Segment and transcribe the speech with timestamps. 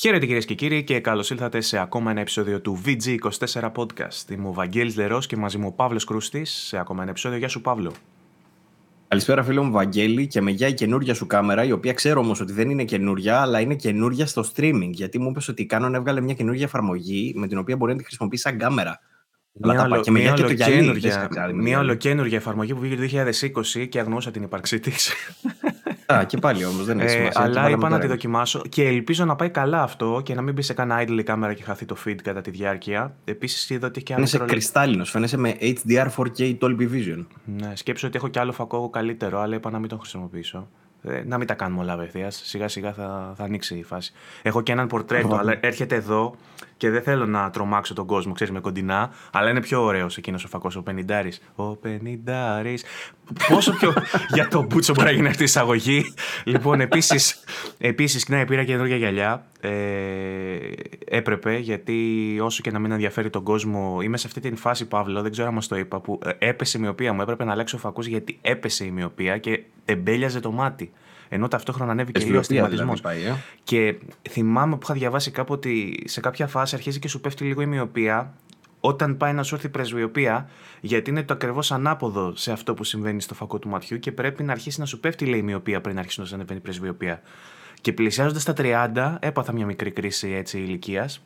[0.00, 4.30] Χαίρετε κυρίες και κύριοι και καλώς ήλθατε σε ακόμα ένα επεισόδιο του VG24 Podcast.
[4.30, 7.38] Είμαι ο Βαγγέλης Λερός και μαζί μου ο Παύλος Κρούστης σε ακόμα ένα επεισόδιο.
[7.38, 7.92] Γεια σου, Παύλο.
[9.08, 12.40] Καλησπέρα, φίλο μου Βαγγέλη, και με γεια η καινούρια σου κάμερα, η οποία ξέρω όμως
[12.40, 14.90] ότι δεν είναι καινούρια, αλλά είναι καινούρια στο streaming.
[14.90, 17.98] Γιατί μου είπες ότι η Canon έβγαλε μια καινούρια εφαρμογή με την οποία μπορεί να
[17.98, 19.00] τη χρησιμοποιήσει σαν κάμερα.
[19.52, 24.42] Μια, ολο, και μια, ολοκένουργια, μια ολοκένουργια εφαρμογή που βγήκε το 2020 και αγνώσα την
[24.42, 25.12] ύπαρξή της.
[26.12, 27.42] Α, και πάλι όμως δεν έχει σημασία.
[27.42, 30.54] Ε, αλλά είπα να τη δοκιμάσω και ελπίζω να πάει καλά αυτό και να μην
[30.54, 33.16] μπει σε κανένα idle κάμερα και χαθεί το feed κατά τη διάρκεια.
[33.24, 34.26] Επίσης είδα ότι έχει και άλλο.
[34.26, 37.24] Φαίνεσαι κρυστάλλινος, φαίνεσαι με HDR 4K Dolby Vision.
[37.44, 40.68] Ναι, σκέψω ότι έχω και άλλο φακό καλύτερο, αλλά είπα να μην τον χρησιμοποιήσω.
[41.02, 42.30] Ε, να μην τα κάνουμε όλα απευθεία.
[42.30, 44.12] Σιγά σιγά θα, θα ανοίξει η φάση.
[44.42, 46.34] Έχω και έναν πορτρέτο, αλλά έρχεται εδώ
[46.78, 49.10] και δεν θέλω να τρομάξω τον κόσμο, ξέρεις, με κοντινά.
[49.32, 51.40] Αλλά είναι πιο ωραίος εκείνος ο φακός, ο Πενιντάρης.
[51.54, 52.84] Ο Πενιντάρης.
[53.48, 53.92] Πόσο πιο
[54.34, 57.44] για το μπούτσο μπορεί να γίνει αυτή η εισαγωγή; λοιπόν, επίσης,
[57.78, 59.46] επίσης, ναι, πήρα καινούργια γυαλιά.
[59.60, 59.70] Ε,
[61.04, 65.22] έπρεπε, γιατί όσο και να μην ενδιαφέρει τον κόσμο, είμαι σε αυτή την φάση, Παύλο,
[65.22, 67.20] δεν ξέρω αν μας το είπα, που ε, έπεσε η μοιοπία μου.
[67.22, 70.92] Έπρεπε να αλλάξω φακούς γιατί έπεσε η μοιοπία και εμπέλιαζε το μάτι
[71.28, 72.94] ενώ ταυτόχρονα ανέβηκε λίγο αστιγματισμό.
[72.94, 73.34] Δηλαδή, ε.
[73.64, 73.96] Και
[74.30, 77.66] θυμάμαι που είχα διαβάσει κάπου ότι σε κάποια φάση αρχίζει και σου πέφτει λίγο η
[77.66, 78.34] μοιοπία
[78.80, 80.48] όταν πάει να σου έρθει η πρεσβειοπία,
[80.80, 84.42] γιατί είναι το ακριβώς ανάποδο σε αυτό που συμβαίνει στο φακό του ματιού και πρέπει
[84.42, 87.22] να αρχίσει να σου πέφτει λέει, η μοιοπία πριν αρχίσει να ανεβαίνει η πρεσβειοπία.
[87.80, 91.22] Και πλησιάζοντας τα 30, έπαθα μια μικρή κρίση έτσι ηλικίας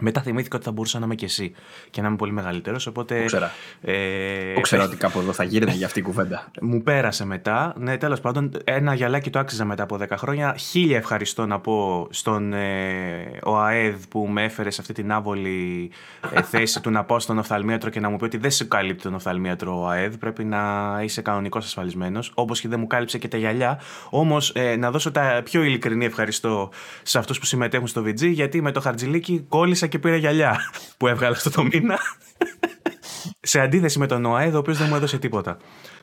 [0.00, 1.52] μετά θυμήθηκα ότι θα μπορούσα να είμαι και εσύ
[1.90, 2.86] και να είμαι πολύ μεγαλύτερος.
[2.86, 3.24] Οπότε.
[3.24, 3.50] Ξέρα.
[3.80, 6.50] Ε, ξέρα ότι κάπου εδώ θα γίνεται για αυτή η κουβέντα.
[6.60, 7.74] Μου πέρασε μετά.
[7.76, 10.54] Ναι, τέλος πάντων, ένα γυαλάκι το άξιζα μετά από 10 χρόνια.
[10.58, 15.90] Χίλια ευχαριστώ να πω στον ε, ΟΑΕΔ που με έφερε σε αυτή την άβολη
[16.34, 19.02] ε, θέση του να πάω στον οφθαλμίατρο και να μου πει ότι δεν σε καλύπτει
[19.02, 20.14] τον οφθαλμίατρο ο ΟΑΕΔ.
[20.14, 20.60] Πρέπει να
[21.02, 22.32] είσαι κανονικός ασφαλισμένος.
[22.34, 23.80] Όπως και δεν μου κάλυψε και τα γυαλιά.
[24.10, 26.70] Όμως ε, να δώσω τα πιο ειλικρινή ευχαριστώ
[27.02, 30.60] σε αυτούς που συμμετέχουν στο VG γιατί με το χαρτζιλίκι κόλλησα και πήρε γυαλιά
[30.96, 31.98] που έβγαλε αυτό το μήνα.
[33.40, 35.56] σε αντίθεση με τον ΟΑΕΔ, ο οποίος δεν μου έδωσε τίποτα.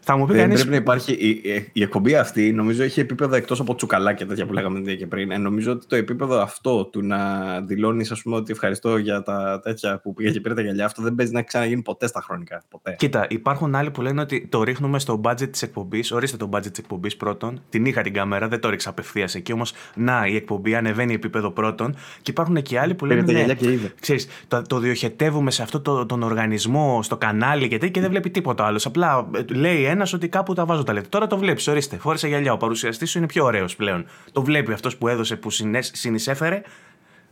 [0.08, 1.12] Θα μου πει δεν πρέπει να υπάρχει.
[1.12, 1.42] Η,
[1.74, 5.32] η, εκπομπή αυτή νομίζω έχει επίπεδο εκτός από τσουκαλάκια τέτοια που λέγαμε και πριν.
[5.32, 9.60] Ε, νομίζω ότι το επίπεδο αυτό του να δηλώνεις, ας πούμε, ότι ευχαριστώ για τα
[9.64, 12.64] τέτοια που πήγε και πήρε τα γυαλιά, αυτό δεν παίζει να ξαναγίνει ποτέ στα χρονικά.
[12.70, 12.96] Ποτέ.
[12.98, 16.12] Κοίτα, υπάρχουν άλλοι που λένε ότι το ρίχνουμε στο budget της εκπομπής.
[16.12, 17.62] Ορίστε το budget της εκπομπής πρώτον.
[17.70, 19.52] Την είχα την κάμερα, δεν το ρίξα απευθείας εκεί.
[19.52, 21.96] Όμως, να, η εκπομπή ανεβαίνει επίπεδο πρώτον.
[22.22, 23.22] Και υπάρχουν και άλλοι που λένε.
[23.32, 28.02] Ναι, και ξέρεις, το, το διοχετεύουμε σε αυτό το, τον οργανισμό, στο κανάλι και, και
[28.02, 28.82] δεν βλέπει τίποτα άλλο.
[28.84, 31.10] Απλά ε, λέει ένας ότι κάπου τα βάζω τα λεφτά.
[31.10, 31.98] Τώρα το βλέπεις, ορίστε.
[31.98, 32.54] Φόρεσε γυαλιά.
[32.54, 34.06] Ο παρουσιαστής σου είναι πιο ωραίος πλέον.
[34.32, 35.50] Το βλέπει αυτός που έδωσε, που
[35.82, 36.62] συνεισέφερε,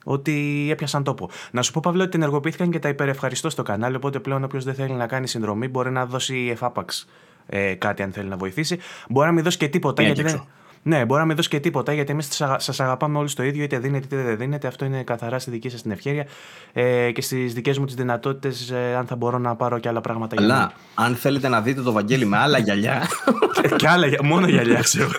[0.03, 1.29] ότι έπιασαν τόπο.
[1.51, 3.95] Να σου πω, Παύλο, ότι ενεργοποιήθηκαν και τα υπερευχαριστώ στο κανάλι.
[3.95, 7.07] Οπότε πλέον όποιος δεν θέλει να κάνει συνδρομή μπορεί να δώσει εφάπαξ
[7.45, 8.79] ε, κάτι αν θέλει να βοηθήσει.
[9.09, 10.03] Μπορεί να μην δώσει και τίποτα.
[10.03, 10.43] γιατί δεν,
[10.83, 13.79] ναι, μπορεί να μην δώσει και τίποτα, γιατί εμείς σας αγαπάμε όλοι το ίδιο, είτε
[13.79, 14.67] δίνετε είτε δεν δίνετε.
[14.67, 16.25] Αυτό είναι καθαρά στη δική σας την ευχαίρεια
[16.73, 20.01] ε, και στις δικές μου τις δυνατότητες, ε, αν θα μπορώ να πάρω και άλλα
[20.01, 20.35] πράγματα.
[20.39, 23.07] Αλλά για αν θέλετε να δείτε το Βαγγέλη με άλλα γυαλιά.
[23.75, 25.09] και άλλα, μόνο γυαλιά, ξέρω.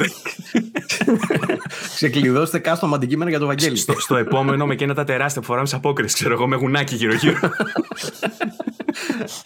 [1.94, 3.76] Ξεκλειδώστε κάστομα αντικείμενα για το Βαγγέλη.
[3.76, 6.94] Στο, στο επόμενο με εκείνα τα τεράστια που φοράμε σε απόκριση, ξέρω εγώ, με γουνάκι
[6.94, 7.38] γύρω-γύρω.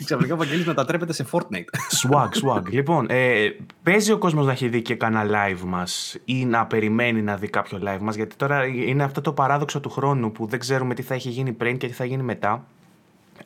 [0.05, 1.69] Ξαφνικά ο Βαγγέλης μετατρέπεται σε Fortnite.
[2.03, 2.63] Swag, swag.
[2.71, 3.49] λοιπόν, ε,
[3.83, 7.49] παίζει ο κόσμος να έχει δει και κανένα live μας ή να περιμένει να δει
[7.49, 11.03] κάποιο live μας, γιατί τώρα είναι αυτό το παράδοξο του χρόνου που δεν ξέρουμε τι
[11.03, 12.65] θα έχει γίνει πριν και τι θα γίνει μετά.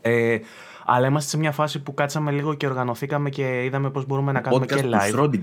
[0.00, 0.38] Ε,
[0.84, 4.40] αλλά είμαστε σε μια φάση που κάτσαμε λίγο και οργανωθήκαμε και είδαμε πώς μπορούμε να
[4.40, 5.10] κάνουμε και live.
[5.10, 5.40] Του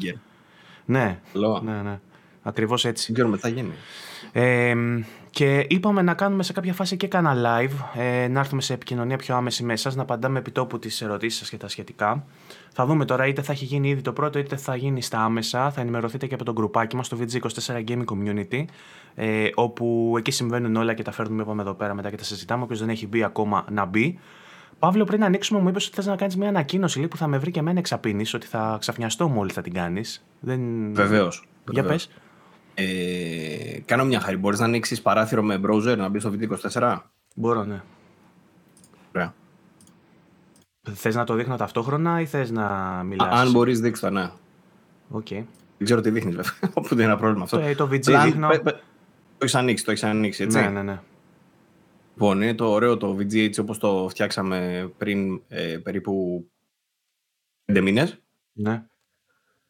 [0.86, 1.20] ναι,
[1.64, 2.00] ναι, ναι.
[2.44, 3.06] Ακριβώς έτσι.
[3.06, 3.74] Δεν ξέρουμε τι θα γίνει.
[4.32, 4.76] Ε,
[5.30, 9.18] και είπαμε να κάνουμε σε κάποια φάση και κάνα live, ε, να έρθουμε σε επικοινωνία
[9.18, 12.26] πιο άμεση με εσάς, να απαντάμε επί τόπου τις ερωτήσεις σας και τα σχετικά.
[12.74, 15.72] Θα δούμε τώρα είτε θα έχει γίνει ήδη το πρώτο είτε θα γίνει στα άμεσα.
[15.72, 18.66] Θα ενημερωθείτε και από το γκρουπάκι μας, το VG24 Gaming Community,
[19.16, 22.64] ε, όπου εκεί συμβαίνουν όλα και τα φέρνουμε είπαμε εδώ πέρα μετά και τα συζητάμε.
[22.64, 24.20] Όποιος δεν έχει μπει ακόμα να μπει.
[24.80, 27.38] Παύλο, πριν ανοίξουμε, μου είπες ότι θες να κάνεις μια ανακοίνωση λέει, που θα με
[27.38, 30.26] βρει και εμένα εξαπίνεις, ότι θα ξαφνιαστώ μόλι θα την κάνεις.
[30.40, 30.62] Δεν...
[30.94, 31.48] Βεβαίως.
[31.72, 32.10] Για πες.
[32.74, 34.38] Ε, κάνω μια χάρη.
[34.38, 36.98] Μπορείς να ανοίξεις παράθυρο με browser να μπεις στο VT24.
[37.36, 37.82] Μπορώ, ναι.
[40.88, 40.98] Ωραία.
[40.98, 42.68] Θες να το δείχνω ταυτόχρονα ή θες να
[43.04, 44.32] μιλάς; Αν μπορείς, δείξτε το, ναι.
[45.14, 45.44] Okay.
[45.78, 46.54] Δεν ξέρω τι δείχνεις, βέβαια.
[46.74, 47.58] Οπότε είναι ένα πρόβλημα αυτό.
[47.58, 48.48] Το, ε, το VG Πλάν, δείχνω.
[48.48, 48.80] Πε, πε, το
[49.40, 51.02] έχεις ανοίξει, το έχεις ανοίξει, έτσι; Ναι, ναι, ναι.
[52.14, 56.46] Λοιπόν, είναι το ωραίο το VG έτσι όπως το φτιάξαμε πριν ε, περίπου
[57.66, 58.22] πέντε μήνες.
[58.54, 58.86] Ναι.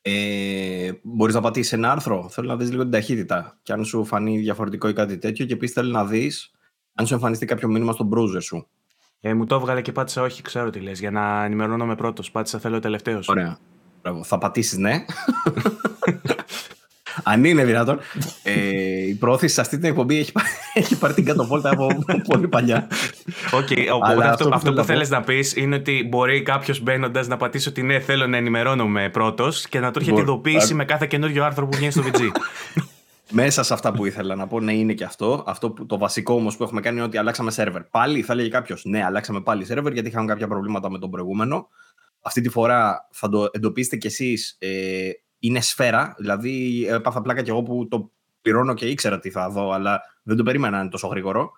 [0.02, 2.30] Ε, Μπορείς να πατήσεις ένα άρθρο.
[2.30, 3.60] Θέλω να δεις λίγο την ταχύτητα.
[3.62, 5.46] Και αν σου φανεί διαφορετικό ή κάτι τέτοιο.
[5.46, 6.52] Και επίσης θέλω να δεις
[6.94, 8.68] αν σου εμφανιστεί κάποιο μήνυμα στο browser σου.
[9.22, 12.32] Ε, μου το έβγαλε και πάτησα όχι, ξέρω τι λες, για να ενημερώνομαι πρώτος.
[12.32, 13.28] Πάτησα θέλω τελευταίος.
[13.28, 13.58] Ωραία.
[14.02, 14.24] Μπράβο.
[14.24, 15.06] Θα πατήσεις ναι.
[17.24, 18.00] Αν είναι δυνατόν.
[18.44, 20.32] Ε, η πρόθεση σε αυτή την εκπομπή έχει,
[20.74, 21.88] έχει πάρει την κατοβόλτα από
[22.28, 22.88] πολύ παλιά.
[23.52, 27.70] Okay, οπότε αυτό, αυτό, που θέλεις να πεις είναι ότι μπορεί κάποιος μπαίνοντας να πατήσει
[27.70, 31.68] ότι ναι, θέλω να ενημερώνομαι πρώτος και να του έρχεται ειδοποίηση με κάθε καινούριο άρθρο
[31.68, 32.20] που βγαίνει στο VG.
[33.32, 35.44] Μέσα σε αυτά που ήθελα να πω, ναι, είναι και αυτό.
[35.48, 37.84] αυτό που, το βασικό όμως που έχουμε κάνει είναι ότι αλλάξαμε σερβερ.
[37.84, 41.68] Πάλι θα λέγει κάποιος, ναι, αλλάξαμε πάλι σερβερ γιατί είχαμε κάποια προβλήματα με τον προηγούμενο.
[42.22, 44.56] Αυτή τη φορά θα το εντοπίσετε κι εσείς.
[44.60, 45.10] Ε,
[45.40, 46.16] είναι σφαίρα.
[46.18, 48.12] Δηλαδή, έπαθα πλάκα κι εγώ που το
[48.42, 51.52] πληρώνω και ήξερα τι θα δω, αλλά δεν το περίμενα να είναι τόσο γρήγορο.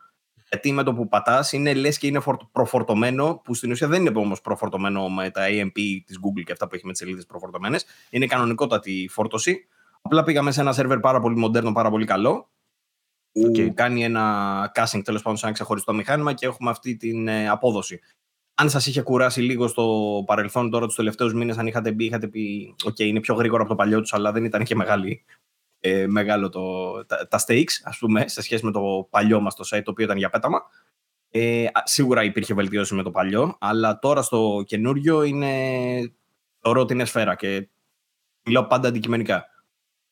[0.49, 2.21] Γιατί με το που πατάς είναι λες και είναι
[2.51, 5.71] προφορτωμένο, που στην ουσία δεν είναι όμως προφορτωμένο με τα AMP
[6.05, 7.85] της Google και αυτά που έχει με τις σελίδες προφορτωμένες.
[8.09, 9.67] Είναι κανονικότατη φόρτωση.
[10.01, 12.49] Απλά πήγαμε σε ένα σερβερ πάρα πολύ μοντέρνο, πάρα πολύ καλό,
[13.31, 13.69] που okay.
[13.73, 17.99] κάνει ένα caching τέλος πάντων σε ένα ξεχωριστό μηχάνημα και έχουμε αυτή την ε, απόδοση.
[18.55, 22.27] Αν σας είχε κουράσει λίγο στο παρελθόν τώρα τους τελευταίους μήνες, αν είχατε μπει, είχατε
[22.27, 25.25] πει: OK, είναι πιο γρήγορο από το παλιό τους, αλλά δεν ήταν και μεγάλη,
[25.79, 29.63] ε, μεγάλο το, τα, τα stakes, ας πούμε, σε σχέση με το παλιό μας το
[29.71, 30.61] site, το οποίο ήταν για πέταμα.
[31.29, 35.51] Ε, σίγουρα υπήρχε βελτίωση με το παλιό, αλλά τώρα στο καινούριο είναι.
[36.59, 37.69] Θεωρώ ότι είναι σφαίρα και
[38.45, 39.45] μιλάω πάντα αντικειμενικά.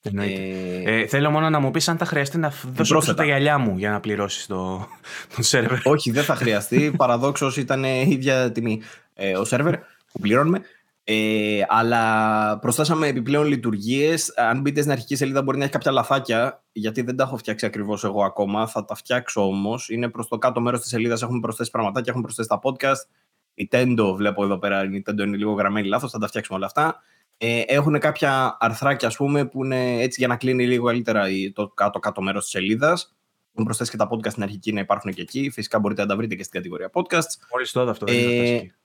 [0.02, 3.78] Ε, ε, θέλω μόνο να μου πεις αν θα χρειαστεί να δώσω τα γυαλιά μου
[3.78, 4.88] για να πληρώσεις το,
[5.36, 5.80] το σερβερ.
[5.84, 6.94] Όχι, δεν θα χρειαστεί.
[6.98, 8.82] Παραδόξως ήταν η ίδια τιμή
[9.14, 9.76] ε, ο σερβερ
[10.12, 10.62] που πληρώνουμε.
[11.04, 14.34] Ε, αλλά προσθέσαμε επιπλέον λειτουργίες.
[14.38, 17.66] Αν μπείτε στην αρχική σελίδα, μπορεί να έχει κάποια λαθάκια, γιατί δεν τα έχω φτιάξει
[17.66, 18.68] ακριβώς εγώ ακόμα.
[18.68, 19.90] Θα τα φτιάξω όμως.
[19.90, 21.22] Είναι προς το κάτω μέρος της σελίδας.
[21.22, 23.10] Έχουμε προσθέσει πραγματάκια, έχουμε προσθέσει τα podcast.
[23.54, 26.12] Η Tendo, βλέπω εδώ πέρα, η Tendo είναι λίγο γραμμένη λάθος.
[26.12, 27.02] Θα τα φτιάξουμε όλα αυτά.
[27.42, 31.68] Ε, έχουν κάποια αρθράκια, ας πούμε, που είναι έτσι για να κλείνει λίγο καλύτερα το
[31.68, 33.16] κάτω-κάτω μέρος της σελίδας.
[33.54, 35.50] Έχουν προσθέσει και τα podcast στην αρχική να υπάρχουν και εκεί.
[35.50, 37.28] Φυσικά μπορείτε να τα βρείτε και στην κατηγορία podcast.
[37.52, 38.76] Μόλις τότε αυτό δεν ε,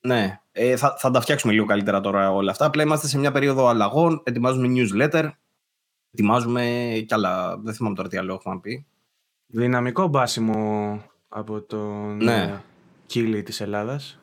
[0.00, 2.64] Ναι, ε, θα, θα τα φτιάξουμε λίγο καλύτερα τώρα όλα αυτά.
[2.64, 4.22] Απλά είμαστε σε μια περίοδο αλλαγών.
[4.24, 5.30] Ετοιμάζουμε newsletter.
[6.12, 7.58] Ετοιμάζουμε κι άλλα.
[7.58, 8.86] Δεν θυμάμαι τώρα τι άλλο έχουμε να πει.
[9.46, 12.62] Δυναμικό μπάσιμο από τον ναι.
[13.06, 14.17] κύλι της Ελλάδας.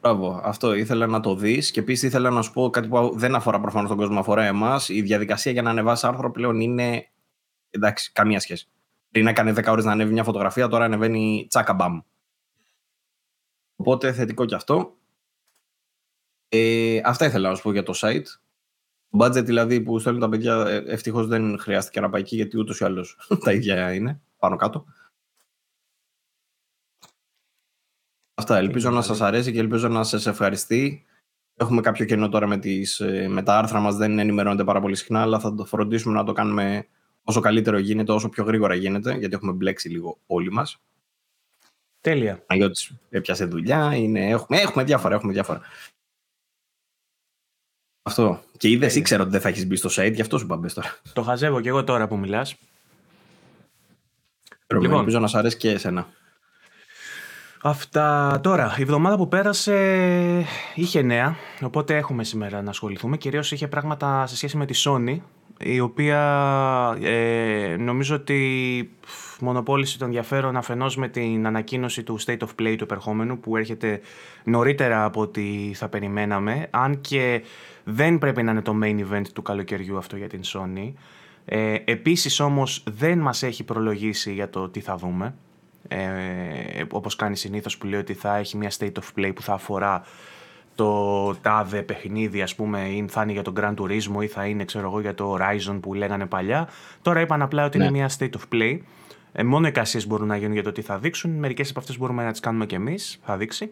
[0.00, 1.70] Μπράβο, αυτό ήθελα να το δεις.
[1.70, 4.88] Και επίσης ήθελα να σου πω κάτι που δεν αφορά προφανώς τον κόσμο, αφορά εμάς.
[4.88, 7.10] Η διαδικασία για να ανεβάσει άρθρο πλέον είναι.
[7.70, 8.68] Εντάξει, καμία σχέση.
[9.10, 12.00] Πριν έκανε 10 ώρες να ανέβει μια φωτογραφία, τώρα ανεβαίνει τσάκα μπαμ.
[13.76, 14.96] Οπότε θετικό και αυτό.
[16.48, 18.24] Ε, αυτά ήθελα να σου πω για το site.
[19.10, 22.58] Το budget δηλαδή που στέλνουν τα παιδιά ε, ευτυχώς δεν χρειάστηκε να πάει εκεί γιατί
[22.58, 24.84] ούτως ή άλλως τα ίδια είναι πάνω κάτω.
[28.40, 28.56] Αυτά.
[28.56, 31.04] Ελπίζω να σας αρέσει και ελπίζω να σας ευχαριστεί.
[31.56, 34.96] Έχουμε κάποιο κενό τώρα με, τις, ε, με τα άρθρα μας, δεν ενημερώνεται πάρα πολύ
[34.96, 36.86] συχνά, αλλά θα το φροντίσουμε να το κάνουμε
[37.24, 40.80] όσο καλύτερο γίνεται, όσο πιο γρήγορα γίνεται, γιατί έχουμε μπλέξει λίγο όλοι μας.
[42.00, 42.42] Τέλεια.
[42.46, 45.60] Αγιώτη έπιασε δουλειά, είναι, έχουμε, έχουμε διάφορα, έχουμε διάφορα.
[48.02, 48.42] Αυτό.
[48.56, 50.98] Και είδες, ήξερα ότι δεν θα έχεις μπει στο site, γι' αυτό σου είπα τώρα.
[51.12, 52.56] Το χαζεύω κι εγώ τώρα που μιλάς.
[54.66, 56.06] Λοιπόν, ελπίζω να σ' αρέσει και εσένα.
[57.62, 58.74] Αυτά τώρα.
[58.78, 63.16] Η εβδομάδα που πέρασε είχε νέα, οπότε έχουμε σήμερα να ασχοληθούμε.
[63.16, 65.16] Κυρίως είχε πράγματα σε σχέση με τη Sony,
[65.58, 66.18] η οποία
[67.02, 68.90] ε, νομίζω ότι
[69.40, 74.00] μονοπόλησε το ενδιαφέρον αφενός με την ανακοίνωση του State of Play του επερχόμενου που έρχεται
[74.44, 77.42] νωρίτερα από ό,τι θα περιμέναμε, αν και
[77.84, 80.92] δεν πρέπει να είναι το main event του καλοκαιριού αυτό για την Sony.
[81.44, 85.34] Ε, επίσης όμως δεν μας έχει προλογίσει για το τι θα δούμε
[85.92, 89.52] ε, όπως κάνει συνήθως που λέει ότι θα έχει μια state of play που θα
[89.52, 90.02] αφορά
[90.74, 94.64] το τάδε παιχνίδι ας πούμε ή θα είναι για τον Grand Turismo ή θα είναι
[94.64, 96.68] ξέρω εγώ για το Horizon που λέγανε παλιά
[97.02, 97.90] τώρα είπαν απλά ότι είναι ναι.
[97.90, 98.78] μια state of play
[99.32, 102.24] ε, μόνο εικασίες μπορούν να γίνουν για το τι θα δείξουν μερικές από αυτές μπορούμε
[102.24, 103.70] να τις κάνουμε και εμείς θα δείξει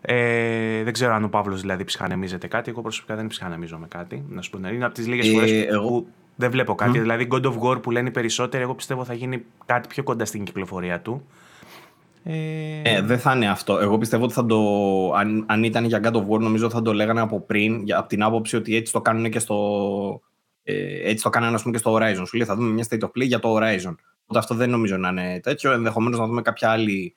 [0.00, 4.24] ε, δεν ξέρω αν ο Παύλος δηλαδή ψυχανεμίζεται κάτι εγώ προσωπικά δεν ψυχανεμίζω με κάτι
[4.28, 5.88] να σου πω είναι από τις λίγες ε, φορές εγώ...
[5.88, 6.98] που δεν βλέπω κάτι.
[6.98, 7.00] Mm.
[7.00, 10.44] Δηλαδή, God of War που λένε περισσότερο, εγώ πιστεύω θα γίνει κάτι πιο κοντά στην
[10.44, 11.26] κυκλοφορία του.
[12.24, 12.80] Ε...
[12.84, 13.02] ε...
[13.02, 13.78] δεν θα είναι αυτό.
[13.78, 14.58] Εγώ πιστεύω ότι θα το.
[15.14, 18.08] Αν, αν ήταν για God of War, νομίζω θα το λέγανε από πριν, για, από
[18.08, 20.20] την άποψη ότι έτσι το κάνουν και στο.
[20.62, 22.22] Ε, έτσι το κάνανε, πούμε, και στο Horizon.
[22.26, 23.94] Σου λέει θα δούμε μια state of play για το Horizon.
[24.22, 25.72] Οπότε αυτό δεν νομίζω να είναι τέτοιο.
[25.72, 27.14] Ενδεχομένως να δούμε κάποια άλλη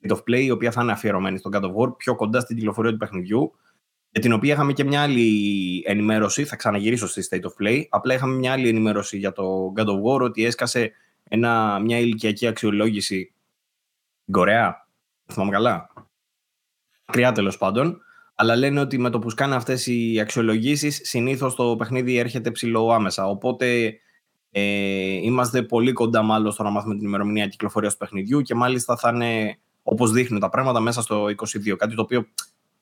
[0.00, 2.56] state of play, η οποία θα είναι αφιερωμένη στο God of War, πιο κοντά στην
[2.56, 3.52] κυκλοφορία του παιχνιδιού.
[4.10, 6.44] Για την οποία είχαμε και μια άλλη ενημέρωση.
[6.44, 7.82] Θα ξαναγυρίσω στη state of play.
[7.88, 10.92] Απλά είχαμε μια άλλη ενημέρωση για το God of War, ότι έσκασε
[11.28, 13.32] ένα, μια ηλικιακή αξιολόγηση
[14.24, 14.88] στην Κορέα.
[15.32, 15.90] Θυμάμαι καλά.
[17.06, 18.00] Μακριά τέλος πάντων.
[18.34, 22.92] Αλλά λένε ότι με το που σκάνε αυτές οι αξιολογήσεις, συνήθως το παιχνίδι έρχεται ψηλό
[22.92, 23.28] άμεσα.
[23.28, 23.98] Οπότε
[24.50, 24.62] ε,
[25.12, 29.08] είμαστε πολύ κοντά, μάλλον, στο να μάθουμε την ημερομηνία κυκλοφορίας του παιχνιδιού και μάλιστα θα
[29.14, 31.76] είναι όπως δείχνουν τα πράγματα μέσα στο 22.
[31.76, 32.26] Κάτι το οποίο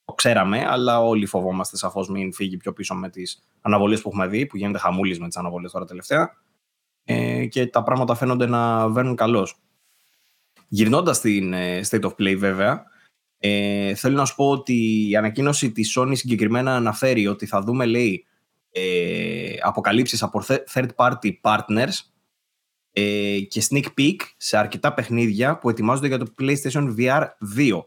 [0.04, 4.26] το ξέραμε, αλλά όλοι φοβόμαστε σαφώς μην φύγει πιο πίσω με τις αναβολές που έχουμε
[4.26, 6.36] δει, που γίνεται χαμούλης με τις αναβολές τώρα τελευταία.
[7.04, 9.56] Ε, και τα πράγματα φαίνονται να βαίνουν καλώς.
[10.74, 12.84] Γυρνώντας στην ε, State of Play, βέβαια,
[13.38, 17.86] ε, θέλω να σου πω ότι η ανακοίνωση της Sony συγκεκριμένα αναφέρει ότι θα δούμε,
[17.86, 18.26] λέει,
[18.70, 21.92] ε, αποκαλύψεις από third party partners
[22.92, 27.22] ε, και sneak peek σε αρκετά παιχνίδια που ετοιμάζονται για το PlayStation VR
[27.56, 27.84] 2.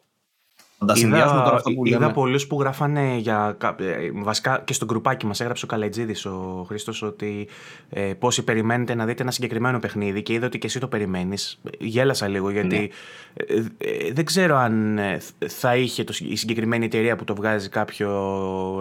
[0.85, 3.57] Θα τα συνδυάσουμε τώρα αυτό που Είδα πολλούς που γράφανε για.
[3.79, 7.47] Ε, βασικά και στο γκρουπάκι μας έγραψε ο Καλετζίδης ο Χρήστος ότι
[7.89, 11.59] ε, πόσοι περιμένετε να δείτε ένα συγκεκριμένο παιχνίδι και είδα ότι και εσύ το περιμένεις.
[11.79, 12.87] Γέλασα λίγο γιατί ναι.
[13.33, 14.99] ε, ε, δεν ξέρω αν
[15.47, 18.09] θα είχε το, η συγκεκριμένη εταιρεία που το βγάζει κάποιο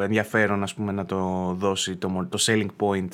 [0.02, 3.08] ενδιαφέρον ας πούμε, να το δώσει το, το selling point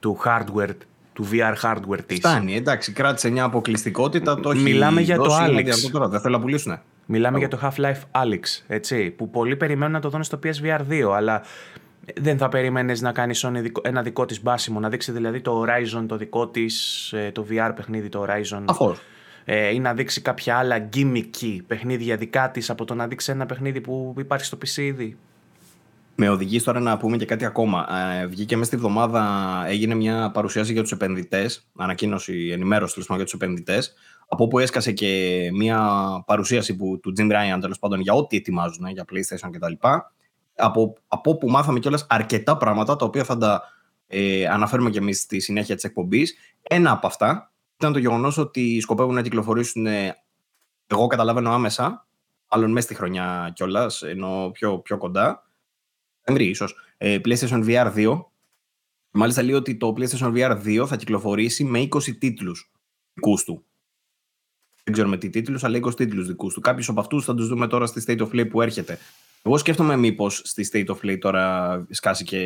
[0.00, 0.74] του hardware
[1.12, 2.18] του VR hardware της.
[2.18, 4.40] Φτάνει, εντάξει, κράτησε μια αποκλειστικότητα.
[4.40, 6.08] Το Μιλάμε για το Alex.
[6.08, 6.78] δεν θέλω να πουλήσουν.
[7.06, 11.12] Μιλάμε για το Half-Life Alyx, έτσι, που πολλοί περιμένουν να το δουν στο PSVR 2,
[11.14, 11.42] αλλά
[12.20, 13.44] δεν θα περίμενες να κάνεις
[13.82, 17.72] ένα δικό της μπάσιμο, να δείξει δηλαδή το Horizon το δικό της, ε, το VR
[17.74, 18.62] παιχνίδι το Horizon.
[18.64, 19.00] Αφώς.
[19.44, 23.46] Ε, ή να δείξει κάποια άλλα gimmicky παιχνίδια δικά της από το να δείξει ένα
[23.46, 25.16] παιχνίδι που υπάρχει στο PC ήδη.
[26.16, 27.86] Με οδηγείς τώρα να πούμε και κάτι ακόμα.
[28.20, 29.24] Ε, βγήκε μέσα στη εβδομάδα,
[29.66, 33.94] έγινε μια παρουσίαση για τους επενδυτές, ανακοίνωση, ενημέρωση για τους επενδυτές,
[34.34, 35.90] από όπου έσκασε και μια
[36.26, 39.72] παρουσίαση που, του Jim Ryan τέλος πάντων για ό,τι ετοιμάζουν για PlayStation κτλ.
[40.56, 43.62] Από, από όπου μάθαμε κιόλας αρκετά πράγματα τα οποία θα τα
[44.06, 46.34] ε, αναφέρουμε κι εμείς στη συνέχεια της εκπομπής.
[46.62, 50.16] Ένα από αυτά ήταν το γεγονός ότι σκοπεύουν να κυκλοφορήσουν, ε,
[50.86, 52.06] εγώ καταλαβαίνω άμεσα,
[52.50, 55.44] μάλλον μέσα στη χρονιά κιόλας, ενώ πιο, πιο κοντά,
[56.26, 58.32] Σεπτέμβρη ίσως, ε, PlayStation VR 2.
[59.10, 62.72] Μάλιστα λέει ότι το PlayStation VR 2 θα κυκλοφορήσει με 20 τίτλους
[63.14, 63.64] δικούς του.
[64.84, 66.60] Δεν ξέρουμε τι τίτλους, αλλά 20 τίτλους δικούς του.
[66.60, 68.98] Κάποιους από αυτούς θα τους δούμε τώρα στη State of Play που έρχεται.
[69.42, 72.40] Εγώ σκέφτομαι μήπως στη State of Play τώρα σκάσει και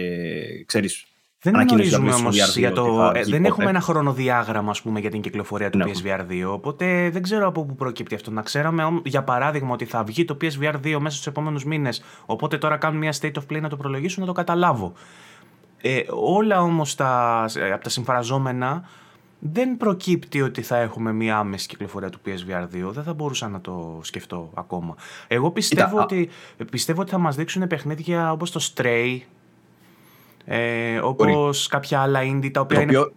[0.66, 1.07] ξέρεις.
[1.40, 3.12] Δεν γνωρίζουμε όμως για το.
[3.14, 5.85] Ε, δεν έχουμε ένα χρονοδιάγραμμα ας πούμε, για την κυκλοφορία του ναι.
[5.85, 6.52] PSVR 2.
[6.52, 8.30] Οπότε δεν ξέρω από πού προκύπτει αυτό.
[8.30, 12.02] Να ξέραμε για παράδειγμα ότι θα βγει το PSVR 2 μέσα στους επόμενους μήνες.
[12.26, 14.92] Οπότε τώρα κάνουν μια State of Play να το προλογίσουν να το καταλάβω.
[15.80, 16.97] Ε, όλα όμως
[17.54, 18.88] ε, από τα συμφραζόμενα
[19.38, 22.90] δεν προκύπτει ότι θα έχουμε μία άμεση κυκλοφορία του PSVR 2.
[22.90, 24.95] Δεν θα μπορούσα να το σκεφτώ ακόμα.
[25.28, 26.28] Εγώ πιστεύω, ότι,
[26.71, 29.18] πιστεύω ότι θα μας δείξουν παιχνίδια όπως το Stray,
[30.45, 33.11] ε, όπως κάποια άλλα indie τα οποία είναι,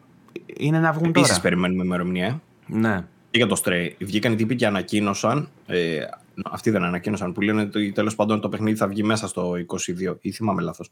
[0.58, 1.42] είναι να βγουν Επίσης τώρα.
[1.42, 2.26] περιμένουμε ημερομηνία.
[2.26, 2.40] Ε.
[2.66, 3.06] Ναι.
[3.30, 3.90] Και για το Stray.
[4.00, 6.00] Βγήκαν οι τύποι και ανακοίνωσαν, ε,
[6.44, 10.18] αυτοί δεν ανακοίνωσαν, που λένε ότι τέλος πάντων το παιχνίδι θα βγει μέσα στο 22
[10.22, 10.92] ή θυμάμαι λάθος.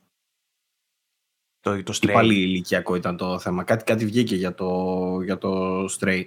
[1.62, 2.12] Το, το Stray.
[2.14, 3.64] πάλι ηλικιακό ήταν το θέμα.
[3.64, 6.24] Κάτι, κάτι βγήκε για το, για το Stray.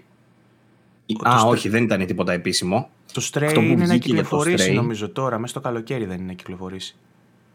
[1.06, 2.90] Το Α, όχι, δεν ήταν τίποτα επίσημο.
[3.12, 6.96] Το Stray είναι να κυκλοφορήσει νομίζω τώρα, μέσα στο καλοκαίρι δεν είναι να κυκλοφορήσει.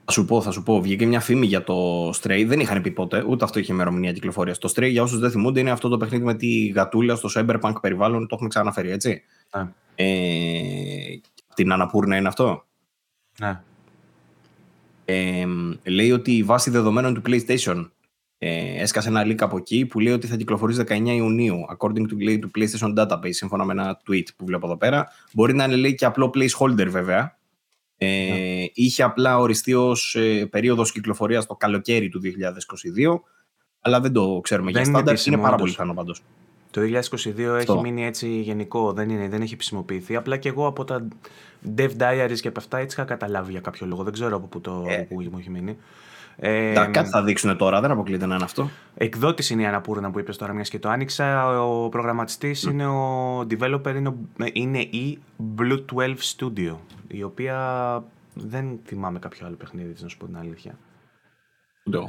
[0.06, 0.82] Θα σου πω, θα σου πω.
[0.82, 2.44] Βγήκε μια φήμη για το Stray.
[2.48, 4.58] Δεν είχαν πει ποτέ, ούτε αυτό είχε ημερομηνία κυκλοφορίας.
[4.58, 7.74] Το Stray, για όσους δεν θυμούνται, είναι αυτό το παιχνίδι με τη γατούλα στο cyberpunk
[7.82, 8.22] περιβάλλον.
[8.22, 9.22] Το έχουμε ξαναφέρει, έτσι.
[9.56, 9.70] Ναι.
[9.96, 11.20] Ε,
[11.54, 12.66] την Αναπούρνα είναι αυτό;
[13.40, 13.62] Ναι
[15.10, 15.46] ε,
[15.84, 17.90] λέει ότι η βάση δεδομένων του PlayStation
[18.38, 22.22] ε, έσκασε ένα link από εκεί που λέει ότι θα κυκλοφορήσει 19 Ιουνίου, according to
[22.22, 25.08] λέει, του PlayStation Database, σύμφωνα με ένα tweet που βλέπω εδώ πέρα.
[25.34, 27.38] Μπορεί να είναι λέει και απλό placeholder βέβαια.
[27.98, 28.70] Ε, yeah.
[28.74, 33.20] Είχε απλά οριστεί ως ε, περίοδος κυκλοφορίας το καλοκαίρι του 2022,
[33.82, 35.28] αλλά δεν το ξέρουμε δεν για στάνταρ.
[35.28, 36.22] Είναι πάρα πολύ πιθανό πάντως.
[36.72, 40.16] Το 2022 έχει μείνει έτσι γενικό, δεν, είναι, δεν έχει επισημοποιηθεί.
[40.16, 41.08] Απλά και εγώ από τα
[41.78, 44.04] Dev Diaries και από αυτά έτσι είχα καταλάβει για κάποιο λόγο.
[44.04, 45.08] Δεν ξέρω από πού, το, ε.
[45.10, 45.78] μου έχει μείνει.
[46.40, 48.70] Ε, τα κάτι θα δείξουν τώρα, δεν αποκλείται να είναι αυτό.
[48.96, 51.60] Εκδότης είναι η Αναπούρνα που είπες τώρα, μιας και το άνοιξα.
[51.62, 54.14] Ο προγραμματιστής είναι ο developer, είναι,
[54.54, 55.20] είναι η
[55.58, 56.76] Blue 12 Studio,
[57.08, 60.78] η οποία δεν θυμάμαι κάποιο άλλο παιχνίδι, να σου πω την αλήθεια.
[61.84, 62.00] Ναι.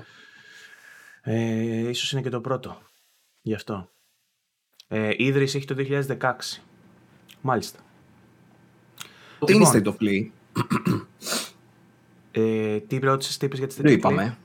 [1.22, 2.78] Ε, ίσως είναι και το πρώτο.
[3.40, 3.90] Γι' αυτό.
[4.88, 5.74] Ε, ίδρυση έχει το
[6.18, 6.60] 2016.
[7.40, 7.78] Μάλιστα.
[9.47, 10.26] Τι λοιπόν, είναι State of Play;
[12.30, 14.37] Ε, τι ρώτησες, τι είπες για τη State of Play; είπαμε.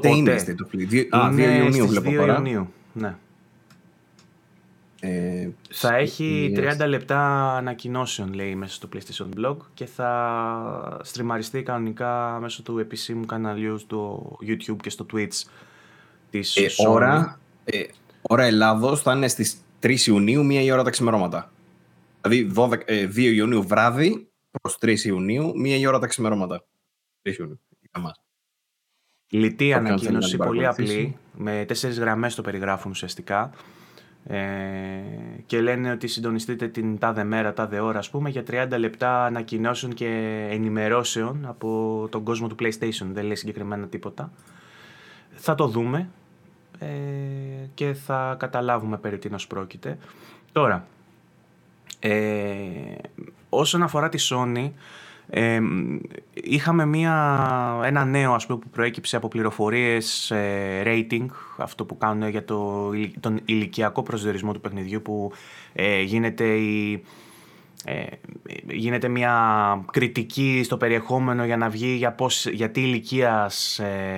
[0.00, 1.06] Τι είναι State of Play.
[1.10, 3.16] Α, 2 Ιουνίου βλέπω 2 Ιουνίου, ναι.
[5.06, 12.38] Ε, θα έχει 30 λεπτά ανακοινώσεων, λέει, μέσα στο PlayStation Blog και θα στριμαριστεί κανονικά
[12.40, 15.42] μέσω του επισήμου καναλιού στο YouTube και στο Twitch
[16.30, 17.82] της ε, Ώρα, ε,
[18.22, 21.52] ώρα Ελλάδος θα είναι στις 3 Ιουνίου, μία η ώρα τα ξημερώματα.
[22.24, 24.28] Δηλαδή 12, 2 ε, Ιουνίου βράδυ
[24.60, 26.64] προς 3 Ιουνίου, μία η ώρα τα ξημερώματα.
[27.22, 28.22] PlayStation για μας.
[29.28, 30.98] Λιτή Όποιον θέλει να ανακοίνωση, την πολύ παρακολουθήσει.
[30.98, 33.50] απλή, με τέσσερις γραμμές το περιγράφουν ουσιαστικά.
[34.26, 34.38] Ε,
[35.46, 39.94] και λένε ότι συντονιστείτε την τάδε μέρα, τάδε ώρα, ας πούμε, για 30 λεπτά ανακοινώσεων
[39.94, 40.08] και
[40.50, 43.06] ενημερώσεων από τον κόσμο του PlayStation.
[43.12, 44.32] Δεν λέει συγκεκριμένα τίποτα.
[45.30, 46.08] Θα το δούμε
[46.78, 46.86] ε,
[47.74, 49.98] και θα καταλάβουμε περί τίνος πρόκειται.
[50.52, 50.86] Τώρα,
[52.06, 52.94] ε,
[53.48, 54.70] όσον αφορά τη Sony,
[55.30, 55.60] ε,
[56.32, 62.28] είχαμε μια, ένα νέο ας πούμε, που προέκυψε από πληροφορίες ε, rating, αυτό που κάνουν
[62.28, 65.32] για το, ηλι- τον ηλικιακό προσδιορισμό του παιχνιδιού που
[65.72, 67.04] ε, γίνεται η,
[67.84, 68.04] ε,
[68.72, 69.34] γίνεται μια
[69.92, 73.50] κριτική στο περιεχόμενο για να βγει για, πώς, για τι ηλικία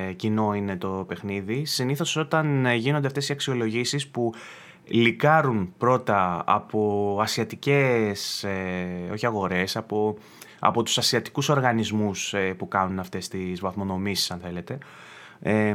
[0.09, 1.65] ε, κοινό είναι το παιχνίδι.
[1.65, 4.33] Συνήθως όταν ε, γίνονται αυτές οι αξιολογήσεις που
[4.87, 10.19] λικάρουν πρώτα από ασιατικές, ε, όχι αγορές, από,
[10.59, 14.79] από τους ασιατικούς οργανισμούς ε, που κάνουν αυτές τις βαθμονομήσεις αν θέλετε.
[15.41, 15.75] Ε,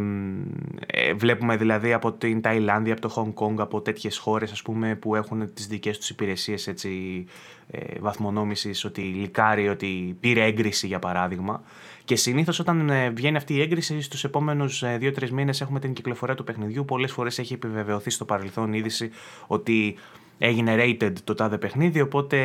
[0.85, 4.95] ε, βλέπουμε δηλαδή από την Ταϊλάνδη, από το Χονγκ Κόνγκ, από τέτοιες χώρες ας πούμε
[4.95, 7.25] που έχουν τις δικές τους υπηρεσίες έτσι,
[7.71, 11.63] ε, βαθμονόμησης ότι λικάρει, ότι πήρε έγκριση για παράδειγμα
[12.05, 15.93] και συνήθως όταν ε, βγαίνει αυτή η έγκριση στους επόμενους ε, 2-3 μήνες έχουμε την
[15.93, 19.09] κυκλοφορία του παιχνιδιού πολλές φορές έχει επιβεβαιωθεί στο παρελθόν είδηση
[19.47, 19.95] ότι
[20.43, 22.37] έγινε rated το τάδε παιχνίδι, οπότε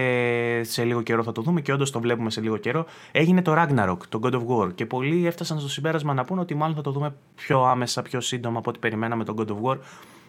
[0.65, 2.87] σε λίγο καιρό θα το δούμε και όντως το βλέπουμε σε λίγο καιρό.
[3.13, 6.55] Έγινε το Ragnarok, το God of War και πολλοί έφτασαν στο συμπέρασμα να πούνε ότι
[6.55, 9.79] μάλλον θα το δούμε πιο άμεσα, πιο σύντομα από ό,τι περιμέναμε τον God of War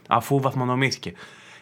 [0.08, 1.14] αφού βαθμονομήθηκε.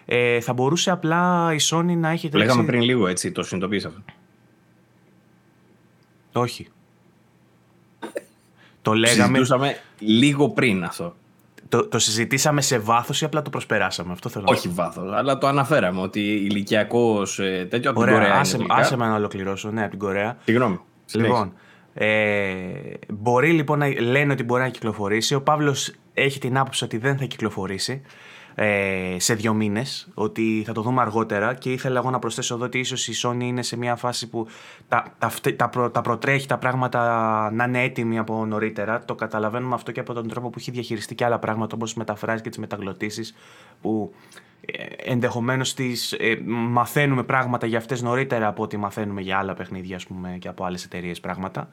[0.05, 3.87] Ε, θα μπορούσε απλά η Sony να έχει Το λέγαμε πριν λίγο έτσι, το συνειδητοποίησα
[3.87, 4.01] αυτό.
[6.33, 6.67] Όχι.
[8.85, 11.15] Το λέγαμε, Συζητούσαμε λίγο πριν αυτό.
[11.69, 14.11] το, το συζητήσαμε σε βάθος ή απλά το προσπεράσαμε.
[14.11, 17.35] Αυτό θέλω να Όχι βάθος, αλλά το αναφέραμε ότι ηλικιακός
[17.69, 18.27] τέτοιο από την Ωραία, Κορέα.
[18.27, 18.75] είναι άσε, τελικά.
[18.75, 19.71] άσε με να ολοκληρώσω.
[19.71, 20.37] Ναι, από την Κορέα.
[20.45, 20.79] Συγγνώμη.
[21.13, 21.53] Λοιπόν,
[21.93, 22.07] ε,
[23.13, 25.35] μπορεί λοιπόν να λένε ότι μπορεί να κυκλοφορήσει.
[25.35, 28.01] Ο Παύλος έχει την άποψη ότι δεν θα κυκλοφορήσει
[28.55, 31.53] ε, σε δύο μήνες, ότι θα το δούμε αργότερα.
[31.53, 34.47] Και ήθελα εγώ να προσθέσω εδώ ότι ίσως η Sony είναι σε μια φάση που
[34.87, 39.05] τα, τα, φτε- τα, προ- τα προτρέχει τα πράγματα να είναι έτοιμοι από νωρίτερα.
[39.05, 42.41] Το καταλαβαίνουμε αυτό και από τον τρόπο που έχει διαχειριστεί και άλλα πράγματα όπως μεταφράσεις
[42.41, 43.35] και τις μεταγλωτήσεις
[43.81, 44.13] που
[44.65, 49.95] ε, ενδεχομένως τις, ε, μαθαίνουμε πράγματα για αυτές νωρίτερα από ό,τι μαθαίνουμε για άλλα παιχνίδια
[49.95, 51.69] ας πούμε, και από άλλες εταιρείες πράγματα.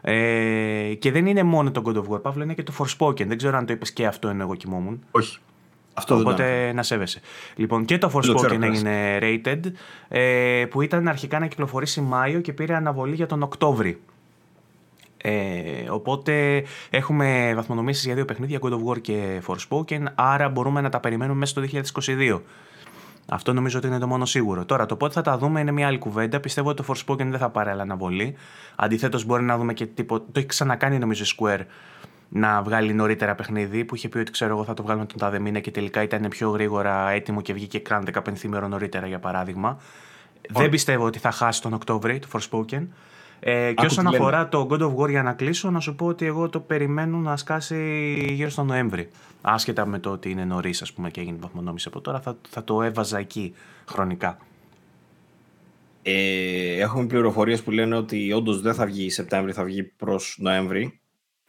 [0.00, 3.26] Ε, και δεν είναι μόνο το God of War, Παύλο, είναι και το Forspoken.
[3.26, 5.04] Δεν ξέρω αν το είπες και αυτό ενώ εγώ κοιμόμουν.
[5.10, 5.38] Όχι.
[5.98, 6.54] Αυτό δεν το αναφέρω.
[6.54, 7.20] Οπότε να σέβεσαι.
[7.54, 8.82] Λοιπόν, και το το ξέρω, Forspoken κιόλας.
[8.82, 9.60] έγινε rated,
[10.08, 14.00] ε, που ήταν αρχικά να κυκλοφορήσει Μάιο και πήρε αναβολή για τον Οκτώβρη.
[15.16, 20.88] Ε, οπότε έχουμε βαθμονομήσεις για δύο παιχνίδια, God of War και Forspoken, άρα μπορούμε να
[20.88, 21.62] τα περιμένουμε μέσα στο
[22.06, 22.40] 2022.
[23.28, 24.64] Αυτό νομίζω ότι είναι το μόνο σίγουρο.
[24.64, 26.40] Τώρα, το πότε θα τα δούμε είναι μια άλλη κουβέντα.
[26.40, 28.36] Πιστεύω ότι το Forspoken δεν θα πάρει άλλη αναβολή.
[28.76, 30.24] Αντιθέτως, μπορεί να δούμε και τίποτα.
[30.32, 31.60] Το έχει ξανακάνει νομίζω η Square
[32.28, 35.38] να βγάλει νωρίτερα παιχνίδι που είχε πει ότι ξέρω εγώ θα το βγάλουμε τον τάδε
[35.38, 39.78] μήνα και τελικά ήταν πιο γρήγορα έτοιμο και βγήκε καν 15 ημέρων νωρίτερα για παράδειγμα.
[40.48, 42.86] Δεν πιστεύω ότι θα χάσει τον Οκτώβρη το Forspoken.
[43.40, 44.24] Ε, και Άκου όσον τι λένε.
[44.24, 47.16] αφορά το God of War για να κλείσω, να σου πω ότι εγώ το περιμένω
[47.16, 47.76] να σκάσει
[48.30, 49.10] γύρω στο Νοέμβρη.
[49.40, 52.64] Άσχετα με το ότι είναι νωρίς, ας πούμε, και έγινε βαθμονόμηση από τώρα, θα, θα
[52.64, 53.54] το έβαζα εκεί
[53.86, 54.38] χρονικά.
[56.02, 61.00] Ε, έχουμε πληροφορίες που λένε ότι όντως δεν θα βγει Σεπτέμβρη, θα βγει προς Νοέμβρη.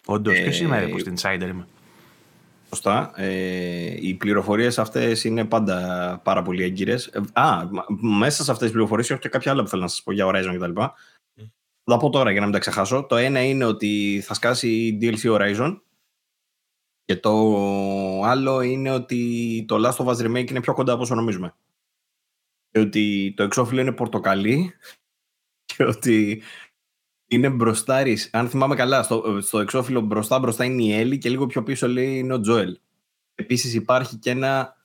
[0.10, 1.68] Όντως, Ε, ποιο είμαι, ρε, που στην Insider είμαι;
[2.70, 3.12] Σωστά.
[3.16, 7.12] Ε, οι πληροφορίες αυτές είναι πάντα πάρα πολύ έγκυρες.
[7.34, 7.86] Α, μα-
[8.18, 10.26] μέσα σε αυτές τις πληροφορίες έχω και κάποια άλλα που θέλω να σας πω για
[10.28, 10.72] Horizon κτλ.
[10.74, 10.94] Θα
[11.84, 13.04] τα πω τώρα για να μην τα ξεχάσω.
[13.04, 15.80] Το ένα είναι ότι θα σκάσει DLC Horizon.
[17.06, 17.32] Και το
[18.24, 21.56] άλλο είναι ότι το Last of Us Remake είναι πιο κοντά από όσο νομίζουμε.
[22.72, 24.74] Και ότι το εξώφυλλο είναι πορτοκαλί
[25.66, 26.42] και ότι
[27.28, 28.30] είναι μπροστάρης.
[28.34, 31.88] Αν θυμάμαι καλά, στο, στο εξώφυλλο μπροστά μπροστά είναι η Έλλη και λίγο πιο πίσω
[31.88, 32.80] λέει είναι ο Τζόελ.
[33.36, 34.76] Επίσης υπάρχει και ένα,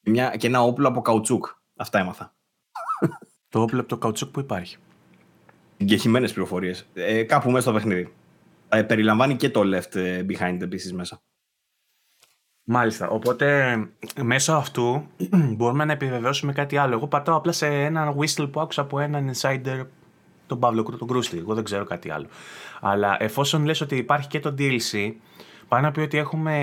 [0.00, 1.46] μια, και ένα όπλο από καουτσούκ.
[1.76, 2.34] Αυτά έμαθα.
[3.48, 4.76] Το όπλο από το καουτσούκ που υπάρχει.
[5.76, 6.86] Εγκεχημένες πληροφορίες.
[6.94, 8.12] Ε, κάπου μέσα στο παιχνίδι.
[8.68, 11.22] Ε, περιλαμβάνει και το left ε, behind επίσης μέσα.
[12.64, 13.08] Μάλιστα.
[13.08, 13.76] Οπότε
[14.22, 15.06] μέσω αυτού
[15.56, 16.94] μπορούμε να επιβεβαιώσουμε κάτι άλλο.
[16.94, 19.86] Εγώ πατάω απλά σε ένα whistle που άκουσα από έναν insider,
[20.48, 21.38] τον Παύλο Κρού- τον Κρούστη.
[21.38, 22.26] Εγώ δεν ξέρω κάτι άλλο.
[22.80, 25.12] Αλλά εφόσον λες ότι υπάρχει και το DLC,
[25.68, 26.56] πάει να πει ότι έχουμε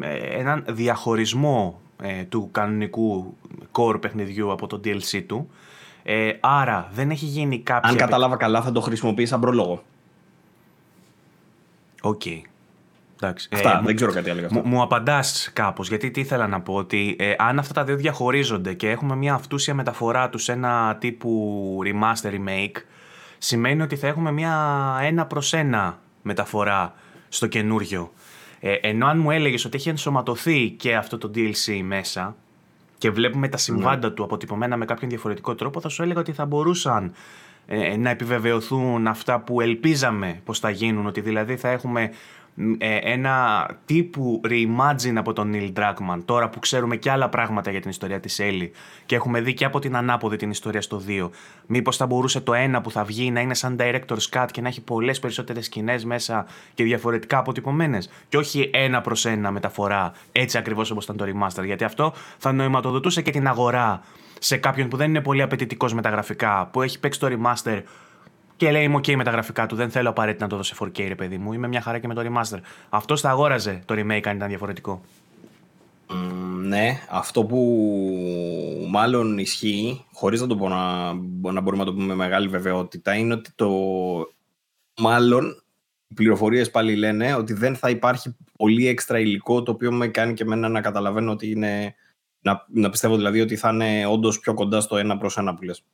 [0.00, 3.36] ε, έναν διαχωρισμό ε, του κανονικού
[3.72, 5.50] core παιχνιδιού από το DLC του.
[6.02, 7.90] Ε, άρα δεν έχει γίνει κάποια...
[7.90, 9.82] Αν κατάλαβα καλά θα το χρησιμοποιήσει σαν πρόλογο.
[12.02, 12.22] Οκ.
[13.20, 13.48] Εντάξει.
[13.52, 14.58] Αυτά, Ε, δεν ξέρω κάτι άλλο γι' αυτό.
[14.58, 15.88] Μου, μου απαντάς κάπως.
[15.88, 19.34] Γιατί τι ήθελα να πω, ότι ε, αν αυτά τα δύο διαχωρίζονται και έχουμε μια
[19.34, 22.76] αυτούσια μεταφορά του σε ένα τύπου remaster remake,
[23.44, 26.94] σημαίνει ότι θα έχουμε μια ένα προς ένα μεταφορά
[27.28, 28.12] στο καινούριο.
[28.60, 32.36] Ε, ενώ αν μου έλεγες ότι έχει ενσωματωθεί και αυτό το DLC μέσα
[32.98, 34.14] και βλέπουμε τα συμβάντα ναι.
[34.14, 37.12] του αποτυπωμένα με κάποιον διαφορετικό τρόπο, θα σου έλεγα ότι θα μπορούσαν
[37.66, 42.10] ε, να επιβεβαιωθούν αυτά που ελπίζαμε πως θα γίνουν, ότι δηλαδή θα έχουμε
[42.78, 47.80] ε, ένα τύπου reimagine από τον Neil Druckmann τώρα που ξέρουμε και άλλα πράγματα για
[47.80, 48.70] την ιστορία της Ellie
[49.06, 51.30] και έχουμε δει και από την ανάποδη την ιστορία στο 2
[51.66, 54.68] μήπως θα μπορούσε το ένα που θα βγει να είναι σαν director's cut και να
[54.68, 60.58] έχει πολλές περισσότερες σκηνές μέσα και διαφορετικά αποτυπωμένες και όχι ένα προς ένα μεταφορά έτσι
[60.58, 64.02] ακριβώς όπως ήταν το remaster γιατί αυτό θα νοηματοδοτούσε και την αγορά
[64.38, 67.82] σε κάποιον που δεν είναι πολύ απαιτητικός με τα γραφικά, που έχει παίξει το remaster
[68.62, 69.76] και λέει είμαι OK με τα γραφικά του.
[69.76, 71.52] Δεν θέλω απαραίτητα να το δω σε 4K, ρε παιδί μου.
[71.52, 72.58] Είμαι μια χαρά και με το remaster.
[72.88, 75.02] Αυτό θα αγόραζε το remake αν ήταν διαφορετικό.
[76.62, 77.58] ναι, αυτό που
[78.88, 81.12] μάλλον ισχύει, χωρίς να το πω να,
[81.52, 83.70] να μπορούμε να το πούμε με μεγάλη βεβαιότητα, είναι ότι το
[84.98, 85.62] μάλλον
[86.08, 90.34] οι πληροφορίες πάλι λένε ότι δεν θα υπάρχει πολύ έξτρα υλικό, το οποίο με κάνει
[90.34, 91.94] και εμένα να καταλαβαίνω ότι είναι
[92.40, 95.62] να, να πιστεύω δηλαδή ότι θα είναι όντως πιο κοντά στο ένα προς ένα που
[95.62, 95.84] λες.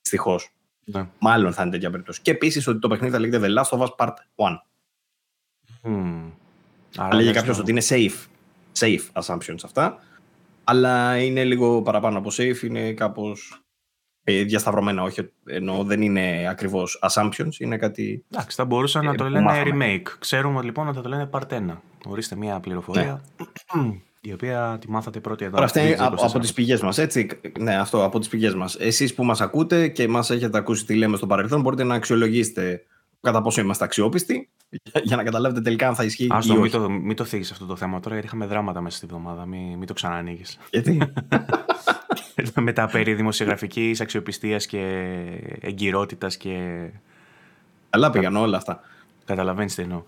[0.00, 0.52] Δυστυχώς.
[0.84, 1.08] Ναι.
[1.18, 2.20] Μάλλον θα είναι τέτοια περίπτωση.
[2.22, 4.56] Και επίσης ότι το παιχνίδι θα λέγεται The Last of Us Part 1.
[5.82, 6.32] Mm.
[6.96, 8.26] Άρα λέγει κάποιος ότι είναι safe.
[8.78, 9.98] Safe assumptions αυτά.
[10.64, 13.62] Αλλά είναι λίγο παραπάνω από safe, είναι κάπως
[14.24, 15.02] ε, διασταυρωμένα.
[15.02, 18.24] Όχι, ενώ δεν είναι ακριβώς assumptions, είναι κάτι.
[18.32, 20.08] Εντάξει, θα μπορούσαν να το λένε remake.
[20.18, 21.76] Ξέρουμε λοιπόν ότι θα το λένε Part 1.
[22.06, 23.22] Ορίστε μια πληροφορία.
[23.74, 24.00] Ναι.
[24.20, 25.62] Η οποία τη μάθατε πρώτη εδώ.
[25.62, 27.28] Αυτή είναι από, από τις πηγές μας, έτσι.
[27.58, 28.76] Ναι, αυτό από τις πηγές μας.
[28.78, 32.84] Εσείς που μας ακούτε και μας έχετε ακούσει τι λέμε στο παρελθόν, μπορείτε να αξιολογήσετε
[33.20, 34.48] κατά πόσο είμαστε αξιόπιστοι
[35.02, 36.26] για να καταλάβετε τελικά αν θα ισχύει.
[36.32, 38.96] Α το, μην το, μην το θίγεις αυτό το θέμα τώρα, γιατί είχαμε δράματα μέσα
[38.96, 39.46] στη βδομάδα.
[39.46, 40.58] Μην, μην το ξανανοίγεις.
[40.70, 40.98] Γιατί;
[42.60, 45.12] Μετά περί δημοσιογραφικής αξιοπιστίας και
[45.60, 46.86] εγκυρότητας και.
[47.90, 48.80] Καλά πήγαν όλα αυτά.
[49.24, 50.02] Καταλαβαίνεις τι εννοώ.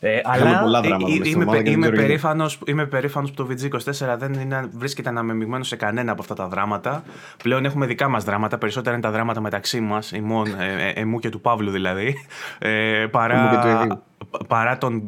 [0.00, 4.68] Ε, αλλά πολλά δράματα ε, είμαι, είμαι, περήφανος, είμαι περήφανος που το VG24 δεν είναι,
[4.72, 7.02] βρίσκεται αναμεμειγμένο σε κανένα από αυτά τα δράματα.
[7.42, 11.18] Πλέον έχουμε δικά μας δράματα, περισσότερα είναι τα δράματα μεταξύ μας, ημών, ε, ε, εμού
[11.18, 12.14] και του Παύλου δηλαδή,
[12.58, 14.02] ε, παρά,
[14.48, 15.06] παρά τον,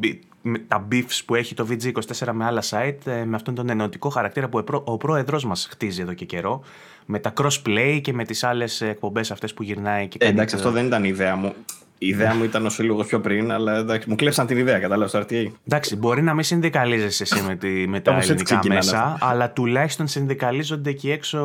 [0.67, 4.63] τα beefs που έχει το VG24 με άλλα site, με αυτόν τον ενωτικό χαρακτήρα που
[4.83, 6.63] ο πρόεδρος μας χτίζει εδώ και καιρό,
[7.05, 10.07] με τα crossplay και με τις άλλες εκπομπές αυτές που γυρνάει.
[10.07, 11.53] Και ε, εντάξει, αυτό δεν ήταν η ιδέα μου.
[12.01, 15.11] Η ιδέα μου ήταν όσο λίγο πιο πριν, αλλά εντάξει, μου κλέψαν την ιδέα, κατάλαβες
[15.11, 19.51] τώρα τι Εντάξει, μπορεί να μην συνδικαλίζεσαι εσύ με, τη, με τα ελληνικά μέσα, αλλά
[19.51, 21.39] τουλάχιστον συνδικαλίζονται εκεί έξω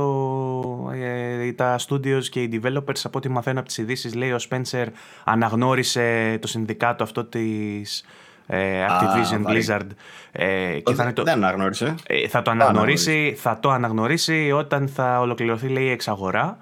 [0.93, 3.01] ε, τα studios και οι developers.
[3.03, 4.87] Από ό,τι μαθαίνω από τις ειδήσεις, λέει ο Spencer
[5.25, 8.05] αναγνώρισε το συνδικάτο αυτό της
[8.47, 9.89] ε, Activision Blizzard.
[10.33, 11.95] Ε, και θα το, δεν αναγνώρισε.
[12.07, 16.59] Ε, θα το αναγνωρίσει, θα το αναγνωρίσει όταν θα ολοκληρωθεί λέει η εξαγορά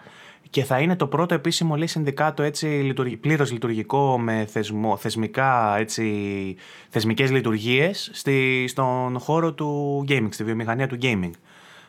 [0.53, 6.57] και θα είναι το πρώτο επίσημο λέει, συνδικάτο έτσι, πλήρως λειτουργικό με θεσμό, θεσμικά, έτσι,
[6.89, 11.31] θεσμικές λειτουργίες στη, στον χώρο του gaming, στη βιομηχανία του gaming.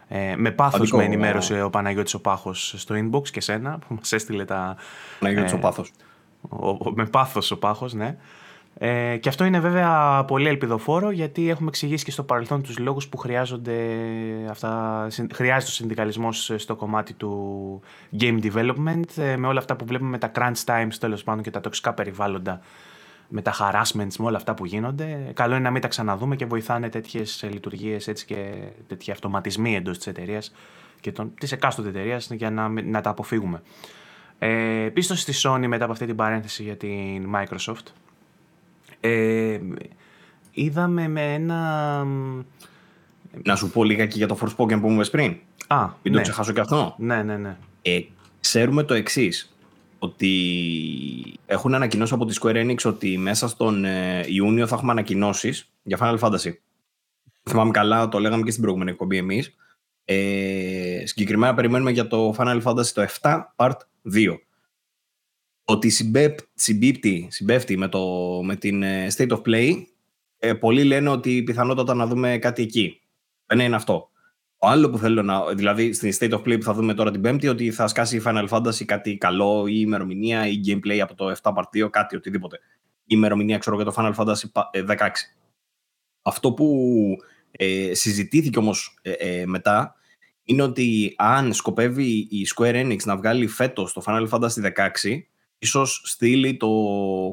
[0.07, 4.11] Ε, με πάθος με ενημέρωσε ο Παναγιώτης ο Πάχος στο inbox και σένα που μας
[4.11, 4.75] έστειλε τα...
[5.19, 5.91] Παναγιώτης ε, ο Πάθος.
[6.93, 8.17] με πάθος ο Πάχος, ναι.
[8.85, 13.07] Ε, και αυτό είναι βέβαια πολύ ελπιδοφόρο γιατί έχουμε εξηγήσει και στο παρελθόν τους λόγους
[13.07, 13.75] που χρειάζονται
[14.49, 17.81] αυτά, χρειάζεται ο συνδικαλισμός στο κομμάτι του
[18.19, 21.51] game development ε, με όλα αυτά που βλέπουμε με τα crunch times τέλος πάντων και
[21.51, 22.59] τα τοξικά περιβάλλοντα
[23.27, 25.31] με τα harassments, με όλα αυτά που γίνονται.
[25.33, 28.53] Καλό είναι να μην τα ξαναδούμε και βοηθάνε τέτοιες λειτουργίες και
[28.87, 30.53] τέτοιοι αυτοματισμοί εντός της εταιρείας
[30.99, 33.61] και της εκάστοτε εταιρείας για να, να τα αποφύγουμε.
[34.39, 38.02] Ε, πίσω στη Sony μετά από αυτή την παρένθεση για την Microsoft
[39.03, 39.59] ε,
[40.51, 42.03] είδαμε με ένα...
[43.43, 45.35] Να σου πω λίγα και για το Forspoken που μου πριν.
[45.67, 46.17] Α, Μην ναι.
[46.17, 46.95] το ξεχάσω και αυτό.
[46.97, 47.57] Ναι, ναι, ναι.
[47.81, 47.99] Ε,
[48.39, 49.55] ξέρουμε το εξής.
[49.99, 50.29] Ότι
[51.45, 55.97] έχουν ανακοινώσει από τη Square Enix ότι μέσα στον ε, Ιούνιο θα έχουμε ανακοινώσεις για
[56.01, 56.51] Final Fantasy.
[57.49, 59.55] Θυμάμαι καλά, το λέγαμε και στην προηγούμενη εκπομπή εμείς.
[60.05, 63.77] Ε, συγκεκριμένα περιμένουμε για το Final Fantasy το 7 Part
[64.13, 64.37] 2
[65.65, 65.89] ότι
[66.53, 67.99] συμπίπτει, συμπέφτει με, το,
[68.43, 69.83] με την ε, State of Play,
[70.37, 73.01] ε, πολλοί λένε ότι πιθανότατα να δούμε κάτι εκεί.
[73.45, 74.09] Δεν είναι αυτό.
[74.57, 75.53] Ο άλλο που θέλω να.
[75.53, 78.21] Δηλαδή, στην State of Play που θα δούμε τώρα την Πέμπτη, ότι θα σκάσει η
[78.25, 82.59] Final Fantasy κάτι καλό ή ημερομηνία ή gameplay από το 7 part κάτι οτιδήποτε.
[83.03, 84.45] Η ημερομηνία, ξέρω, για το Final Fantasy
[84.87, 84.97] 16.
[84.97, 85.09] Ε,
[86.21, 86.97] αυτό που
[87.51, 89.95] ε, συζητήθηκε όμως ε, μετά
[90.43, 95.21] είναι ότι αν σκοπεύει η Square Enix να βγάλει φέτος το Final Fantasy 16
[95.63, 96.67] ίσως στείλει το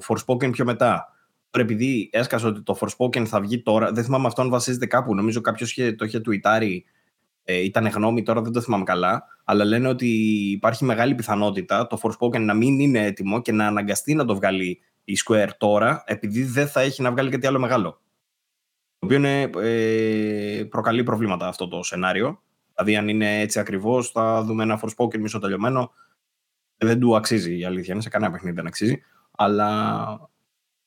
[0.07, 1.15] Forspoken πιο μετά.
[1.51, 5.15] Τώρα επειδή έσκασε ότι το Forspoken θα βγει τώρα, δεν θυμάμαι αυτό αν βασίζεται κάπου,
[5.15, 6.85] νομίζω κάποιος το είχε τουιτάρει
[7.45, 10.09] ε, ήταν γνώμη, τώρα δεν το θυμάμαι καλά, αλλά λένε ότι
[10.51, 14.81] υπάρχει μεγάλη πιθανότητα το Forspoken να μην είναι έτοιμο και να αναγκαστεί να το βγάλει
[15.05, 17.91] η Square τώρα, επειδή δεν θα έχει να βγάλει κάτι άλλο μεγάλο.
[18.99, 22.43] Το οποίο είναι, ε, προκαλεί προβλήματα αυτό το σενάριο.
[22.75, 25.93] Δηλαδή, αν είναι έτσι ακριβώς, θα δούμε ένα Forspoken μισοτελειωμένο.
[26.83, 27.95] Δεν του αξίζει η αλήθεια.
[27.95, 29.03] Είναι σε κανένα παιχνίδι δεν αξίζει.
[29.37, 30.31] Αλλά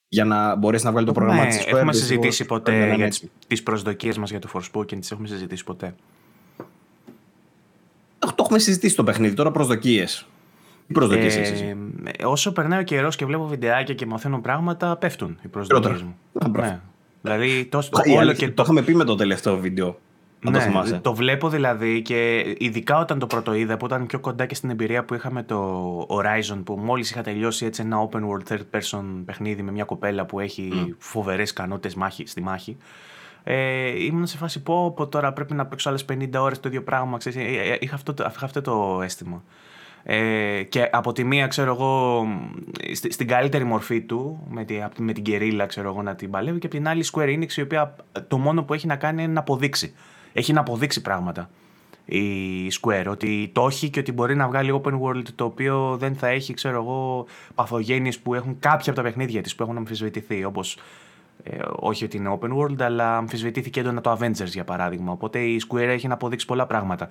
[0.08, 1.68] για να μπορέσει να βγάλει το πρόγραμμα της Square.
[1.68, 3.12] Έχουμε συζητήσει ποτέ για
[3.48, 5.96] τι προσδοκίες μας για το Forspoken, τις έχουμε συζητήσει ποτέ.
[8.20, 10.28] Το, το έχουμε συζητήσει το παιχνίδι, τώρα προσδοκίες.
[10.88, 11.78] Τι προσδοκίες ε, εσύ;
[12.24, 16.16] Όσο περνάει ο καιρός και βλέπω βιντεάκια και μαθαίνω πράγματα, πέφτουν οι προσδοκίες μου.
[16.52, 16.80] Ναι.
[17.22, 18.54] Δηλαδή, το, το, όλο και το...
[18.54, 20.00] το είχαμε πει με το τελευταίο βίντεο.
[20.52, 24.46] Ναι, το, το βλέπω δηλαδή και ειδικά όταν το πρώτο είδα που ήταν πιο κοντά
[24.46, 28.54] και στην εμπειρία που είχαμε το Horizon που μόλις είχα τελειώσει έτσι ένα open world
[28.54, 30.96] third person παιχνίδι με μια κοπέλα που έχει mm.
[30.98, 32.78] φοβερές ικανότητες μάχη, στη μάχη.
[33.44, 36.84] Ε, ήμουν σε φάση πω, πω τώρα πρέπει να παίξω άλλες 50 ώρες το ίδιο
[36.84, 39.44] πράγμα ξέρεις, ε, ε, είχα, αυτό, είχα αυτό το αίσθημα.
[40.04, 42.26] Ε, και από τη μία, ξέρω εγώ,
[43.10, 46.66] στην καλύτερη μορφή του, με, τη, με την κερίλα, ξέρω εγώ, να την παλεύει, και
[46.66, 47.96] από την άλλη Square Enix, η οποία
[48.28, 49.94] το μόνο που έχει να κάνει είναι να αποδείξει
[50.34, 51.50] έχει να αποδείξει πράγματα
[52.06, 56.16] η Square, ότι το έχει και ότι μπορεί να βγάλει open world το οποίο δεν
[56.16, 60.44] θα έχει, ξέρω εγώ, παθογένειες που έχουν κάποια από τα παιχνίδια της που έχουν αμφισβητηθεί,
[60.44, 60.78] όπως
[61.44, 65.12] ε, όχι ότι είναι open world, αλλά αμφισβητήθηκε έντονα το Avengers για παράδειγμα.
[65.12, 67.08] Οπότε η Square έχει να αποδείξει πολλά πράγματα.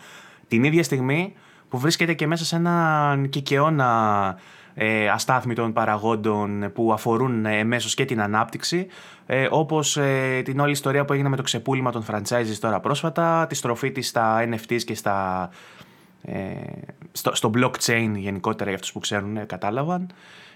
[0.48, 1.34] Την ίδια στιγμή
[1.68, 4.36] που βρίσκεται και μέσα σε έναν κικαιώνα
[4.74, 8.86] ε, αστάθμιτων παραγόντων που αφορούν ε, και την ανάπτυξη,
[9.26, 13.46] ε, όπως ε, την όλη ιστορία που έγινε με το ξεπούλημα των franchises τώρα πρόσφατα,
[13.48, 15.50] τη στροφή της στα NFTs και στα,
[16.22, 16.52] ε,
[17.12, 20.10] στο, στο blockchain γενικότερα για αυτούς που ξέρουν, ε, κατάλαβαν,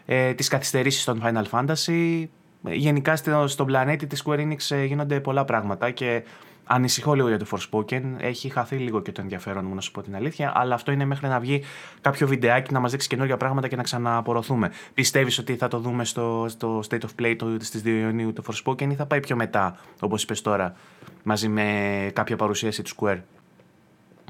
[0.07, 2.25] ε, τις καθυστερήσεις των Final Fantasy,
[2.63, 6.23] γενικά στο, στον πλανήτη της Square Enix γίνονται πολλά πράγματα και
[6.69, 8.03] Ανησυχώ λίγο για το Forspoken.
[8.19, 10.53] Έχει χαθεί λίγο και το ενδιαφέρον μου, να σου πω την αλήθεια.
[10.55, 11.63] Αλλά αυτό είναι μέχρι να βγει
[12.01, 14.71] κάποιο βιντεάκι να μας δείξει καινούργια πράγματα και να ξανααπορροθούμε.
[14.95, 18.91] Πιστεύεις ότι θα το δούμε στο, στο State of Play στις 2 Ιουνίου το Forspoken
[18.91, 20.75] ή θα πάει πιο μετά, όπως είπες τώρα,
[21.23, 23.19] μαζί με κάποια παρουσίαση του Square;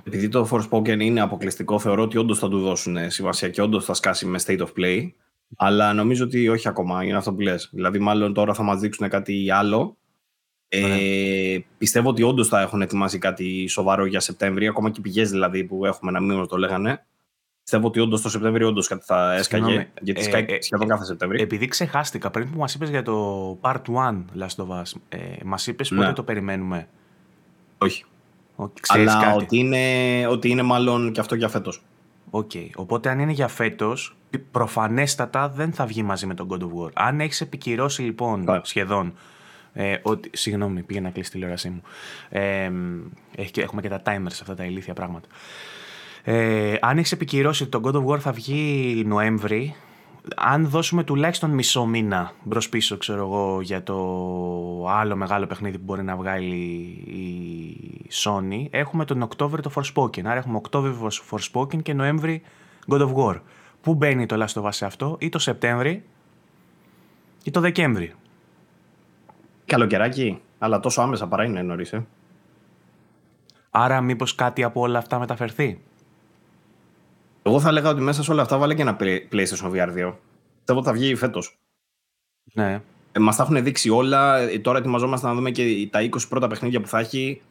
[0.05, 3.95] Επειδή το Forspoken είναι αποκλειστικό, θεωρώ ότι όντως θα του δώσουν σημασία και όντως θα
[3.95, 5.11] σκάσει με State of Play.
[5.57, 7.69] Αλλά νομίζω ότι όχι ακόμα, είναι αυτό που λες.
[7.73, 9.97] Δηλαδή, μάλλον τώρα θα μας δείξουν κάτι άλλο
[10.69, 15.31] ε, πιστεύω ότι όντως θα έχουν ετοιμάσει κάτι σοβαρό για Σεπτέμβριο, ακόμα και οι πηγές
[15.31, 17.05] δηλαδή που έχουμε να μην το λέγανε.
[17.63, 19.89] Πιστεύω ότι όντως το Σεπτέμβριο όντως κάτι θα έσκαγε.
[20.01, 21.43] Γιατί σκάει ε, ε, σχεδόν κάθε Σεπτέμβριο.
[21.43, 25.67] Επειδή ξεχάστηκα, πριν που μας είπες για το Part 1 Last of Us, ε, μας
[25.67, 25.99] είπες ναι.
[25.99, 26.89] πότε το περιμένουμε;
[27.79, 28.05] Όχι.
[28.87, 29.45] Αλλά κάτι.
[29.45, 31.83] Ότι, είναι, ότι είναι μάλλον και αυτό για φέτος.
[32.31, 32.51] Οκ.
[32.55, 32.69] Okay.
[32.75, 34.17] Οπότε αν είναι για φέτος,
[34.51, 36.91] προφανέστατα δεν θα βγει μαζί με τον God of War.
[36.95, 39.15] Αν έχεις επικυρώσει λοιπόν σχεδόν
[39.77, 41.83] ε, ότι, συγγνώμη, πήγε να κλείσει τη τηλεόρασή μου.
[42.29, 42.71] Ε,
[43.55, 45.29] έχουμε και τα timers αυτά τα ηλίθια πράγματα.
[46.25, 49.75] Ε, αν έχεις επικυρώσει ότι το God of War θα βγει Νοέμβρη,
[50.37, 53.95] αν δώσουμε τουλάχιστον μισό μήνα μπρος πίσω, ξέρω εγώ, για το
[54.89, 56.55] άλλο μεγάλο παιχνίδι που μπορεί να βγάλει
[57.07, 60.25] η Sony, έχουμε τον Οκτώβριο το Forspoken.
[60.25, 62.43] Άρα έχουμε Οκτώβριο Forspoken και Νοέμβρη
[62.89, 63.41] God of War.
[63.81, 66.03] Πού μπαίνει το Last of Us σε αυτό, ή το Σεπτέμβρη
[67.43, 68.15] ή το Δεκέμβρη.
[69.67, 72.07] Καλοκαιράκι, αλλά τόσο άμεσα παρά είναι νωρίς, ε.
[73.71, 75.81] Άρα μήπως κάτι από όλα αυτά μεταφερθεί;
[77.43, 80.15] Εγώ θα έλεγα ότι μέσα σε όλα αυτά βάλε και ένα PlayStation VR 2.
[80.57, 81.59] Πιστεύω θα βγει φέτος.
[82.53, 82.83] Ναι.
[83.13, 84.39] Ε, Μας τα έχουν δείξει όλα.
[84.39, 87.43] Ε, τώρα ετοιμαζόμαστε να δούμε και τα 20 πρώτα παιχνίδια που θα έχει.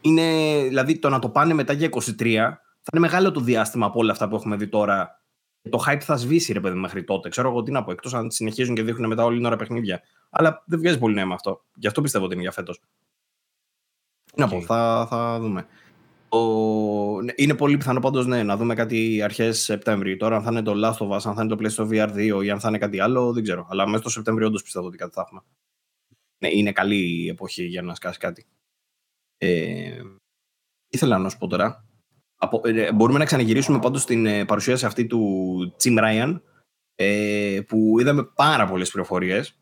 [0.00, 0.22] Είναι,
[0.68, 1.98] δηλαδή το να το πάνε μετά για 23
[2.82, 5.19] θα είναι μεγάλο το διάστημα από όλα αυτά που έχουμε δει τώρα.
[5.68, 7.28] Το hype θα σβήσει ρε παιδί μέχρι τότε.
[7.28, 7.90] Ξέρω εγώ τι να πω.
[7.90, 10.02] Εκτός αν συνεχίζουν και δείχνουν μετά όλη την ώρα παιχνίδια.
[10.30, 11.64] Αλλά δεν βγάζει πολύ νόημα αυτό.
[11.74, 12.80] Γι' αυτό πιστεύω ότι είναι για φέτος.
[14.34, 15.66] Να πω, θα, θα δούμε.
[16.28, 17.22] Ο...
[17.22, 20.16] Ναι, είναι πολύ πιθανό πάντως ναι, να δούμε κάτι αρχές Σεπτέμβρη.
[20.16, 22.44] Τώρα, αν θα είναι το Last of Us, αν θα είναι το PlayStation VR 2
[22.44, 23.66] ή αν θα είναι κάτι άλλο, δεν ξέρω.
[23.70, 25.40] Αλλά μέσα στο Σεπτέμβριο όντως πιστεύω ότι κάτι θα έχουμε.
[26.38, 28.46] Ναι, είναι καλή η εποχή για να σκάσει κάτι.
[29.38, 30.00] Ε...
[30.88, 31.89] Ήθελα να σου πω τώρα.
[32.42, 32.60] Από...
[32.64, 36.40] Ε, μπορούμε να ξαναγυρίσουμε πάντως στην ε, παρουσίαση αυτή του Jim Ryan
[36.94, 39.60] ε, που είδαμε πάρα πολλές πληροφορίες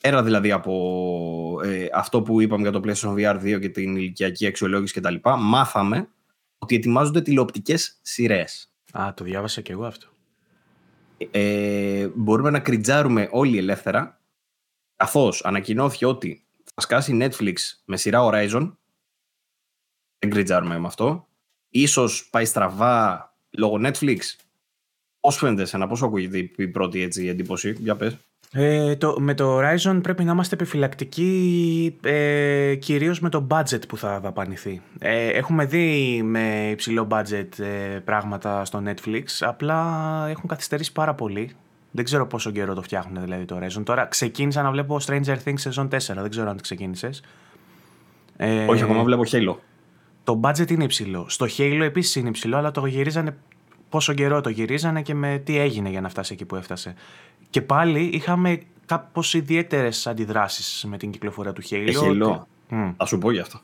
[0.00, 4.46] Πέρα δηλαδή από ε, αυτό που είπαμε για το PlayStation VR 2 και την ηλικιακή
[4.46, 5.14] αξιολόγηση κτλ.
[5.38, 6.08] Μάθαμε
[6.58, 8.72] ότι ετοιμάζονται τηλεοπτικές σειρές.
[8.92, 10.08] Α, το διάβασα και εγώ αυτό.
[11.30, 14.20] Ε, μπορούμε να κριτζάρουμε όλοι ελεύθερα,
[14.96, 18.72] καθώς ανακοινώθηκε ότι θα σκάσει Netflix με σειρά Horizon.
[20.18, 21.28] Δεν κριτζάρουμε με αυτό.
[21.70, 24.18] Ίσως πάει στραβά λόγω Netflix;
[25.20, 28.16] Πώς φαίνεται σε ένα, πώ ακούγεται η πρώτη έτσι, εντύπωση, για πες.
[28.52, 33.96] Ε, το, με το Horizon πρέπει να είμαστε επιφυλακτικοί ε, κυρίως με το budget που
[33.96, 34.82] θα δαπανηθεί.
[34.98, 39.84] Ε, έχουμε δει με υψηλό budget ε, πράγματα στο Netflix, απλά
[40.28, 41.50] έχουν καθυστερήσει πάρα πολύ.
[41.90, 43.82] Δεν ξέρω πόσο καιρό το φτιάχνουν δηλαδή το Horizon.
[43.84, 47.22] Τώρα ξεκίνησα να βλέπω Stranger Things σεζόν 4, δεν ξέρω αν το ξεκίνησες.
[48.36, 49.56] Ε, Όχι, ακόμα βλέπω Halo.
[50.30, 51.24] Το budget είναι υψηλό.
[51.28, 53.36] Στο Halo επίσης είναι υψηλό, αλλά το γυρίζανε
[53.88, 56.94] πόσο καιρό το γυρίζανε και με τι έγινε για να φτάσει εκεί που έφτασε.
[57.50, 61.92] Και πάλι είχαμε κάπως ιδιαίτερες αντιδράσεις με την κυκλοφορία του Halo.
[62.02, 62.42] Halo.
[62.70, 62.94] Mm.
[62.96, 63.60] Θα σου πω γι' αυτό.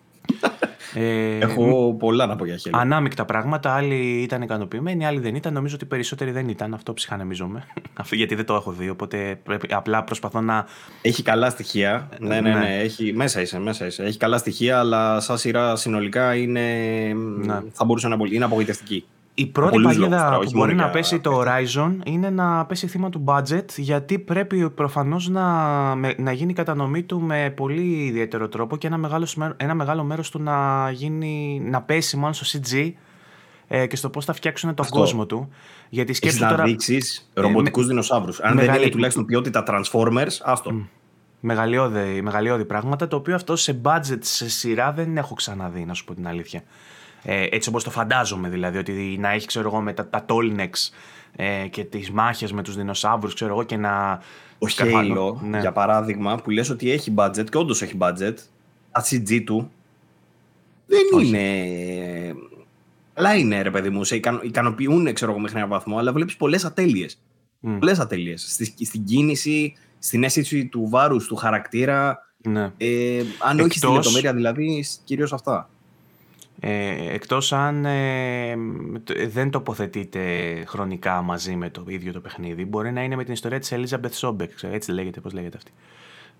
[0.98, 2.70] Ε, Έχω πολλά να πω για Halo.
[2.72, 3.74] Ανάμεικτα πράγματα.
[3.74, 5.52] Άλλοι ήταν ικανοποιημένοι, άλλοι δεν ήταν.
[5.52, 6.74] Νομίζω ότι περισσότεροι δεν ήταν.
[6.74, 7.64] Αυτό ψυχανεμίζομαι.
[8.10, 8.88] Γιατί δεν το έχω δει.
[8.88, 10.66] Οπότε πρέπει, απλά προσπαθώ να.
[11.02, 12.08] Έχει καλά στοιχεία.
[12.18, 12.58] ναι, ναι, ναι.
[12.58, 12.78] ναι.
[12.80, 14.02] Έχει, μέσα, είσαι, μέσα είσαι.
[14.02, 16.60] Έχει καλά στοιχεία, αλλά σαν σειρά συνολικά είναι.
[17.38, 17.60] Ναι.
[17.72, 19.04] Θα μπορούσε να είναι απογοητευτική.
[19.38, 23.64] Η πρώτη παγίδα που μπορεί να πέσει το Horizon είναι να πέσει θύμα του budget
[23.76, 28.96] γιατί πρέπει προφανώς να, να γίνει η κατανομή του με πολύ ιδιαίτερο τρόπο και ένα
[28.96, 32.92] μεγάλο, ένα μεγάλο μέρος του να, γίνει, να πέσει μόνο στο CG
[33.68, 35.48] ε, και στο πώς θα φτιάξουν τον κόσμο του.
[35.88, 36.56] Γιατί σκέψου τώρα...
[36.56, 37.88] να δείξεις ε, ρομποτικούς με...
[37.88, 38.40] δεινοσαύρους.
[38.40, 40.72] Αν δεν είναι τουλάχιστον ποιότητα Transformers, άστο.
[41.40, 46.04] Μεγαλειώδη, μεγαλειώδη πράγματα, το οποίο αυτό σε budget, σε σειρά δεν έχω ξαναδεί, να σου
[46.04, 46.62] πω την αλήθεια.
[47.28, 50.24] Ε, έτσι όπως το φαντάζομαι δηλαδή, ότι να έχει ξέρω εγώ με τα, τα
[51.36, 54.20] ε, και τις μάχες με τους δεινοσαύρους ξέρω εγώ και να...
[54.58, 55.60] Ο Halo, ναι.
[55.60, 58.34] για παράδειγμα, που λες ότι έχει budget και όντως έχει budget,
[58.92, 59.70] τα CG του
[60.86, 62.34] δεν είναι...
[63.14, 66.64] Αλλά είναι ρε παιδί μου, σε ικανοποιούν ξέρω εγώ μέχρι ένα βαθμό, αλλά βλέπεις πολλές
[66.64, 67.18] ατέλειες.
[67.62, 67.76] Mm.
[67.78, 68.46] Πολλές ατέλειες.
[68.48, 72.18] Στη, στην κίνηση, στην αίσθηση του βάρους, του χαρακτήρα.
[72.36, 72.72] Ναι.
[72.76, 75.68] Ε, αν όχι στη λεπτομέρεια δηλαδή, κυρίως αυτά.
[76.60, 78.56] Ε, εκτός αν ε,
[79.28, 80.22] δεν τοποθετείται
[80.66, 84.20] χρονικά μαζί με το ίδιο το παιχνίδι, μπορεί να είναι με την ιστορία της Elizabeth
[84.20, 85.70] Sobek, έτσι λέγεται, πώς λέγεται αυτή.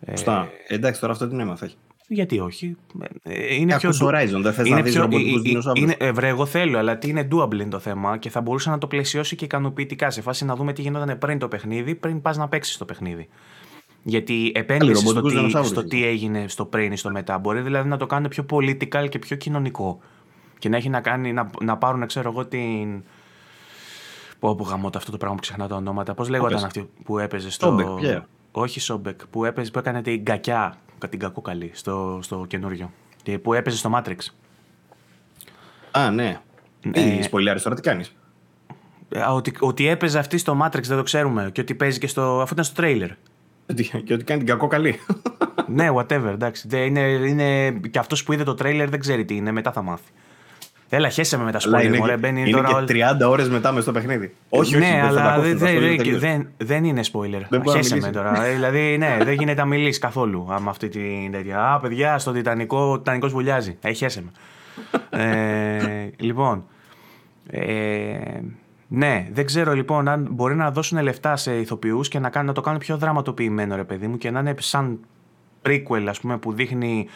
[0.09, 0.49] Σωστά.
[0.69, 1.71] Ε, εντάξει, τώρα αυτό την έμαθα.
[2.09, 2.77] Γιατί όχι;
[3.23, 3.91] Ε, είναι πιο...
[4.01, 5.01] Horizon, δεν θες να δεις πιο...
[5.01, 8.41] ρομποτικούς είναι, είναι, βρε, εγώ θέλω, αλλά τι είναι doable είναι το θέμα και θα
[8.41, 11.95] μπορούσε να το πλαισιώσει και ικανοποιητικά σε φάση να δούμε τι γινόταν πριν το παιχνίδι,
[11.95, 13.29] πριν πας να παίξεις το παιχνίδι.
[14.09, 17.39] Γιατί επένδυση στο, τι, στο τι έγινε στο πριν ή στο μετά.
[17.39, 19.99] Μπορεί δηλαδή να το κάνουν πιο political και πιο κοινωνικό.
[20.59, 23.03] Και να έχει να κάνει, να, να πάρουν, ξέρω εγώ, την.
[24.39, 26.15] Πω, πω γαμώ αυτό το πράγμα που ξεχνάω τα ονόματα.
[26.15, 27.67] Πώς λέγονταν αυτή που έπαιζε στο.
[27.67, 28.21] Σόμπεκ, yeah.
[28.51, 30.77] Όχι Σόμπεκ, που, έπαιζε, που έκανε την κακιά,
[31.09, 32.91] την κακό καλή στο, στο καινούριο.
[33.43, 34.19] Που έπαιζε στο Matrix.
[35.91, 36.41] Α, ναι.
[36.93, 38.17] Ε, spoiler-άρει τώρα, τι κάνεις;
[39.33, 41.51] Ότι, ότι έπαιζε αυτή στο Matrix δεν το ξέρουμε.
[41.53, 42.41] Και ότι παίζει και στο.
[42.41, 43.11] αφού ήταν στο τρέιλερ.
[44.05, 45.01] Και ότι κάνει την κακό καλή.
[45.67, 46.69] ναι, whatever, εντάξει.
[46.73, 47.71] Είναι, είναι...
[47.91, 50.11] Και αυτός που είδε το τρέιλερ δεν ξέρει τι είναι, μετά θα μάθει.
[50.89, 52.17] Έλα, χέσε με με τα spoiler, μωρέ.
[52.17, 54.35] Μπαίνει είναι τώρα και 30 ώρες μετά μες στο παιχνίδι.
[54.49, 57.43] Όχι, ναι, όχι, αλλά δεν, δεν, δεν, δεν είναι spoiler.
[57.49, 58.45] Δεν χέσε με τώρα.
[58.45, 61.73] Ε, δηλαδή, ναι, δεν γίνεται να μιλήσεις καθόλου με αυτή την τέτοια.
[61.73, 63.77] Α, παιδιά, στο Τιτανικό, ο Τιτανικός βουλιάζει.
[63.81, 64.31] Ε, χέσε με.
[65.23, 66.65] ε, λοιπόν.
[67.51, 68.41] Ε,
[68.89, 72.55] ναι, δεν ξέρω λοιπόν αν μπορεί να δώσουν λεφτά σε ηθοποιούς και να, κάνουν, να
[72.55, 75.01] το κάνουν πιο δραματοποιημένο, ρε παιδί μου, και να είναι σαν
[75.63, 77.09] prequel, ας πούμε, που δείχνει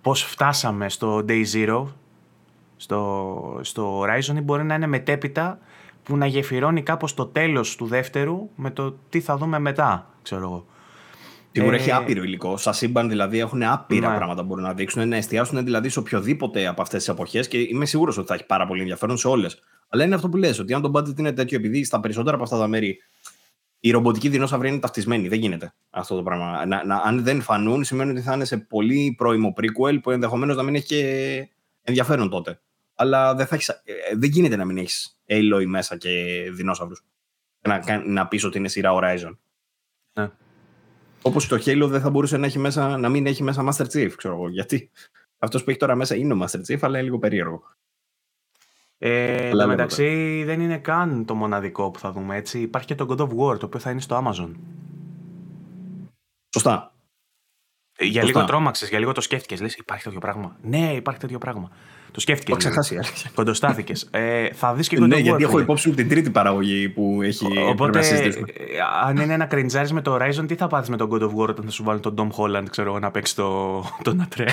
[0.00, 1.84] πώς φτάσαμε στο Day Zero,
[2.76, 5.58] στο, στο Horizon, ή μπορεί να είναι μετέπειτα
[6.02, 10.42] που να γεφυρώνει κάπως το τέλος του δεύτερου με το τι θα δούμε μετά, ξέρω
[10.42, 10.66] εγώ.
[11.56, 12.56] Σίγουρα ε, έχει άπειρο υλικό.
[12.56, 14.16] Σα σύμπαν δηλαδή έχουν άπειρα ναι.
[14.16, 17.58] πράγματα που μπορούν να δείξουν, να εστιάσουν δηλαδή σε οποιοδήποτε από αυτές τις εποχές και
[17.58, 19.58] είμαι σίγουρος ότι θα έχει πάρα πολύ ενδιαφέρον σε όλες.
[19.88, 22.44] Αλλά είναι αυτό που λες, ότι αν το budget είναι τέτοιο, επειδή στα περισσότερα από
[22.44, 22.98] αυτά τα μέρη
[23.80, 25.28] η ρομποτική δεινόσαυρη είναι ταυτισμένη.
[25.28, 26.66] Δεν γίνεται αυτό το πράγμα.
[26.66, 30.56] Να, να, αν δεν φανούν, σημαίνει ότι θα είναι σε πολύ πρώιμο prequel που ενδεχομένως
[30.56, 31.48] να μην έχει και
[31.82, 32.60] ενδιαφέρον τότε.
[32.94, 33.82] Αλλά δεν, θα έχεις, ε,
[34.14, 36.10] δεν γίνεται να μην έχεις Aloy μέσα και
[36.52, 37.04] δεινόσαυρους.
[37.60, 39.36] Να, να πεις ότι είναι σειρά Horizon.
[40.12, 40.30] Ναι.
[41.26, 44.10] Όπως το Halo δεν θα μπορούσε να, έχει μέσα, να μην έχει μέσα Master Chief,
[44.16, 44.48] ξέρω εγώ.
[44.48, 44.90] Γιατί
[45.38, 47.62] αυτός που έχει τώρα μέσα είναι ο Master Chief, αλλά είναι λίγο περίεργο.
[48.98, 52.60] Ε, Εν μεταξύ δεν είναι καν το μοναδικό που θα δούμε έτσι.
[52.60, 54.50] Υπάρχει και το God of War το οποίο θα είναι στο Amazon.
[56.54, 56.94] Σωστά.
[57.96, 59.60] Ε, για λίγο τρόμαξες, για λίγο το σκέφτηκες.
[59.60, 60.56] Λες, υπάρχει τέτοιο πράγμα.
[60.62, 61.70] Ναι, υπάρχει τέτοιο πράγμα.
[62.14, 62.50] Το σκέφτηκε.
[62.50, 62.98] Το ξεχάσει.
[63.34, 64.08] Κοντοστάθηκες.
[64.10, 65.22] ε, θα δεις και God ναι, of War.
[65.22, 67.46] Ναι, γιατί έχω υπόψη μου την τρίτη παραγωγή που έχει.
[67.68, 68.22] Οπότε, ε,
[69.06, 71.48] αν είναι ένα κριντζάρι με το Horizon, τι θα πάθεις με τον God of War
[71.48, 74.44] όταν θα σου βάλει τον Dom Holland, ξέρω να παίξει το, τον Ατρέ.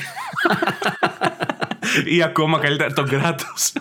[2.05, 3.73] Ή ακόμα καλύτερα τον κράτος.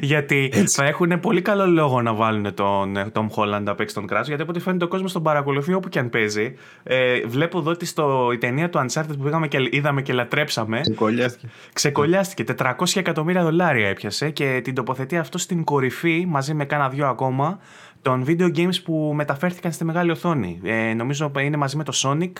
[0.00, 4.26] γιατί θα έχουν πολύ καλό λόγο να βάλουν τον Tom Holland να παίξει τον κράτος.
[4.26, 6.54] Γιατί από ό,τι φαίνεται ο κόσμος τον παρακολουθεί όπου και αν παίζει.
[6.82, 10.80] Ε, βλέπω εδώ ότι στο, η ταινία του Uncharted που πήγαμε και είδαμε και λατρέψαμε.
[10.80, 11.48] Ξεκολλιάστηκε.
[11.72, 12.44] Ξεκολλιάστηκε.
[12.58, 17.58] 400 εκατομμύρια δολάρια έπιασε και την τοποθετεί αυτό στην κορυφή μαζί με κάνα δυο ακόμα
[18.02, 20.60] των video games που μεταφέρθηκαν στη μεγάλη οθόνη.
[20.64, 22.32] Ε, νομίζω είναι μαζί με το Sonic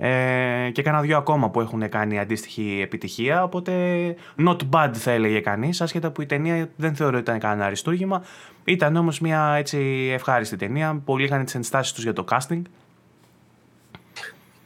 [0.00, 3.42] ε, και κάνα δύο ακόμα που έχουν κάνει αντίστοιχη επιτυχία.
[3.42, 3.72] Οπότε,
[4.46, 8.22] not bad θα έλεγε κανείς, άσχετα που η ταινία δεν θεωρώ ότι ήταν κανένα αριστούργημα.
[8.64, 9.78] Ήταν όμως μια έτσι
[10.12, 11.02] ευχάριστη ταινία.
[11.04, 12.62] Πολλοί είχαν τις ενστάσεις τους για το casting.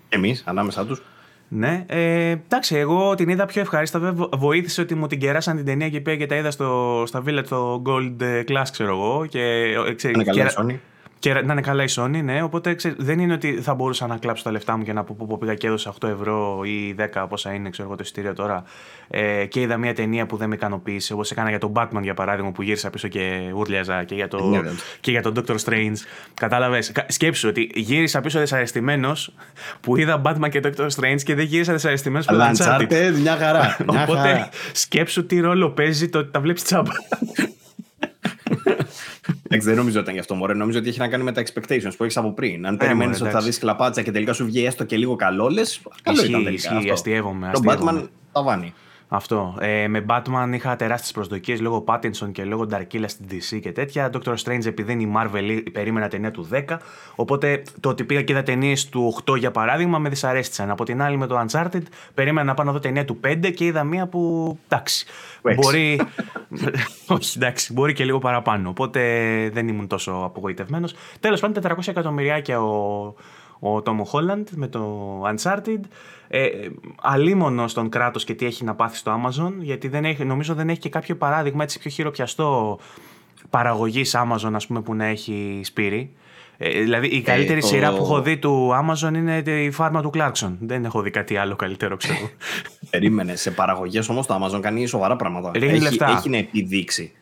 [0.08, 1.02] Εμείς, ανάμεσά τους.
[1.48, 4.14] Ναι, ε, εντάξει, εγώ την είδα πιο ευχάριστα.
[4.32, 7.44] Βοήθησε ότι μου την κεράσαν την ταινία και πήγα και τα είδα στο, στα Village,
[7.44, 9.26] στο Gold Class, ξέρω εγώ.
[9.26, 9.40] Και,
[9.86, 10.76] ε, ξέρει, είναι καλά, Sony.
[11.22, 12.42] Και να είναι καλά η Sony, ναι.
[12.42, 15.38] Οπότε δεν είναι ότι θα μπορούσα να κλάψω τα λεφτά μου και να πω που
[15.38, 18.64] πήγα και έδωσα 8 ευρώ ή 10 πόσα είναι, ξέρω εγώ το εισιτήριο τώρα.
[19.08, 21.12] Ε, και είδα μια ταινία που δεν με ικανοποίησε.
[21.12, 24.48] Όπως έκανα για τον Batman για παράδειγμα που γύρισα πίσω και ούρλιαζα και για, το,
[24.48, 24.70] ναι, ναι.
[25.00, 25.96] και για τον Doctor Strange.
[26.34, 29.34] Κατάλαβες; Σκέψου ότι γύρισα πίσω δυσαρεστημένος
[29.80, 33.12] που είδα Batman και Doctor Strange και δεν γύρισα δυσαρεστημένος που είδα Uncharted.
[33.20, 33.76] Μια χαρά.
[33.86, 36.92] Οπότε σκέψου τι ρόλο παίζει το ότι τα βλέπεις τσάμπα.
[39.42, 40.34] Εντάξει, δεν νομίζω ότι ήταν γι' αυτό.
[40.34, 40.54] Μωρέ.
[40.54, 42.66] Νομίζω ότι έχει να κάνει με τα expectations που έχεις από πριν.
[42.66, 45.48] Αν ε, περιμένεις ότι θα δεις κλαπάτσα και τελικά σου βγει έστω και λίγο καλό,
[45.48, 45.80] λες.
[46.02, 46.76] Καλό ήταν τελικά.
[46.76, 47.50] Ισχύει, αστείευομαι.
[47.52, 48.74] Το Batman τα βάνει.
[49.14, 49.54] Αυτό.
[49.60, 54.10] Ε, με Batman είχα τεράστιες προσδοκίες λόγω Pattinson και λόγω Darkilla στην DC και τέτοια.
[54.12, 56.76] Doctor Strange επειδή είναι η Marvel περίμενα ταινία του 10.
[57.14, 60.70] Οπότε το ότι πήγα και είδα ταινίες του 8 για παράδειγμα με δυσαρέστησαν.
[60.70, 61.82] Από την άλλη με το Uncharted
[62.14, 64.58] περίμενα να πάω να δω ταινία του 5 και είδα μία που.
[64.68, 65.06] εντάξει.
[65.54, 66.00] Μπορεί.
[67.06, 68.68] Όχι, εντάξει, μπορεί και λίγο παραπάνω.
[68.68, 69.00] Οπότε
[69.52, 70.94] δεν ήμουν τόσο απογοητευμένος.
[71.20, 73.14] Τέλος πάντων, 400 εκατομμυριάκια ο,
[73.62, 75.80] ο Tom Holland με το Uncharted.
[76.28, 76.48] Ε,
[77.02, 80.68] αλίμονο στον κράτος και τι έχει να πάθει στο Amazon, γιατί δεν έχει, νομίζω δεν
[80.68, 82.78] έχει και κάποιο παράδειγμα έτσι πιο χειροπιαστό
[83.50, 86.10] παραγωγής Amazon, ας πούμε, που να έχει σπείρει.
[86.58, 90.10] Ε, δηλαδή η καλύτερη ε, σειρά που έχω δει του Amazon είναι η φάρμα του
[90.14, 90.56] Clarkson.
[90.60, 92.30] Δεν έχω δει κάτι άλλο καλύτερο, ξέρω.
[92.90, 93.36] Περίμενε.
[93.36, 95.50] Σε παραγωγές όμως το Amazon κάνει σοβαρά πράγματα.
[95.54, 96.10] έχει, λεφτά.
[96.10, 97.12] έχει να επιδείξει.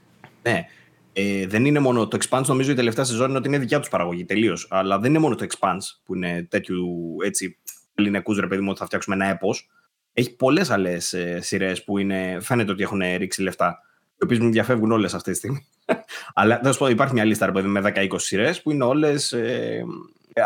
[0.42, 0.66] Ναι.
[1.12, 3.88] Ε, δεν είναι μόνο το Expanse, νομίζω η τελευταία σεζόν είναι ότι είναι δικιά τους
[3.88, 4.66] παραγωγή τελείως.
[4.70, 6.86] Αλλά δεν είναι μόνο το Expanse που είναι τέτοιου
[7.24, 7.58] έτσι
[7.94, 9.68] ελληνικού ρε παιδί μου ότι θα φτιάξουμε ένα έπος.
[10.12, 13.78] Έχει πολλές άλλες ε, σειρές που είναι, φαίνεται ότι έχουν ρίξει λεφτά.
[14.20, 15.66] Οι οποίες μου διαφεύγουν όλες αυτή τη στιγμή.
[16.34, 19.32] Αλλά θα σου πω, υπάρχει μια λίστα ρε παιδί, με 10-20 σειρές που είναι όλες
[19.32, 19.84] ε,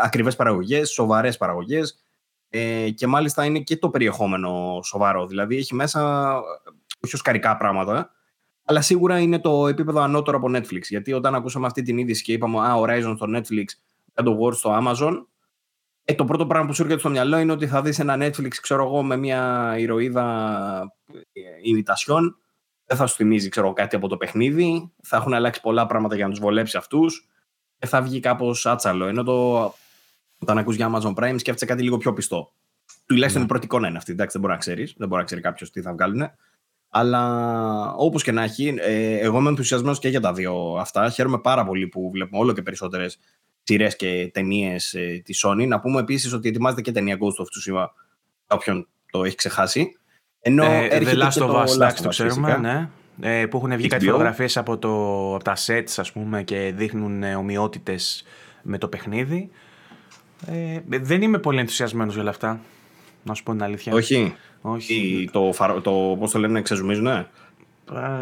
[0.03, 1.99] ακριβές παραγωγές, σοβαρές παραγωγές.
[2.49, 5.27] Ε, και μάλιστα είναι και το περιεχόμενο σοβαρό.
[5.27, 6.33] Δηλαδή έχει μέσα
[7.01, 8.14] όχι καρικά πράγματα,
[8.65, 10.81] αλλά σίγουρα είναι το επίπεδο ανώτερο από Netflix.
[10.81, 13.65] Γιατί όταν ακούσαμε αυτή την είδηση και είπαμε Α, Horizon στο Netflix,
[14.13, 15.25] God of War στο Amazon,
[16.07, 18.53] ε, το πρώτο πράγμα που σου έρχεται στο μυαλό είναι ότι θα δεις ένα Netflix,
[18.61, 20.95] ξέρω εγώ, με μια ηρωίδα
[21.63, 22.37] ημιτασιών.
[22.85, 24.91] Δεν θα σου θυμίζει, ξέρω κάτι από το παιχνίδι.
[25.03, 27.29] Θα έχουν αλλάξει πολλά πράγματα για να τους βολέψει αυτούς.
[27.77, 29.05] Και θα βγει κάπως άτσαλο.
[29.05, 29.63] Ενώ το,
[30.39, 32.51] όταν ακούς για Amazon Prime, σκέφτεσαι κάτι λίγο πιο πιστό.
[33.05, 33.47] Τουλάχιστον ναι.
[33.47, 34.11] η πρώτη εικόνα είναι αυτή.
[34.11, 34.93] Εντάξει, δεν μπορεί να ξέρεις.
[34.97, 36.31] Δεν μπορεί να ξέρει κάποιος τι θα βγάλουν.
[36.97, 41.09] Αλλά όπως και να έχει, ε, εγώ είμαι ενθουσιασμένος και για τα δύο αυτά.
[41.09, 43.17] Χαίρομαι πάρα πολύ που βλέπουμε όλο και περισσότερες
[43.63, 45.67] σειρές και ταινίες ε, της Sony.
[45.67, 47.87] Να πούμε επίσης ότι ετοιμάζεται και ταινία Ghost of Tsushima.
[48.47, 49.97] Όποιον το έχει ξεχάσει.
[50.39, 52.89] Ενώ ε, έρχεται The Last of Us, το ξέρουμε, ναι.
[53.21, 57.35] Ε, που έχουν βγει κάτι φωτογραφίες από, από τα sets, ας πούμε, και δείχνουν ε,
[57.35, 58.23] ομοιότητες
[58.61, 59.49] με το παιχνίδι.
[60.47, 62.59] Ε, δεν είμαι πολύ ενθουσιασμένος για όλα αυτά.
[63.23, 63.93] Να σου πω την αλήθεια.
[63.93, 64.35] Όχι.
[64.67, 65.29] Όχι.
[65.31, 67.27] το, το, πώς το λένε, ξεζουμίζουν, ε,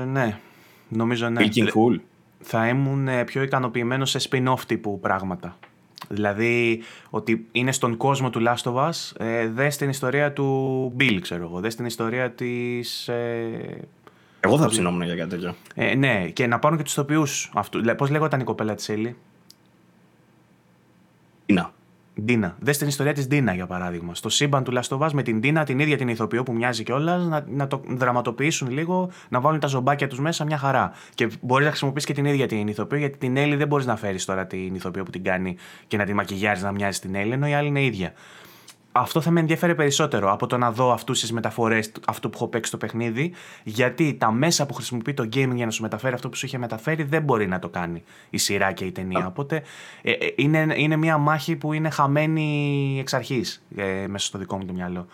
[0.05, 0.39] ναι.
[0.87, 1.45] Νομίζω ναι.
[1.53, 1.99] cool
[2.43, 5.57] θα ήμουν ε, πιο ικανοποιημένος σε spin-off τύπου πράγματα.
[6.09, 11.17] Δηλαδή ότι είναι στον κόσμο του Last of Us, ε, δες την ιστορία του Bill,
[11.21, 13.07] ξέρω εγώ, δες την ιστορία της...
[13.07, 13.87] Ε,
[14.39, 15.55] εγώ θα ψινόμουν για κάτι τέτοιο.
[15.75, 17.95] Ε, ναι, και να πάρουν και τους τοπιούς αυτού.
[17.97, 19.15] Πώς λέγονταν η κοπέλα της Έλλη;
[21.45, 21.73] Τίνα.
[22.21, 22.55] Ντίνα.
[22.59, 24.15] Δες την ιστορία της Ντίνα, για παράδειγμα.
[24.15, 27.45] Στο σύμπαν του Λαστοβά με την Ντίνα, την ίδια την ηθοποιό που μοιάζει κιόλας, να,
[27.47, 30.91] να το δραματοποιήσουν λίγο, να βάλουν τα ζωμπάκια τους μέσα μια χαρά.
[31.15, 33.95] Και μπορείς να χρησιμοποιήσεις και την ίδια την ηθοποιό, γιατί την Έλλη δεν μπορείς να
[33.95, 35.55] φέρεις τώρα την ηθοποιό που την κάνει
[35.87, 38.13] και να τη μακιγιάζει να μοιάζει την Έλλη, ενώ η άλλη είναι ίδια
[38.95, 42.47] αυτό θα με ενδιαφέρει περισσότερο από το να δω αυτού τι μεταφορέ, αυτό που έχω
[42.47, 43.31] παίξει στο παιχνίδι,
[43.63, 46.57] γιατί τα μέσα που χρησιμοποιεί το gaming για να σου μεταφέρει αυτό που σου είχε
[46.57, 49.27] μεταφέρει δεν μπορεί να το κάνει η σειρά και η ταινία.
[49.27, 49.63] Οπότε
[50.01, 53.41] ε, ε, είναι, είναι μια μάχη που είναι χαμένη εξ αρχή
[53.75, 55.07] ε, μέσα στο δικό μου το μυαλό.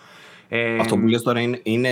[0.51, 1.89] Ε, αυτό που λες τώρα είναι, είναι,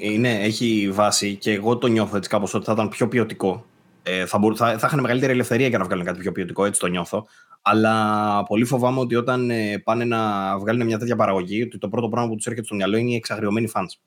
[0.00, 3.64] είναι, έχει βάση και εγώ το νιώθω έτσι κάπως ότι θα ήταν πιο ποιοτικό.
[4.10, 6.80] Ε, θα, μπορού, θα, θα είχαν μεγαλύτερη ελευθερία για να βγάλουν κάτι πιο ποιοτικό, έτσι
[6.80, 7.26] το νιώθω.
[7.62, 10.18] Αλλά πολύ φοβάμαι ότι όταν ε, πάνε να
[10.58, 13.14] βγάλουν μια τέτοια παραγωγή, ότι το πρώτο πράγμα που τους έρχεται στο μυαλό είναι οι
[13.14, 14.00] εξαγριωμένοι fans.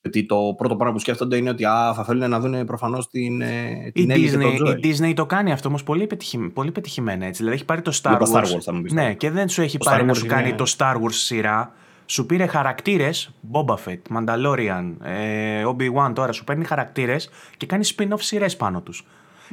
[0.00, 3.40] Γιατί το πρώτο πράγμα που σκέφτονται είναι ότι α, θα θέλουν να δουν προφανώς την,
[3.40, 6.08] ε, την η, Disney, το η Disney το κάνει αυτό όμως πολύ,
[6.52, 7.26] πολύ πετυχημένα.
[7.26, 7.36] Έτσι.
[7.38, 8.32] Δηλαδή έχει πάρει το Star, Wars.
[8.32, 10.74] Star Wars θα μου πεις, ναι, και δεν σου έχει πάρει να σου κάνει το
[10.78, 11.72] Star Wars σειρά.
[12.06, 18.20] Σου πήρε χαρακτήρες, Boba Fett, Mandalorian, ε, Obi-Wan τώρα, σου παίρνει χαρακτήρες και κάνει spin-off
[18.20, 19.06] σειρές πάνω τους.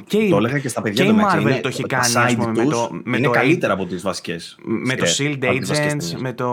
[0.06, 1.96] Και η, το έλεγα και στα παιδιά και η του Marvel είναι, το έχει τα
[1.96, 4.94] κάνει side ας πούμε, με τους το, με είναι το καλύτερα από τις βασικές με
[4.96, 6.16] το σειρές, Shield από τις βασικές Agents, ταινίες.
[6.22, 6.50] με το,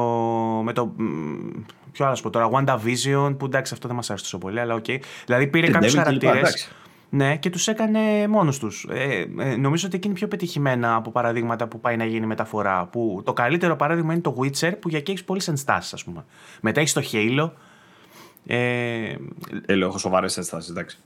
[0.64, 0.94] με το.
[0.98, 1.62] μ,
[1.92, 4.86] Ποιο άλλο πω τώρα, WandaVision, που εντάξει αυτό δεν μας άρεσε τόσο πολύ, αλλά οκ.
[5.26, 6.50] Δηλαδή πήρε Και κάποιους Devil και λοιπά, χαρακτήρες.
[6.50, 6.70] εντάξει.
[7.10, 8.88] Ναι, και τους έκανε μόνος τους.
[8.92, 12.86] Ε, ε, νομίζω ότι εκεί είναι πιο πετυχημένα από παραδείγματα που πάει να γίνει μεταφορά.
[12.86, 16.26] Που το καλύτερο παράδειγμα είναι το Witcher, που για εκεί έχεις πολλές ενστάσεις, ας πούμε.
[16.62, 17.52] Μετά έχεις το Halo.
[18.46, 19.16] Ε,
[19.66, 20.98] Ε, λέω, έχω σοβαρές ενστάσεις, εντάξει.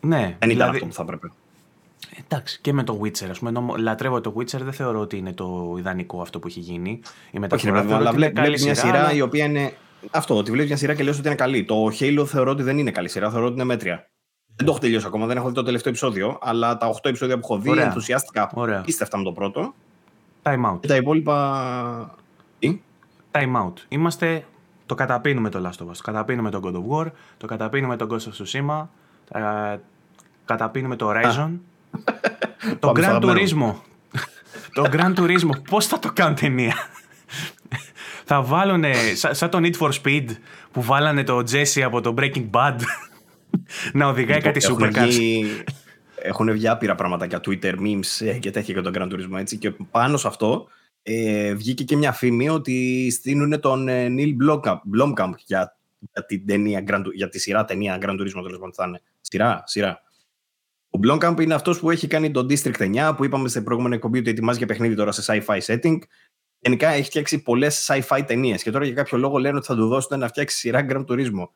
[0.00, 1.32] ναι, Δεν ήταν δηλαδή- αυτό που θα έπρεπε.
[2.24, 3.50] Εντάξει, και με το Witcher, ας πούμε.
[3.50, 6.90] Ενώ λατρεύω το Witcher, δεν θεωρώ ότι είναι το ιδανικό αυτό που έχει γίνει.
[6.90, 9.12] Η Όχι, μεταφορά ρε παιδί μου, θεωρώ αλλά ότι είναι βλέ- βλέπεις μια σειρά αλλά-
[9.12, 9.72] η οποία είναι.
[10.10, 11.64] Αυτό, ότι βλέπεις μια σειρά και λες ότι είναι καλή.
[11.64, 14.08] Το Halo θεωρώ ότι δεν είναι καλή σειρά, θεωρώ ότι είναι μέτρια.
[14.56, 17.34] Δεν το έχω τελειώσει ακόμα, δεν έχω δει το τελευταίο επεισόδιο, αλλά τα 8 επεισόδια
[17.34, 17.84] που έχω δει Ωραία.
[17.84, 18.80] ενθουσιάστηκα Ωραία.
[18.80, 19.74] πίστευτα με το πρώτο.
[20.42, 20.80] Time out.
[20.80, 22.14] Και τα υπόλοιπα.
[22.58, 22.80] Τι;
[23.32, 23.72] Time out.
[23.88, 24.44] Είμαστε.
[24.86, 25.96] Το καταπίνουμε το Last of Us.
[25.96, 27.10] Το καταπίνουμε το God of War.
[27.36, 28.86] Το καταπίνουμε το Ghost of Tsushima.
[29.32, 29.76] ε,
[30.44, 31.50] καταπίνουμε το Horizon.
[32.80, 33.38] το Πάμε στο Gran αγαπημένο.
[33.40, 33.74] Turismo.
[34.72, 35.62] το Gran Turismo.
[35.70, 36.74] Πώς θα το κάνουν ταινία;
[38.24, 38.84] θα βάλουν
[39.14, 40.24] σαν, σαν το Need for Speed
[40.72, 42.76] που βάλανε το Jesse από το Breaking Bad
[43.92, 45.06] να οδηγάει κάτι Έχουν supercars.
[45.08, 45.62] βγει-
[46.22, 49.56] Έχουν βγει άπειρα πραγματάκια Twitter, memes ε, και τέτοια για τον Gran Turismo έτσι.
[49.58, 50.68] Και πάνω σε αυτό
[51.02, 55.76] ε, βγήκε και μια φήμη ότι στείλουν τον ε, Neil Blomkamp, Blomkamp για,
[56.12, 59.00] για, την ταινία, Gran Tu- για τη σειρά ταινία Gran Turismo τέλος πάντων θα είναι.
[59.20, 60.00] Σειρά, σειρά.
[60.90, 64.18] Ο Blomkamp είναι αυτός που έχει κάνει τον District 9 που είπαμε στην προηγούμενη εκπομπή
[64.18, 65.98] ότι ετοιμάζει για παιχνίδι τώρα σε sci-fi setting.
[66.60, 69.86] Γενικά έχει φτιάξει πολλές sci-fi ταινίες και τώρα για κάποιο λόγο λένε ότι θα του
[69.88, 71.48] δώσουν να φτιάξει σειρά Gran Turismo.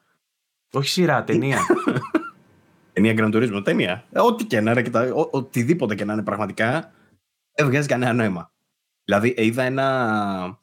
[0.72, 1.58] Όχι σειρά, ταινία.
[2.92, 4.04] Ταινία Gran Turismo, ταινία.
[4.12, 6.92] Ε, Ό,τι και να είναι, και τα- ο- οτιδήποτε και να είναι πραγματικά,
[7.54, 8.52] δεν βγάζει κανένα νόημα.
[9.04, 10.60] Δηλαδή, ε, είδα ένα.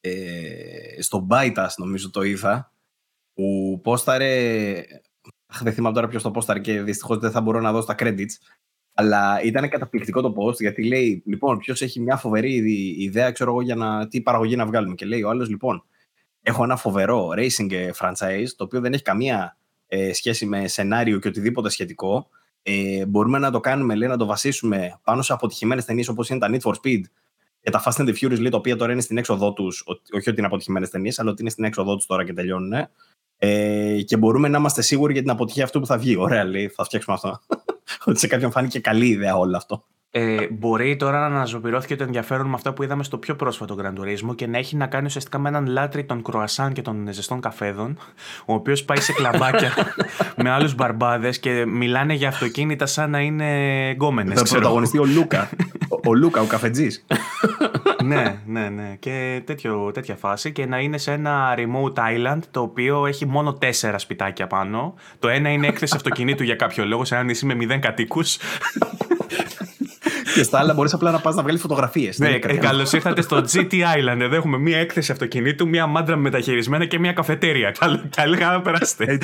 [0.00, 2.72] Ε, στο Bytas, νομίζω το είδα,
[3.34, 4.82] που πόσταρε.
[5.52, 7.94] Αχ, δεν θυμάμαι τώρα ποιος το πόσταρε και δυστυχώς δεν θα μπορώ να δώσω τα
[7.98, 8.32] credits.
[8.94, 13.50] Αλλά ήταν καταπληκτικό το post γιατί λέει: Λοιπόν, ποιος έχει μια φοβερή ιδ- ιδέα, ξέρω
[13.50, 14.94] εγώ, για να, τι παραγωγή να βγάλουμε.
[14.94, 15.84] Και λέει ο άλλος: Λοιπόν,
[16.42, 21.18] έχω ένα φοβερό racing ε, franchise, το οποίο δεν έχει καμία ε, σχέση με σενάριο
[21.18, 22.28] και οτιδήποτε σχετικό.
[22.62, 26.38] Ε, μπορούμε να το κάνουμε, λέει, να το βασίσουμε πάνω σε αποτυχημένες ταινίες όπως είναι
[26.38, 27.00] τα Need for Speed
[27.62, 29.84] και τα Fast and the Furious, λέει, τα οποία τώρα είναι στην έξοδό τους.
[29.86, 32.88] Όχι ότι είναι αποτυχημένες ταινίες, αλλά ότι είναι στην έξοδό τους τώρα και τελειώνουν.
[33.36, 36.16] Ε, και μπορούμε να είμαστε σίγουροι για την αποτυχία αυτού που θα βγει.
[36.16, 37.40] Ωραία, λέει, θα φτιάξουμε αυτό.
[38.06, 39.84] ότι σε κάποιον φάνηκε καλή ιδέα όλο αυτό.
[40.14, 44.00] Ε, μπορεί τώρα να αναζωπηρώθηκε το ενδιαφέρον με αυτά που είδαμε στο πιο πρόσφατο Gran
[44.00, 47.40] Turismo και να έχει να κάνει ουσιαστικά με έναν λάτρη των κρουασάν και των ζεστών
[47.40, 47.98] καφέδων,
[48.44, 49.72] ο οποίος πάει σε κλαμπάκια
[50.42, 53.44] με άλλους μπαρμπάδες και μιλάνε για αυτοκίνητα σαν να είναι
[53.90, 54.40] γκόμενες.
[54.40, 55.50] Θα πρωταγωνιστεί ο Λούκα.
[55.88, 57.06] ο, ο Λούκα, ο καφετζής.
[58.04, 58.96] ναι, ναι, ναι.
[58.98, 60.52] Και τέτοιο, τέτοια φάση.
[60.52, 64.94] Και να είναι σε ένα remote island το οποίο έχει μόνο τέσσερα σπιτάκια πάνω.
[65.18, 68.36] Το ένα είναι έκθεση αυτοκινήτου για κάποιο λόγο, σε ένα νησί με μηδέν κατοίκους.
[70.34, 72.18] και στα άλλα μπορείς απλά να πας να βγάλεις φωτογραφίες.
[72.18, 74.20] Ναι, καλώς ήρθατε στο GT Island.
[74.20, 77.70] Εδώ έχουμε μία έκθεση αυτοκινήτου, μία μάντρα με μεταχειρισμένα και μία καφετέρια.
[77.70, 79.18] Καλή, καλή χαρά να περάσετε.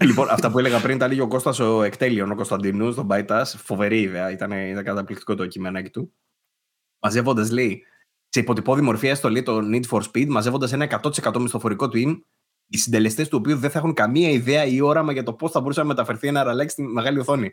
[0.00, 3.44] λοιπόν, αυτά που έλεγα πριν τα λέγει ο Κώστας ο Εκτέλειον, ο Κωνσταντινούς, στον Bytas.
[3.56, 4.30] Φοβερή ιδέα.
[4.30, 6.12] Ήταν, ήταν καταπληκτικό το κειμενάκι του.
[7.02, 7.82] Μαζεύοντας, λέει,
[8.28, 12.18] σε υποτυπώδη μορφή έστω λέει το Need for Speed, μαζεύοντας ένα 100% μισθοφορικό team,
[12.68, 15.60] οι συντελεστές του οποίου δεν θα έχουν καμία ιδέα ή όραμα για το πώς θα
[15.60, 17.52] μπορούσε να μεταφερθεί ένα ραλάκι στη μεγάλη οθόνη.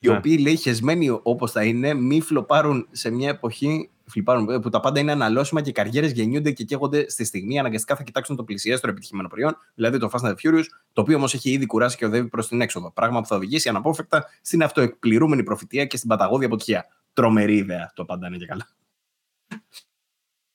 [0.00, 0.16] Οι Ναι.
[0.16, 5.00] οποίοι λέει χεσμένοι όπως θα είναι, μη φλοπάρουν σε μια εποχή φλιπάρουν, που τα πάντα
[5.00, 7.58] είναι αναλώσιμα και οι καριέρες γεννιούνται και καίγονται στη στιγμή.
[7.58, 11.16] Αναγκαστικά θα κοιτάξουν το πλησιέστερο επιτυχημένο προϊόν, δηλαδή το Fast and the Furious, το οποίο
[11.16, 12.90] όμως έχει ήδη κουράσει και οδεύει προς την έξοδο.
[12.90, 16.86] Πράγμα που θα οδηγήσει αναπόφευκτα στην αυτοεκπληρούμενη προφητεία και στην παταγώδη αποτυχία.
[17.12, 18.68] Τρομερή ιδέα το πάντα είναι και καλά.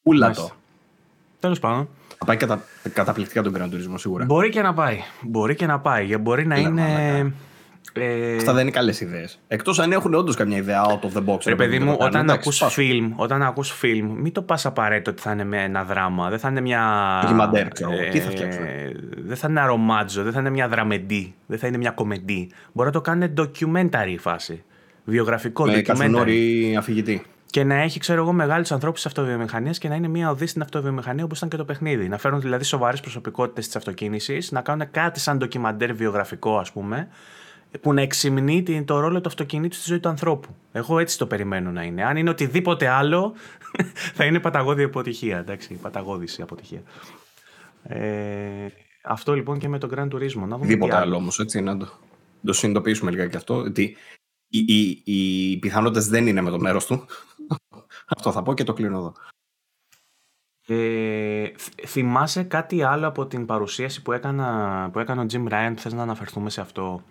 [0.01, 0.51] Ούλα το.
[1.39, 1.89] Τέλος πάντων.
[2.17, 2.63] Θα πάει κατα...
[2.93, 4.25] καταπληκτικά τον Grand Turismo σίγουρα.
[4.25, 4.99] Μπορεί και να πάει.
[5.21, 6.17] Μπορεί και να πάει.
[6.17, 6.81] Μπορεί να Έλα, είναι.
[6.81, 7.33] μαλάκα.
[7.93, 9.39] Ε, Αυτά δεν είναι καλές ιδέες.
[9.47, 11.37] Εκτός αν έχουν όντως καμιά ιδέα out of the box.
[11.45, 12.73] Ρε παιδί και το μου, κάνουν, όταν εντάξει, ακούς σπάσου.
[12.73, 16.29] φιλμ, όταν ακούς φιλμ, μην το πας απαραίτητο ότι θα είναι με ένα δράμα.
[16.29, 16.81] Δεν θα είναι μια...
[17.21, 18.11] Ντοκιμαντέρ, ξέρω εγώ.
[18.11, 18.63] Τι θα φτιάξουν;
[19.25, 22.51] Δεν θα είναι ένα ρομάτζο, δεν θα είναι μια δραμεντή, δεν θα είναι μια κομεντή.
[22.71, 24.63] Μπορεί να το κάνουν documentary φάση.
[25.05, 25.81] Βιογραφικό Με documentary.
[25.81, 27.23] καθημερινή αφηγητή.
[27.45, 30.61] Και να έχει, ξέρω εγώ, μεγάλους ανθρώπους της αυτοβιομηχανίας και να είναι μια οδή στην
[30.61, 32.07] αυτοβιομηχανία όπως ήταν και το παιχνίδι.
[32.07, 37.07] Να φέρουν δηλαδή σοβαρές προσωπικότητες της αυτοκίνησης, να κάνουν κάτι σαν ντοκιμαντέρ βιογραφικό, ας πούμε,
[37.81, 40.55] που να εξυμνεί την- το ρόλο του αυτοκινήτου στη ζωή του ανθρώπου.
[40.71, 42.03] Εγώ έτσι το περιμένω να είναι.
[42.05, 43.33] Αν είναι οτιδήποτε άλλο,
[44.15, 45.37] θα είναι παταγώδη αποτυχία.
[45.37, 46.81] Εντάξει, παταγώδηση αποτυχία.
[47.83, 48.67] Ε,
[49.03, 50.17] αυτό λοιπόν και με τον Grand Turismo.
[50.17, 51.87] Να δούμε τι Οτιδήποτε άλλο όμως, έτσι, να το,
[52.45, 53.55] το συνειδητοποιήσουμε λίγα και αυτό.
[53.55, 53.97] Ότι
[54.47, 57.05] οι, οι, οι πιθανότητες δεν είναι με το μέρος του.
[58.15, 59.13] αυτό θα πω και το κλείνω εδώ.
[60.67, 65.71] Ε, θ- θυμάσαι κάτι άλλο από την παρουσίαση που, έκανα, που έκανε ο Jim Ryan
[65.75, 67.03] που θες να αναφερθούμε σε αυτό;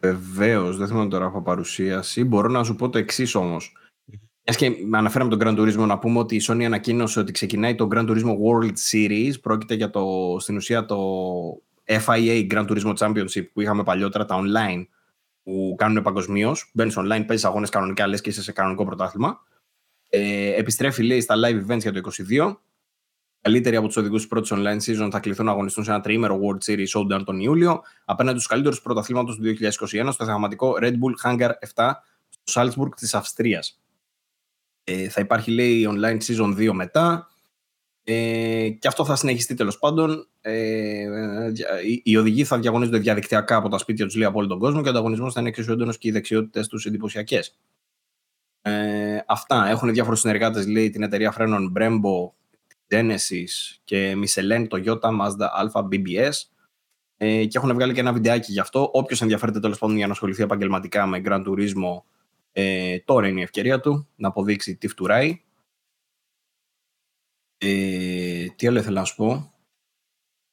[0.00, 2.24] Βεβαίως, δεν θυμάμαι τώρα από παρουσίαση.
[2.24, 3.72] Μπορώ να σου πω το εξής όμως.
[4.44, 7.88] Μιας και αναφέραμε τον Grand Turismo, να πούμε ότι η Sony ανακοίνωσε ότι ξεκινάει το
[7.92, 9.32] Grand Turismo World Series.
[9.40, 10.96] Πρόκειται για το, στην ουσία το
[11.84, 14.86] FIA Grand Turismo Championship που είχαμε παλιότερα, τα online
[15.42, 16.70] που κάνουν παγκοσμίως.
[16.74, 19.44] Μπαίνεις online, παίζεις αγώνες κανονικά, λες και είσαι σε κανονικό πρωτάθλημα.
[20.08, 22.60] Ε, επιστρέφει, λέει, στα live events για το 2022.
[23.42, 26.40] Καλύτεροι από τους οδηγούς της πρώτης online season θα κληθούν να αγωνιστούν σε ένα τριήμερο
[26.42, 31.14] World Series Showdown τον Ιούλιο απέναντι στους καλύτερους πρωταθλήματος του 2021 στο θεαματικό Red Bull
[31.24, 31.92] Hangar 7
[32.44, 33.80] στο Salzburg της Αυστρίας.
[34.84, 37.28] Ε, θα υπάρχει, λέει, online season 2 μετά.
[38.04, 40.28] Ε, και αυτό θα συνεχιστεί τέλος πάντων.
[40.40, 41.06] Ε,
[41.86, 44.80] οι, οι οδηγοί θα διαγωνίζονται διαδικτυακά από τα σπίτια τους, λέει, από όλο τον κόσμο
[44.82, 47.58] και ο ανταγωνισμός θα είναι εξίσου έντονος και οι δεξιότητες τους εντυπωσιακές.
[48.62, 49.68] Ε, αυτά.
[49.68, 52.30] Έχουν διάφορους συνεργάτες, λέει, την εταιρεία φρένων Brembo,
[52.90, 56.32] Genesis και Michelin, Toyota, Mazda Alpha, BBS.
[57.16, 58.90] Ε, και έχουν βγάλει και ένα βιντεάκι γι' αυτό.
[58.92, 62.02] Όποιος ενδιαφέρεται τέλος πάντων για να ασχοληθεί επαγγελματικά με Grand Turismo,
[62.52, 65.42] ε, τώρα είναι η ευκαιρία του να αποδείξει τι φτουράει.
[67.58, 69.54] Ε, τι άλλο ήθελα να σου πω.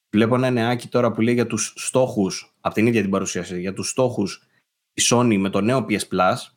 [0.10, 3.74] Βλέπω ένα νεάκι τώρα που λέει για τους στόχους, από την ίδια την παρουσίαση, για
[3.74, 4.48] τους στόχους
[4.94, 6.57] η Sony με το νέο PS Plus.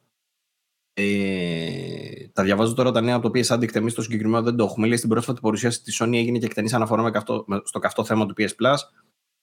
[0.94, 4.64] Ε, τα διαβάζω τώρα τα νέα από το PS Addict, εμείς το συγκεκριμένο δεν το
[4.64, 4.86] έχουμε.
[4.86, 8.26] Λέει στην πρόσφατη παρουσίαση της Sony έγινε και εκτενής αναφορά με καυτό, στο καυτό θέμα
[8.26, 8.76] του PS Plus.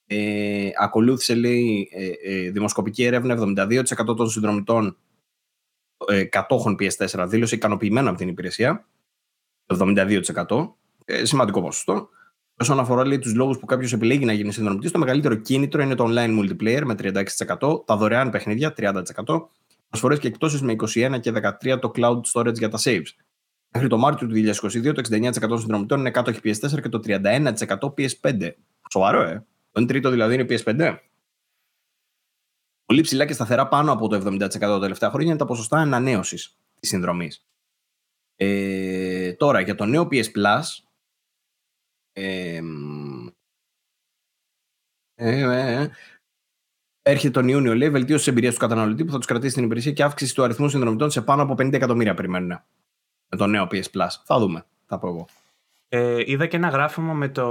[0.06, 4.96] Ε, ακολούθησε, λέει, ε, ε, δημοσκοπική έρευνα 72% των συνδρομητών
[6.06, 8.86] ε, κατόχων PS4 δήλωσε ικανοποιημένο από την υπηρεσία.
[9.66, 10.74] 72%.
[11.04, 12.08] Ε, σημαντικό ποσοστό.
[12.60, 15.94] Όσον αφορά λέει, τους λόγους που κάποιος επιλέγει να γίνει συνδρομητής, το μεγαλύτερο κίνητρο είναι
[15.94, 19.02] το online multiplayer με 36%, τα δωρεάν παιχνίδια 30%,
[19.88, 21.32] προσφορές και εκτόσεις με 21% και
[21.62, 23.08] 13% το cloud storage για τα saves.
[23.74, 27.54] Μέχρι το Μάρτιο του 2022 το 69% των συνδρομητών είναι κάτω PS4 και το 31%
[27.96, 28.50] PS5.
[28.90, 29.46] Σοβαρό, ε.
[29.70, 30.98] Το 1 τρίτο δηλαδή είναι PS5.
[32.84, 36.58] Πολύ ψηλά και σταθερά πάνω από το 70% τα τελευταία χρόνια είναι τα ποσοστά ανανέωσης
[36.80, 37.46] της συνδρομής.
[38.36, 40.62] Ε, τώρα για το νέο PS Plus.
[42.12, 42.60] Ε,
[45.14, 45.88] ε,
[47.10, 49.92] έρχεται τον Ιούνιο, λέει, βελτίωση της εμπειρίας του καταναλωτή που θα τους κρατήσει στην υπηρεσία
[49.92, 52.48] και αύξηση του αριθμού συνδρομητών σε πάνω από 50 εκατομμύρια περιμένουν.
[53.28, 54.08] Με το νέο PS Plus.
[54.24, 54.64] Θα δούμε.
[54.86, 55.26] Θα πω εγώ.
[55.88, 57.48] Ε, είδα και ένα γράφημα με το,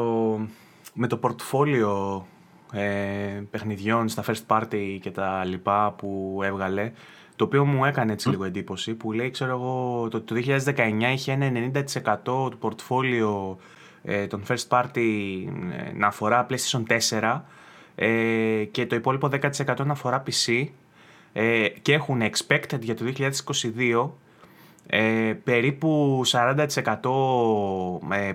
[0.93, 2.26] με το πορτφόλιο
[2.72, 6.91] ε, παιχνιδιών στα first party και τα λοιπά που έβγαλε
[7.36, 11.32] το οποίο μου έκανε έτσι λίγο εντύπωση που λέει ξέρω εγώ το, το 2019 είχε
[11.32, 11.72] ένα
[12.14, 13.58] 90% του πορτφόλιο
[14.03, 14.95] ε, των first party
[15.78, 17.41] ε, να αφορά PlayStation 4
[18.00, 19.30] ε, και το υπόλοιπο
[19.66, 20.66] 10% να αφορά PC
[21.34, 24.10] ε, και έχουν expected για το 2022
[24.88, 26.66] ε, περίπου 40%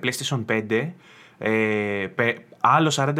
[0.00, 0.90] PlayStation 5
[1.38, 2.06] ε,
[2.60, 3.12] άλλο 40%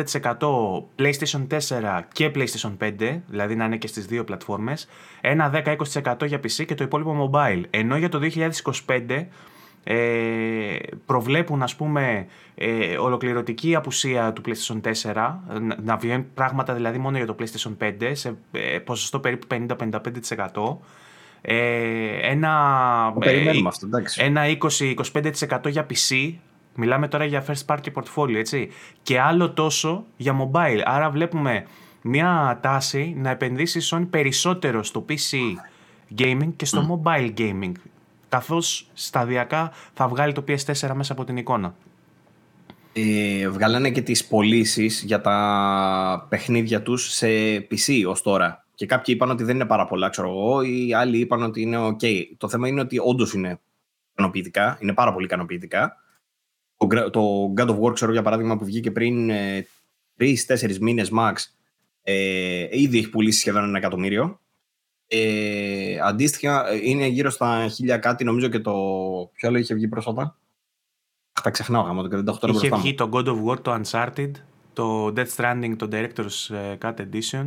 [0.98, 4.88] PlayStation 4 και PlayStation 5, δηλαδή να είναι και στις δύο πλατφόρμες,
[5.20, 7.62] ένα 10-20% για PC και το υπόλοιπο mobile.
[7.70, 8.20] Ενώ για το
[8.86, 9.26] 2025 ε,
[11.06, 14.80] προβλέπουν ας πούμε ε, ολοκληρωτική απουσία του PlayStation
[15.12, 15.34] 4
[15.82, 20.76] να βγαίνουν πράγματα δηλαδή μόνο για το PlayStation 5 σε ε, ποσοστό περίπου 50-55%
[21.40, 23.50] ε, ένα, ε,
[24.16, 26.34] ένα 20-25% για PC
[26.74, 28.68] Μιλάμε τώρα για first party portfolio, έτσι.
[29.02, 30.80] Και άλλο τόσο για mobile.
[30.84, 31.66] Άρα βλέπουμε
[32.02, 35.36] μια τάση να επενδύσει Sony περισσότερο στο PC
[36.18, 37.72] gaming και στο mobile gaming.
[38.32, 41.74] Καθώς σταδιακά θα βγάλει το PS4 μέσα από την εικόνα.
[42.92, 47.26] Ε, βγάλανε και τις πωλήσεις για τα παιχνίδια τους σε
[47.56, 48.66] PC ως τώρα.
[48.74, 51.76] Και κάποιοι είπαν ότι δεν είναι πάρα πολλά, ξέρω εγώ, οι άλλοι είπαν ότι είναι
[51.88, 52.24] ok.
[52.36, 53.60] Το θέμα είναι ότι όντως είναι
[54.12, 55.96] ικανοποιητικά, είναι πάρα πολύ ικανοποιητικά
[57.10, 59.66] το God of War, ξέρω για παράδειγμα, που βγήκε πριν ε,
[60.16, 61.34] τρει-τέσσερι μήνες max,
[62.02, 64.40] ε, ήδη έχει πουλήσει σχεδόν ένα εκατομμύριο.
[65.14, 68.72] Ε, αντίστοιχα, ε, είναι γύρω στα χίλια κάτι, νομίζω και το.
[69.34, 70.36] Ποιο άλλο είχε βγει πρόσφατα.
[71.32, 73.62] Αχ, τα ξεχνάω γάμο, και δεν το έχω τώρα Είχε βγει το God of War,
[73.62, 74.30] το Uncharted,
[74.72, 77.46] το Death Stranding, το Director's Cut Edition.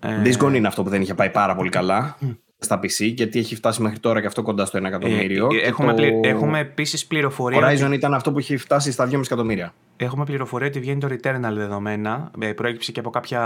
[0.00, 2.16] This Gone είναι αυτό που δεν είχε πάει πάρα πολύ καλά
[2.58, 5.48] στα PC, γιατί έχει φτάσει μέχρι τώρα και αυτό κοντά στο 1 εκατομμύριο.
[5.52, 6.02] Ε, έχουμε, το...
[6.22, 7.60] έχουμε επίσης πληροφορία.
[7.60, 9.74] Horizon ήταν αυτό που έχει φτάσει στα 2,5 εκατομμύρια.
[10.02, 12.30] Έχουμε πληροφορία ότι βγαίνει το Returnal δεδομένα.
[12.38, 13.40] Ε, προέκυψε και από κάποια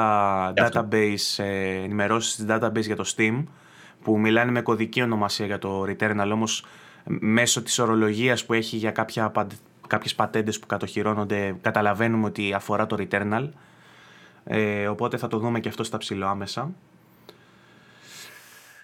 [0.56, 3.44] database, ε, ενημερώσεις της database για το Steam,
[4.02, 6.64] που μιλάνε με κωδική ονομασία για το Returnal, όμως
[7.04, 9.32] μέσω της ορολογίας που έχει για κάποια,
[9.86, 13.48] κάποιες πατέντες που κατοχυρώνονται καταλαβαίνουμε ότι αφορά το Returnal.
[14.44, 16.70] Ε, οπότε θα το δούμε και αυτό στα ψηλό άμεσα.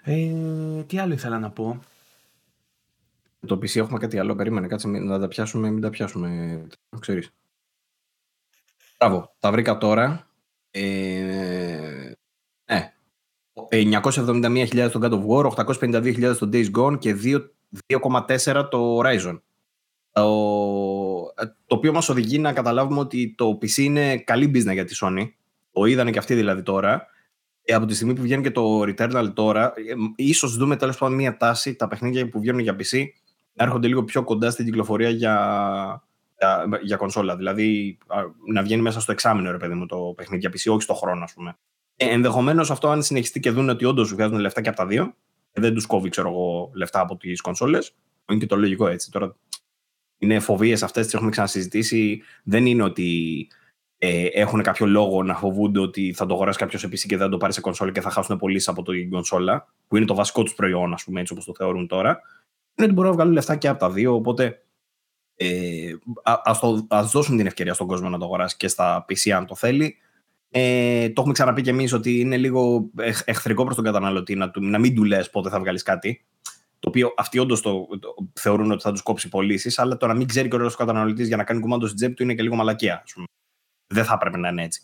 [0.03, 1.81] Ε, τι άλλο ήθελα να πω;
[3.47, 4.35] Το PC έχουμε κάτι άλλο.
[4.35, 6.61] Περίμενε, κάτσε να τα πιάσουμε, μην τα πιάσουμε.
[6.99, 7.31] Ξέρεις.
[9.05, 10.30] Μπράβο, τα βρήκα τώρα.
[10.70, 12.12] Ε,
[12.64, 12.92] ναι,
[13.70, 17.16] 971.000 στο God of War, 852.000 στο Days Gone και
[17.88, 19.40] 2,4 το Horizon.
[20.12, 20.24] Το,
[21.66, 25.28] το οποίο μας οδηγεί να καταλάβουμε ότι το PC είναι καλή business για τη Sony.
[25.72, 27.07] Το είδανε και αυτοί δηλαδή τώρα.
[27.62, 31.16] Ε, από τη στιγμή που βγαίνει και το Returnal τώρα, ε, ίσως δούμε τέλος πάντων
[31.16, 33.05] μια τάση τα παιχνίδια που βγαίνουν για PC
[33.53, 36.10] να έρχονται λίγο πιο κοντά στην κυκλοφορία για,
[36.41, 37.36] για, για κονσόλα.
[37.36, 37.99] Δηλαδή
[38.53, 41.24] να βγαίνει μέσα στο εξάμεινο, ρε παιδί μου, το παιχνίδι για PC, όχι στο χρόνο,
[41.24, 41.57] ας πούμε.
[41.97, 45.14] Ε, Ενδεχομένως αυτό, αν συνεχιστεί και δουν ότι όντως βγάζουν λεφτά και από τα δύο,
[45.53, 47.95] και δεν τους κόβει, ξέρω εγώ, λεφτά από τις κονσόλες,
[48.30, 49.11] είναι και το λογικό έτσι.
[49.11, 49.36] Τώρα
[50.18, 52.22] είναι φοβίες αυτές, τις έχουμε ξανασυζητήσει.
[52.43, 53.49] Δεν είναι ότι
[53.99, 57.18] ε, έχουν κάποιο λόγο να φοβούνται ότι θα το αγοράσει κάποιος σε PC και δεν
[57.18, 60.14] θα το πάρει σε κονσόλα και θα χάσουν πωλήσει από την κονσόλα, που είναι το
[60.14, 62.20] βασικό τους προϊόν, ας πούμε, έτσι όπως το θεωρούν τώρα.
[62.74, 64.14] Είναι ότι μπορούν να βγάλουν λεφτά και από τα δύο.
[64.14, 64.62] Οπότε
[65.43, 69.30] ε, ας, το, ας δώσουν την ευκαιρία στον κόσμο να το αγοράσει και στα PC
[69.30, 69.97] αν το θέλει.
[70.51, 72.91] Ε, το έχουμε ξαναπεί και εμείς ότι είναι λίγο
[73.24, 76.24] εχθρικό προς τον καταναλωτή να, να μην του λες πότε θα βγάλεις κάτι.
[76.78, 80.14] Το οποίο αυτοί όντως το, το, θεωρούν ότι θα τους κόψει πωλήσεις, αλλά το να
[80.14, 82.55] μην ξέρει και ο καταναλωτής για να κάνει κουμάντο στην τσέπη του είναι και λίγο
[82.55, 83.05] μαλακία.
[83.86, 84.82] Δεν θα έπρεπε να είναι έτσι.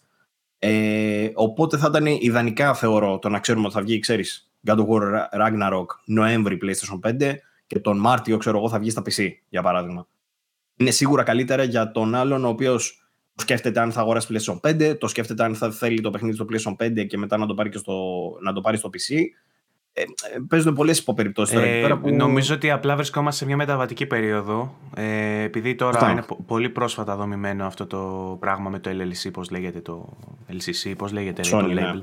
[0.59, 4.87] Ε, οπότε θα ήταν ιδανικά, θεωρώ, το να ξέρουμε ότι θα βγει, ξέρεις, God of
[4.87, 7.35] War Ragnarok Νοέμβρη PlayStation 5
[7.67, 10.07] και τον Μάρτιο, ξέρω εγώ, θα βγει στα PC, για παράδειγμα
[10.77, 15.09] είναι σίγουρα καλύτερα για τον άλλον ο οποίος σκέφτεται αν θα αγοράσει PlayStation 5, το
[15.09, 17.79] σκέφτεται αν θα θέλει το παιχνίδι στο PlayStation 5 και μετά να το πάρει, και
[17.79, 17.95] στο,
[18.43, 19.15] να το πάρει στο PC.
[19.99, 20.05] Ε, ε,
[20.49, 21.67] παίζουν πολλές υποπεριπτώσει τώρα.
[21.67, 22.11] Ε, που...
[22.11, 24.75] Νομίζω ότι απλά βρισκόμαστε σε μια μεταβατική περίοδο.
[24.97, 29.81] Ε, επειδή τώρα είναι πολύ πρόσφατα δομημένο αυτό το πράγμα με το LLC, πώς λέγεται
[29.81, 30.17] το
[30.51, 32.03] LCC, πώς λέγεται Sony, το label.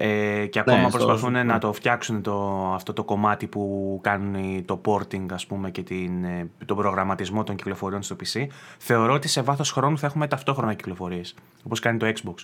[0.00, 0.06] Ναι.
[0.06, 4.80] Ε, και ακόμα ναι, προσπαθούν να το φτιάξουν το, αυτό το κομμάτι που κάνουν το
[4.84, 8.46] porting ας πούμε και την, ε, τον προγραμματισμό των κυκλοφοριών στο PC
[8.78, 11.34] θεωρώ ότι σε βάθος χρόνου θα έχουμε ταυτόχρονα κυκλοφορίες
[11.64, 12.34] όπως κάνει το Xbox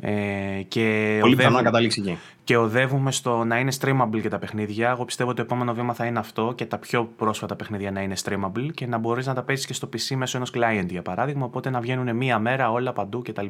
[0.00, 2.18] ε, και Πολύ πιθανό να καταλήξει εκεί.
[2.44, 4.90] Και οδεύουμε στο να είναι streamable και τα παιχνίδια.
[4.90, 8.00] Εγώ πιστεύω ότι το επόμενο βήμα θα είναι αυτό και τα πιο πρόσφατα παιχνίδια να
[8.00, 11.02] είναι streamable και να μπορείς να τα παίζεις και στο PC μέσω ενός client για
[11.02, 11.44] παράδειγμα.
[11.44, 13.46] Οπότε να βγαίνουν μία μέρα όλα παντού κτλ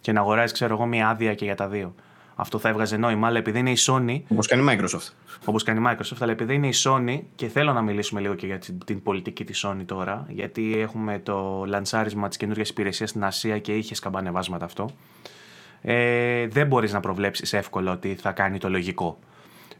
[0.00, 1.94] και να αγοράζει, ξέρω εγώ, μια άδεια και για τα δύο.
[2.40, 4.20] Αυτό θα έβγαζε νόημα, αλλά επειδή είναι η Sony.
[4.28, 5.12] Όπως κάνει η Microsoft.
[5.44, 8.46] Όπως κάνει η Microsoft, αλλά επειδή είναι η Sony και θέλω να μιλήσουμε λίγο και
[8.46, 13.58] για την πολιτική της Sony τώρα, γιατί έχουμε το λανσάρισμα της καινούργιας υπηρεσίας στην Ασία
[13.58, 14.90] και είχε σκαμπανεβάσματα αυτό.
[15.82, 19.18] Ε, δεν μπορείς να προβλέψεις εύκολα ότι θα κάνει το λογικό.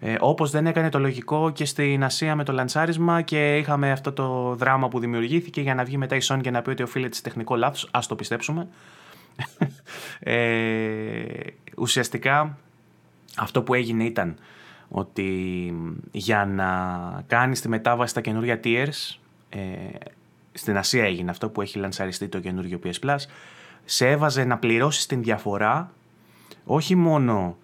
[0.01, 4.12] Ε, Όπως δεν έκανε το λογικό και στην Ασία με το λανσάρισμα και είχαμε αυτό
[4.12, 7.14] το δράμα που δημιουργήθηκε για να βγει μετά η Sony και να πει ότι οφείλεται
[7.14, 7.89] σε τεχνικό λάθος.
[7.91, 8.69] Α το πιστέψουμε
[10.20, 11.22] ε,
[11.76, 12.59] ουσιαστικά
[13.36, 14.36] αυτό που έγινε ήταν
[14.89, 15.74] ότι
[16.11, 16.70] για να
[17.26, 19.18] κάνεις τη μετάβαση στα καινούργια tiers
[19.49, 19.59] ε,
[20.53, 23.16] στην Ασία έγινε αυτό που έχει λανσαριστεί το καινούργιο PS Plus
[23.84, 25.93] σε έβαζε να πληρώσεις την διαφορά
[26.64, 27.57] όχι μόνο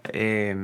[0.00, 0.56] ε,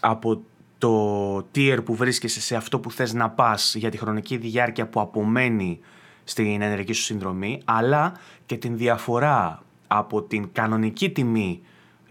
[0.00, 0.42] από
[0.78, 5.00] το tier που βρίσκεσαι σε αυτό που θες να πας για τη χρονική διάρκεια που
[5.00, 5.80] απομένει
[6.28, 8.12] στην ενεργή σου συνδρομή, αλλά
[8.46, 11.60] και την διαφορά από την κανονική τιμή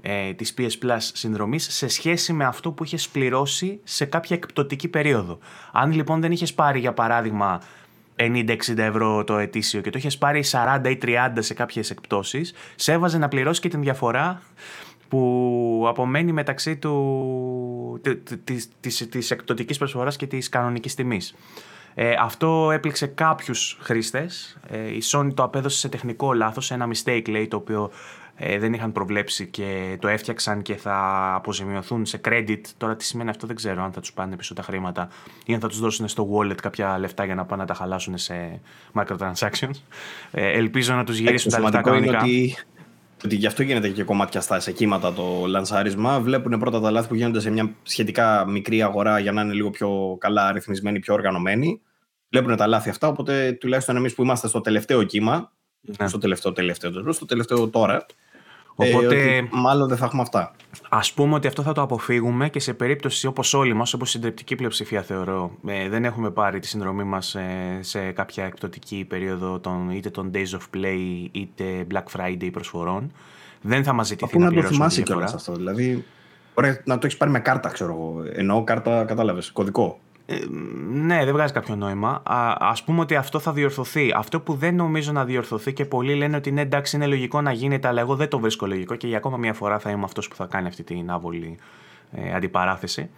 [0.01, 4.87] ε, της PS Plus συνδρομής σε σχέση με αυτό που είχες πληρώσει σε κάποια εκπτωτική
[4.87, 5.39] περίοδο.
[5.71, 7.61] Αν λοιπόν δεν είχες πάρει για παράδειγμα
[8.15, 12.91] 50-60 ευρώ το ετήσιο και το είχες πάρει 40 ή 30 σε κάποιες εκπτώσεις, σε
[12.91, 14.41] έβαζε να πληρώσει και την διαφορά
[15.07, 18.01] που απομένει μεταξύ του,
[18.43, 21.35] της, της, της εκπτωτικής προσφοράς και της κανονικής τιμής.
[21.99, 24.57] Ε, αυτό έπληξε κάποιους χρήστες.
[24.67, 27.91] Ε, η Sony το απέδωσε σε τεχνικό λάθος, ένα mistake λέει, το οποίο
[28.35, 30.95] ε, δεν είχαν προβλέψει και το έφτιαξαν και θα
[31.35, 32.61] αποζημιωθούν σε credit.
[32.77, 35.09] Τώρα τι σημαίνει αυτό δεν ξέρω, αν θα τους πάνε πίσω τα χρήματα
[35.45, 38.17] ή αν θα τους δώσουν στο wallet κάποια λεφτά για να πάνε να τα χαλάσουν
[38.17, 38.59] σε
[38.93, 39.75] microtransactions.
[40.31, 42.17] Ε, ελπίζω να τους γυρίσουν τα λεφτά κανονικά.
[42.21, 42.55] Ότι
[43.23, 46.19] ότι γι' αυτό γίνεται και κομμάτια στα σε κύματα το λανσάρισμα.
[46.19, 49.69] Βλέπουν πρώτα τα λάθη που γίνονται σε μια σχετικά μικρή αγορά για να είναι λίγο
[49.69, 51.81] πιο καλά αριθμισμένοι, πιο οργανωμένοι
[52.29, 53.07] βλέπουν τα λάθη αυτά.
[53.07, 55.51] Οπότε τουλάχιστον εμείς που είμαστε στο τελευταίο κύμα,
[55.99, 56.07] ναι.
[56.07, 58.05] στο τελευταίο τελευταίο, στο τελευταίο τώρα,
[58.79, 60.51] Οπότε, ε, μάλλον δεν θα έχουμε αυτά.
[60.89, 64.11] Α πούμε ότι αυτό θα το αποφύγουμε και σε περίπτωση όπως όλοι μας, όπως η
[64.11, 69.59] συντριπτική πλειοψηφία θεωρώ, ε, δεν έχουμε πάρει τη συνδρομή μας ε, σε κάποια εκπτωτική περίοδο
[69.59, 73.11] των, είτε των Days of Play είτε Black Friday προσφορών.
[73.61, 75.53] Δεν θα μας ζητηθεί να, να το θυμάσαι κιόλας αυτό.
[75.53, 76.05] Δηλαδή,
[76.53, 78.23] ωραία, να το έχεις πάρει με κάρτα, ξέρω εγώ.
[78.33, 79.99] Εννοώ κάρτα, κατάλαβες, κωδικό.
[80.29, 80.37] Ε,
[80.91, 82.21] ναι, δεν βγάζει κάποιο νόημα.
[82.23, 84.11] Α ας πούμε ότι αυτό θα διορθωθεί.
[84.15, 87.51] Αυτό που δεν νομίζω να διορθωθεί και πολλοί λένε ότι ναι, εντάξει, είναι λογικό να
[87.51, 90.27] γίνεται, αλλά εγώ δεν το βρίσκω λογικό και για ακόμα μια φορά θα είμαι αυτός
[90.27, 91.57] που θα κάνει αυτή την άβολη
[92.11, 93.09] ε, αντιπαράθεση.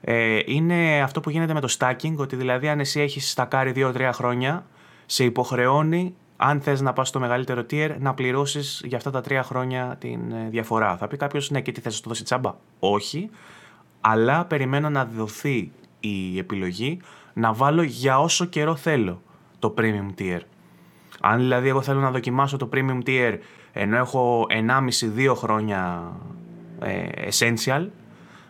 [0.00, 4.10] Ε, είναι αυτό που γίνεται με το stacking, ότι δηλαδή αν εσύ έχεις στακάρει 2-3
[4.12, 4.66] χρόνια,
[5.06, 9.42] σε υποχρεώνει αν θες να πας στο μεγαλύτερο tier, να πληρώσεις για αυτά τα τρία
[9.42, 10.96] χρόνια την ε, διαφορά.
[10.96, 12.54] Θα πει κάποιος, ναι, και τι θες να το δώσει τσάμπα.
[12.78, 13.30] Όχι,
[14.00, 15.70] αλλά περιμένω να δοθεί
[16.00, 17.00] η επιλογή
[17.32, 19.22] να βάλω για όσο καιρό θέλω
[19.58, 20.40] το premium tier.
[21.20, 23.38] Αν δηλαδή εγώ θέλω να δοκιμάσω το premium tier
[23.72, 24.46] ενώ έχω
[25.18, 26.12] 1,5-2 χρόνια
[26.80, 27.86] ε, essential,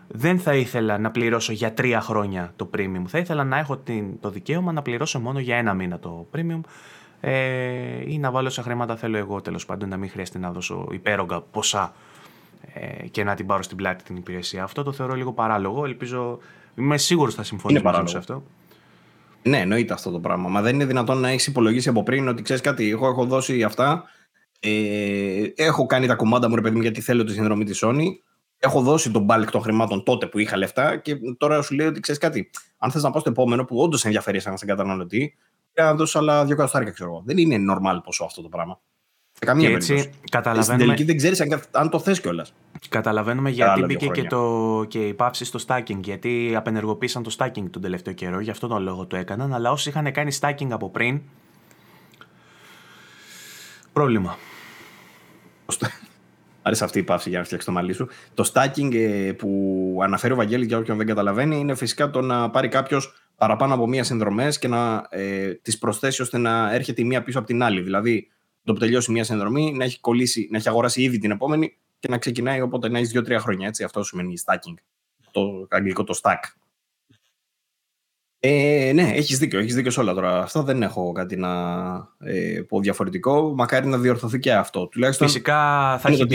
[0.09, 3.03] δεν θα ήθελα να πληρώσω για 3 χρόνια το premium.
[3.07, 6.61] Θα ήθελα να έχω την, το δικαίωμα να πληρώσω μόνο για ένα μήνα το premium
[7.21, 10.89] ε, ή να βάλω όσα χρήματα θέλω εγώ τέλος πάντων, να μην χρειάζεται να δώσω
[10.91, 11.95] υπέρογκα ποσά
[12.75, 14.63] ε, και να την πάρω στην πλάτη την υπηρεσία.
[14.63, 15.85] Αυτό το θεωρώ λίγο παράλογο.
[15.85, 16.39] Ελπίζω,
[16.77, 18.43] είμαι σίγουρος θα συμφωνήσω σε αυτό.
[19.43, 20.49] Ναι, εννοείται αυτό το πράγμα.
[20.49, 22.91] Μα δεν είναι δυνατόν να έχεις υπολογίσει από πριν ότι ξέρεις κάτι.
[22.91, 24.05] Εγώ έχω δώσει αυτά.
[24.61, 28.05] Ε, έχω κάνει τα κομμάτια μου, ρε παιδί μου, γιατί θέλω τη συνδρομή της Sony.
[28.59, 32.01] Έχω δώσει τον μπάλκ των χρημάτων τότε που είχα λεφτά και τώρα σου λέει ότι
[32.01, 32.51] ξέρεις κάτι.
[32.79, 35.35] Αν θες να πάω στο επόμενο που όντως ενδιαφέρει σαν καταναλωτή,
[35.75, 37.23] να δώσεις άλλα δύο κατοστάρια, ξέρω εγώ.
[37.27, 38.81] Δεν είναι normal ποσό αυτό το πράγμα.
[39.39, 40.19] Σε καμία έτσι, περίπτωση.
[40.31, 40.75] Καταλαβαίνουμε...
[40.75, 42.55] Στην τελική δεν ξέρεις αν, αν, το θες κιόλας.
[42.89, 46.01] Καταλαβαίνουμε γιατί μπήκε και, το, και η πάυση στο stacking.
[46.03, 48.41] Γιατί απενεργοποίησαν το stacking τον τελευταίο καιρό.
[48.41, 49.55] Γι' αυτό τον λόγο το έκαναν.
[49.55, 51.21] Αλλά όσοι είχαν κάνει stacking από πριν.
[53.93, 54.37] Πρόβλημα.
[56.63, 58.09] Άρεσε αυτή η παύση για να φτιάξεις το μαλλί σου.
[58.35, 62.51] Το stacking ε, που αναφέρει ο Βαγγέλης για όποιον δεν καταλαβαίνει είναι φυσικά το να
[62.51, 67.05] πάρει κάποιος παραπάνω από μία συνδρομές και να ε, τις προσθέσει ώστε να έρχεται η
[67.05, 67.81] μία πίσω από την άλλη.
[67.81, 68.31] Δηλαδή,
[68.67, 72.09] το που τελειώσει μία συνδρομή, να έχει, κολλήσει, να έχει αγοράσει ήδη την επόμενη και
[72.09, 73.67] να ξεκινάει οπότε να έχει δύο-τρία χρόνια.
[73.67, 73.85] Έτσι.
[73.85, 74.75] Αυτό σημαίνει stacking.
[75.31, 76.39] Το αγγλικό το stack.
[78.41, 80.43] Ε, ναι, έχεις δίκιο, έχεις δίκιο σε όλα τώρα.
[80.43, 81.49] Αυτό δεν έχω κάτι να
[82.19, 83.55] ε, πω διαφορετικό.
[83.55, 84.87] Μακάρι να διορθωθεί και αυτό.
[84.87, 85.59] Τουλάχιστον Φυσικά
[85.99, 86.27] θα έχει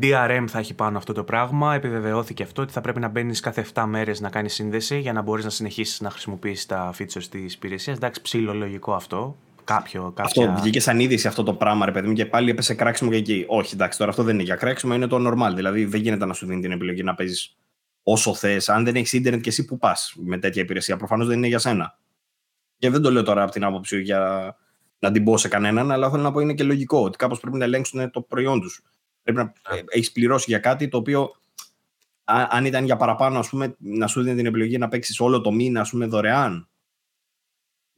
[0.00, 1.74] DRM θα έχει πάνω αυτό το πράγμα.
[1.74, 5.22] Επιβεβαιώθηκε αυτό ότι θα πρέπει να μπαίνεις κάθε 7 μέρες να κάνεις σύνδεση για να
[5.22, 7.96] μπορείς να συνεχίσεις να χρησιμοποιήσεις τα features της υπηρεσίας.
[7.96, 9.36] Εντάξει, ψήλο λογικό αυτό.
[9.68, 10.24] Κάποιο, κάποια...
[10.24, 13.16] Αυτό βγήκε σαν είδηση αυτό το πράγμα, ρε παιδί μου, και πάλι έπεσε κράξιμο και
[13.16, 13.44] εκεί.
[13.48, 15.52] Όχι, εντάξει, τώρα αυτό δεν είναι για κράξιμο, είναι το normal.
[15.54, 17.56] Δηλαδή δεν γίνεται να σου δίνει την επιλογή να παίζεις
[18.02, 18.68] όσο θες.
[18.68, 21.58] Αν δεν έχεις ίντερνετ και εσύ που πας με τέτοια υπηρεσία, προφανώς δεν είναι για
[21.58, 21.98] σένα.
[22.78, 24.54] Και δεν το λέω τώρα από την άποψη για
[24.98, 27.56] να την πω σε κανέναν, αλλά θέλω να πω είναι και λογικό ότι κάπως πρέπει
[27.56, 28.82] να ελέγξουν το προϊόν τους.
[29.22, 29.84] Πρέπει να yeah.
[29.88, 31.30] έχεις πληρώσει για κάτι το οποίο,
[32.24, 35.52] αν ήταν για παραπάνω, ας πούμε, να σου δίνει την επιλογή να παίξεις όλο το
[35.52, 36.68] μήνα ας πούμε, δωρεάν.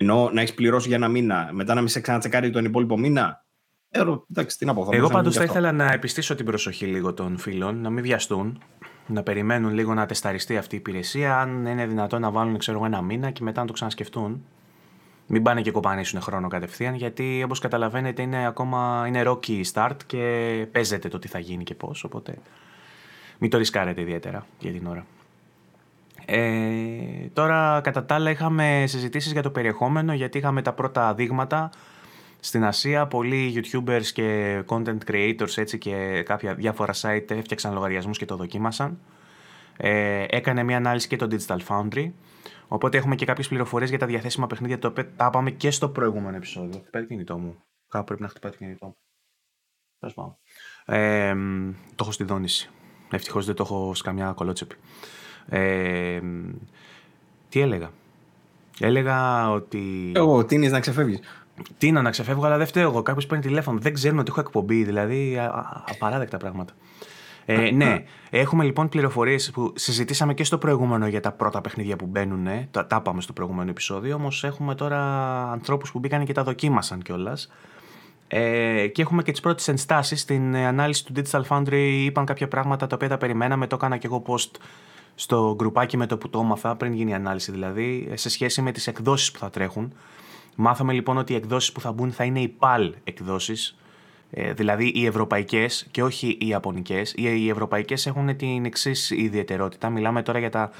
[0.02, 3.44] Ενώ να έχεις πληρώσει για ένα μήνα, μετά να μην σε ξανατσεκάρει τον υπόλοιπο μήνα.
[3.88, 7.38] Ε, εντάξει, τι να πω, Εγώ πάντως θα ήθελα να επιστήσω την προσοχή λίγο των
[7.38, 8.62] φίλων, να μην βιαστούν
[9.06, 13.02] να περιμένουν λίγο να τεσταριστεί αυτή η υπηρεσία, αν είναι δυνατόν να βάλουν ξέρω, ένα
[13.02, 14.44] μήνα και μετά να το ξανασκεφτούν.
[15.26, 20.66] Μην πάνε και κοπανίσουν χρόνο κατευθείαν, γιατί όπως καταλαβαίνετε είναι ακόμα είναι rocky start και
[20.72, 22.04] παίζεται το τι θα γίνει και πώς.
[22.04, 22.34] Οπότε
[23.38, 25.06] μην το ρισκάρετε ιδιαίτερα για την ώρα.
[26.32, 31.70] Ε, τώρα κατά τα άλλα είχαμε συζητήσεις για το περιεχόμενο γιατί είχαμε τα πρώτα δείγματα
[32.40, 38.24] στην Ασία πολλοί YouTubers και content creators έτσι και κάποια διάφορα site έφτιαξαν λογαριασμούς και
[38.24, 38.98] το δοκίμασαν.
[39.76, 42.12] Ε, έκανε μια ανάλυση και το Digital Foundry.
[42.68, 45.88] Οπότε έχουμε και κάποιες πληροφορίες για τα διαθέσιμα παιχνίδια το οποία τα είπαμε και στο
[45.88, 46.80] προηγούμενο επεισόδιο.
[46.80, 47.62] Χτυπάει το κινητό μου.
[47.88, 48.96] Κάπου πρέπει να χτυπάει το κινητό μου.
[50.84, 51.34] Ε,
[51.94, 52.70] το έχω στη δόνηση.
[53.10, 54.74] Ευτυχώς δεν το έχω σε καμιά κολότσεπη.
[55.48, 56.20] Ε,
[57.48, 57.90] τι έλεγα;
[58.80, 60.12] Έλεγα ότι...
[60.14, 61.20] Εγώ, τίνεις να ξεφεύγεις.
[61.78, 63.02] Τι να, να ξεφεύγω, αλλά δεν φταίω εγώ.
[63.02, 63.78] Κάποιος παίρνει τηλέφωνο.
[63.78, 64.84] Δεν ξέρουν ότι έχω εκπομπή.
[64.84, 65.38] Δηλαδή,
[65.90, 66.72] απαράδεκτα πράγματα.
[67.44, 72.06] Ε, ναι, έχουμε λοιπόν πληροφορίες που συζητήσαμε και στο προηγούμενο για τα πρώτα παιχνίδια που
[72.06, 72.46] μπαίνουν.
[72.70, 74.14] Τα, τα είπαμε στο προηγούμενο επεισόδιο.
[74.14, 75.00] Όμως έχουμε τώρα
[75.50, 77.50] ανθρώπους που μπήκαν και τα δοκίμασαν κιόλας.
[78.28, 80.20] Ε, και έχουμε και τις πρώτες ενστάσεις.
[80.20, 83.66] Στην ανάλυση του Digital Foundry είπαν κάποια πράγματα τα οποία τα περιμέναμε.
[83.66, 84.50] Το έκανα και εγώ post
[85.20, 88.72] στο γκρουπάκι με το που το έμαθα, πριν γίνει η ανάλυση δηλαδή, σε σχέση με
[88.72, 89.92] τις εκδόσεις που θα τρέχουν.
[90.56, 93.76] Μάθαμε λοιπόν ότι οι εκδόσεις που θα μπουν θα είναι οι PAL εκδόσεις,
[94.30, 97.12] ε, δηλαδή οι ευρωπαϊκές και όχι οι ιαπωνικές.
[97.16, 99.90] Οι, ευρωπαϊκές έχουν την εξής ιδιαιτερότητα.
[99.90, 100.70] Μιλάμε τώρα για τα,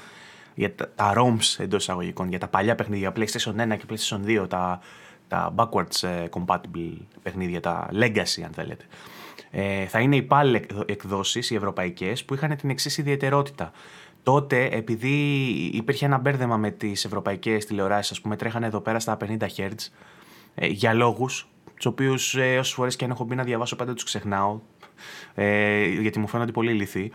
[0.55, 4.49] για τα, τα ROMs εντός εισαγωγικών, για τα παλιά παιχνίδια PlayStation 1 και PlayStation 2,
[4.49, 4.81] τα,
[5.27, 8.85] τα backwards ε, compatible παιχνίδια, τα legacy αν θέλετε.
[9.51, 13.71] Ε, θα είναι οι PAL εκδόσεις, οι ευρωπαϊκές, που είχαν την εξής ιδιαιτερότητα
[14.23, 15.35] τότε, επειδή
[15.73, 19.71] υπήρχε ένα μπέρδεμα με τις ευρωπαϊκές τηλεοράσεις, ας πούμε, τρέχανε εδώ πέρα στα 50 Hz
[20.55, 23.93] ε, για λόγους, τους οποίους ε, όσες φορές και αν έχω μπει να διαβάσω, πάντα
[23.93, 24.59] τους ξεχνάω.
[25.35, 27.11] Ε, γιατί μου φαίνονται πολύ λυθοί.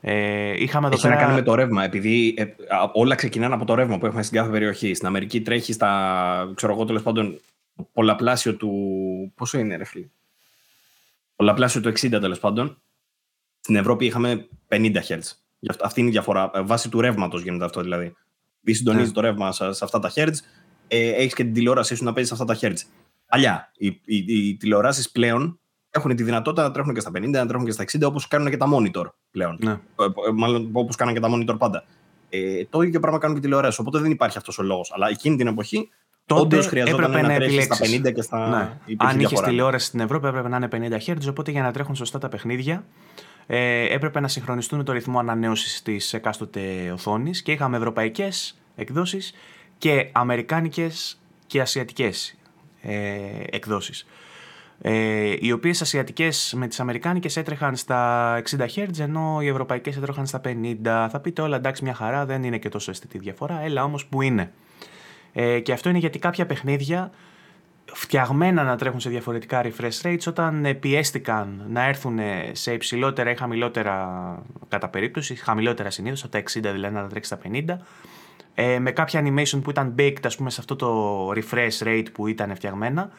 [0.00, 1.14] Ε, είχαμε εδώ Έχει πέρα...
[1.14, 2.44] να κάνει με το ρεύμα, επειδή ε,
[2.92, 4.94] όλα ξεκινάνε από το ρεύμα που έχουμε στην κάθε περιοχή.
[4.94, 7.40] Στην Αμερική τρέχει στα, ξέρω εγώ, τέλος πάντων,
[7.92, 8.70] πολλαπλάσιο του.
[9.34, 10.06] Πόσο είναι, ρε φίλε;
[11.36, 12.82] Πολλαπλάσιο του 60 τέλος πάντων.
[13.60, 15.18] Στην Ευρώπη είχαμε 50 Hz.
[15.82, 16.50] Αυτή είναι η διαφορά.
[16.54, 18.14] Ε, βάσει του ρεύματος γίνεται αυτό δηλαδή.
[18.60, 19.12] Επειδή συντονίζει ναι.
[19.12, 20.34] το ρεύμα σε, αυτά τα hertz,
[20.88, 22.78] ε, έχεις και την τηλεόρασή σου να παίζεις σε αυτά τα hertz.
[23.26, 27.46] Παλιά, οι, οι, οι τηλεοράσεις πλέον έχουν τη δυνατότητα να τρέχουν και στα 50, να
[27.46, 29.56] τρέχουν και στα 60, όπως κάνουν και τα monitor πλέον.
[29.60, 29.70] Ναι.
[29.70, 31.84] Ε, ε, μάλλον όπως κάνουν και τα monitor πάντα.
[32.28, 33.78] Ε, το ίδιο πράγμα κάνουν και τηλεοράσεις.
[33.78, 34.92] Οπότε δεν υπάρχει αυτός ο λόγος.
[34.94, 35.88] Αλλά εκείνη την εποχή
[36.34, 38.48] Όντως χρειαζόταν να, να τρέχεις στα 50 και στα.
[38.48, 38.94] Ναι.
[38.96, 41.28] Αν είχες τηλεόραση στην Ευρώπη, έπρεπε να είναι 50 Hz.
[41.28, 42.84] Οπότε για να τρέχουν σωστά τα παιχνίδια,
[43.52, 49.34] ε, έπρεπε να συγχρονιστούν με το ρυθμό ανανέωσης της εκάστοτε οθόνης και είχαμε ευρωπαϊκές εκδόσεις
[49.78, 52.38] και αμερικάνικες και ασιατικές
[52.82, 52.94] ε,
[53.50, 54.06] εκδόσεις.
[54.80, 60.26] Ε, οι οποίες ασιατικές με τις αμερικάνικες έτρεχαν στα 60 Hz, ενώ οι ευρωπαϊκές έτρεχαν
[60.26, 61.08] στα 50.
[61.10, 63.60] Θα πείτε όλα εντάξει, μια χαρά, δεν είναι και τόσο αισθητή διαφορά.
[63.62, 64.52] Έλα όμως που είναι.
[65.32, 67.10] Ε, και αυτό είναι γιατί κάποια παιχνίδια
[67.92, 72.18] φτιαγμένα να τρέχουν σε διαφορετικά refresh rates όταν πιέστηκαν να έρθουν
[72.52, 74.18] σε υψηλότερα ή χαμηλότερα
[74.68, 77.78] κατά περίπτωση, χαμηλότερα συνήθως, από τα 60 δηλαδή να τρέξει στα 50,
[78.54, 82.26] ε, με κάποια animation που ήταν baked ας πούμε σε αυτό το refresh rate που
[82.26, 83.10] ήταν φτιαγμένα,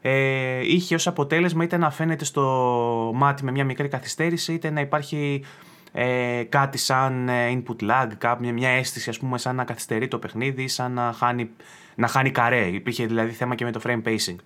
[0.00, 2.42] ε, είχε ως αποτέλεσμα είτε να φαίνεται στο
[3.14, 5.44] μάτι με μια μικρή καθυστέρηση είτε να υπάρχει
[5.92, 10.18] ε, κάτι σαν ε, input lag, κάποια, μια αίσθηση ας πούμε σαν να καθυστερεί το
[10.18, 11.50] παιχνίδι, σαν να χάνει,
[11.94, 12.66] να χάνει καρέ.
[12.66, 14.36] Υπήρχε δηλαδή θέμα και με το frame pacing.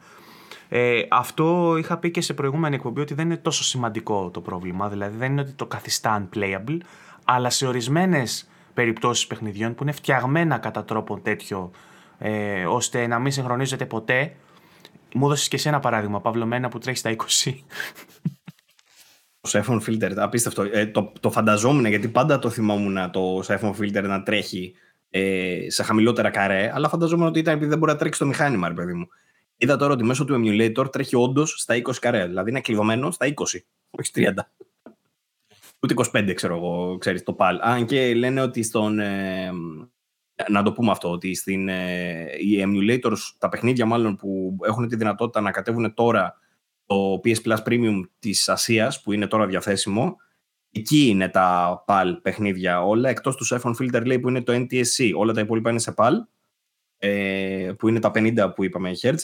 [0.69, 4.89] Ε, αυτό είχα πει και σε προηγούμενη εκπομπή ότι δεν είναι τόσο σημαντικό το πρόβλημα,
[4.89, 6.79] δηλαδή δεν είναι ότι το καθιστά unplayable,
[7.25, 11.71] αλλά σε ορισμένες περιπτώσεις παιχνιδιών που είναι φτιαγμένα κατά τρόπο τέτοιο,
[12.19, 14.37] ε, ώστε να μην συγχρονίζεται ποτέ.
[15.15, 17.55] Μου έδωσες και εσύ ένα παράδειγμα, Παύλο, μένα που τρέχει στα 20.
[19.41, 20.63] Το iPhone Filter, απίστευτο.
[20.63, 24.75] Ε, το, το φανταζόμουν γιατί πάντα το θυμόμουν το iPhone Filter να τρέχει
[25.17, 28.69] ε, σε χαμηλότερα καρέ, αλλά φανταζόμουν ότι ήταν επειδή δεν μπορεί να τρέξει το μηχάνημα,
[28.69, 29.09] ρε παιδί μου.
[29.57, 33.27] Είδα τώρα ότι μέσω του emulator τρέχει όντως στα 20 καρέ, δηλαδή είναι κλειδωμένο στα
[33.27, 33.33] 20,
[33.91, 34.31] όχι 30.
[35.83, 37.57] Ούτε 25, ξέρω εγώ, ξέρεις, το PAL.
[37.61, 38.99] Αν και λένε ότι στον...
[38.99, 39.53] Ε,
[40.49, 44.97] να το πούμε αυτό, ότι στην, ε, οι emulators, τα παιχνίδια μάλλον που έχουν τη
[44.97, 46.39] δυνατότητα να κατέβουν τώρα
[46.87, 50.17] το PS Plus Premium της Ασίας που είναι τώρα διαθέσιμο
[50.77, 55.11] εκεί είναι τα PAL παιχνίδια όλα εκτός του iPhone Filter λέει που είναι το NTSC
[55.17, 56.13] όλα τα υπόλοιπα είναι σε PAL
[56.99, 59.15] ε, που είναι τα 50 που είπαμε Hz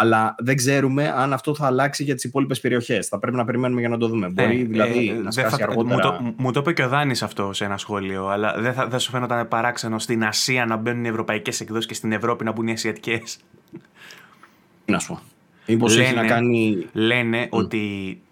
[0.00, 3.08] αλλά δεν ξέρουμε αν αυτό θα αλλάξει για τις υπόλοιπες περιοχές.
[3.08, 4.26] Θα πρέπει να περιμένουμε για να το δούμε.
[4.26, 5.94] Ναι, Μπορεί δηλαδή ε, να σκάσει θα, αργότερα.
[5.94, 8.86] Μου το, μου το είπε και ο Δάνης αυτό σε ένα σχόλιο, αλλά δεν θα,
[8.86, 12.52] δεν σου φαίνονταν παράξενο στην Ασία να μπαίνουν οι ευρωπαϊκές εκδόσεις και στην Ευρώπη να
[12.52, 13.38] μπουν οι ασιατικές;
[14.84, 15.20] Να σου πω.
[15.72, 16.86] Μήπως λένε, έχει να κάνει...
[16.92, 17.80] λένε ότι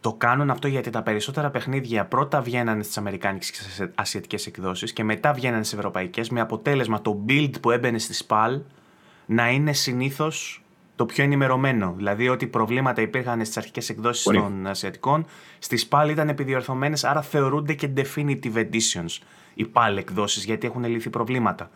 [0.00, 4.92] το κάνουν αυτό γιατί τα περισσότερα παιχνίδια πρώτα βγαίνανε στις αμερικάνικες και στις ασιατικές εκδόσεις
[4.92, 8.60] και μετά βγαίνανε στις ευρωπαϊκές με αποτέλεσμα το build που έμπαινε στη SPAL
[9.26, 10.62] να είναι συνήθως
[10.96, 11.94] το πιο ενημερωμένο.
[11.96, 15.26] Δηλαδή ότι προβλήματα υπήρχαν στις αρχικές εκδόσεις των ασιατικών,
[15.58, 19.18] στις PAL ήταν επιδιορθωμένες, άρα θεωρούνται και definitive editions
[19.54, 21.70] οι PAL εκδόσεις γιατί έχουν λυθεί προβλήματα.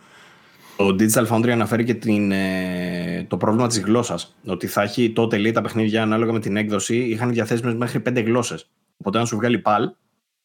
[0.77, 4.35] Το Digital Foundry αναφέρει και την, ε, το πρόβλημα της γλώσσας.
[4.45, 8.19] Ότι θα έχει τότε λέει τα παιχνίδια ανάλογα με την έκδοση είχαν διαθέσιμες μέχρι πέντε
[8.19, 8.69] γλώσσες.
[8.97, 9.81] Οπότε αν σου βγάλει PAL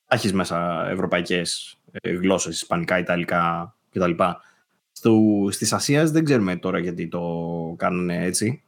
[0.04, 4.10] θα έχεις μέσα ευρωπαϊκές ε, γλώσσες, ισπανικά, ιταλικά κτλ.
[4.92, 5.10] Στι
[5.50, 7.22] στις Ασίας δεν ξέρουμε τώρα γιατί το
[7.78, 8.62] κάνουν έτσι.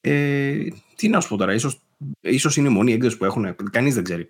[0.00, 0.56] Ε,
[0.96, 1.80] τι να σου πω τώρα, ίσως,
[2.20, 4.28] ίσως είναι η μόνη έκδοση που έχουν, κανείς δεν ξέρει.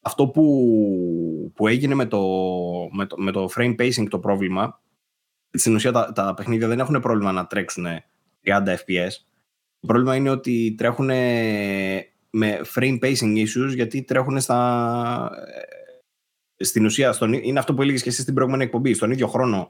[0.00, 2.20] Αυτό που, που έγινε με το,
[2.92, 4.82] με, το, με το frame pacing το πρόβλημα
[5.54, 7.86] στην ουσία τα, τα παιχνίδια δεν έχουν πρόβλημα να τρέξουν
[8.44, 9.10] 30 FPS.
[9.80, 11.06] Το πρόβλημα είναι ότι τρέχουν
[12.30, 15.30] με frame pacing issues γιατί τρέχουν στα...
[16.56, 18.94] Ε, στην ουσία, στον, είναι αυτό που έλεγες και εσύ στην προηγούμενη εκπομπή.
[18.94, 19.68] Στον ίδιο χρόνο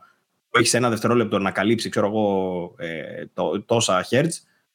[0.51, 4.31] που έχεις ένα δευτερόλεπτο να καλύψει ξέρω εγώ, ε, το, τόσα hertz,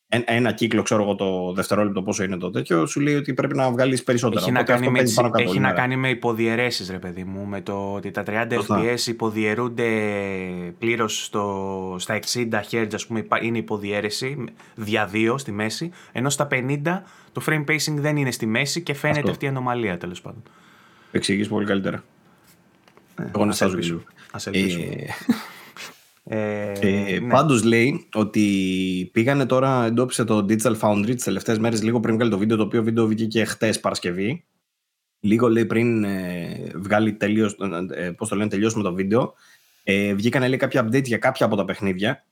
[0.09, 3.71] ένα κύκλο, ξέρω εγώ το δευτερόλεπτο πόσο είναι το τέτοιο, σου λέει ότι πρέπει να
[3.71, 4.41] βγάλεις περισσότερα.
[4.41, 4.99] Έχει, να κάνει, με,
[5.33, 7.45] έχει να κάνει με υποδιαιρέσεις, ρε παιδί μου.
[7.45, 9.89] Με το ότι τα 30 FPS υποδιαιρούνται
[10.79, 11.23] πλήρως
[11.97, 14.43] στα 60 Hz, ας πούμε, είναι υποδιαιρέση
[14.75, 15.91] διαδύο στη μέση.
[16.11, 16.77] Ενώ στα 50
[17.31, 19.31] το frame pacing δεν είναι στη μέση και φαίνεται Αυτό.
[19.31, 20.43] αυτή η ανομαλία τέλος πάντων.
[21.11, 22.03] Εξηγείς πολύ καλύτερα.
[23.19, 24.03] Ε, Εγώ να σας ελπίσουμε.
[26.31, 27.27] Ε, ε, ναι.
[27.29, 32.31] Πάντως λέει ότι πήγανε τώρα, εντόπισε το Digital Foundry τις τελευταίες μέρες, λίγο πριν βγάλει
[32.31, 34.45] το βίντεο, το οποίο βίντεο βγήκε χτες Παρασκευή.
[35.19, 37.57] Λίγο λέει πριν ε, βγάλει τελείως,
[37.93, 39.33] ε, πώς το λένε, τελειώσουμε το βίντεο.
[39.83, 42.25] Ε, βγήκανε λέει κάποια update για κάποια από τα παιχνίδια.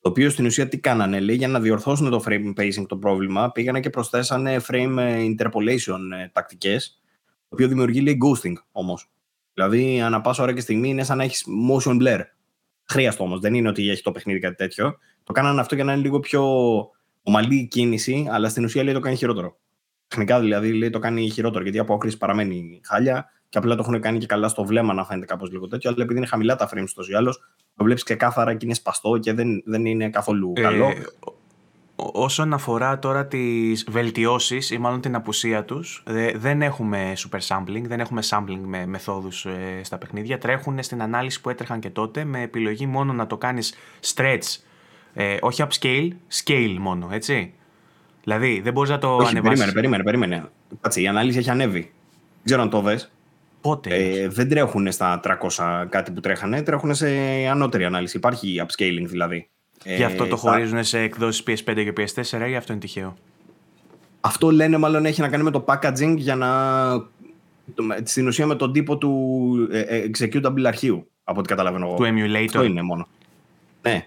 [0.00, 3.52] Το οποίο στην ουσία τι κάνανε, λέει, για να διορθώσουν το frame pacing το πρόβλημα,
[3.52, 9.10] πήγανε και προσθέσανε frame interpolation ε, τακτικές, το οποίο δημιουργεί λέει ghosting όμως.
[9.54, 12.20] Δηλαδή, ανά πάσα ώρα και στιγμή είναι σαν να έχεις motion blur.
[12.84, 13.40] Χρειαστό όμως.
[13.40, 14.98] Δεν είναι ότι έχει το παιχνίδι κάτι τέτοιο.
[15.22, 16.44] Το κάνανε αυτό για να είναι λίγο πιο
[17.22, 19.56] ομαλή η κίνηση, αλλά στην ουσία λέει το κάνει χειρότερο.
[20.08, 24.00] Τεχνικά δηλαδή λέει το κάνει χειρότερο, γιατί η απόκριση παραμένει χάλια και απλά το έχουν
[24.00, 25.90] κάνει και καλά στο βλέμμα να φαίνεται κάπως λίγο τέτοιο.
[25.90, 27.40] Αλλά επειδή είναι χαμηλά τα frames τόσο ή άλλως,
[27.76, 30.92] το βλέπεις ξεκάθαρα και είναι σπαστό και δεν, δεν είναι καθόλου ε, καλό.
[31.96, 36.02] Όσον αφορά τώρα τις βελτιώσεις ή μάλλον την απουσία τους,
[36.34, 40.38] δεν έχουμε super sampling, δεν έχουμε sampling με μεθόδους ε, στα παιχνίδια.
[40.38, 43.74] Τρέχουν στην ανάλυση που έτρεχαν και τότε με επιλογή μόνο να το κάνεις
[44.14, 44.58] stretch,
[45.14, 46.10] ε, όχι upscale,
[46.42, 47.54] scale μόνο, έτσι.
[48.22, 49.42] Δηλαδή δεν μπορείς να το όχι, ανεβάσεις.
[49.42, 50.50] Περίμενε, περίμενε, περίμενε.
[50.80, 51.80] Κάτσε, η ανάλυση έχει ανέβει.
[51.80, 53.12] Δεν ξέρω αν το δες.
[53.60, 53.94] Πότε.
[53.94, 57.08] Ε, δεν τρέχουν στα 300 κάτι που τρέχανε, τρέχουν σε
[57.50, 58.16] ανώτερη ανάλυση.
[58.16, 59.48] Υπάρχει upscaling δηλαδή.
[59.84, 63.14] Γι' αυτό το ε, χωρίζουν σε εκδόσεις PS5 και PS4 ή αυτό είναι τυχαίο;
[64.20, 66.48] Αυτό λένε μάλλον έχει να κάνει με το packaging για να.
[68.02, 71.94] Στην ουσία με τον τύπο του ε, ε, executable αρχείου, από ό,τι καταλαβαίνω εγώ.
[71.94, 72.44] Του emulator.
[72.44, 73.06] Αυτό είναι μόνο.
[73.82, 74.06] Ναι.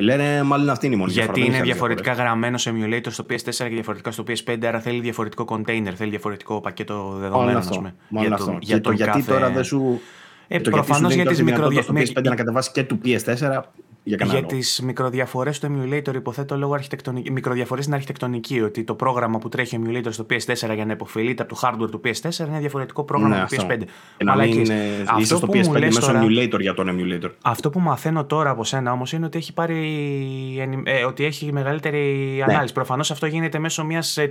[0.00, 3.68] Λένε μάλλον αυτή είναι η μόνη Γιατί είναι διαφορετικά γραμμένο σε emulator στο PS4 και
[3.68, 7.62] διαφορετικά στο PS5, άρα θέλει διαφορετικό container, θέλει διαφορετικό πακέτο δεδομένων.
[8.08, 8.58] Μόνο αυτό.
[8.60, 10.00] Για το, γιατί τώρα δεν σου.
[10.48, 12.02] Ε, Προφανώς για τι μικροδιαφορέ.
[12.02, 13.60] PS5 να κατεβάσει και του PS4
[14.16, 17.30] για, για τις μικροδιαφορές του emulator, υποθέτω λόγω αρχιτεκτονική.
[17.30, 18.60] Μικροδιαφορές στην αρχιτεκτονική.
[18.60, 22.00] Ότι το πρόγραμμα που τρέχει emulator στο PS4 για να υποφελείται από το hardware του
[22.04, 23.82] PS4 είναι διαφορετικό πρόγραμμα ναι, του PS5.
[24.24, 27.30] Αλλά είναι αυτό στο PS5 μέσω τώρα, emulator για τον emulator.
[27.42, 32.34] Αυτό που μαθαίνω τώρα από σένα όμως είναι ότι έχει, πάρει, ε, ότι έχει μεγαλύτερη
[32.46, 32.52] ναι.
[32.52, 32.74] ανάλυση.
[32.74, 34.30] Προφανώς αυτό γίνεται μέσω μιας ε,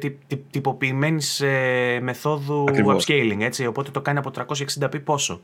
[0.52, 3.06] τυποποιημένης ε, μεθόδου Ακριβώς.
[3.08, 3.40] upscaling.
[3.40, 5.42] Έτσι, οπότε το κάνει από 360p πόσο.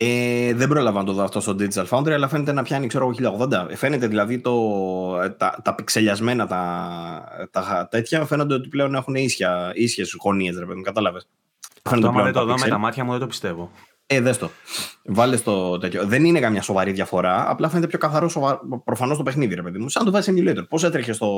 [0.00, 3.14] Ε, δεν πρόλαβα να το δω αυτό στο Digital Foundry, αλλά φαίνεται να πιάνει ξέρω,
[3.38, 3.66] 1080.
[3.74, 4.54] Φαίνεται δηλαδή το,
[5.36, 10.82] τα, τα πιξελιασμένα τα, τα τέτοια φαίνονται ότι πλέον έχουν ίσια, ίσιες γωνίες, ρε παιδί
[10.82, 11.28] κατάλαβες.
[11.82, 13.70] Αυτό άμα δεν το δω με τα μάτια μου δεν το πιστεύω.
[14.06, 14.50] Ε, δες το.
[15.04, 16.06] Βάλε το τέτοιο.
[16.06, 18.60] Δεν είναι καμιά σοβαρή διαφορά, απλά φαίνεται πιο καθαρό σοβα...
[18.84, 19.88] προφανώς το παιχνίδι, ρε παιδί μου.
[19.88, 20.68] Σαν το βάζει emulator.
[20.68, 21.30] Πώς έτρεχε στο.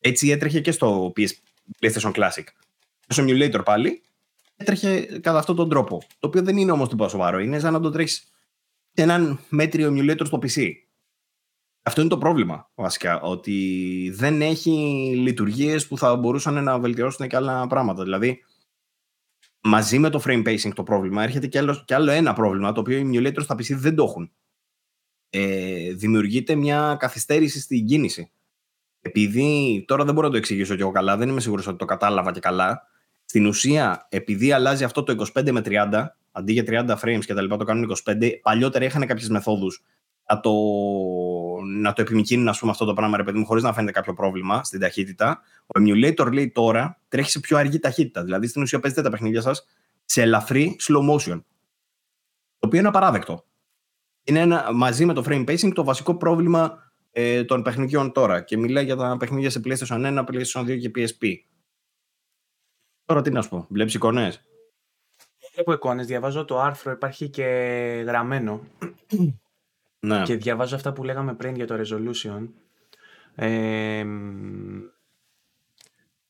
[0.00, 1.28] Έτσι έτρεχε και στο PS...
[1.80, 2.44] PlayStation Classic.
[3.06, 4.02] Στο emulator πάλι
[4.56, 6.02] έτρεχε κατά αυτόν τον τρόπο.
[6.18, 7.38] Το οποίο δεν είναι όμως τίποτα σοβαρό.
[7.38, 8.32] Είναι σαν να το τρέχεις
[8.92, 10.70] σε έναν μέτριο emulator στο PC.
[11.82, 13.20] Αυτό είναι το πρόβλημα βασικά.
[13.20, 14.70] Ότι δεν έχει
[15.16, 18.02] λειτουργίες που θα μπορούσαν να βελτιώσουν και άλλα πράγματα.
[18.02, 18.44] Δηλαδή,
[19.60, 22.80] μαζί με το frame pacing το πρόβλημα έρχεται και άλλο, και άλλο ένα πρόβλημα το
[22.80, 24.32] οποίο οι emulators στα PC δεν το έχουν.
[25.30, 28.32] Ε, δημιουργείται μια καθυστέρηση στην κίνηση.
[29.00, 31.84] Επειδή τώρα δεν μπορώ να το εξηγήσω και εγώ καλά, δεν είμαι σίγουρος ότι το
[31.84, 32.82] κατάλαβα και καλά.
[33.32, 37.42] Στην ουσία, επειδή αλλάζει αυτό το 25 με 30, αντί για 30 frames και τα
[37.42, 39.82] λοιπά το κάνουν 25, παλιότερα είχαν κάποιες μεθόδους
[40.28, 40.52] να το,
[41.80, 44.14] να το επιμηκύνουν ας πούμε, αυτό το πράγμα, ρε παιδί μου, χωρίς να φαίνεται κάποιο
[44.14, 45.40] πρόβλημα στην ταχύτητα.
[45.66, 48.24] Ο emulator λέει τώρα τρέχει σε πιο αργή ταχύτητα.
[48.24, 49.66] Δηλαδή στην ουσία παίζετε τα παιχνίδια σας
[50.04, 51.42] σε ελαφρύ slow motion.
[52.58, 53.44] Το οποίο είναι απαράδεκτο.
[54.24, 58.40] Είναι ένα, μαζί με το frame pacing το βασικό πρόβλημα ε, των παιχνιδιών τώρα.
[58.40, 61.51] Και μιλάει για τα παιχνίδια σε PlayStation 1, PlayStation 2 και PSP.
[63.04, 64.42] Τώρα τι να σου πω, βλέπεις εικόνες;
[65.54, 67.44] Βλέπω εικόνες, διαβάζω το άρθρο, υπάρχει και
[68.06, 68.60] γραμμένο.
[70.00, 70.22] Ναι.
[70.22, 72.48] Και διαβάζω αυτά που λέγαμε πριν για το resolution.
[73.34, 74.04] Ε,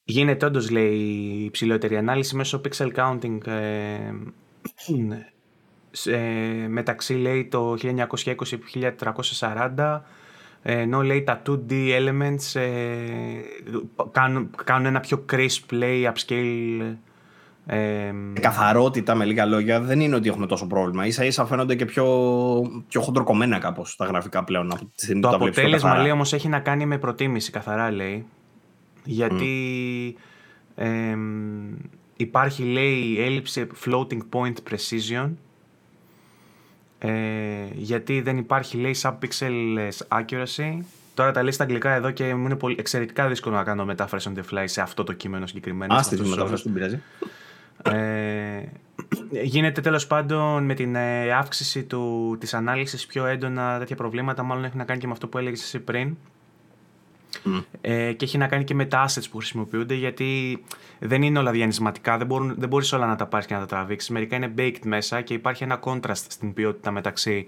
[0.04, 0.98] γίνεται όντως, λέει,
[1.44, 4.12] υψηλότερη ανάλυση μέσω pixel counting ε,
[6.04, 10.00] ε, μεταξύ, λέει, το 1920-1440
[10.62, 12.70] ενώ λέει τα 2D elements ε,
[14.10, 16.96] κάνουν, κάνουν ένα πιο crisp play, upscale
[17.66, 21.10] ε, καθαρότητα με λίγα λόγια δεν είναι ότι έχουμε τόσο πρόβλημα.
[21.10, 22.06] σα ίσα φαίνονται και πιο,
[22.88, 24.72] πιο χοντροκομμένα κάπως τα γραφικά πλέον.
[24.72, 28.26] Από τη το αποτέλεσμα λέει όμως έχει να κάνει με προτίμηση καθαρά λέει.
[29.04, 30.16] Γιατί
[30.74, 31.16] ε,
[32.16, 35.30] υπάρχει λέει έλλειψη floating point precision
[37.04, 37.10] ε,
[37.72, 40.78] γιατί δεν υπάρχει λέει sub-pixel accuracy.
[41.14, 44.32] Τώρα τα λέει στα αγγλικά εδώ και μου είναι πολύ, εξαιρετικά δύσκολο να κάνω μετάφραση
[44.34, 45.94] on the fly σε αυτό το κείμενο συγκεκριμένο.
[45.94, 47.02] Άστε τη μετάφραση, δεν πειράζει.
[47.82, 48.62] Ε,
[49.42, 54.64] γίνεται τέλος πάντων με την ε, αύξηση του, της ανάλυσης πιο έντονα τέτοια προβλήματα, μάλλον
[54.64, 56.16] έχει να κάνει και με αυτό που έλεγες εσύ πριν,
[57.80, 60.62] ε, και έχει να κάνει και με τα assets που χρησιμοποιούνται γιατί
[60.98, 63.66] δεν είναι όλα διανυσματικά, δεν, μπορούν, δεν μπορείς όλα να τα πάρεις και να τα
[63.66, 64.10] τραβήξεις.
[64.10, 67.46] Μερικά είναι baked μέσα και υπάρχει ένα contrast στην ποιότητα μεταξύ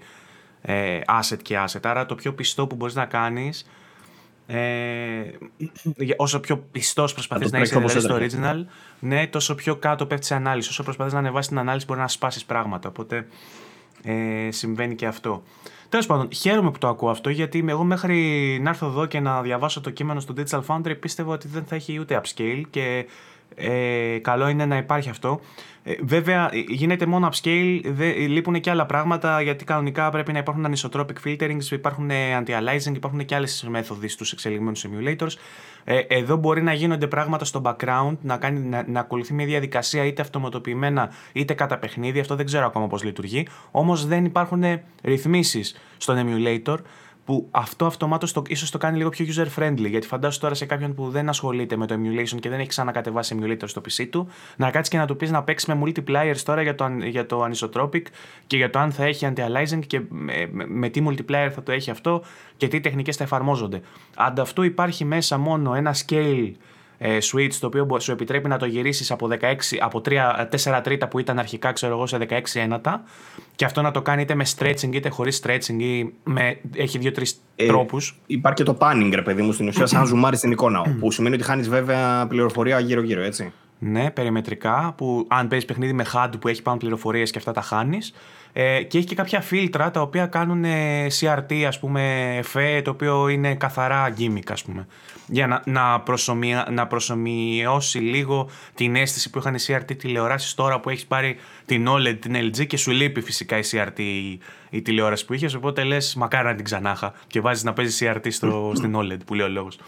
[0.61, 1.79] ε, asset και asset.
[1.83, 3.65] Άρα το πιο πιστό που μπορείς να κάνεις
[4.47, 5.31] ε,
[6.17, 8.65] όσο πιο πιστός προσπαθείς να είσαι δηλαδή, στο original,
[8.99, 10.69] ναι, τόσο πιο κάτω πέφτει σε ανάλυση.
[10.69, 12.89] Όσο προσπαθείς να ανεβάσεις την ανάλυση μπορεί να σπάσεις πράγματα.
[12.89, 13.27] Οπότε
[14.03, 15.43] ε, συμβαίνει και αυτό.
[15.89, 19.41] Τέλος πάντων, χαίρομαι που το ακούω αυτό γιατί εγώ μέχρι να έρθω εδώ και να
[19.41, 23.05] διαβάσω το κείμενο στο Digital Foundry πίστευα ότι δεν θα έχει ούτε upscale και
[23.55, 25.39] ε, καλό είναι να υπάρχει αυτό.
[25.87, 30.65] Ε, βέβαια, γίνεται μόνο upscale, δε, λείπουν και άλλα πράγματα γιατί κανονικά πρέπει να υπάρχουν
[30.67, 35.31] anisotropic filterings, υπάρχουν anti-aliasing, υπάρχουν και άλλες μέθοδοι στους εξελιγμένους simulators.
[35.83, 40.05] Ε, εδώ μπορεί να γίνονται πράγματα στο background, να, κάνει, να, να ακολουθεί μια διαδικασία
[40.05, 42.19] είτε αυτοματοποιημένα είτε κατά παιχνίδι.
[42.19, 43.47] Αυτό δεν ξέρω ακόμα πώς λειτουργεί.
[43.71, 44.63] Όμως δεν υπάρχουν
[45.03, 46.77] ρυθμίσεις στον emulator
[47.25, 49.89] που αυτό αυτομάτως το, ίσως το κάνει λίγο πιο user friendly.
[49.89, 53.37] Γιατί φαντάσου τώρα σε κάποιον που δεν ασχολείται με το emulation και δεν έχει ξανακατεβάσει
[53.39, 54.27] emulator στο PC του,
[54.57, 57.45] να κάτσει και να του πεις να παίξει με multipliers τώρα για το, για το
[57.49, 58.01] anisotropic
[58.47, 61.71] και για το αν θα έχει anti-aliasing και με, με, με, τι multiplier θα το
[61.71, 62.23] έχει αυτό
[62.57, 63.81] και τι τεχνικές θα εφαρμόζονται.
[64.15, 66.51] Ανταυτού υπάρχει μέσα μόνο ένα scale
[67.05, 69.35] ε, switch το οποίο σου επιτρέπει να το γυρίσεις από, 16,
[69.79, 70.11] από 3,
[70.73, 73.03] 4 τρίτα που ήταν αρχικά ξέρω εγώ σε 16 ένατα
[73.55, 77.41] και αυτό να το κάνει είτε με stretching είτε χωρίς stretching ή με, έχει δύο-τρεις
[77.55, 78.19] ε, τρόπους.
[78.25, 81.11] Υπάρχει και το panning ρε παιδί μου στην ουσία σαν να ζουμάρεις την εικόνα που
[81.11, 83.53] σημαίνει ότι χάνεις βέβαια πληροφορία γύρω-γύρω έτσι.
[83.79, 87.61] Ναι, περιμετρικά που αν παίζεις παιχνίδι με HUD που έχει πάνω πληροφορίες και αυτά τα
[87.61, 88.13] χάνεις
[88.53, 90.65] ε, και έχει και κάποια φίλτρα τα οποία κάνουν
[91.19, 94.87] CRT, ας πούμε, εφέ, το οποίο είναι καθαρά gimmick, ας πούμε.
[95.27, 100.79] Για να, να, προσωμια, να προσωμιώσει λίγο την αίσθηση που είχαν οι CRT τηλεοράσεις τώρα
[100.79, 103.99] που έχεις πάρει την OLED, την LG και σου λείπει φυσικά η CRT
[104.69, 108.27] η, τηλεόραση που είχες, οπότε λες μακάρι να την ξανάχα και βάζεις να παίζει CRT
[108.29, 109.79] στο, στην OLED που λέει ο λόγος.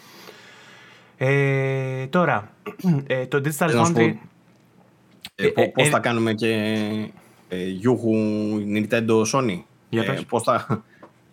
[1.17, 2.51] Ε, τώρα,
[3.07, 4.13] ε, το Digital Foundry...
[5.35, 6.53] Ε, πώς θα κάνουμε και
[7.49, 8.13] ε, Γιούχου,
[8.73, 10.83] Nintendo, Sony; Για ε, πώς, θα,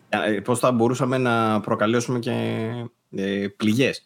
[0.08, 2.32] ε, πώς θα μπορούσαμε να προκαλέσουμε και
[3.16, 4.04] ε, πληγές.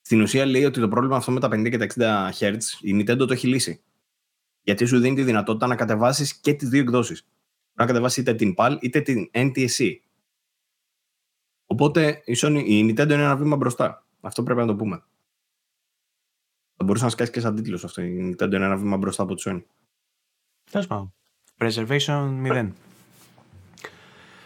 [0.00, 2.94] Στην ουσία λέει ότι το πρόβλημα αυτό με τα 50 και τα 60 Hz η
[2.94, 3.82] Nintendo το έχει λύσει.
[4.62, 7.26] Γιατί σου δίνει τη δυνατότητα να κατεβάσεις και τις δύο εκδόσεις.
[7.72, 9.96] Να κατεβάσεις είτε την PAL είτε την NTSC.
[11.66, 14.06] Οπότε η, Sony, η Nintendo είναι ένα βήμα μπροστά.
[14.20, 15.04] Αυτό πρέπει να το πούμε.
[16.76, 18.02] Θα μπορούσε να σκάσει και σαν τίτλος αυτό.
[18.02, 19.62] Η Nintendo είναι ένα βήμα μπροστά από τη Sony.
[20.70, 21.14] Τέλος πάντων.
[21.58, 22.70] Preservation 0.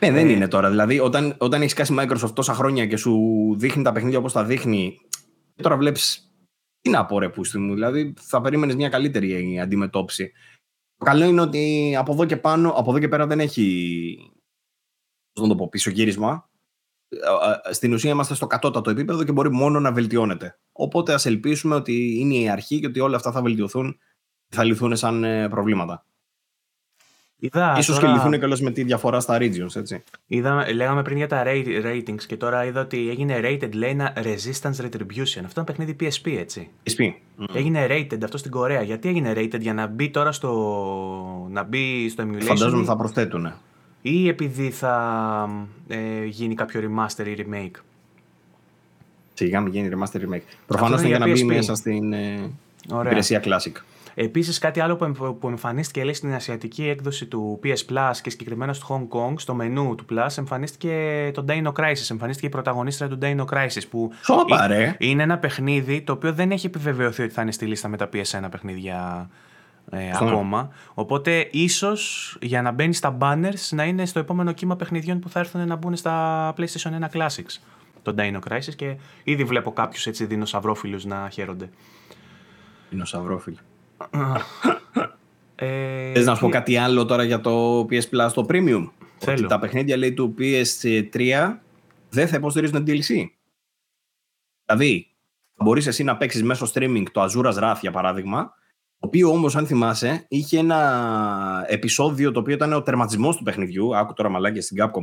[0.00, 0.70] Ναι, δεν ε, είναι τώρα.
[0.70, 3.14] Δηλαδή, όταν, όταν έχεις κάσει Microsoft τόσα χρόνια και σου
[3.58, 4.98] δείχνει τα παιχνίδια όπως τα δείχνει,
[5.54, 6.30] και τώρα βλέπεις.
[6.80, 7.74] Τι να πω, ρε πούστη μου.
[7.74, 10.32] Δηλαδή, θα περίμενες μια καλύτερη αντιμετώπιση.
[10.96, 14.16] Το καλό είναι ότι από εδώ και πάνω, από εδώ και πέρα δεν έχει.
[15.32, 16.50] Πώς να το πω, πίσω γύρισμα.
[17.08, 17.16] Ε,
[17.68, 20.58] ε, στην ουσία είμαστε στο κατώτατο επίπεδο και μπορεί μόνο να βελτιώνεται.
[20.72, 23.98] Οπότε ας ελπίσουμε ότι είναι η αρχή και ότι όλα αυτά θα βελτιωθούν
[24.48, 26.06] θα λυθούν σαν προβλήματα.
[27.38, 28.06] Είδα, Ίσως τώρα...
[28.06, 30.02] και λυθούν κιόλας με τη διαφορά στα regions, έτσι.
[30.26, 31.42] Είδα, λέγαμε πριν για τα
[31.84, 35.42] ratings και τώρα είδα ότι έγινε rated, λέει ένα Resistance Retribution.
[35.44, 36.68] Αυτό είναι παιχνίδι PSP, έτσι.
[36.82, 37.12] PSP.
[37.54, 38.82] Έγινε rated αυτό στην Κορέα.
[38.82, 40.50] Γιατί έγινε rated, για να μπει τώρα στο,
[41.50, 43.52] να μπει στο emulation; Φαντάζομαι θα προσθέτουν.
[44.02, 45.48] Ή επειδή θα
[45.88, 47.80] ε, γίνει κάποιο remaster ή remake;
[49.34, 50.42] Σιγά μην γίνει remaster remake.
[50.66, 52.50] Προφανώς είναι για να μπει μέσα στην ε,
[53.00, 53.95] υπηρεσία Classic.
[54.18, 54.96] Επίσης, κάτι άλλο
[55.40, 59.54] που εμφανίστηκε λέει, στην ασιατική έκδοση του PS Plus και συγκεκριμένα στο Hong Kong, στο
[59.54, 62.10] μενού του Plus, εμφανίστηκε το Dino Crisis.
[62.10, 63.82] Εμφανίστηκε η πρωταγωνίστρια του Dino Crisis.
[63.90, 64.12] Που
[64.98, 68.08] είναι ένα παιχνίδι το οποίο δεν έχει επιβεβαιωθεί ότι θα είναι στη λίστα με τα
[68.12, 69.30] PS1 παιχνίδια
[69.90, 70.70] ε, ακόμα.
[70.94, 75.38] Οπότε ίσως για να μπαίνει στα banners να είναι στο επόμενο κύμα παιχνιδιών που θα
[75.38, 77.60] έρθουν να μπουν στα PlayStation 1 Classics.
[78.02, 81.70] Το Dino Crisis και ήδη βλέπω κάποιους έτσι δεινοσαυρόφιλου να χαίρονται.
[82.90, 83.58] Δεινοσαυρόφιλοι.
[85.54, 89.38] Ε, Θες να σου πω κάτι άλλο τώρα για το PS Plus το Premium; Θέλω.
[89.38, 91.54] Ότι τα παιχνίδια λέει του PS3
[92.08, 93.26] δεν θα υποστηρίζουν DLC.
[94.66, 95.06] Δηλαδή,
[95.54, 98.52] μπορείς εσύ να παίξεις μέσω streaming το Azure Wrath για παράδειγμα,
[98.98, 103.96] το οποίο όμως, αν θυμάσαι, είχε ένα επεισόδιο το οποίο ήταν ο τερματισμός του παιχνιδιού.
[103.96, 105.02] Άκου τώρα μαλάκια στην Capcom.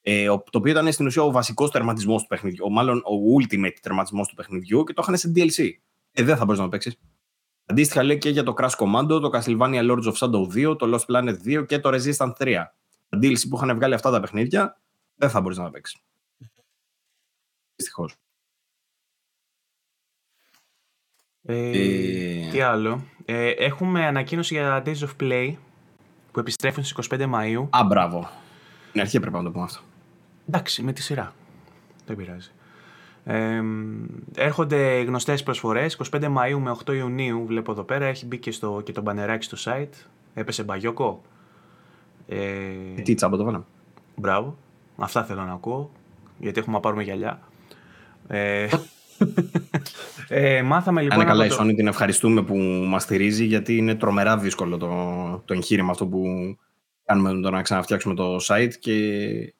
[0.00, 2.70] Ε, το οποίο ήταν στην ουσία ο βασικός τερματισμός του παιχνιδιού.
[2.70, 5.68] Μάλλον ο ultimate τερματισμός του παιχνιδιού και το είχαν σε DLC.
[6.12, 6.98] Ε, δεν θα μπορείς να το παίξεις.
[7.66, 11.14] Αντίστοιχα λέει και για το Crash Commando, το Castlevania Lords of Shadow 2, το Lost
[11.14, 12.64] Planet 2 και το Resistance 3.
[13.08, 14.80] Τα DLC που είχαν βγάλει αυτά τα παιχνίδια
[15.14, 16.00] δεν θα μπορείς να τα παίξεις.
[17.76, 18.14] Δυστυχώς.
[21.42, 22.50] Ε, ε...
[22.50, 25.54] Τι άλλο; Ε, έχουμε ανακοίνωση για Days of Play
[26.32, 27.68] που επιστρέφουν στις 25 Μαΐου.
[27.70, 28.30] Α, μπράβο.
[28.88, 29.80] Στην αρχή πρέπει να το πούμε αυτό.
[30.48, 31.34] Εντάξει, με τη σειρά.
[32.06, 32.50] Δεν πειράζει.
[33.24, 33.62] Ε,
[34.34, 38.80] έρχονται γνωστές προσφορές 25 Μαΐου με 8 Ιουνίου βλέπω εδώ πέρα έχει μπει και, στο,
[38.84, 40.06] και το μπανεράκι στο site.
[40.34, 41.22] Έπεσε μπαγιόκο.
[42.28, 43.64] Ε, τι τσάμπα το βάνα
[44.16, 44.56] μπράβο.
[44.96, 45.90] Αυτά θέλω να ακούω
[46.38, 47.40] γιατί έχουμε να πάρουμε γυαλιά.
[48.26, 48.68] Ε,
[50.28, 52.56] ε, μάθαμε λοιπόν Αν καλά η Sony την ευχαριστούμε που
[52.88, 54.88] μας στηρίζει γιατί είναι τρομερά δύσκολο το,
[55.44, 56.22] το εγχείρημα αυτό που
[57.04, 59.54] κάνουμε το να ξαναφτιάξουμε το site και η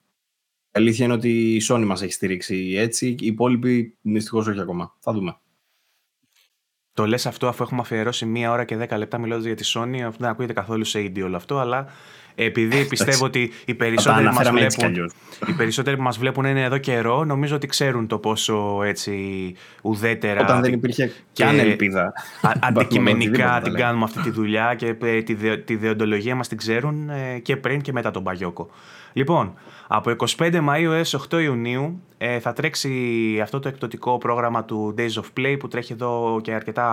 [0.75, 4.95] αλήθεια είναι ότι η Sony μας έχει στηρίξει έτσι, οι υπόλοιποι δυστυχώς όχι ακόμα.
[4.99, 5.37] Θα δούμε.
[6.93, 10.09] Το λες αυτό αφού έχουμε αφιερώσει μία ώρα και δέκα λεπτά μιλώντας για τη Sony,
[10.17, 11.87] δεν ακούγεται καθόλου σε indie όλο αυτό, αλλά
[12.35, 15.11] επειδή πιστεύω ότι οι περισσότεροι, μας βλέπουν,
[15.47, 20.41] οι περισσότεροι που μας βλέπουν είναι εδώ καιρό, νομίζω ότι ξέρουν το πόσο έτσι ουδέτερα
[20.41, 22.13] Όταν δεν υπήρχε και καν ελπίδα.
[22.59, 24.93] αντικειμενικά την κάνουμε αυτή τη δουλειά και
[25.23, 28.69] τη, τη δεοντολογία μας την ξέρουν ε, και πριν και μετά τον Παγιόκο.
[29.15, 29.53] Λοιπόν,
[29.87, 35.11] από 25 Μαΐου έως 8 Ιουνίου ε, θα τρέξει αυτό το εκπτωτικό πρόγραμμα του Days
[35.11, 36.87] of Play που τρέχει εδώ και αρκετά,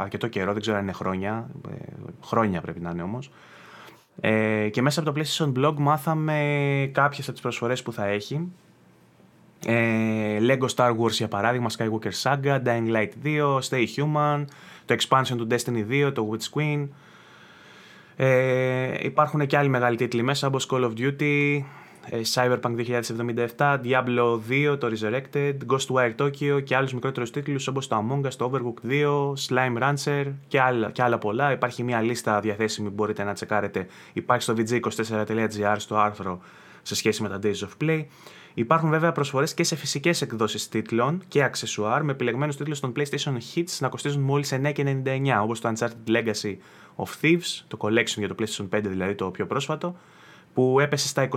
[0.00, 1.74] αρκετό καιρό, δεν ξέρω αν είναι χρόνια, ε,
[2.22, 3.30] χρόνια πρέπει να είναι όμως.
[4.20, 8.52] Ε, και μέσα από το PlayStation Blog μάθαμε κάποιες από τις προσφορές που θα έχει.
[9.66, 14.44] Ε, Lego Star Wars για παράδειγμα, Skywalker Saga, Dying Light 2, Stay Human,
[14.84, 16.88] το expansion του Destiny 2, το Witch Queen.
[18.16, 21.60] Ε, υπάρχουν και άλλοι μεγάλοι τίτλοι μέσα όπως Call of Duty,
[22.10, 22.76] ε, Cyberpunk
[23.56, 28.32] 2077, Diablo 2, το Resurrected, Ghostwire Tokyo και άλλους μικρότερους τίτλους όπως το Among Us,
[28.36, 31.52] το Overcooked 2, Slime Rancher και άλλα, και άλλα πολλά.
[31.52, 33.86] Υπάρχει μια λίστα διαθέσιμη που μπορείτε να τσεκάρετε.
[34.12, 36.40] Υπάρχει στο vg24.gr στο άρθρο
[36.82, 38.04] σε σχέση με τα Days of Play.
[38.54, 43.36] Υπάρχουν βέβαια προσφορές και σε φυσικές εκδόσεις τίτλων και αξεσουάρ με επιλεγμένους τίτλους των PlayStation
[43.54, 46.56] Hits να κοστίζουν μόλις 9,99 όπως το Uncharted Legacy
[46.96, 49.96] of Thieves, το Collection για το PlayStation 5 δηλαδή το πιο πρόσφατο,
[50.54, 51.28] που έπεσε στα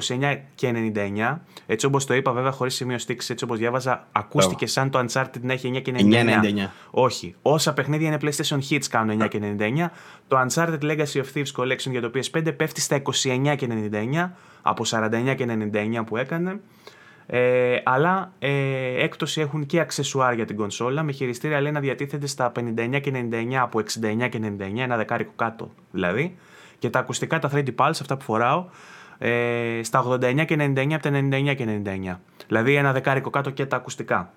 [0.60, 1.38] 29,99.
[1.66, 5.42] Έτσι όπως το είπα, βέβαια, χωρίς σημείο στήξης, έτσι όπως διάβαζα, ακούστηκε σαν το Uncharted
[5.42, 6.70] να έχει 9,99.
[6.92, 7.36] Όχι.
[7.42, 9.90] Όσα παιχνίδια είναι PlayStation Hits κάνουν 9,99.
[10.28, 14.32] Το Uncharted Legacy of Thieves Collection για το PS5 πέφτει στα 29,99
[14.62, 16.60] από 49,99 που έκανε.
[17.30, 18.52] Ε, αλλά ε,
[19.04, 23.82] έκπτωση έχουν και αξεσουάρ για την κονσόλα με χειριστήρια λέει να διατίθεται στα 59,99 από
[24.02, 24.40] 69,99,
[24.78, 26.38] ένα δεκάρικο κάτω δηλαδή.
[26.80, 28.66] Και τα ακουστικά, τα 3D Pulse, αυτά που φοράω,
[29.18, 32.20] ε, στα 89 και 99 από τα 99 και 99.
[32.48, 34.32] Δηλαδή ένα δεκάρικο κάτω και τα ακουστικά.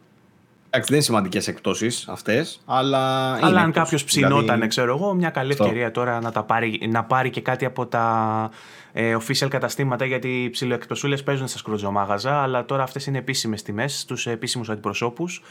[0.73, 3.33] Εντάξει, δεν είναι σημαντικές εκτόσει αυτές, αλλά.
[3.33, 4.67] Αλλά αν κάποιος ψινόταν, δηλαδή...
[4.67, 8.51] ξέρω εγώ, μια καλή ευκαιρία τώρα να, τα πάρει, να πάρει και κάτι από τα
[8.93, 14.01] ε, official καταστήματα, γιατί οι ψιλοεκπτωσούλε παίζουν στα σκροτζομάγαζα, αλλά τώρα αυτές είναι επίσημες τιμές
[14.01, 15.43] στους επίσημους αντιπροσώπους.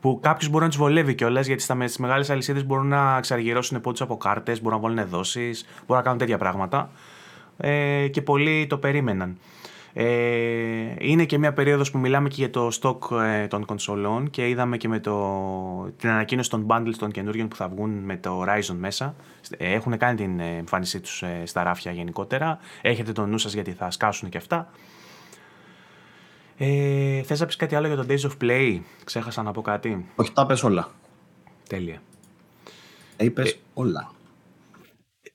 [0.00, 4.00] Που κάποιου μπορεί να τους βολεύει κιόλας, γιατί στις μεγάλες αλυσίδες μπορούν να εξαργυρώσουν πόντους
[4.00, 6.90] από κάρτες, μπορούν να βάλουν δόσεις, μπορούν να κάνουν τέτοια πράγματα
[7.56, 9.38] ε, και πολλοί το περίμεναν.
[9.98, 14.48] Ε, είναι και μια περίοδος που μιλάμε και για το stock ε, των κονσολών και
[14.48, 18.42] είδαμε και με το, την ανακοίνωση των bundles των καινούριων που θα βγουν με το
[18.42, 19.14] Horizon μέσα.
[19.58, 22.58] Ε, έχουν κάνει την εμφάνισή τους ε, στα ράφια γενικότερα.
[22.82, 24.70] Έχετε το νου σας γιατί θα σκάσουν και αυτά.
[26.56, 30.06] Ε, θες να πεις κάτι άλλο για το Days of Play, ξέχασα να πω κάτι.
[30.16, 30.88] Όχι, τα πες όλα.
[31.68, 32.02] Τέλεια.
[33.16, 34.10] Είπες όλα.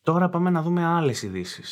[0.02, 1.64] Τώρα πάμε να δούμε άλλες ειδήσει.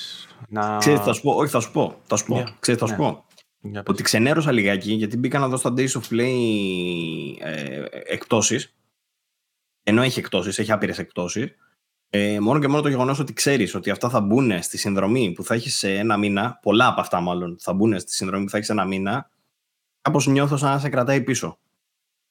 [0.49, 0.77] Να...
[0.77, 2.53] Ξέρεις, θα σου πω, όχι θα σου πω, θα σου πω, yeah.
[2.59, 2.97] Ξέρεις, θα σου yeah.
[2.97, 3.25] πω.
[3.63, 6.33] Yeah, ότι ξενέρωσα λιγάκι, γιατί μπήκα να δω στα Days of Play
[7.39, 8.75] ε, εκτόσεις,
[9.83, 11.55] ενώ έχει εκτόσεις, έχει άπειρες εκτόσεις,
[12.09, 15.43] ε, μόνο και μόνο το γεγονός ότι ξέρεις ότι αυτά θα μπουν στη συνδρομή που
[15.43, 18.57] θα έχεις σε ένα μήνα, πολλά από αυτά μάλλον θα μπουν στη συνδρομή που θα
[18.57, 19.29] έχεις σε ένα μήνα,
[20.01, 21.59] κάπως νιώθω σαν να σε κρατάει πίσω.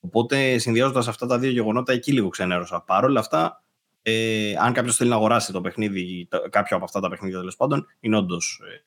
[0.01, 2.83] Οπότε συνδυάζοντας αυτά τα δύο γεγονότα, εκεί λίγο ξενέρωσα.
[2.83, 3.65] Παρ' όλα αυτά,
[4.03, 7.87] ε, αν κάποιος θέλει να αγοράσει το παιχνίδι, κάποιο από αυτά τα παιχνίδια τέλος πάντων,
[8.01, 8.85] είναι όντως ε,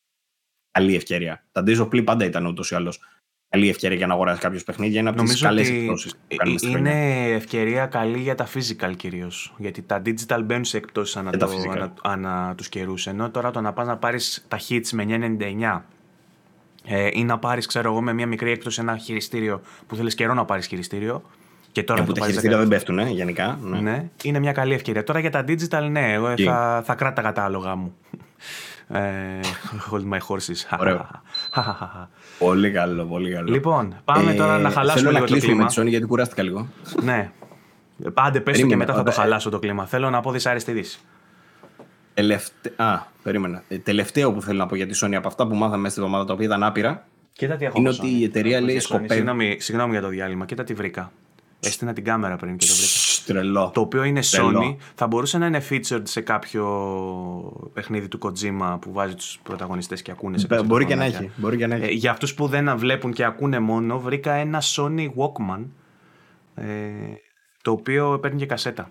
[0.71, 1.45] καλή ευκαιρία.
[1.51, 2.99] Τα Days of Play πάντα ήταν ούτως ή άλλως
[3.51, 4.97] καλή ευκαιρία για να αγοράσει κάποιος παιχνίδι.
[4.97, 9.53] Είναι από τις καλές εκπτώσεις που κάνουμε στην Είναι ευκαιρία καλή για τα physical κυρίως.
[9.57, 13.07] Γιατί τα digital μπαίνουν σε εκπτώσεις ανά, το, ανα, ανα τους καιρούς.
[13.07, 15.81] Ενώ τώρα το να πας να πάρεις τα hits με 9,99
[16.83, 20.33] ε, ή να πάρεις, ξέρω εγώ, με μια μικρή έκπτωση ένα χειριστήριο που θέλεις καιρό
[20.33, 21.23] να πάρεις χειριστήριο.
[21.71, 23.59] Και τώρα που τα χειριστήρια δεν πέφτουν, ε, γενικά.
[23.61, 23.79] Ναι.
[23.79, 24.09] ναι.
[24.23, 25.03] είναι μια καλή ευκαιρία.
[25.03, 27.95] Τώρα για τα digital, ναι, εγώ θα, θα κράταγα τα άλογα μου.
[28.87, 28.99] ε,
[29.91, 30.77] hold my horses.
[30.79, 31.07] Ωραίο.
[32.39, 33.51] πολύ καλό, πολύ καλό.
[33.51, 35.63] Λοιπόν, πάμε τώρα να ε, χαλάσουμε λίγο το κλίμα.
[35.63, 36.67] με τη Sony γιατί κουράστηκα λίγο.
[37.03, 37.31] ναι.
[38.13, 39.85] Πάντε πες και μετά θα το χαλάσω το κλίμα.
[39.85, 40.99] Θέλω να πω δυσάρεστη είδηση.
[42.13, 42.51] Τελευτα...
[42.75, 43.63] Α, περίμενα.
[43.67, 46.03] Ε, τελευταίο που θέλω να πω για τη Sony από αυτά που μάθαμε μέσα στην
[46.03, 47.05] εβδομάδα τα οποία ήταν άπειρα.
[47.33, 49.13] Κοίτα τι έχω είναι ότι η εταιρεία λέει σκοπεύει.
[49.13, 50.45] Συγγνώμη, συγγνώμη για το διάλειμμα.
[50.45, 51.11] Κοίτα τι βρήκα.
[51.63, 52.89] Έστεινα την κάμερα πριν και το βρήκα.
[53.25, 53.71] Τρελό.
[53.73, 54.75] Το οποίο είναι Sony.
[54.95, 60.11] Θα μπορούσε να είναι featured σε κάποιο παιχνίδι του Kojima που βάζει του πρωταγωνιστέ και
[60.11, 61.83] ακούνε σε κάποιο μπορεί, και να έχει, μπορεί και να έχει.
[61.83, 65.65] Ε, για αυτού που δεν βλέπουν και ακούνε μόνο, βρήκα ένα Sony Walkman.
[66.55, 66.65] Ε,
[67.61, 68.89] το οποίο παίρνει και κασέτα.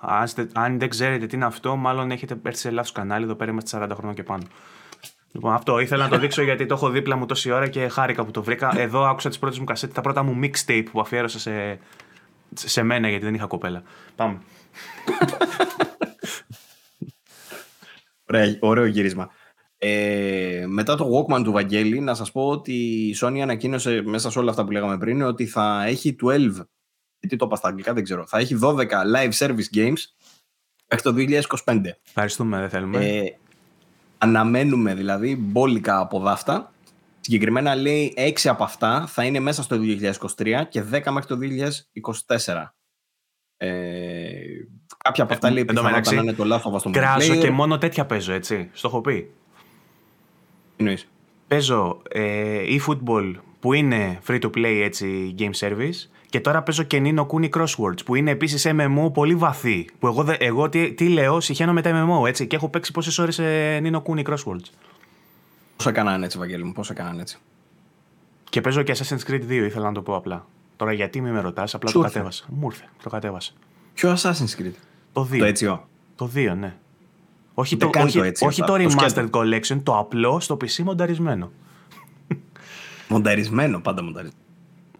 [0.00, 3.24] Αν, αν δεν ξέρετε τι είναι αυτό, μάλλον έχετε έρθει σε λάθο κανάλι.
[3.24, 4.42] Εδώ πέρα είμαστε 40 χρόνια και πάνω.
[5.32, 8.24] Λοιπόν, αυτό ήθελα να το δείξω γιατί το έχω δίπλα μου τόση ώρα και χάρηκα
[8.24, 8.72] που το βρήκα.
[8.78, 11.78] Εδώ άκουσα τι πρώτε μου κασέτε, τα πρώτα μου mixtape που αφιέρωσα σε,
[12.54, 13.82] σε μένα γιατί δεν είχα κοπέλα.
[14.16, 14.40] Πάμε.
[18.28, 19.30] Ωραία, ωραίο γύρισμα.
[19.78, 22.72] Ε, μετά το Walkman του Βαγγέλη, να σας πω ότι
[23.08, 26.38] η Sony ανακοίνωσε μέσα σε όλα αυτά που λέγαμε πριν ότι θα έχει 12,
[27.18, 28.76] γιατί το είπα στα αγγλικά δεν ξέρω, θα έχει 12
[29.14, 29.98] live service games
[30.88, 31.14] μέχρι το
[31.64, 31.80] 2025.
[32.06, 33.06] Ευχαριστούμε, δεν θέλουμε.
[33.06, 33.36] Ε,
[34.18, 36.72] αναμένουμε δηλαδή μπόλικα από δάφτα
[37.24, 39.78] Συγκεκριμένα λέει 6 από αυτά θα είναι μέσα στο
[40.36, 41.38] 2023 και 10 μέχρι το
[42.26, 42.64] 2024.
[43.56, 43.68] Ε,
[44.98, 48.06] κάποια από αυτά ε, λέει πιθανότατα να είναι το λάθος στο Κράζω και μόνο τέτοια
[48.06, 48.70] παίζω, έτσι.
[48.72, 49.30] Στο έχω πει.
[50.76, 51.08] Εννοείς.
[51.48, 57.02] παίζω ε, e-football που είναι free to play έτσι game service και τώρα παίζω και
[57.04, 59.86] Nino Kuni Crosswords που είναι επίσης MMO πολύ βαθύ.
[59.98, 63.18] Που εγώ, εγώ τι, τι λέω, συχαίνω με τα MMO έτσι και έχω παίξει πόσες
[63.18, 64.68] ώρες σε Nino Kuni Crosswords.
[65.82, 67.38] Πώς έκαναν έτσι, Βαγγέλη μου, πώς έκαναν έτσι;
[68.50, 70.46] Και παίζω και Assassin's Creed 2, ήθελα να το πω απλά.
[70.76, 72.44] Τώρα γιατί με ρωτάς, απλά το κατέβασα.
[72.48, 73.52] Μου ήρθε, το κατέβασα.
[73.94, 74.72] Ποιο Assassin's Creed?
[75.12, 75.38] Το 2.
[75.38, 75.78] Το έτσι,
[76.16, 76.74] Το 2, ναι.
[77.54, 81.50] Όχι το, όχι, το, έτσι, όχι το Remastered Collection, το απλό στο PC μονταρισμένο.
[83.08, 84.44] Μονταρισμένο, πάντα μονταρισμένο.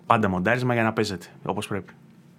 [0.06, 1.92] Πάντα μοντάρισμα για να παίζετε όπως πρέπει.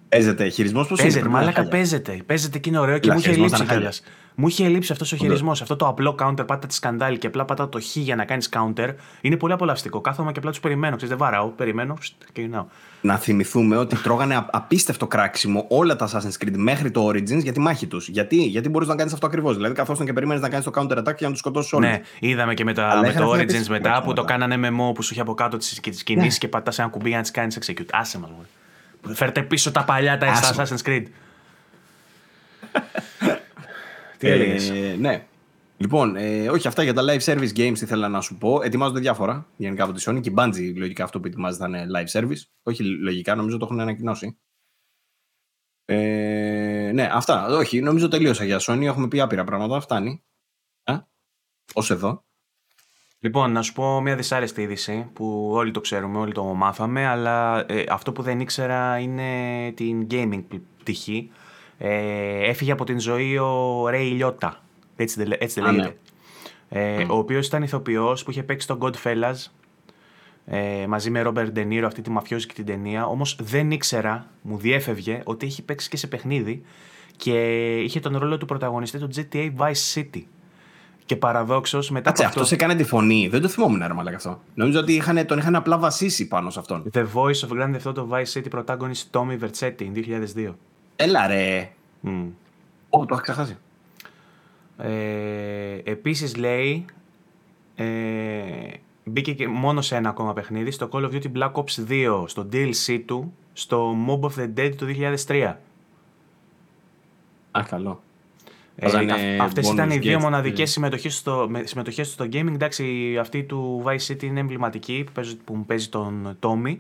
[0.10, 0.50] Παίζεται.
[0.50, 1.08] Χειρισμός πώς είναι.
[1.08, 2.22] Παίζεται, μαλάκα παίζεται.
[2.26, 4.02] Παίζεται και είναι ωραίο και μου είχε λείψει κιόλας.
[4.36, 5.62] Μου είχε λείψει αυτός ο χειρισμός.
[5.62, 8.50] Αυτό το απλό counter, πάτα τη σκανδάλη και απλά πάτα το χ για να κάνεις
[8.54, 8.94] counter.
[9.22, 10.02] Είναι πολύ απολαυστικό.
[10.02, 10.96] Κάθομαι και απλά τους περιμένω.
[10.96, 11.98] Ξέρετε, δεν βαράω, περιμένω
[12.34, 12.66] και γυρνάω.
[13.02, 17.60] Να θυμηθούμε ότι τρώγανε απίστευτο κράξιμο όλα τα Assassin's Creed μέχρι το Origins για τη
[17.60, 18.08] μάχη τους.
[18.08, 19.56] Γιατί, Γιατί μπορείς να κάνεις αυτό ακριβώς.
[19.56, 21.90] Δηλαδή, καθώς και περιμένεις να κάνεις το counter attack για να τους σκοτώσεις όλους.
[21.90, 25.10] Ναι, είδαμε και με, τα, με το Origins μετά που το κάνανε MMO που σου
[25.12, 26.38] είχε από κάτω τις κινήσει ναι.
[26.38, 27.90] και πατάς ένα κουμπί για να τις κάνεις execute.
[27.92, 28.30] Άσε μας.
[29.16, 31.04] Φέρτε πίσω τα παλιά τα Assassin's Creed.
[34.24, 35.28] Τι έλεγες; Ε, ναι.
[35.78, 38.62] Λοιπόν, ε, όχι αυτά για τα live service games ήθελα να σου πω.
[38.62, 41.86] Ετοιμάζονται διάφορα γενικά από τη Sony και η Bungie λογικά αυτό που ετοιμάζεται θα είναι
[41.96, 42.42] live service.
[42.64, 44.40] Όχι λογικά, νομίζω το έχουν ανακοινώσει.
[45.86, 47.46] Ε, ναι, αυτά.
[47.46, 48.82] Όχι, νομίζω τελείωσα για Sony.
[48.82, 49.80] Έχουμε πει άπειρα πράγματα.
[49.80, 50.24] Φτάνει.
[50.84, 50.98] Ε,
[51.74, 52.26] ως εδώ.
[53.20, 57.66] Λοιπόν, να σου πω μια δυσάρεστη είδηση που όλοι το ξέρουμε, όλοι το μάθαμε, αλλά
[57.68, 60.44] ε, αυτό που δεν ήξερα είναι την gaming
[60.78, 61.32] πτυχή.
[61.78, 64.62] Ε, έφυγε από την ζωή ο Ρέι Λιώτα,
[64.96, 65.96] έτσι, έτσι δεν λέγεται.
[66.70, 66.82] Ναι.
[66.82, 69.46] Ε, Ο οποίος ήταν ηθοποιός που είχε παίξει τον Godfellas
[70.46, 75.22] ε, μαζί με Ρόμπερ Ντενίρο αυτή τη μαφιόζικη την ταινία, όμως δεν ήξερα, μου διέφευγε,
[75.24, 76.62] ότι έχει παίξει και σε παιχνίδι
[77.18, 77.34] και
[77.78, 80.22] είχε τον ρόλο του πρωταγωνιστή του GTA Vice City.
[81.06, 82.56] Και παραδόξως μετά Κάτσε, από αυτό.
[82.56, 83.28] έκανε τη φωνή.
[83.28, 84.42] Δεν το θυμόμουν, ρε Μαλάκα αυτό.
[84.54, 86.84] Νομίζω ότι είχαν, τον είχαν απλά βασίσει πάνω σε αυτόν.
[86.94, 89.92] The Voice of Grand Theft Auto Vice City protagonist Tommy Vercetti
[90.36, 90.50] 2002.
[91.04, 91.72] Έλα ρε.
[92.04, 92.28] Mm.
[92.90, 93.58] Oh, το έχω ξεχάσει.
[94.78, 96.86] Ε, επίσης λέει
[97.76, 97.86] ε,
[99.04, 102.48] μπήκε και μόνο σε ένα ακόμα παιχνίδι στο Call of Duty Black Ops 2 στο
[102.54, 104.88] DLC του στο Mob of the Dead του
[105.28, 105.56] 2003.
[107.52, 108.02] Α, καλό.
[108.76, 112.54] Ε, Αυτές ήταν οι δύο μοναδικές συμμετοχές στο, συμμετοχές στο gaming.
[112.54, 116.78] Εντάξει, αυτή του Vice City είναι εμβληματική που, παίζει, που μου παίζει τον Tommy.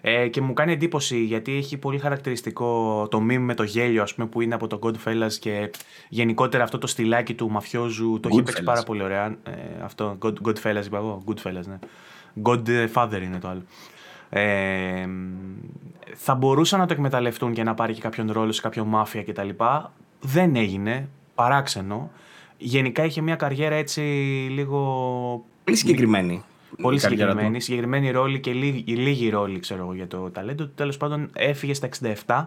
[0.00, 4.14] Ε, και μου κάνει εντύπωση γιατί έχει πολύ χαρακτηριστικό το meme με το γέλιο ας
[4.14, 5.70] πούμε, που είναι από το Godfellas και
[6.08, 9.26] γενικότερα αυτό το στυλάκι του μαφιόζου το έχει παίξει πάρα πολύ ωραία.
[9.26, 11.78] Ε, αυτό, God, Godfellas είπα εγώ, Goodfellas, ναι.
[12.42, 13.62] Godfather είναι το άλλο.
[14.30, 15.08] Ε,
[16.14, 19.48] θα μπορούσαν να το εκμεταλλευτούν και να πάρει και κάποιον ρόλο σε κάποιο μάφια κτλ.
[20.20, 22.10] Δεν έγινε παράξενο.
[22.56, 24.00] Γενικά είχε μια καριέρα έτσι
[24.50, 24.78] λίγο.
[25.64, 26.44] Πολύ συγκεκριμένη.
[26.82, 27.60] Πολύ συγκεκριμένη.
[27.60, 30.72] Συγκεκριμένη ρόλη και λίγη, λίγη ρόλη, ξέρω εγώ, για το ταλέντο του.
[30.74, 31.88] Τέλος πάντων, έφυγε στα
[32.26, 32.44] 67.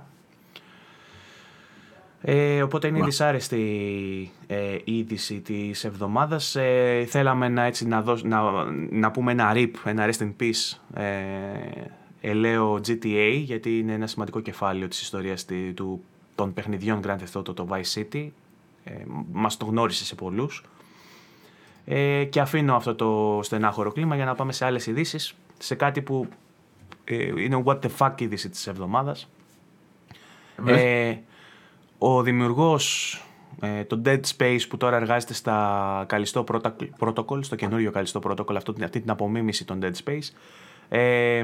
[2.23, 6.55] Ε, οπότε είναι η δυσάρεστη ε, είδηση της εβδομάδας.
[6.55, 8.41] Ε, θέλαμε να, έτσι, να, να,
[8.89, 11.05] να πούμε ένα RIP, ένα Rest in Peace ε,
[12.21, 16.03] ελαίο GTA, γιατί είναι ένα σημαντικό κεφάλαιο της ιστορίας του,
[16.35, 18.29] των παιχνιδιών Grand Theft Auto, το Vice City
[18.83, 18.93] ε,
[19.31, 20.63] μας το γνώρισε σε πολλούς.
[21.85, 26.01] Ε, και αφήνω αυτό το στενάχωρο κλίμα για να πάμε σε άλλες ειδήσεις, σε κάτι
[26.01, 26.27] που
[27.03, 29.29] ε, είναι what the fuck είδηση της εβδομάδας.
[30.65, 31.15] Ε,
[31.97, 33.15] ο δημιουργός
[33.61, 36.43] ε, το Dead Space που τώρα εργάζεται στα Καλιστό
[36.99, 40.29] Protocol, στο καινούριο Καλιστό Protocol, αυτή την απομίμηση των Dead Space,
[40.89, 41.43] ε,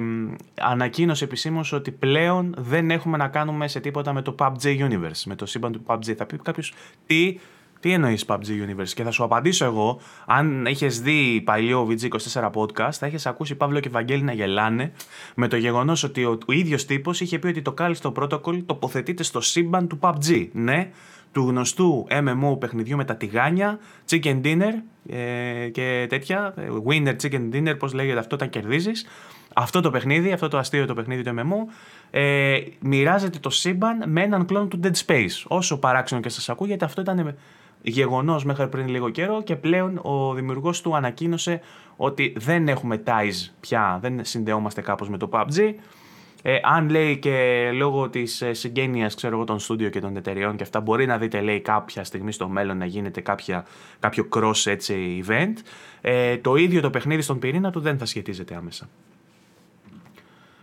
[0.60, 5.36] ανακοίνωσε επισήμως ότι πλέον δεν έχουμε να κάνουμε σε τίποτα με το PUBG Universe, με
[5.36, 6.14] το σύμπαν του PUBG.
[6.14, 6.74] Θα πει κάποιος
[7.06, 7.40] τι,
[7.88, 10.00] τι εννοείς PUBG Universe, και θα σου απαντήσω εγώ.
[10.26, 14.92] Αν είχε δει παλιό VG24 podcast, θα είχε ακούσει Παύλο και Βαγγέλη να γελάνε
[15.36, 19.24] με το γεγονός ότι ο, ο ίδιος τύπος είχε πει ότι το κάλιστο protocol τοποθετείται
[19.24, 20.48] στο σύμπαν του PUBG.
[20.52, 20.90] Ναι,
[21.32, 24.74] του γνωστού MMO παιχνιδιού με τα τηγάνια, chicken dinner
[25.10, 26.54] ε, και τέτοια.
[26.88, 29.06] Winner chicken dinner, πώς λέγεται αυτό, όταν κερδίζεις
[29.54, 31.74] αυτό το παιχνίδι, αυτό το αστείο το παιχνίδι του MMO,
[32.12, 35.44] ε, μοιράζεται το σύμπαν με έναν κλόν του Dead Space.
[35.48, 37.36] Όσο παράξενο και σας ακούγεται, αυτό ήταν
[37.90, 41.62] γεγονός μέχρι πριν λίγο καιρό και πλέον ο δημιουργός του ανακοίνωσε
[41.96, 45.74] ότι δεν έχουμε ties πια, δεν συνδεόμαστε κάπως με το PUBG.
[46.42, 49.16] Ε, αν λέει και λόγω της ε, συγγένειας
[49.46, 52.78] των στούντιο και των εταιρεών και αυτά, μπορεί να δείτε λέει κάποια στιγμή στο μέλλον
[52.78, 53.66] να γίνεται κάποια,
[54.00, 55.54] κάποιο cross έτσι, event.
[56.02, 58.90] Ε, το ίδιο το παιχνίδι στον πυρήνα του δεν θα σχετίζεται άμεσα.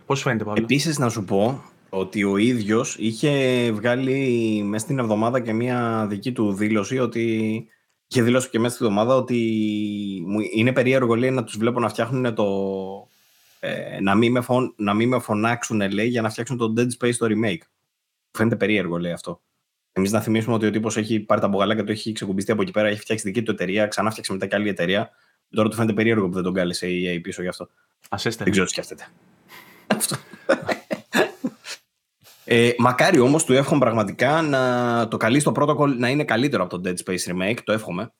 [0.05, 1.63] Πώς φαίνεται, Παύλο; Επίσης, να σου πω
[1.97, 7.67] ότι ο ίδιος είχε βγάλει μέσα στην εβδομάδα και μία δική του δήλωση ότι
[8.07, 9.37] είχε δηλώσει και μέσα στη εβδομάδα ότι
[10.53, 12.47] είναι περίεργο λέει, να τους βλέπω να φτιάχνουν το...
[13.59, 16.87] Ε, να, μην με φων, να μην με φωνάξουν λέει, για να φτιάξουν το Dead
[16.99, 17.61] Space το remake.
[18.31, 19.41] Φαίνεται περίεργο λέει αυτό.
[19.91, 22.71] Εμείς να θυμίσουμε ότι ο τύπος έχει πάρει τα μπογαλάκια του, έχει ξεκουμπιστεί από εκεί
[22.71, 25.09] πέρα, έχει φτιάξει δική του εταιρεία, ξανά φτιάξει μετά και άλλη εταιρεία.
[25.49, 27.69] Τώρα του φαίνεται περίεργο που δεν τον κάλεσε η EA πίσω γι' αυτό.
[28.09, 29.07] Α Δεν ξέρω τι σκέφτεται.
[32.45, 36.79] ε, μακάρι όμως του εύχομαι πραγματικά να το καλεί στο protocol να είναι καλύτερο από
[36.79, 37.57] το Dead Space Remake.
[37.63, 38.11] Το εύχομαι.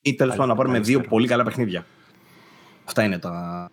[0.00, 1.86] Ή τέλος πάντων να πάρουμε δύο πολύ καλά παιχνίδια.
[2.84, 3.68] Αυτά είναι τα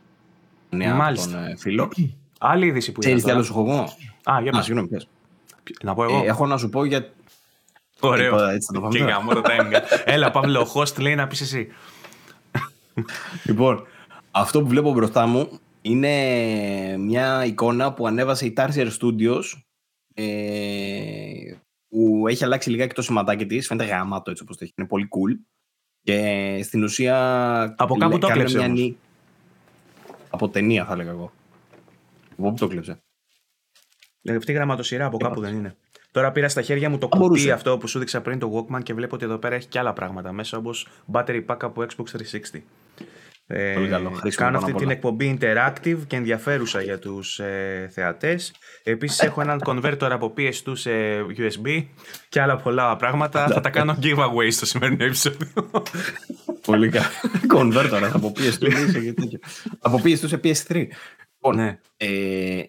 [0.69, 1.29] νέα Μάλιστα.
[1.29, 1.91] από τον ε, φίλο.
[2.39, 3.93] Άλλη είδηση που Ξέρεις τι άλλο σου έχω εγώ;
[4.23, 4.89] Α, για συγγνώμη,
[5.83, 7.13] Να πω εγώ; Ε, έχω να σου πω για.
[7.99, 8.37] Ωραίο.
[8.89, 9.41] Και γάμο το
[10.05, 11.67] Έλα, Παύλο, ο host λέει να πεις εσύ.
[13.43, 13.87] λοιπόν,
[14.31, 16.17] αυτό που βλέπω μπροστά μου είναι
[16.97, 19.43] μια εικόνα που ανέβασε η Tarsier Studios
[20.15, 21.55] ε,
[21.89, 23.67] που έχει αλλάξει λιγάκι το σηματάκι της.
[23.67, 24.73] Φαίνεται γαμάτο έτσι όπως το έχει.
[24.77, 25.39] Είναι πολύ cool.
[26.01, 27.75] Και στην ουσία...
[27.77, 28.93] Από κάπου το έκλεψε μια...
[30.29, 31.31] Από ταινία θα έλεγα εγώ.
[32.37, 32.99] Από πού το έκλεψε.
[34.37, 35.75] Αυτή η γραμματοσυρά από κάπου δεν είναι.
[36.11, 38.93] Τώρα πήρα στα χέρια μου το κουτί αυτό που σου δείξα πριν το Walkman και
[38.93, 42.17] βλέπω ότι εδώ πέρα έχει και άλλα πράγματα μέσα όπως battery pack από Xbox
[42.53, 42.61] 360.
[43.47, 44.21] Ε, Πολύ καλό.
[44.35, 48.53] κάνω αυτή την εκπομπή interactive και ενδιαφέρουσα για τους ε, θεατές.
[48.83, 50.91] Επίσης έχω έναν converter από PS2 σε
[51.37, 51.85] USB
[52.29, 53.47] και άλλα πολλά πράγματα.
[53.47, 55.47] Θα τα κάνω giveaway στο σημερινό επεισόδιο.
[56.61, 57.05] Πολύ καλό.
[57.55, 58.71] converter από PS2
[59.79, 60.87] από PS2 σε PS3.
[61.45, 61.79] Λοιπόν, ναι.
[61.97, 62.07] ε,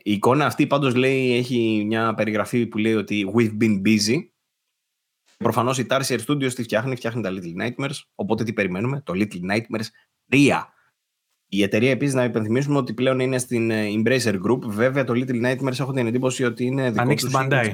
[0.03, 4.17] η εικόνα αυτή πάντως λέει, έχει μια περιγραφή που λέει ότι we've been busy.
[5.37, 8.01] Προφανώς η Tarsier Studios τη φτιάχνει, φτιάχνει τα Little Nightmares.
[8.15, 9.87] Οπότε τι περιμένουμε, το Little Nightmares 3.
[11.49, 14.59] Η εταιρεία επίσης να υπενθυμίσουμε ότι πλέον είναι στην ε, Embracer Group.
[14.67, 17.73] Βέβαια το Little Nightmares έχω την εντύπωση ότι είναι δικό Ανοίξει τους Bandai.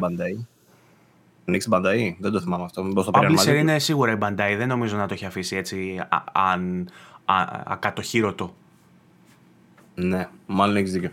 [1.46, 2.84] Ανοίξει Bandai, δεν το θυμάμαι αυτό.
[2.84, 6.00] Μήπως το Publisher είναι σίγουρα η Bandai, δεν νομίζω να το έχει αφήσει έτσι
[6.32, 6.88] αν
[7.64, 8.54] ακατοχύρωτο.
[9.94, 11.10] Ναι, μάλλον έχεις δίκιο.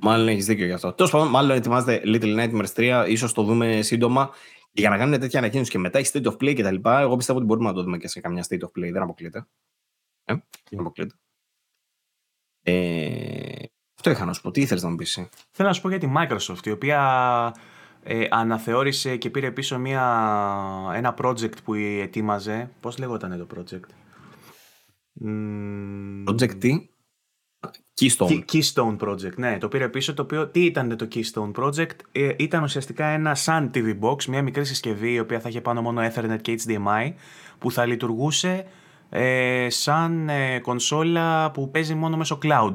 [0.00, 0.92] Μάλλον έχεις δίκιο γι' αυτό.
[0.92, 4.30] Τέλος πάντων, μάλλον ετοιμάζεται Little Nightmares 3, ίσως το δούμε σύντομα.
[4.72, 6.88] Και για να κάνουν τέτοια ανακοίνωση και μετά έχει state of play κτλ.
[6.88, 8.92] Εγώ πιστεύω ότι μπορούμε να το δούμε και σε καμιά state of play.
[8.92, 9.46] Δεν αποκλείεται.
[10.24, 10.34] Ε,
[10.70, 11.14] δεν αποκλείεται.
[12.62, 13.64] Ε,
[13.96, 14.50] αυτό είχα να σου πω.
[14.50, 15.28] Τι ήθελες να μου πεις.
[15.50, 17.54] Θέλω να σου πω για τη Microsoft, η οποία
[18.02, 20.02] ε, αναθεώρησε και πήρε πίσω μια,
[20.94, 22.70] ένα project που ετοίμαζε.
[22.80, 23.90] Πώς λεγόταν το project;
[26.28, 26.88] Project τι;
[28.00, 28.44] Keystone.
[28.52, 29.58] Keystone Project, ναι.
[29.58, 30.14] Το πήρε πίσω.
[30.14, 34.42] Το οποίο, τι ήταν το Keystone Project; Ε, ήταν ουσιαστικά ένα Sun TV Box, μια
[34.42, 37.12] μικρή συσκευή η οποία θα είχε πάνω μόνο Ethernet και HDMI
[37.58, 38.66] που θα λειτουργούσε
[39.14, 42.74] ε, σαν ε, κονσόλα που παίζει μόνο μέσω cloud.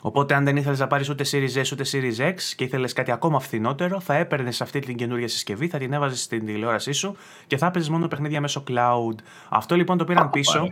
[0.00, 3.12] Οπότε, αν δεν ήθελες να πάρεις ούτε Series S ούτε Series X και ήθελες κάτι
[3.12, 7.16] ακόμα φθηνότερο, θα έπαιρνες αυτή την καινούργια συσκευή, θα την έβαζες στην τηλεόρασή σου
[7.46, 9.14] και θα έπαιζες μόνο παιχνίδια μέσω cloud.
[9.48, 10.68] Αυτό λοιπόν το πήραν πίσω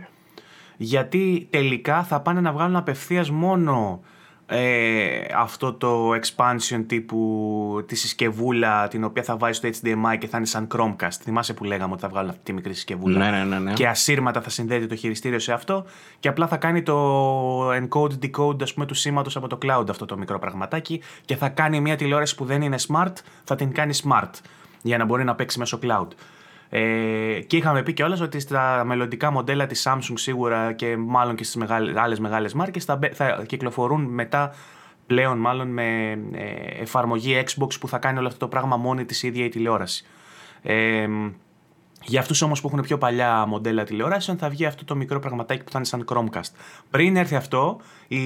[0.77, 4.01] γιατί τελικά θα πάνε να βγάλουν απευθείας μόνο
[4.49, 10.37] ε, αυτό το expansion τύπου τη συσκευούλα την οποία θα βάζεις στο HDMI και θα
[10.37, 11.17] είναι σαν Chromecast.
[11.21, 13.73] Θυμάσαι που λέγαμε ότι θα βγάλουν αυτή τη μικρή συσκευούλα; Ναι, ναι, ναι, ναι.
[13.73, 15.85] Και ασύρματα θα συνδέεται το χειριστήριο σε αυτό
[16.19, 20.17] και απλά θα κάνει το encode-decode ας πούμε, του σήματος από το cloud αυτό το
[20.17, 23.13] μικρό πραγματάκι και θα κάνει μια τηλεόραση που δεν είναι smart,
[23.43, 24.31] θα την κάνει smart
[24.81, 26.07] για να μπορεί να παίξει μέσω cloud.
[26.69, 31.43] Ε, και είχαμε πει κιόλας ότι στα μελλοντικά μοντέλα της Samsung σίγουρα και μάλλον και
[31.43, 34.53] στις μεγάλες, άλλες μεγάλες μάρκες θα, θα κυκλοφορούν μετά
[35.07, 39.23] πλέον μάλλον με ε, εφαρμογή Xbox που θα κάνει όλο αυτό το πράγμα μόνη της
[39.23, 40.05] ίδια η τηλεόραση.
[40.61, 41.07] Ε,
[42.03, 45.63] για αυτούς όμως που έχουν πιο παλιά μοντέλα τηλεοράσεων, θα βγει αυτό το μικρό πραγματάκι
[45.63, 46.51] που θα είναι σαν Chromecast.
[46.89, 48.19] Πριν έρθει αυτό, η,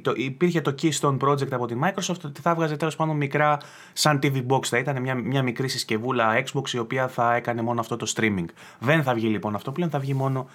[0.00, 3.58] το, υπήρχε το Keystone Project από τη Microsoft ότι θα έβγαζε τέλος πάντων μικρά
[3.92, 4.64] σαν TV Box.
[4.64, 8.46] Θα ήταν μια, μια μικρή συσκευούλα Xbox η οποία θα έκανε μόνο αυτό το streaming.
[8.78, 10.48] Δεν θα βγει λοιπόν αυτό πλέον, θα βγει μόνο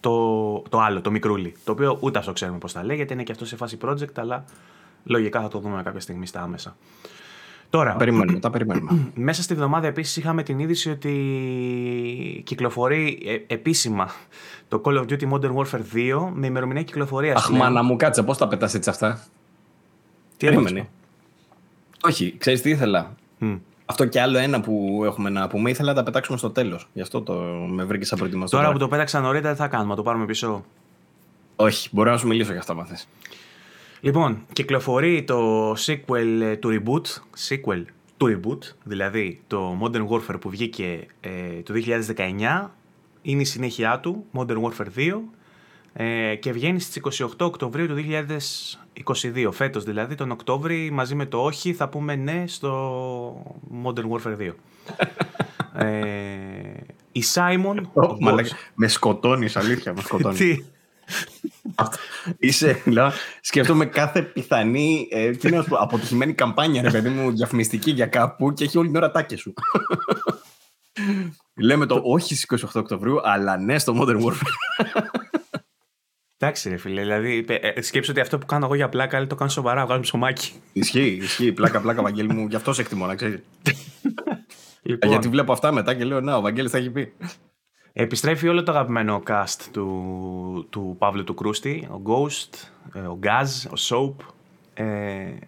[0.00, 1.54] το, το άλλο, το μικρούλι.
[1.64, 4.44] Το οποίο ούτε αυτό ξέρουμε πώς θα λέγεται, είναι και αυτό σε φάση project, αλλά
[5.04, 6.76] λογικά θα το δούμε κάποια στιγμή στα άμεσα.
[7.70, 9.10] Τώρα, τα περιμένουμε, τα περιμένουμε.
[9.14, 14.10] Μέσα στη βδομάδα επίσης είχαμε την είδηση ότι κυκλοφορεί ε, επίσημα
[14.68, 17.36] το Call of Duty Modern Warfare 2 με ημερομηνία κυκλοφορίας.
[17.36, 19.20] Αχ, μάνα μου, κάτσε, πώς τα πετάς έτσι αυτά;
[20.36, 20.88] Τι Περίμενε.
[22.02, 23.14] Όχι, ξέρεις τι ήθελα;
[23.86, 26.88] Αυτό και άλλο ένα που έχουμε να πούμε, ήθελα να τα πετάξουμε στο τέλος.
[26.92, 27.34] Γι' αυτό το
[27.70, 28.56] με βρήκες σαν προετοιμαστό.
[28.56, 30.64] Τώρα που το πέταξα νωρίτερα, τι θα κάνουμε, το πάρουμε πίσω;
[31.56, 33.08] Όχι, μπορώ να σου μιλήσω για αυτά, μάθες.
[34.00, 37.06] Λοιπόν, κυκλοφορεί το sequel ε, του reboot,
[37.48, 37.84] sequel
[38.16, 41.74] του reboot, δηλαδή το Modern Warfare που βγήκε ε, το
[42.16, 42.68] 2019,
[43.22, 45.12] είναι η συνέχεια του, Modern Warfare 2,
[45.92, 47.96] ε, και βγαίνει στις 28 Οκτωβρίου του
[49.04, 54.36] 2022, φέτος δηλαδή, τον Οκτώβρη, μαζί με το όχι θα πούμε ναι στο Modern Warfare
[54.38, 54.52] 2.
[55.84, 55.96] ε,
[57.12, 57.90] η Σάιμον.
[58.74, 60.64] με σκοτώνεις, αλήθεια, με σκοτώνεις.
[61.06, 61.48] Τι.
[62.38, 68.06] Είσαι, λέω, σκέφτομαι κάθε πιθανή ε, τι είναι, αποτυχημένη καμπάνια, ρε παιδί μου, διαφημιστική για
[68.06, 69.52] κάπου και έχει όλη την ώρα τάκια σου.
[71.54, 75.02] Λέμε το όχι στις 28 Οκτωβρίου, αλλά ναι στο Modern Warfare.
[76.38, 77.00] Εντάξει, ρε φίλε.
[77.00, 79.84] Δηλαδή, ε, σκέψω ότι αυτό που κάνω εγώ για πλάκα, αλλά το κάνω σοβαρά.
[79.86, 80.52] Βγάζω ψωμάκι.
[80.72, 81.52] Ισχύει, ισχύει.
[81.52, 82.46] Πλάκα, πλάκα, Βαγγέλη μου.
[82.46, 83.40] Γι' αυτό σε εκτιμώ, να ξέρεις.
[84.82, 85.10] Λοιπόν.
[85.10, 87.12] Γιατί βλέπω αυτά μετά και λέω, Να, ο Βαγγέλης θα έχει πει.
[87.98, 93.70] Επιστρέφει όλο το αγαπημένο cast του, του Παύλου του Κρούστη, ο Ghost, ε, ο Gaz,
[93.70, 94.24] ο Soap,
[94.74, 94.84] ε,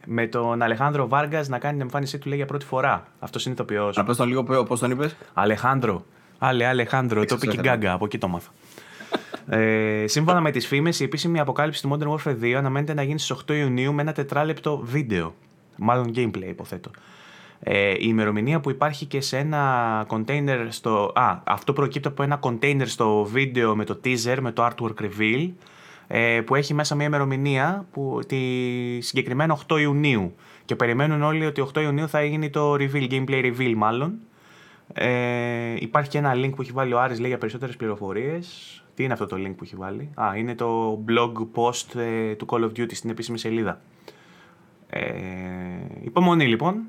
[0.07, 3.07] με τον Αλεχάνδρο Βάργας να κάνει την εμφάνισή του λέει για πρώτη φορά.
[3.19, 3.93] Αυτός είναι ηθοποιό.
[3.95, 6.05] Να πες τον λίγο, πώς τον είπες; Αλεχάνδρο.
[6.39, 7.25] Άλλε, Αλεχάνδρο.
[7.25, 8.51] Το είπε και Γκάγκα, από εκεί το μάθα.
[9.47, 13.19] ε, σύμφωνα με τις φήμες, η επίσημη αποκάλυψη του Modern Warfare 2 αναμένεται να γίνει
[13.19, 15.35] στις 8 Ιουνίου με ένα τετράλεπτο βίντεο.
[15.77, 16.91] Μάλλον gameplay, υποθέτω.
[17.61, 21.13] Ε, η ημερομηνία που υπάρχει και σε ένα container στο...
[21.15, 25.51] Α, αυτό προκύπτει από ένα container στο βίντεο με το teaser, με το artwork reveal,
[26.07, 28.39] ε, που έχει μέσα μια ημερομηνία που τη
[29.01, 30.35] συγκεκριμένα 8 Ιουνίου.
[30.65, 34.15] Και περιμένουν όλοι ότι 8 Ιουνίου θα γίνει το reveal, gameplay reveal μάλλον.
[34.93, 38.73] Ε, υπάρχει και ένα link που έχει βάλει ο Άρης λέει για περισσότερες πληροφορίες.
[38.95, 42.47] Τι είναι αυτό το link που έχει βάλει; Α, είναι το blog post ε, του
[42.51, 43.81] Call of Duty στην επίσημη σελίδα.
[44.91, 45.03] Ε,
[46.01, 46.83] υπομονή λοιπόν.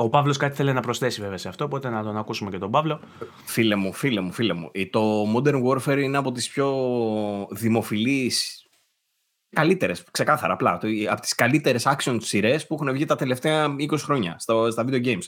[0.00, 2.70] Ο Παύλος κάτι θέλει να προσθέσει βέβαια σε αυτό, οπότε να τον ακούσουμε και τον
[2.70, 3.00] Παύλο.
[3.44, 4.70] Φίλε μου, φίλε μου, φίλε μου.
[4.90, 8.66] Το Modern Warfare είναι από τις πιο δημοφιλείς.
[9.50, 10.80] Καλύτερες, ξεκάθαρα απλά.
[11.10, 15.04] Από τις καλύτερες action σειρές που έχουν βγει τα τελευταία 20 χρόνια στο, στα video
[15.04, 15.24] games.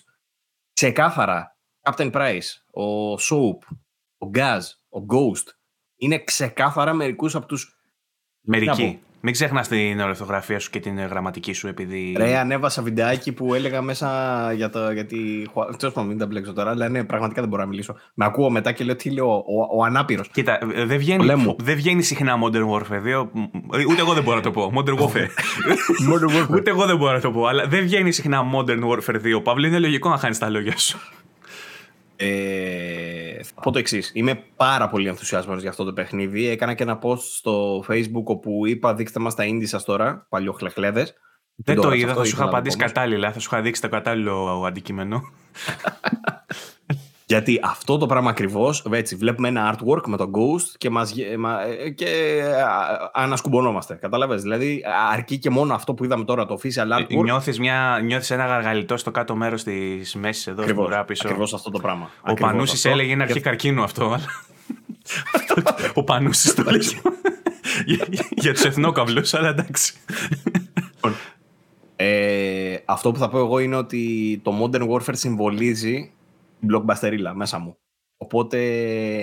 [0.72, 1.59] Ξεκάθαρα.
[1.82, 3.76] Captain Price, ο Soap,
[4.18, 5.52] ο Gaz, ο Ghost.
[5.97, 7.59] Είναι ξεκάθαρα μερικούς από του.
[8.40, 9.01] Μερικοί.
[9.20, 12.14] Μην ξεχνάς την ορθογραφία σου και την γραμματική σου επειδή.
[12.16, 14.09] Ρε, ανέβασα βιντεάκι που έλεγα μέσα
[14.52, 14.90] για το.
[14.90, 15.48] Γιατί.
[15.78, 17.97] Τέλος πάντων, μην τα μπλέξω τώρα, αλλά ναι, πραγματικά δεν μπορώ να μιλήσω.
[18.14, 20.28] Με ακούω μετά και λέω τι λέω, ο, ο, ανάπηρος.
[20.28, 23.28] Κοίτα, δεν βγαίνει, δεν βγαίνει συχνά Modern Warfare 2.
[23.88, 24.72] Ούτε εγώ δεν μπορώ να το πω.
[24.76, 25.28] Modern Warfare.
[26.12, 26.51] Modern Warfare.
[26.51, 27.47] Ούτε εγώ δεν μπορώ να το πω.
[27.47, 29.42] Αλλά δεν βγαίνει συχνά Modern Warfare 2.
[29.42, 30.98] Παύλο, είναι λογικό να χάνεις τα λόγια σου.
[32.22, 34.10] Ε, θα πω το εξής.
[34.14, 36.47] Είμαι πάρα πολύ ενθουσιασμένος για αυτό το παιχνίδι.
[36.47, 41.14] Έκανα και ένα post στο Facebook όπου είπα: Δείξτε μας τα ίνδι σας τώρα, παλιοχλεχλέδες.
[41.55, 43.32] Δεν το είδα, θα σου είχα απαντήσει κατάλληλα.
[43.32, 45.20] Θα σου είχα δείξει το κατάλληλο αντικείμενο.
[47.31, 51.12] Γιατί αυτό το πράγμα ακριβώς, έτσι, βλέπουμε ένα artwork με τον Ghost και, μας,
[51.82, 52.43] ε, και
[53.12, 53.94] ανασκουμπωνόμαστε.
[53.94, 54.36] Κατάλαβε.
[54.36, 54.82] Δηλαδή,
[55.12, 57.23] αρκεί και μόνο αυτό που είδαμε τώρα, το official artwork.
[57.23, 57.59] Νιώθεις
[58.05, 61.23] νιώθεις ένα γαργαλιτό στο κάτω μέρος της μέσης εδώ, ακριβώς, πίσω.
[61.27, 62.11] Ακριβώς αυτό το πράγμα.
[62.27, 64.19] Ο Πανούσης έλεγε είναι αρχή καρκίνου αυτό.
[65.94, 66.97] Ο Πανούσης το έλεγε.
[68.36, 69.94] για τους εθνόκαυλους, αλλά εντάξει.
[70.94, 71.15] Λοιπόν,
[71.97, 76.12] ε, αυτό που θα πω εγώ είναι ότι το Modern Warfare συμβολίζει
[76.69, 77.78] blockbusterilla μέσα μου.
[78.16, 78.59] Οπότε,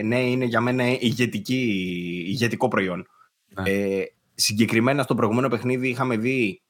[0.04, 1.64] ναι, είναι για μένα ηγετική,
[2.28, 3.08] ηγετικό προϊόν.
[3.46, 3.70] Ναι.
[3.70, 4.04] Ε,
[4.34, 6.62] συγκεκριμένα στο προηγούμενο παιχνίδι είχαμε δει.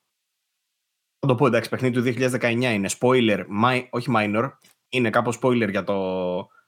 [1.20, 3.44] Θα το πω εντάξει, παιχνίδι του 2019 είναι spoiler,
[3.90, 4.52] όχι minor,
[4.90, 5.94] είναι κάπως spoiler για το.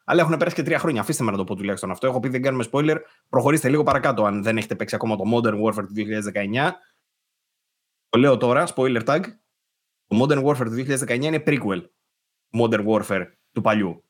[0.03, 1.01] Αλλά έχουν περάσει και τρία χρόνια.
[1.01, 2.07] Αφήστε με να το πω τουλάχιστον αυτό.
[2.07, 2.97] Έχω πει δεν κάνουμε spoiler.
[3.29, 6.71] Προχωρήστε λίγο παρακάτω αν δεν έχετε παίξει ακόμα το Modern Warfare του 2019.
[8.09, 9.21] Το λέω τώρα, spoiler tag.
[10.07, 11.83] Το Modern Warfare του 2019 είναι prequel.
[12.59, 14.03] Modern Warfare του παλιού.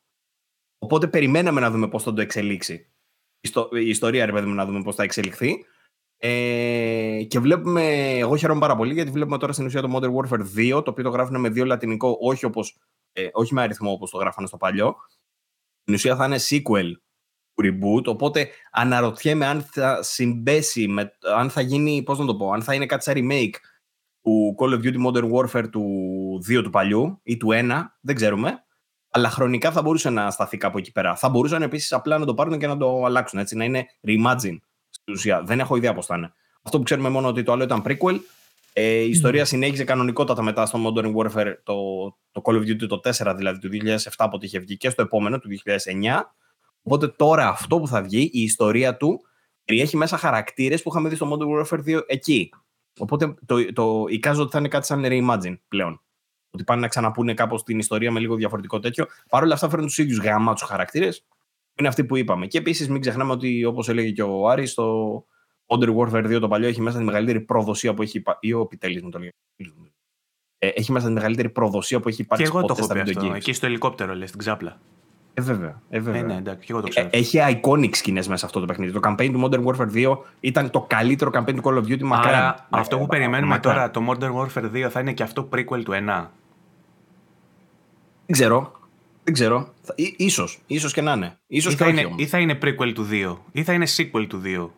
[0.78, 2.92] Οπότε περιμέναμε να δούμε πώς θα το εξελίξει.
[3.72, 5.64] Η ιστορία, ρε παιδί μου, να δούμε πώς θα εξελιχθεί.
[6.22, 7.82] Ε, και βλέπουμε,
[8.18, 11.04] εγώ χαίρομαι πάρα πολύ γιατί βλέπουμε τώρα στην ουσία το Modern Warfare 2, το οποίο
[11.04, 12.78] το γράφουν με δύο λατινικό, όχι, όπως,
[13.12, 14.96] ε, όχι με αριθμό όπως το γράφανε στο παλιό.
[15.82, 16.92] Στην ουσία θα είναι sequel
[17.54, 22.52] του reboot, οπότε αναρωτιέμαι αν θα συμπέσει, με, αν θα γίνει, πώς να το πω,
[22.52, 23.54] αν θα είναι κάτι σαν remake
[24.22, 25.84] του Call of Duty Modern Warfare του
[26.48, 28.64] 2 του παλιού ή του 1, δεν ξέρουμε.
[29.10, 31.16] Αλλά χρονικά θα μπορούσε να σταθεί κάπου εκεί πέρα.
[31.16, 33.38] Θα μπορούσαν επίσης απλά να το πάρουν και να το αλλάξουν.
[33.38, 34.58] Έτσι, να είναι reimagine
[34.90, 35.42] στην ουσία.
[35.42, 36.32] Δεν έχω ιδέα πώς θα είναι.
[36.62, 38.20] Αυτό που ξέρουμε μόνο ότι το άλλο ήταν prequel.
[38.72, 39.46] Ε, η ιστορία mm.
[39.46, 41.74] συνέχιζε κανονικότατα μετά στο Modern Warfare, το,
[42.32, 43.68] το Call of Duty το 4 δηλαδή του
[44.16, 46.20] 2007 που είχε βγει και στο επόμενο του 2009.
[46.82, 49.20] Οπότε τώρα αυτό που θα βγει, η ιστορία του,
[49.64, 52.50] περιέχει μέσα χαρακτήρες που είχαμε δει στο Modern Warfare 2 εκεί.
[52.98, 56.02] Οπότε το, το, εικάζω ότι θα είναι κάτι σαν reimagine πλέον.
[56.50, 59.06] Ότι πάνε να ξαναπούνε κάπως την ιστορία με λίγο διαφορετικό τέτοιο.
[59.28, 61.24] Παρ' όλα αυτά φέρνουν τους ίδιους γάμα τους χαρακτήρες.
[61.74, 62.46] Είναι αυτοί που είπαμε.
[62.46, 65.14] Και επίσης μην ξεχνάμε ότι όπως έλεγε και ο Άρης, το
[65.66, 69.02] Modern Warfare 2 το παλιό έχει μέσα τη μεγαλύτερη προδοσία που έχει ή ο Πιτέλη
[69.02, 69.34] μου το λέει.
[70.58, 73.32] Ε, έχει μέσα τη μεγαλύτερη προδοσία που έχει υπάρξει και εγώ το έχω πει αυτό.
[73.34, 74.78] Εκεί στο ελικόπτερο, λες, στην ξάπλα.
[75.34, 75.82] Ε, βέβαια.
[75.90, 76.20] Ε, βέβαια.
[76.20, 77.08] Ε, ναι, εντάξει, και εγώ το ξέρω.
[77.10, 78.92] Ε, έχει iconic σκηνές μέσα αυτό το παιχνίδι.
[78.92, 82.54] Το campaign του Modern Warfare 2 ήταν το καλύτερο campaign του Call of Duty μακράν.
[82.70, 86.26] αυτό που περιμένουμε τώρα, το Modern Warfare 2, θα είναι και αυτό prequel του 1.
[88.30, 88.72] Δεν ξέρω.
[89.24, 89.74] Δεν ξέρω.
[90.16, 90.58] Ίσως.
[90.66, 91.38] Ίσως και να είναι.
[91.46, 93.36] Ίσως ή, θα είναι ή θα είναι prequel του 2.
[93.52, 94.70] Ή θα είναι sequel του 2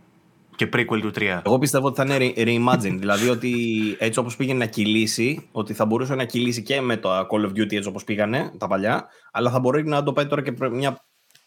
[0.56, 1.40] και prequel του 3.
[1.46, 2.96] Εγώ πιστεύω ότι θα είναι reimagine.
[2.98, 3.52] δηλαδή ότι
[3.98, 7.50] έτσι όπως πήγαινε να κυλήσει, ότι θα μπορούσε να κυλήσει και με το Call of
[7.50, 11.04] Duty έτσι όπως πήγανε τα παλιά, αλλά θα μπορεί να το πάει τώρα και μια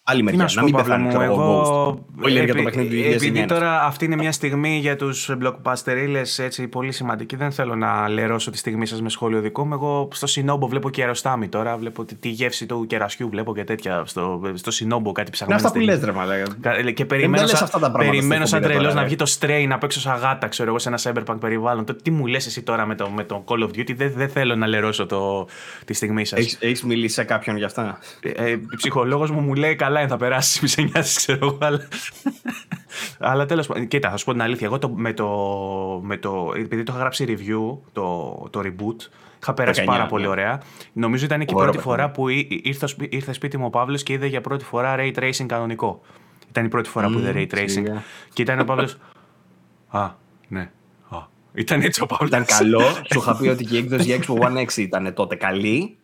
[0.07, 0.49] άλλη μεριά.
[0.53, 2.05] Να, μην πεθάνει μου, εγώ...
[2.27, 6.91] για το παιχνίδι του Επειδή τώρα αυτή είναι μια στιγμή για τους blockbuster έτσι πολύ
[6.91, 9.73] σημαντική, δεν θέλω να λερώσω τη στιγμή σας με σχόλιο δικό μου.
[9.73, 11.77] Εγώ στο Σινόμπο βλέπω και αεροστάμι τώρα.
[11.77, 14.03] Βλέπω τη, τη γεύση του κερασιού, βλέπω και τέτοια.
[14.05, 15.53] Στο, στο Σινόμπο κάτι ψάχνω.
[15.53, 16.91] Είναι αυτά που λες, ρε Μαλάκα.
[16.91, 20.69] Και περιμένω, σαν, περιμένω σαν τρελός να βγει το Stray να παίξω σαν γάτα, ξέρω
[20.69, 21.85] εγώ, σε ένα cyberpunk περιβάλλον.
[22.01, 24.55] τι μου λες εσύ τώρα με το, με το Call of Duty, δεν, δεν θέλω
[24.55, 25.47] να λερώσω το,
[25.85, 26.57] τη στιγμή σας.
[26.59, 30.17] Έχεις μιλήσει σε κάποιον γι' αυτά; Ε, ε, ψυχολόγος μου μου λέει καλά καλά θα
[30.17, 31.57] περάσει, μη σε νοιάζει, ξέρω εγώ.
[31.61, 31.87] Αλλά,
[33.19, 33.87] αλλά τέλος πάντων.
[33.87, 34.67] Κοίτα, θα σου πω την αλήθεια.
[34.67, 35.27] Εγώ το, με, το,
[36.03, 36.53] με το.
[36.55, 39.09] Επειδή το είχα γράψει review, το, το reboot,
[39.41, 40.29] είχα περάσει 19, πάρα πολύ ναι.
[40.29, 40.61] ωραία.
[40.93, 44.25] Νομίζω ήταν και η πρώτη φορά που ήρθε, ήρθε σπίτι μου ο Παύλος και είδε
[44.25, 46.01] για πρώτη φορά ray tracing κανονικό.
[46.49, 47.85] Ήταν η πρώτη φορά που είδε ray tracing.
[48.33, 48.97] Και ήταν ο Παύλος.
[49.87, 50.09] Α,
[50.47, 50.71] ναι.
[51.55, 52.29] Ήταν έτσι ο Παύλος.
[52.29, 52.81] Ήταν καλό.
[52.81, 55.97] Σου είχα πει ότι και η έκδοση για Xbox One X ήταν τότε καλή.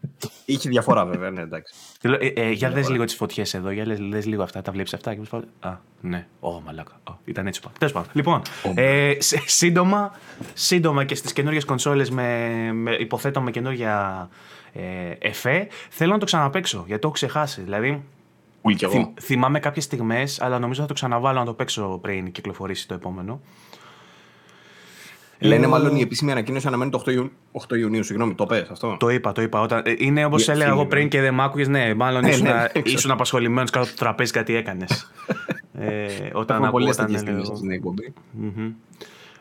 [0.46, 1.74] Είχε διαφορά βέβαια, ναι, εντάξει.
[2.02, 4.62] Ε, ε, για δες λίγο τις φωτιές εδώ, για δες, λίγο αυτά.
[4.62, 5.16] Τα βλέπεις αυτά.
[5.16, 5.22] Και
[5.60, 6.28] Α, ναι.
[6.40, 7.00] Ω, μαλάκα.
[7.26, 8.10] ήταν έτσι ο Τέλος πάντων.
[8.14, 8.42] Λοιπόν,
[8.76, 9.14] ε,
[9.46, 10.12] σύντομα,
[10.54, 14.30] σύντομα και στις καινούριε κονσόλες με, με, υποθέτω με καινούργια
[14.74, 14.82] ε,
[15.20, 17.62] εφέ, θέλω να το ξαναπέξω γιατί το έχω ξεχάσει.
[17.62, 18.04] Δηλαδή,
[18.90, 22.94] Θυ, θυμάμαι κάποιες στιγμές, αλλά νομίζω θα το ξαναβάλω να το παίξω πριν κυκλοφορήσει το
[22.94, 23.42] επόμενο.
[25.44, 27.32] Λένε μάλλον η επίσημη ανακοίνωση αναμένει το 8, Ιου...
[27.68, 28.04] 8 Ιουνίου.
[28.04, 28.98] Συγγνώμη, το πες αυτό.
[29.00, 29.62] Το είπα, το είπα.
[29.62, 29.82] Όταν...
[29.86, 31.68] Ε, είναι όπως έλεγα εγώ πριν και δεν μ' άκουγες.
[31.68, 35.12] Ναι, μάλλον ε, ήσουν, ναι, ήσουν απασχολημένος κάτω από το τραπέζι, κάτι έκανες.
[35.74, 38.14] ε, όταν πολλές τέτοιες στιγμέ στην εκπομπή.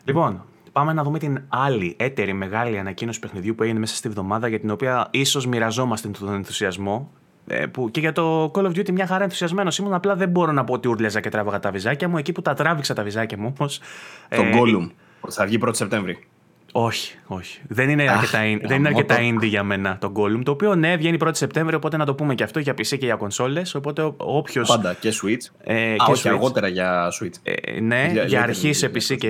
[0.03, 4.47] Λοιπόν, πάμε να δούμε την άλλη έτερη μεγάλη ανακοίνωση παιχνιδιού που έγινε μέσα στη βδομάδα
[4.47, 7.11] για την οποία ίσως μοιραζόμαστε τον ενθουσιασμό.
[7.47, 9.93] Ε, που και για το Call of Duty μια χαρά ενθουσιασμένος ήμουν.
[9.93, 12.17] Απλά δεν μπορώ να πω ότι ούρλιαζα και τράβαγα τα βυζάκια μου.
[12.17, 13.81] Εκεί που τα τράβηξα τα βυζάκια μου όμως.
[14.29, 14.89] Τον ε, Gollum.
[15.29, 16.27] Θα βγει 1η Σεπτέμβρη.
[16.71, 17.59] Όχι, όχι.
[17.67, 20.41] Δεν είναι αρκετά, δεν είναι αρκετά indie για μένα το Gollum.
[20.43, 23.05] Το οποίο ναι, βγαίνει 1η Σεπτέμβρη, οπότε να το πούμε και αυτό για PC και
[23.05, 23.75] για κονσόλες.
[23.75, 24.63] Οπότε όποιο.
[24.67, 25.51] Πάντα και Switch.
[25.63, 27.33] Ε, Α, και όχι, αργότερα για Switch.
[27.43, 29.29] Ε, ναι, για, για αρχής σε PC και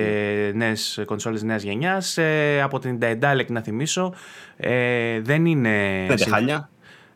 [0.54, 2.18] νέες κονσόλες νέας γενιάς.
[2.18, 4.14] Ε, από την Daedalic να θυμίσω.
[4.56, 6.04] Ε, δεν είναι.
[6.08, 6.70] Δεν χάλια.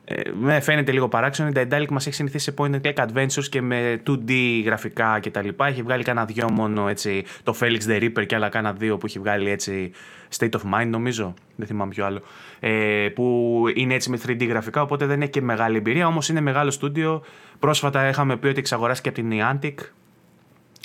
[0.08, 1.48] Ε, με φαίνεται λίγο παράξενο.
[1.48, 4.32] Η Daedalic μας έχει συνηθίσει σε point and click adventures και με 2D
[4.64, 5.48] γραφικά κτλ.
[5.56, 7.24] Έχει βγάλει κάνα δυο μόνο έτσι.
[7.42, 9.90] Το Felix the Reaper και άλλα κάνα δύο που έχει βγάλει έτσι.
[10.38, 11.34] State of Mind νομίζω.
[11.56, 12.20] Δεν θυμάμαι ποιο άλλο.
[12.60, 16.06] Ε, που είναι έτσι με 3D γραφικά, οπότε δεν έχει και μεγάλη εμπειρία.
[16.06, 17.22] Όμως είναι μεγάλο στούντιο.
[17.58, 19.74] Πρόσφατα είχαμε πει ότι εξαγοράστηκε από την Niantic.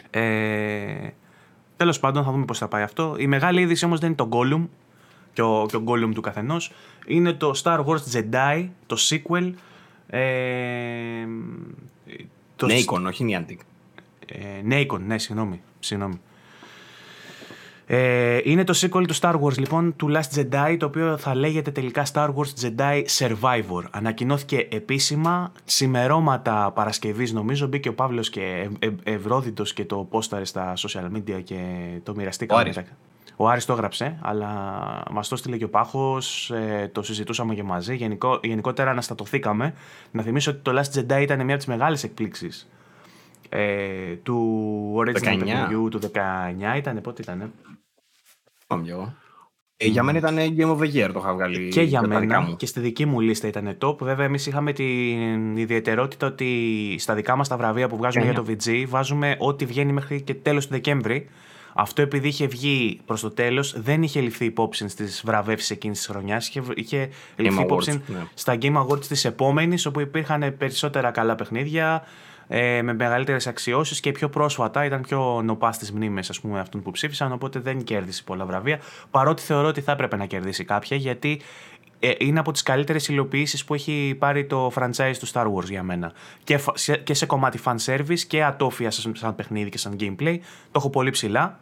[0.10, 1.10] Ε,
[1.82, 3.16] Τέλος πάντων, θα δούμε πώς θα πάει αυτό.
[3.18, 4.68] Η μεγάλη είδηση όμως δεν είναι το Gollum,
[5.34, 6.72] και ο, και ο Gollum του καθενός.
[7.06, 9.54] Είναι το Star Wars Jedi, το sequel.
[10.08, 11.26] Ε,
[12.56, 13.58] το Nacon, όχι Niantic.
[14.26, 15.62] Ε, Nacon, ναι, συγγνώμη.
[15.80, 16.20] συγγνώμη.
[17.94, 21.72] Ε, είναι το sequel του Star Wars λοιπόν του Last Jedi το οποίο θα λέγεται
[21.72, 23.84] τελικά Star Wars Jedi Survivor.
[23.92, 30.74] Ανακοινώθηκε επίσημα σημερώματα Παρασκευής νομίζω μπήκε ο Παύλος και ευ, Ευρώδητος και το πόσταρε στα
[30.78, 31.60] social media και
[32.04, 32.60] το μοιραστήκαμε.
[32.60, 32.78] Ο Άρης
[33.66, 34.48] το έγραψε, αλλά
[35.12, 37.96] μας το έστειλε και ο Πάχος, ε, το συζητούσαμε και μαζί.
[37.96, 39.74] Γενικό, γενικότερα αναστατωθήκαμε.
[40.12, 42.70] Να θυμίσω ότι το Last Jedi ήταν μια από τις μεγάλες εκπλήξεις
[43.50, 46.78] ε, του original παιχνιδιού του 19.
[46.78, 47.52] Ήταν, πότε ήταν.
[49.78, 51.70] Ε, για μένα ήταν Game of the Year το είχα βγάλει.
[51.70, 52.56] Και για μένα μου.
[52.56, 53.98] και στη δική μου λίστα ήταν top.
[53.98, 58.46] Βέβαια, εμείς είχαμε την ιδιαιτερότητα ότι στα δικά μας τα βραβεία που βγάζουμε για το
[58.48, 61.30] VG βάζουμε ό,τι βγαίνει μέχρι και τέλος του Δεκέμβρη.
[61.74, 66.08] Αυτό επειδή είχε βγει προς το τέλος, δεν είχε ληφθεί υπόψη στις βραβεύσεις εκείνης της
[66.08, 66.48] χρονιάς.
[66.48, 68.28] Είχε, είχε ληφθεί υπόψη ναι.
[68.34, 72.04] στα Game Awards της επόμενης, όπου υπήρχαν περισσότερα καλά παιχνίδια,
[72.54, 77.32] ε, με μεγαλύτερες αξιώσεις και πιο πρόσφατα ήταν πιο νοπάς στις μνήμες αυτών που ψήφισαν.
[77.32, 78.80] Οπότε δεν κέρδισε πολλά βραβεία.
[79.12, 81.42] Παρότι θεωρώ ότι θα έπρεπε να κερδίσει κάποια, γιατί
[82.04, 85.84] ε, είναι από τις καλύτερες υλοποιήσεις που έχει πάρει το franchise του Star Wars για
[85.84, 86.12] μένα.
[86.44, 86.60] Και,
[87.04, 90.38] και σε κομμάτι fan service και ατόφια σαν παιχνίδι και σαν gameplay.
[90.40, 91.60] Το έχω πολύ ψηλά.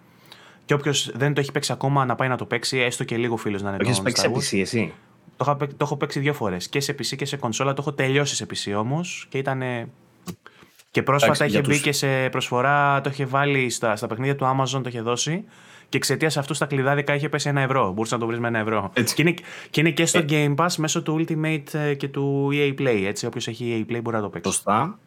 [0.65, 3.37] Και όποιος δεν το έχει παίξει ακόμα να πάει να το παίξει, έστω και λίγο
[3.37, 4.93] φίλος να είναι το Έχεις παίξει σε PC, εσύ;
[5.37, 6.69] Το, έχω, το έχω παίξει δύο φορές.
[6.69, 7.73] Και σε PC και σε κονσόλα.
[7.73, 9.25] Το έχω τελειώσει σε PC όμως.
[9.29, 9.63] Και ήταν.
[10.91, 14.81] Και πρόσφατα είχε μπει και σε προσφορά, το είχε βάλει στα, στα παιχνίδια του Amazon,
[14.83, 15.45] το είχε δώσει.
[15.89, 17.91] Και εξαιτίας αυτού στα κλειδάδικα είχε πέσει ένα ευρώ.
[17.91, 18.91] Μπορούσε να το βρεις με ένα ευρώ.
[18.93, 19.33] Και είναι,
[19.69, 20.25] και είναι και στο ε.
[20.29, 23.03] Game Pass μέσω του Ultimate ε, και του EA Play.
[23.05, 24.51] Έτσι, όποιος έχει EA Play μπορεί να το παίξει.
[24.51, 24.99] Σωστά.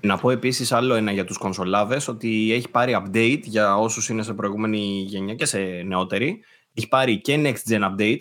[0.00, 4.22] Να πω επίσης άλλο ένα για τους κονσολάδες ότι έχει πάρει update για όσους είναι
[4.22, 6.40] σε προηγούμενη γενιά και σε νεότερη.
[6.74, 8.20] Έχει πάρει και next gen update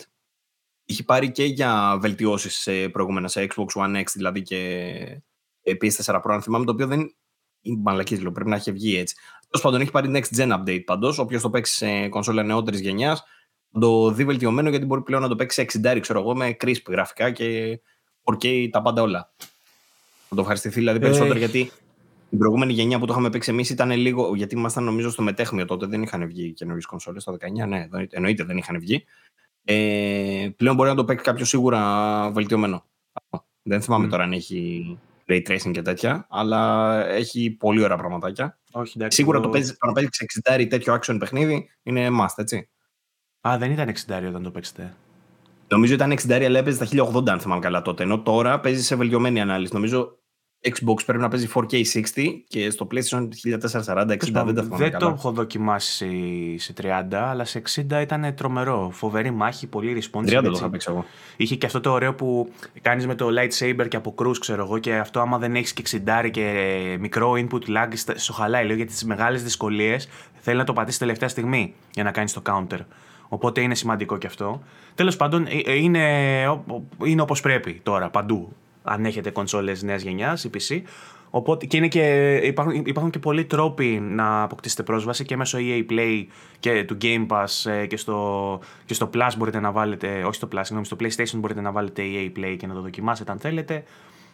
[0.89, 5.21] Είχε πάρει και για βελτιώσεις σε προηγούμενα, σε Xbox One X δηλαδή και
[5.63, 6.99] PS4 Pro, αν θυμάμαι, το οποίο δεν
[7.61, 9.15] είναι μαλακής, λέω, πρέπει να έχει βγει έτσι.
[9.49, 11.17] Τέλος πάντων, έχει πάρει next gen update πάντως.
[11.17, 13.23] Όποιος το παίξει σε κονσόλα νεότερης γενιάς,
[13.71, 16.55] θα το δει βελτιωμένο γιατί μπορεί πλέον να το παίξει σε 60, ξέρω εγώ, με
[16.61, 17.79] crisp γραφικά και
[18.23, 19.31] 4K τα πάντα όλα.
[20.29, 21.37] Θα το ευχαριστηθεί δηλαδή περισσότερο ε.
[21.37, 21.71] γιατί
[22.29, 24.35] την προηγούμενη γενιά που το είχαμε παίξει εμείς ήταν λίγο.
[24.35, 27.23] Γιατί ήμασταν νομίζω στο μετέχμιο τότε, δεν είχαν βγει καινούριες κονσόλες.
[27.23, 29.05] Το 19, ναι, εννοείται δεν είχαν βγει.
[29.63, 32.85] Ε, πλέον μπορεί να το παίξει κάποιος σίγουρα βελτιωμένο.
[33.63, 34.09] Δεν θυμάμαι mm.
[34.09, 34.97] τώρα αν έχει
[35.27, 38.59] ray tracing και τέτοια, αλλά έχει πολύ ωραία πραγματάκια.
[38.71, 42.69] Όχι, εντάξει, Σίγουρα το, παίζεις, το να παίζεις 60 τέτοιο action παιχνίδι είναι must, έτσι.
[43.47, 44.95] Α, δεν ήταν 60 όταν το παίξετε.
[45.67, 48.03] Νομίζω ήταν 60 αλλά έπαιζε στα 1080 αν θυμάμαι καλά τότε.
[48.03, 49.73] Ενώ τώρα παίζει σε βελτιωμένη ανάλυση.
[49.73, 50.17] Νομίζω
[50.61, 52.03] Xbox πρέπει να παίζει 4K 60
[52.47, 53.27] και στο PlayStation 1440 60
[53.95, 58.89] δεν τα θυμάμαι Δεν το έχω δοκιμάσει σε 30, αλλά σε 60 ήταν τρομερό.
[58.93, 60.37] Φοβερή μάχη, πολύ responsive.
[60.37, 61.05] 30 το είχα παίξει εγώ.
[61.37, 62.51] Είχε και αυτό το ωραίο που
[62.81, 65.83] κάνεις με το lightsaber και από cruz, ξέρω εγώ, και αυτό άμα δεν έχεις και
[66.07, 68.65] 60 και μικρό input lag, στο χαλάει.
[68.65, 70.07] Λέω γιατί τις μεγάλες δυσκολίες
[70.39, 72.79] θέλει να το πατήσεις τελευταία στιγμή για να κάνεις το counter.
[73.27, 74.61] Οπότε είναι σημαντικό και αυτό.
[74.95, 76.43] Τέλος πάντων, ε, ε, είναι,
[77.03, 78.55] είναι όπως πρέπει τώρα παντού
[78.87, 80.81] αν έχετε κονσόλες νέας γενιάς, η PC.
[81.29, 85.85] Οπότε, και, είναι και υπάρχουν, υπάρχουν και πολλοί τρόποι να αποκτήσετε πρόσβαση και μέσω EA
[85.91, 86.25] Play
[86.59, 90.47] και του Game Pass ε, και στο, και στο Plus μπορείτε να βάλετε, όχι στο
[90.51, 93.83] Plus, συγγνώμη, στο PlayStation μπορείτε να βάλετε EA Play και να το δοκιμάσετε αν θέλετε.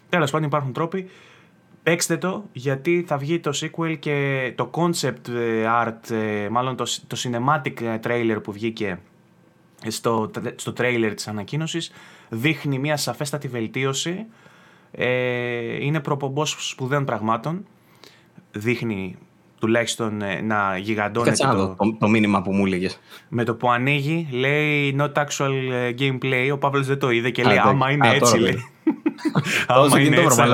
[0.09, 1.09] Τέλος πάντων υπάρχουν τρόποι.
[1.83, 6.85] Παίξτε το γιατί θα βγει το sequel και το concept ε, art, ε, μάλλον το,
[7.07, 8.99] το cinematic trailer που βγήκε
[9.87, 11.91] στο, στο trailer της ανακοίνωσης
[12.29, 14.25] δείχνει μια σαφέστατη βελτίωση
[14.95, 17.65] ε, είναι προπομπός σπουδαίων πραγμάτων.
[18.51, 19.15] Δείχνει
[19.59, 22.99] τουλάχιστον ε, να γιγαντώνεται το, το, το, μήνυμα που μου έλεγες.
[23.29, 26.49] Με το που ανοίγει λέει not actual ε, gameplay.
[26.53, 28.65] Ο Παύλος δεν το είδε και λέει άμα είναι έτσι λέει.
[29.67, 30.41] άμα είναι έτσι.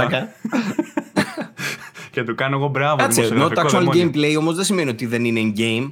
[2.11, 2.95] και του κάνω εγώ μπράβο.
[2.95, 5.91] Κάτσε, not actual gameplay όμως δεν σημαίνει ότι δεν είναι in-game.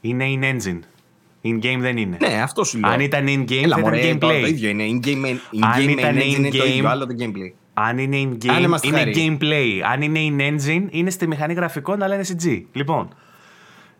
[0.00, 0.78] Είναι in engine.
[1.42, 2.16] In-game δεν είναι.
[2.20, 2.90] Ναι, αυτό σου λέω.
[2.90, 4.18] Αν ήταν in-game θα ήταν gameplay.
[4.18, 4.84] Το ίδιο είναι.
[4.84, 7.52] In-game in ήταν in είναι το ίδιο, άλλο το gameplay.
[7.74, 9.80] Αν είναι in-game, είναι gameplay.
[9.92, 12.62] Αν είναι in-engine, είναι στη μηχανή γραφικών, αλλά είναι CG.
[12.72, 13.14] Λοιπόν.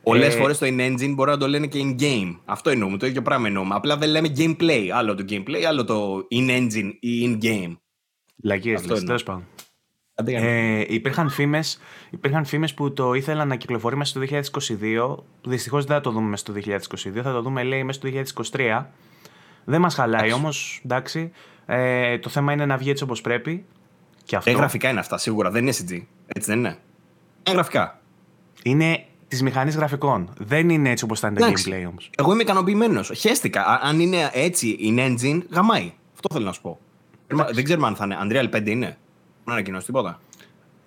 [0.02, 0.38] Πολλές ε...
[0.38, 2.38] φορές το in-engine μπορεί να το λένε και in-game.
[2.44, 2.96] Αυτό εννοούμε.
[2.96, 3.74] Το ίδιο πράγμα εννοούμε.
[3.74, 4.88] Απλά δεν λέμε gameplay.
[4.94, 7.76] Άλλο το gameplay, άλλο το in-engine ή in-game.
[8.42, 9.46] Λαγίε, τέλος πάντων.
[10.24, 11.80] Ε, υπήρχαν φήμες,
[12.10, 15.16] υπήρχαν φήμες που το ήθελαν να κυκλοφορεί μέσα στο 2022.
[15.42, 18.08] Δυστυχώς δεν θα το δούμε μέσα στο 2022, θα το δούμε λέει μέσα στο
[18.52, 18.84] 2023.
[19.64, 21.32] Δεν μας χαλάει όμως, εντάξει.
[21.66, 23.64] Ε, το θέμα είναι να βγει έτσι όπως πρέπει.
[24.24, 24.50] Και αυτό.
[24.50, 25.50] Ε, γραφικά είναι αυτά, σίγουρα.
[25.50, 26.02] Δεν είναι SG.
[26.26, 26.78] Έτσι δεν είναι.
[27.42, 28.00] Ε, γραφικά.
[28.62, 30.32] Είναι της μηχανής γραφικών.
[30.38, 32.10] Δεν είναι έτσι όπως ήταν το gameplay όμως.
[32.18, 33.10] Εγώ είμαι ικανοποιημένος.
[33.14, 33.80] Χαίστηκα.
[33.82, 35.92] Αν είναι έτσι in engine, γαμάει.
[36.14, 36.78] Αυτό θέλω να σου πω.
[37.52, 38.16] Δεν ξέρουμε αν θα είναι.
[38.22, 38.96] Unreal 5 είναι να
[39.52, 40.20] ανακοινώσεις τίποτα;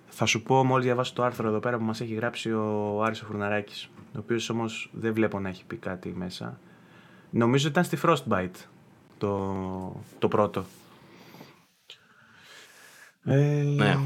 [0.08, 3.22] Θα σου πω μόλις διαβάσω το άρθρο εδώ πέρα που μας έχει γράψει ο Άρης
[3.22, 6.60] ο Φουρναράκης, ο οποίος όμως δεν βλέπω να έχει πει κάτι μέσα.
[7.30, 8.66] Νομίζω ήταν στη Frostbite
[9.18, 10.64] το, το πρώτο.
[13.24, 13.96] Ε, ναι.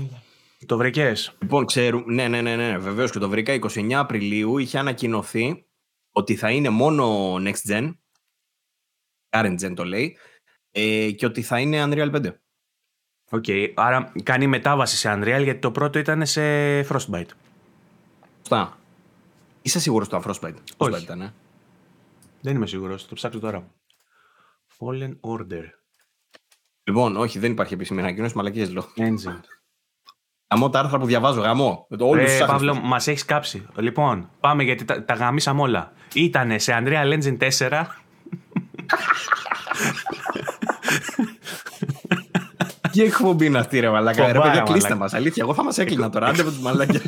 [0.67, 2.15] Το βρήκες; Λοιπόν, ξέρουμε.
[2.15, 2.79] Ναι, ναι, ναι, ναι.
[2.79, 3.53] Βεβαίως και το βρήκα.
[3.55, 5.67] 29 Απριλίου είχε ανακοινωθεί
[6.13, 7.95] ότι θα είναι μόνο next gen.
[9.31, 10.17] Current gen το λέει.
[10.71, 12.33] Ε, και ότι θα είναι Unreal 5.
[13.31, 13.73] Οκ, okay.
[13.75, 16.41] άρα κάνει μετάβαση σε Unreal γιατί το πρώτο ήταν σε
[16.81, 17.31] Frostbite.
[18.39, 18.79] Σωστά.
[19.63, 20.95] Είσαι σίγουρος στο Frostbite; Όχι.
[20.95, 21.33] Frostbite ήταν, ε;
[22.41, 23.09] Δεν είμαι σίγουρος.
[23.09, 23.71] Το ψάξω τώρα.
[24.79, 25.65] Fallen Order.
[26.85, 28.85] Λοιπόν, όχι, δεν υπάρχει επίσημη ανακοίνωση, μαλακίες λέω.
[28.97, 29.41] Engine.
[30.55, 31.87] Γαμώ τα άρθρα που διαβάζω, γαμώ.
[31.91, 33.67] Ε, Παύλο, μας έχεις κάψει.
[33.77, 35.93] Λοιπόν, πάμε γιατί τα, τα γαμίσαμε όλα.
[36.15, 37.85] Ήτανε σε Unreal Engine 4.
[42.97, 44.33] Τι εκπομπή είναι αυτή, ρε Μαλάκα.
[44.33, 45.15] Ρε παιδιά, κλείστε μας.
[45.15, 46.27] Αλήθεια, εγώ θα μας έκλεινα τώρα.
[46.27, 47.01] Άντε με του μαλάκια.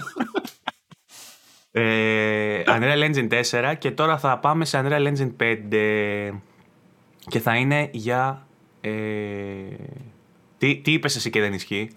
[1.71, 6.39] Ε, Unreal Engine 4 και τώρα θα πάμε σε Unreal Engine 5
[7.19, 8.47] και θα είναι για...
[8.81, 8.91] Ε,
[10.59, 11.91] τι, τι είπες εσύ και δεν ισχύει;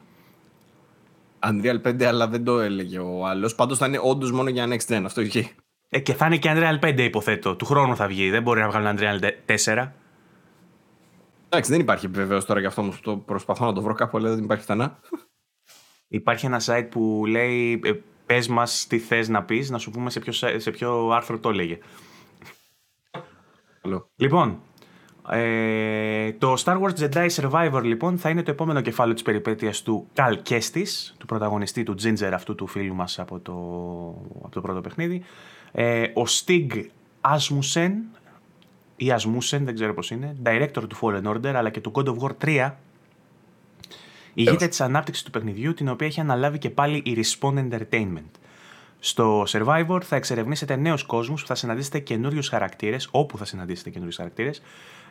[1.39, 3.55] Unreal 5 αλλά δεν το έλεγε ο άλλος.
[3.55, 5.01] Πάντως θα είναι όντως μόνο για Next Gen.
[5.05, 5.51] Αυτό ισχύει.
[5.89, 7.55] Ε, και θα είναι και Unreal 5 υποθέτω.
[7.55, 8.29] Του χρόνου θα βγει.
[8.29, 9.29] Δεν μπορεί να βγάλει Unreal
[9.65, 9.87] 4.
[11.53, 12.99] Εντάξει, δεν υπάρχει επιβεβαίωση τώρα για αυτό όμως.
[13.01, 14.99] Το προσπαθώ να το βρω κάπου, αλλά δεν υπάρχει πουθενά.
[16.07, 17.93] Υπάρχει ένα site που λέει ε,
[18.25, 21.49] πες μας τι θες να πεις, να σου πούμε σε ποιο, σε ποιο άρθρο το
[21.49, 21.77] έλεγε.
[24.15, 24.61] Λοιπόν,
[25.29, 30.07] ε, το Star Wars Jedi Survivor λοιπόν θα είναι το επόμενο κεφάλαιο της περιπέτειας του
[30.15, 33.53] Cal Kestis, του πρωταγωνιστή του Ginger αυτού του φίλου μας από το,
[34.37, 35.23] από το πρώτο παιχνίδι.
[35.71, 36.85] Ε, ο Stig
[37.21, 37.91] Asmussen
[39.01, 42.15] ή Asmussen, δεν ξέρω πώς είναι, director του Fallen Order αλλά και του God of
[42.17, 42.71] War 3,
[44.33, 48.31] ηγείται της ανάπτυξης του παιχνιδιού, την οποία έχει αναλάβει και πάλι η Respawn Entertainment.
[48.99, 54.15] Στο Survivor θα εξερευνήσετε νέους κόσμους που θα συναντήσετε καινούριους χαρακτήρες, όπου θα συναντήσετε καινούριους
[54.15, 54.61] χαρακτήρες.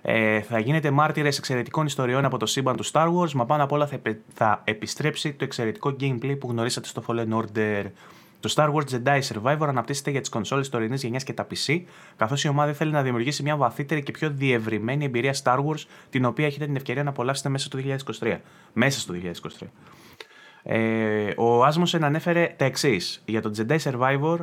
[0.03, 3.73] Ε, θα γίνετε μάρτυρες εξαιρετικών ιστοριών από το σύμπαν του Star Wars, μα πάνω απ'
[3.73, 4.01] όλα θα,
[4.35, 7.85] θα επιστρέψει το εξαιρετικό gameplay που γνωρίσατε στο Fallen Order.
[8.41, 11.83] Το Star Wars Jedi Survivor αναπτύσσεται για τις κονσόλες τωρινής γενιάς και τα PC,
[12.17, 16.25] καθώς η ομάδα θέλει να δημιουργήσει μια βαθύτερη και πιο διευρυμένη εμπειρία Star Wars, την
[16.25, 17.79] οποία έχετε την ευκαιρία να απολαύσετε μέσα στο
[18.21, 18.37] 2023.
[18.73, 19.15] Μέσα στο
[19.61, 19.67] 2023.
[20.63, 23.23] Ε, ο Άσμοσεν ανέφερε τα εξής.
[23.25, 24.39] Για το Jedi Survivor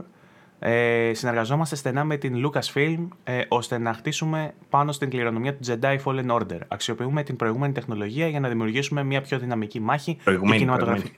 [0.59, 5.97] ε, συνεργαζόμαστε στενά με την Lucasfilm ε, ώστε να χτίσουμε πάνω στην κληρονομιά του Jedi
[6.03, 6.59] Fallen Order.
[6.67, 11.17] Αξιοποιούμε την προηγούμενη τεχνολογία για να δημιουργήσουμε μια πιο δυναμική μάχη προηγούμενη, κινηματογραφική.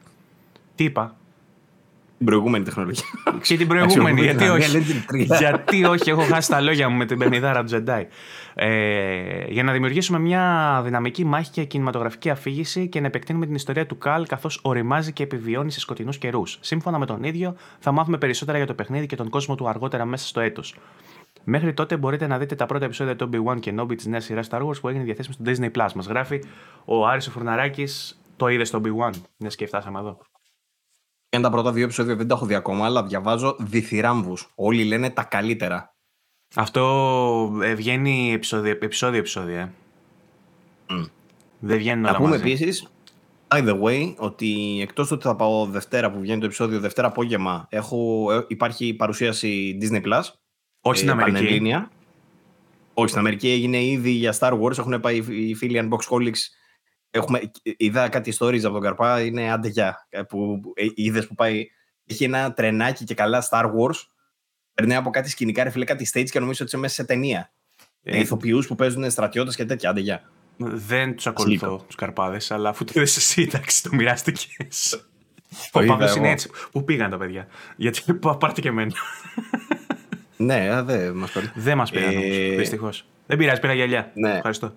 [0.76, 1.16] Τι είπα,
[2.20, 3.04] την προηγούμενη τεχνολογία.
[3.42, 4.78] Και την προηγούμενη, γιατί όχι.
[5.40, 8.04] γιατί όχι, έχω χάσει τα λόγια μου με την παιχνιδάρα του Jedi.
[8.54, 13.86] Ε, για να δημιουργήσουμε μια δυναμική μάχη και κινηματογραφική αφήγηση και να επεκτείνουμε την ιστορία
[13.86, 16.58] του Καλ καθώς οριμάζει και επιβιώνει σε σκοτεινούς καιρούς.
[16.62, 20.06] Σύμφωνα με τον ίδιο, θα μάθουμε περισσότερα για το παιχνίδι και τον κόσμο του αργότερα
[20.06, 20.76] μέσα στο έτος.
[21.44, 24.48] Μέχρι τότε μπορείτε να δείτε τα πρώτα επεισόδια του Obi-Wan και Nobi της νέας σειράς
[24.52, 25.92] Star Wars που έγινε διαθέσιμη στο Disney Plus.
[25.96, 26.44] Μας γράφει
[26.86, 30.18] ο Άρης ο Φουρναράκης, το είδες στο Obi-Wan; Μιας και φτάσαμε εδώ.
[31.30, 34.38] Είναι τα πρώτα δύο επεισόδια, δεν τα έχω δει ακόμα, αλλά διαβάζω διθυράμβου.
[34.56, 35.94] Όλοι λένε τα καλύτερα.
[36.56, 39.72] Αυτό ε, βγαίνει επεισόδιο-επεισόδιο.
[40.90, 41.10] Mm.
[41.60, 42.88] Δεν βγαίνουν όλα Να πούμε επίσης,
[43.48, 47.68] by the way, ότι εκτός ότι θα πάω Δευτέρα που βγαίνει το επεισόδιο, Δευτέρα απόγευμα,
[47.70, 50.22] έχω, ε, υπάρχει παρουσίαση Disney Plus.
[50.82, 51.74] Όχι στην ε, Αμερική.
[52.94, 54.78] Όχι στην Αμερική έγινε ήδη για Star Wars.
[54.78, 56.59] Έχουν πάει οι φίλοι Unboxholics
[57.12, 59.72] Έχουμε, είδα κάτι stories από τον Καρπά, είναι άντε
[60.28, 61.68] που ε, είδες που πάει,
[62.06, 64.08] έχει ένα τρενάκι και καλά Star Wars,
[64.74, 67.52] περνάει από κάτι σκηνικά, ρε φίλε, κάτι stage και νομίζω ότι είσαι μέσα σε ταινία.
[68.04, 70.22] Ε, ηθοποιούς που παίζουν στρατιώτες και τέτοια, άντε
[70.58, 75.06] Δεν τους ακολουθώ τους καρπάδες, αλλά αφού το είδες εσύ, εντάξει, το μοιράστηκες.
[75.72, 76.50] Ο Παύλος είναι έτσι.
[76.72, 78.92] Πού πήγαν τα παιδιά, Γιατί πάρτε και εμένα.
[80.38, 81.52] Ναι, δεν μας πήραν.
[81.56, 82.56] Δεν μας πήραν, ε...
[82.56, 83.06] δυστυχώς.
[83.26, 84.12] Δεν πειράζει, πήρα γυαλιά.
[84.14, 84.34] Ναι.
[84.36, 84.74] Ευχαριστώ.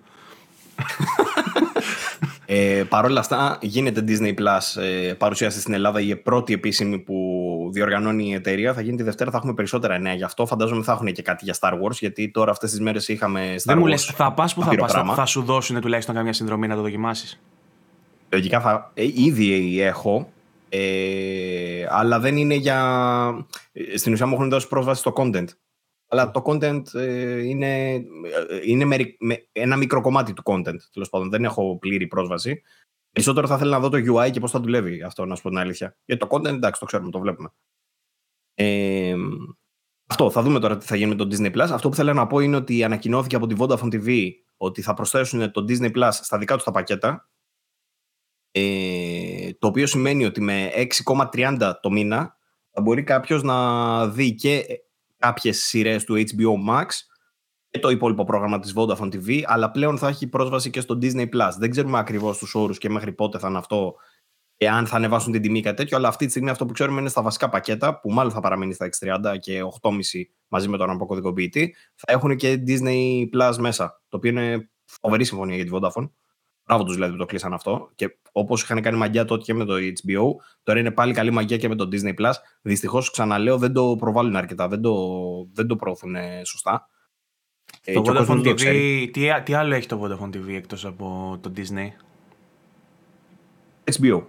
[2.45, 7.69] Ε, Παρ' όλα αυτά, γίνεται Disney Plus ε, παρουσίαση στην Ελλάδα η πρώτη επίσημη που
[7.73, 8.73] διοργανώνει η εταιρεία.
[8.73, 10.45] Θα γίνει τη Δευτέρα, θα έχουμε περισσότερα νέα γι' αυτό.
[10.45, 13.61] Φαντάζομαι θα έχουν και κάτι για Star Wars, γιατί τώρα αυτές τις μέρες είχαμε Star
[13.65, 13.79] Δεν Wars.
[13.79, 16.75] μου λες, θα πας που θα πας, θα, θα, σου δώσουν τουλάχιστον καμιά συνδρομή να
[16.75, 17.41] το δοκιμάσεις;
[18.29, 18.91] Λογικά θα.
[18.93, 20.31] Ε, ήδη έχω.
[20.69, 22.77] Ε, αλλά δεν είναι για.
[23.71, 25.45] Ε, στην ουσία μου έχουν δώσει πρόσβαση στο content
[26.13, 28.01] αλλά το content ε, είναι, ε,
[28.65, 31.29] είναι με, με, ένα μικρό κομμάτι του content, τέλος πάντων.
[31.29, 32.61] Δεν έχω πλήρη πρόσβαση.
[33.11, 35.49] Περισσότερο θα ήθελα να δω το UI και πώς θα δουλεύει αυτό, να σου πω
[35.49, 35.97] την αλήθεια.
[36.05, 37.49] Γιατί το content, εντάξει, το ξέρουμε, το βλέπουμε.
[38.53, 39.15] Ε,
[40.07, 41.67] αυτό, θα δούμε τώρα τι θα γίνει με το Disney Plus.
[41.71, 45.51] Αυτό που θέλω να πω είναι ότι ανακοινώθηκε από τη Vodafone TV ότι θα προσθέσουν
[45.51, 47.29] το Disney Plus στα δικά τους τα πακέτα.
[48.51, 50.69] Ε, το οποίο σημαίνει ότι με
[51.05, 52.37] 6,30 το μήνα
[52.71, 54.65] θα μπορεί κάποιος να δει και
[55.23, 56.85] κάποιες σειρές του HBO Max
[57.69, 61.29] και το υπόλοιπο πρόγραμμα της Vodafone TV, αλλά πλέον θα έχει πρόσβαση και στο Disney+.
[61.29, 61.51] Plus.
[61.57, 63.95] Δεν ξέρουμε ακριβώς τους όρους και μέχρι πότε θα είναι αυτό
[64.57, 66.99] εάν θα ανεβάσουν την τιμή ή κάτι τέτοιο, αλλά αυτή τη στιγμή αυτό που ξέρουμε
[66.99, 69.91] είναι στα βασικά πακέτα, που μάλλον θα παραμείνει στα 630 και 8,5
[70.47, 74.69] μαζί με τον αποκωδικοποιητή, θα έχουν και Disney Plus μέσα, το οποίο είναι
[75.01, 76.09] φοβερή συμφωνία για τη Vodafone.
[76.65, 77.89] Μπράβο τους δηλαδή που το κλείσαν αυτό.
[77.95, 80.23] Και όπως είχαν κάνει μαγιά τότε και με το HBO,
[80.63, 82.33] τώρα είναι πάλι καλή μαγιά και με το Disney Plus.
[82.61, 84.67] Δυστυχώς, ξαναλέω, δεν το προβάλλουν αρκετά.
[84.67, 84.95] Δεν το,
[85.53, 86.87] δεν το προωθούν σωστά.
[87.83, 91.87] Ε, το Vodafone TV, τι, τι άλλο έχει το Vodafone TV εκτός από το Disney;
[93.91, 94.23] HBO.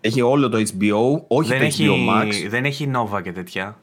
[0.00, 2.48] Έχει όλο το HBO, όχι δεν το έχει, HBO Max.
[2.48, 3.78] Δεν έχει Nova και τέτοια.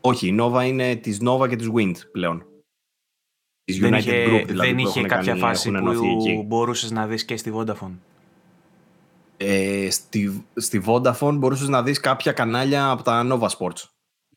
[0.00, 2.44] Όχι, η Nova είναι της Nova και της Wind πλέον
[3.66, 7.52] δεν είχε, Group, δηλαδή, δεν είχε κάποια κάνει, φάση που μπορούσες να δεις και στη
[7.56, 7.98] Vodafone.
[9.36, 13.84] Ε, στη, στη Vodafone μπορούσες να δεις κάποια κανάλια από τα Nova Sports.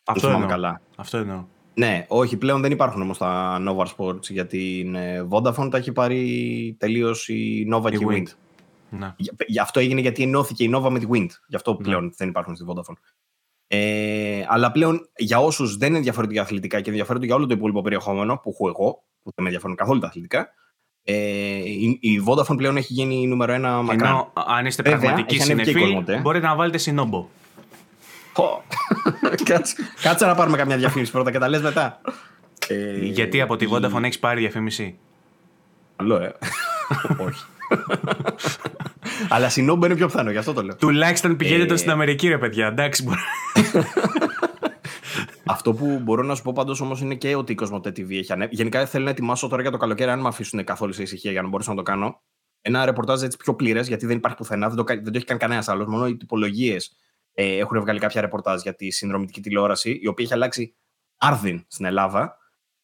[0.04, 0.48] Αυτό εννοώ.
[0.48, 0.82] Καλά.
[0.96, 1.46] Αυτό εννοώ.
[1.74, 4.98] Ναι, όχι, πλέον δεν υπάρχουν όμως τα Nova Sports γιατί την
[5.30, 8.34] Vodafone τα έχει πάρει τελείως η Nova η και η Wind.
[8.90, 9.16] Ναι.
[9.48, 11.30] Γι' αυτό έγινε γιατί ενώθηκε η Nova με τη Wind.
[11.48, 11.84] Γι' αυτό ναι.
[11.84, 12.98] πλέον δεν υπάρχουν στη Vodafone.
[13.72, 17.82] Ε, αλλά πλέον για όσους δεν ενδιαφέρονται για αθλητικά και ενδιαφέρονται για όλο το υπόλοιπο
[17.82, 20.50] περιεχόμενο που έχω εγώ, που δεν με ενδιαφέρουν καθόλου τα αθλητικά.
[21.04, 24.10] Ε, η, η Vodafone πλέον έχει γίνει νούμερο ένα μακράν.
[24.10, 27.28] Ενώ αν είστε πραγματικοί συνεφίλ, μπορείτε να βάλετε συνόμπο.
[29.44, 32.02] κάτσε, κάτσε να πάρουμε καμιά διαφήμιση πρώτα και τα λες μετά.
[32.68, 34.98] Ε, Γιατί από τη Vodafone έχεις πάρει διαφήμιση;
[35.96, 36.36] Καλό, ε.
[37.28, 37.46] Όχι.
[39.30, 40.76] Αλλά συνόμπο είναι πιο πιθανό, γι' αυτό το λέω.
[40.76, 41.78] Τουλάχιστον πηγαίνετε ε...
[41.78, 42.68] στην Αμερική, ρε παιδιά.
[42.68, 43.20] Εντάξει, μπορεί.
[45.46, 48.32] Αυτό που μπορώ να σου πω πάντως όμως είναι και ότι η Κοσμοτέ TV έχει
[48.32, 48.56] ανέβει.
[48.56, 51.42] Γενικά θέλω να ετοιμάσω τώρα για το καλοκαίρι, αν με αφήσουν καθόλου σε ησυχία για
[51.42, 52.22] να μπορέσω να το κάνω.
[52.62, 55.40] Ένα ρεπορτάζ έτσι πιο πλήρες, γιατί δεν υπάρχει πουθενά, δεν το, δεν το έχει κάνει
[55.40, 55.88] κανένας άλλος.
[55.88, 56.96] Μόνο οι τυπολογίες
[57.34, 60.76] ε, έχουν βγάλει κάποια ρεπορτάζ για τη συνδρομητική τηλεόραση, η οποία έχει αλλάξει
[61.18, 62.38] άρδιν στην Ελλάδα.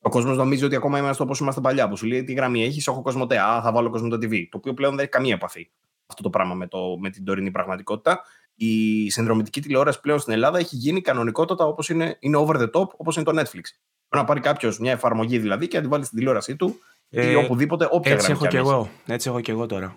[0.06, 2.88] Ο κόσμος νομίζει ότι ακόμα είμαστε όπως είμαστε παλιά, που σου λέει τι γραμμή έχεις,
[2.88, 3.38] έχω Κοσμοτέ.
[3.40, 4.48] Α, θα βάλω Κοσμοτέ TV.
[4.50, 5.70] Το οποίο πλέον δεν έχει καμία επαφή
[6.08, 8.22] αυτό το πράγμα με, το, με την τωρινή πραγματικότητα.
[8.56, 12.88] Η συνδρομητική τηλεόραση πλέον στην Ελλάδα έχει γίνει κανονικότατα όπως είναι, είναι over the top,
[12.98, 13.66] όπως είναι το Netflix.
[14.10, 16.80] Μπορεί να πάρει κάποιος μια εφαρμογή δηλαδή και να τη βάλει στην τηλεόρασή του
[17.10, 18.90] ε, ή οπουδήποτε, όποια έτσι έχω και εγώ.
[19.06, 19.96] Έτσι έχω και εγώ τώρα.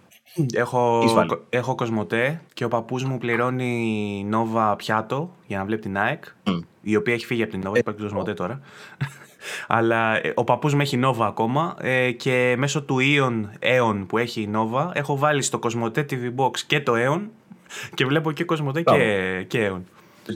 [0.52, 1.02] Έχω,
[1.48, 6.24] έχω Κοσμοτέ και ο παππούς μου πληρώνει Nova πιάτο για να βλέπει την ΑΕΚ,
[6.80, 8.60] η οποία έχει φύγει από την Nova, ε, υπάρχει Κοσμοτέ τώρα.
[9.66, 14.18] Αλλά ε, ο παππούς μου έχει Nova ακόμα ε, και μέσω του Eon, Eon που
[14.18, 17.20] έχει η Nova έχω βάλει στο Κοσμοτέ TV Box και το Eon
[17.94, 19.80] και βλέπω και Κοσμοτέ και, και Eon.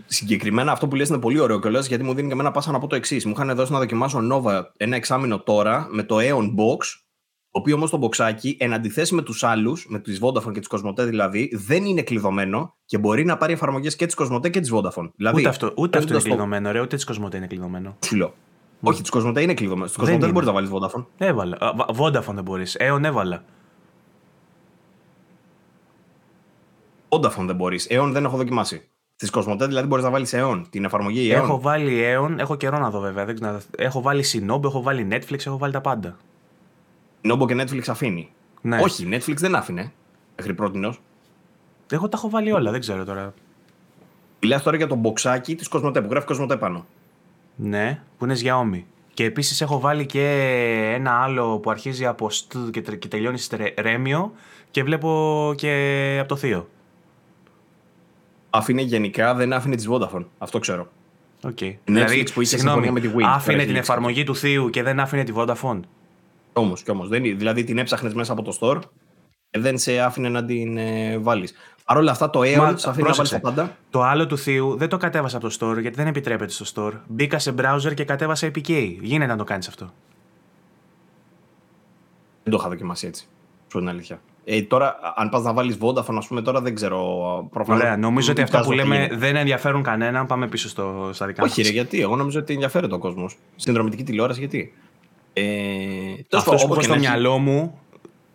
[0.06, 2.78] Συγκεκριμένα αυτό που λες είναι πολύ ωραίο κιόλας γιατί μου δίνει και εμένα πάσα να
[2.78, 3.26] πω το εξής.
[3.26, 6.78] Μου είχαν δώσει να δοκιμάσω Nova ένα εξάμεινο τώρα με το Aeon Box,
[7.50, 10.68] το οποίο όμως το μποξάκι, εν αντιθέσει με τους άλλους, με τις Vodafone και τις
[10.70, 14.70] Cosmote δηλαδή, δεν είναι κλειδωμένο και μπορεί να πάρει εφαρμογές και τη Cosmote και τη
[14.72, 15.10] Vodafone.
[15.16, 17.96] Δηλαδή, ούτε αυτό, ούτε αυτό είναι κλειδωμένο, ρε, ούτε τη Cosmote είναι κλειδωμένο.
[18.04, 18.32] Σου
[18.82, 19.86] Όχι, τη Cosmote είναι κλειδωμένο.
[19.86, 21.04] Τη Cosmote δεν, δεν μπορείς να βάλεις Vodafone.
[21.18, 21.58] Έβαλα.
[21.96, 22.76] Vodafone δεν μπορείς.
[22.80, 23.44] Aeon έβαλα.
[27.08, 27.86] Vodafone δεν μπορείς.
[27.90, 28.86] Aeon δεν έχω δοκιμάσει.
[29.16, 31.44] Τη Κοσμοτέ δηλαδή μπορείς να βάλεις αιών, την εφαρμογή αιών.
[31.44, 33.24] Έχω βάλει αιών, έχω καιρό να δω βέβαια.
[33.24, 36.16] Δεν ξέρω, έχω βάλει Sinob, έχω βάλει Netflix, έχω βάλει τα πάντα.
[37.22, 38.32] Sinob και Netflix αφήνει.
[38.60, 38.80] Ναι.
[38.80, 39.92] Όχι, Netflix δεν άφηνε
[40.36, 40.98] μέχρι πρώτη
[41.90, 43.34] Εγώ τα έχω βάλει όλα, δεν ξέρω τώρα.
[44.40, 46.86] Μιλάς τώρα για το μποξάκι της Κοσμοτέ που γράφει Κοσμοτέ πάνω.
[47.56, 48.82] Ναι, που είναι Xiaomi.
[49.14, 50.24] Και επίσης έχω βάλει και
[50.94, 52.54] ένα άλλο που αρχίζει από στ
[52.98, 54.32] και τελειώνει σε ρέμιο
[54.70, 56.68] και βλέπω και από το θείο
[58.52, 60.24] άφηνε γενικά, δεν άφηνε της Vodafone.
[60.38, 60.88] Αυτό ξέρω.
[61.42, 61.76] Okay.
[61.84, 63.22] Δηλαδή, που είχε συγγνώμη, με τη Win.
[63.24, 65.80] Άφηνε την εφαρμογή του θείου και δεν άφηνε τη Vodafone.
[66.52, 67.08] Όμως και όμως.
[67.08, 68.80] Δηλαδή την έψαχνες μέσα από το store
[69.50, 71.54] και δεν σε άφηνε να την ε, βάλεις.
[71.84, 73.76] Παρ' όλα αυτά το Aeon σε αφήνει να βάλεις τα πάντα.
[73.90, 76.92] Το άλλο του θείου δεν το κατέβασα από το store γιατί δεν επιτρέπεται στο store.
[77.06, 78.96] Μπήκα σε browser και κατέβασα APK.
[79.00, 79.92] Γίνεται να το κάνεις αυτό.
[82.42, 83.26] Δεν το είχα δοκιμάσει έτσι.
[83.70, 84.20] Σου είναι αλήθεια.
[84.44, 86.98] Ε, τώρα, αν πας να βάλεις Vodafone, ας πούμε, τώρα δεν ξέρω.
[87.50, 90.26] Προφανώς, Ωραία, νομίζω ότι αυτά που λέμε δεν ενδιαφέρουν κανέναν.
[90.26, 91.50] Πάμε πίσω στο, στα δικά μας.
[91.50, 93.36] Όχι, ρε, γιατί; Εγώ νομίζω ότι ενδιαφέρεται ο κόσμος.
[93.56, 94.74] Συνδρομητική τηλεόραση, γιατί;
[95.32, 95.44] Ε,
[96.32, 97.78] Αυτός που στο μυαλό μου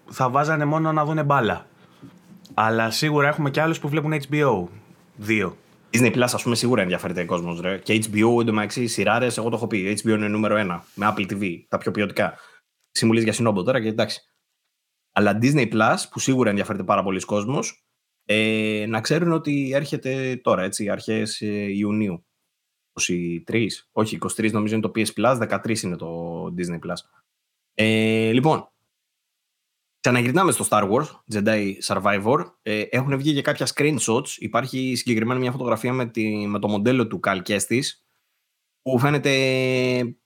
[0.09, 1.65] θα βάζανε μόνο να δουν μπάλα.
[2.59, 4.67] Αλλά σίγουρα έχουμε και άλλους που βλέπουν HBO.
[5.15, 5.57] Δύο.
[5.91, 7.61] Disney Plus, ας πούμε, σίγουρα ενδιαφέρεται ο κόσμος.
[7.83, 9.97] Και HBO εντωμεταξύ, σειράρες, εγώ το έχω πει.
[10.03, 10.85] HBO είναι νούμερο ένα.
[10.95, 12.37] Με Apple TV, τα πιο ποιοτικά.
[12.91, 14.21] Συμβουλής για συνόμπο τώρα και εντάξει.
[15.11, 17.85] Αλλά Disney Plus, που σίγουρα ενδιαφέρεται πάρα πολλοί κόσμος,
[18.25, 22.25] ε, να ξέρουν ότι έρχεται τώρα, έτσι, αρχές ε, Ιουνίου.
[23.01, 26.95] 23, όχι 23 νομίζω είναι το PS Plus, 13 είναι το Disney Plus.
[27.73, 28.71] Ε, λοιπόν,
[29.99, 32.39] ξαναγυρνάμε στο Star Wars, Jedi Survivor.
[32.61, 34.27] Ε, έχουν βγει και κάποια screenshots.
[34.37, 37.83] Υπάρχει συγκεκριμένα μια φωτογραφία με, τη, με το μοντέλο του Cal Kestis,
[38.81, 39.31] που φαίνεται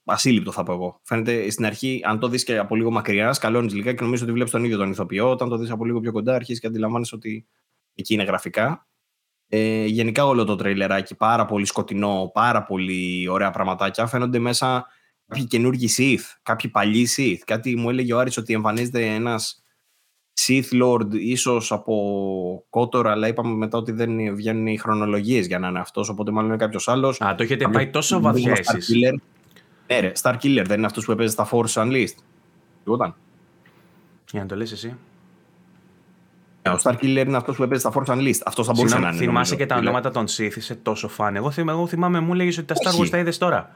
[0.06, 1.00] ασύλληπτο, θα πω εγώ.
[1.04, 4.34] Φαίνεται στην αρχή, αν το δεις και από λίγο μακριά, σκαλώνεις λίγα και νομίζω ότι
[4.34, 5.30] βλέπεις τον ίδιο τον ηθοποιό.
[5.30, 7.48] Όταν το δεις από λίγο πιο κοντά, αρχίζεις και αντιλαμβάνεσαι ότι
[7.96, 8.88] εκεί είναι γραφικά.
[9.48, 14.08] Ε, γενικά όλο το τρέιλεράκι πάρα πολύ σκοτεινό, πάρα πολύ ωραία πραγματάκια.
[14.08, 14.86] Φαίνονται μέσα
[15.26, 17.40] κάποιοι καινούργοι Sith, κάποιοι παλιοί Sith.
[17.46, 19.61] Κάτι μου έλεγε ο Άρης ότι εμφανίζεται ένας
[20.40, 25.68] Sith Lord ίσως από Κότορ, αλλά είπαμε μετά ότι δεν βγαίνουν οι χρονολογίες για να
[25.68, 27.22] είναι αυτός, οπότε μάλλον είναι κάποιος άλλος.
[27.22, 28.90] Α, το έχετε πάει τόσο βαθιά εσείς.
[29.88, 32.16] Ναι, ρε, Star Killer δεν είναι αυτός που έπαιζε στα Force Unleashed.
[32.84, 33.16] Λιγόταν.
[34.32, 34.96] Για να το λες εσύ.
[36.62, 38.42] Ναι, ο Star Killer είναι αυτός που έπαιζε στα Force Unleashed.
[38.46, 39.18] Αυτός θα μπορούσε να είναι.
[39.18, 41.36] Θυμάσαι και τα ονόματα των Sith, είσαι τόσο φαν.
[41.36, 43.76] Εγώ, θυμάμαι, εγώ θυμάμαι, μου λέγε ότι τα Star Wars τα είδες τώρα.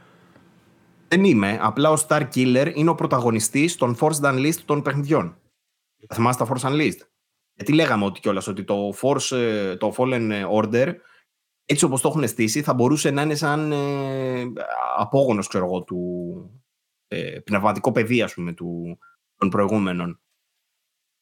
[1.08, 1.60] Δεν είμαι.
[1.62, 5.36] Απλά ο Star Killer είναι ο πρωταγωνιστής των Force Unleashed των παιχνιδιών.
[6.14, 7.00] Θυμάστε τα Force Unleashed;
[7.54, 10.94] Γιατί λέγαμε ότι κιόλας ότι το, Force, ε, το Fallen Order,
[11.66, 14.44] έτσι όπως το έχουν στήσει, θα μπορούσε να είναι σαν ε,
[14.98, 16.00] απόγονος, ξέρω εγώ, του
[17.08, 18.98] ε, πνευματικό παιδί, ας πούμε, του,
[19.36, 20.20] των προηγούμενων.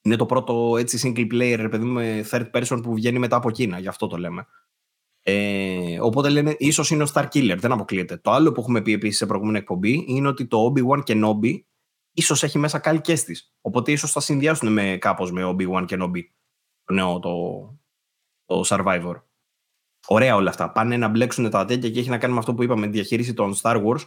[0.06, 3.80] Είναι το πρώτο έτσι single player, παιδί με third person που βγαίνει μετά από Κίνα,
[3.80, 4.46] γι' αυτό το λέμε.
[5.26, 8.18] Ε, οπότε λένε, ίσως είναι ο Star Killer, δεν αποκλείεται.
[8.18, 11.62] Το άλλο που έχουμε πει επίσης σε προηγούμενη εκπομπή είναι ότι το Obi-Wan Kenobi
[12.14, 13.54] ίσως έχει μέσα κάλικες της.
[13.62, 16.22] Οπότε ίσως θα συνδυάσουν με, κάπως με Obi-Wan και Nobi.
[16.84, 17.32] Το νέο, το,
[18.46, 19.16] το Survivor.
[20.08, 20.72] Ωραία όλα αυτά.
[20.72, 23.34] Πάνε να μπλέξουν τα τέτοια και έχει να κάνει με αυτό που είπαμε, τη διαχείριση
[23.34, 24.02] των Star Wars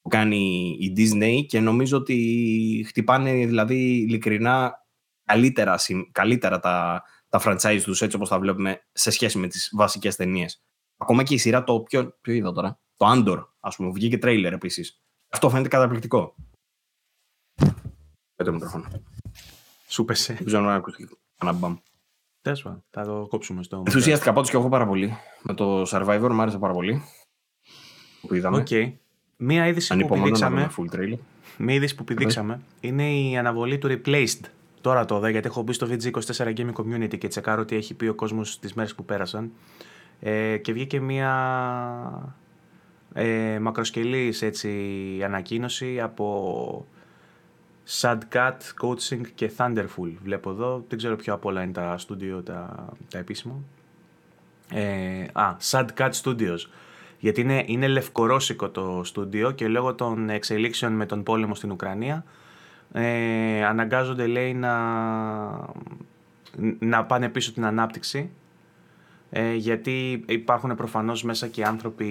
[0.00, 4.84] που κάνει η Disney και νομίζω ότι χτυπάνε δηλαδή ειλικρινά
[5.24, 5.78] καλύτερα,
[6.12, 10.62] καλύτερα τα, τα franchise τους έτσι όπως τα βλέπουμε σε σχέση με τις βασικές ταινίες.
[10.96, 12.80] Ακόμα και η σειρά το πιο, ποιο είδα τώρα.
[12.96, 15.02] Το Andor, ας πούμε, βγήκε τρέιλερ επίσης.
[15.28, 16.34] Αυτό φαίνεται καταπληκτικό.
[18.36, 18.84] Με το μικρόφωνο.
[19.88, 20.32] Σου 'πεσε.
[20.32, 21.08] Δεν ξέρω αν ακούστηκε
[21.38, 21.76] κανένα μπαμ.
[22.42, 23.82] Τέλος πάντων, θα το κόψουμε στο.
[23.86, 25.16] Ενθουσιάστηκα πάντως και εγώ πάρα πολύ.
[25.42, 27.02] Με το Survivor μου άρεσε πάρα πολύ.
[28.20, 28.56] Που είδαμε.
[28.56, 28.68] Οκ.
[29.36, 31.18] Μία είδηση που Ανυπομονώ να πηδήξαμε, δούμε full trailer.
[31.58, 34.40] μία είδηση που πηδήξαμε είναι η αναβολή του Replaced.
[34.80, 38.06] Τώρα το δω γιατί έχω μπει στο VG24 Gaming Community και τσεκάρω τι έχει πει
[38.06, 39.52] ο κόσμος τις μέρες που πέρασαν.
[40.20, 42.34] Ε, και βγήκε μία
[43.12, 44.70] ε, μακροσκελής έτσι,
[45.24, 46.86] ανακοίνωση από
[47.88, 50.12] Sad Cat, Coaching και Thunderful.
[50.22, 53.54] Βλέπω εδώ, δεν ξέρω ποιο από όλα είναι τα στούντιο τα, τα επίσημα.
[54.70, 56.58] Ε, α, Sad Cat Studios.
[57.18, 62.24] Γιατί είναι, είναι λευκορώσικο το στούντιο και λόγω των εξελίξεων με τον πόλεμο στην Ουκρανία
[62.92, 64.74] ε, αναγκάζονται λέει να,
[66.78, 68.30] να πάνε πίσω την ανάπτυξη
[69.36, 72.08] ε, γιατί υπάρχουν προφανώς μέσα και άνθρωποι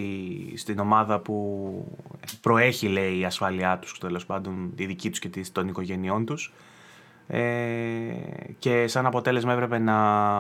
[0.56, 1.98] στην ομάδα που
[2.42, 6.54] προέχει λέει η ασφάλειά τους τέλος πάντων τη δική τους και της- των οικογενειών τους.
[7.28, 7.42] Ε,
[8.60, 9.98] και σαν αποτέλεσμα έπρεπε να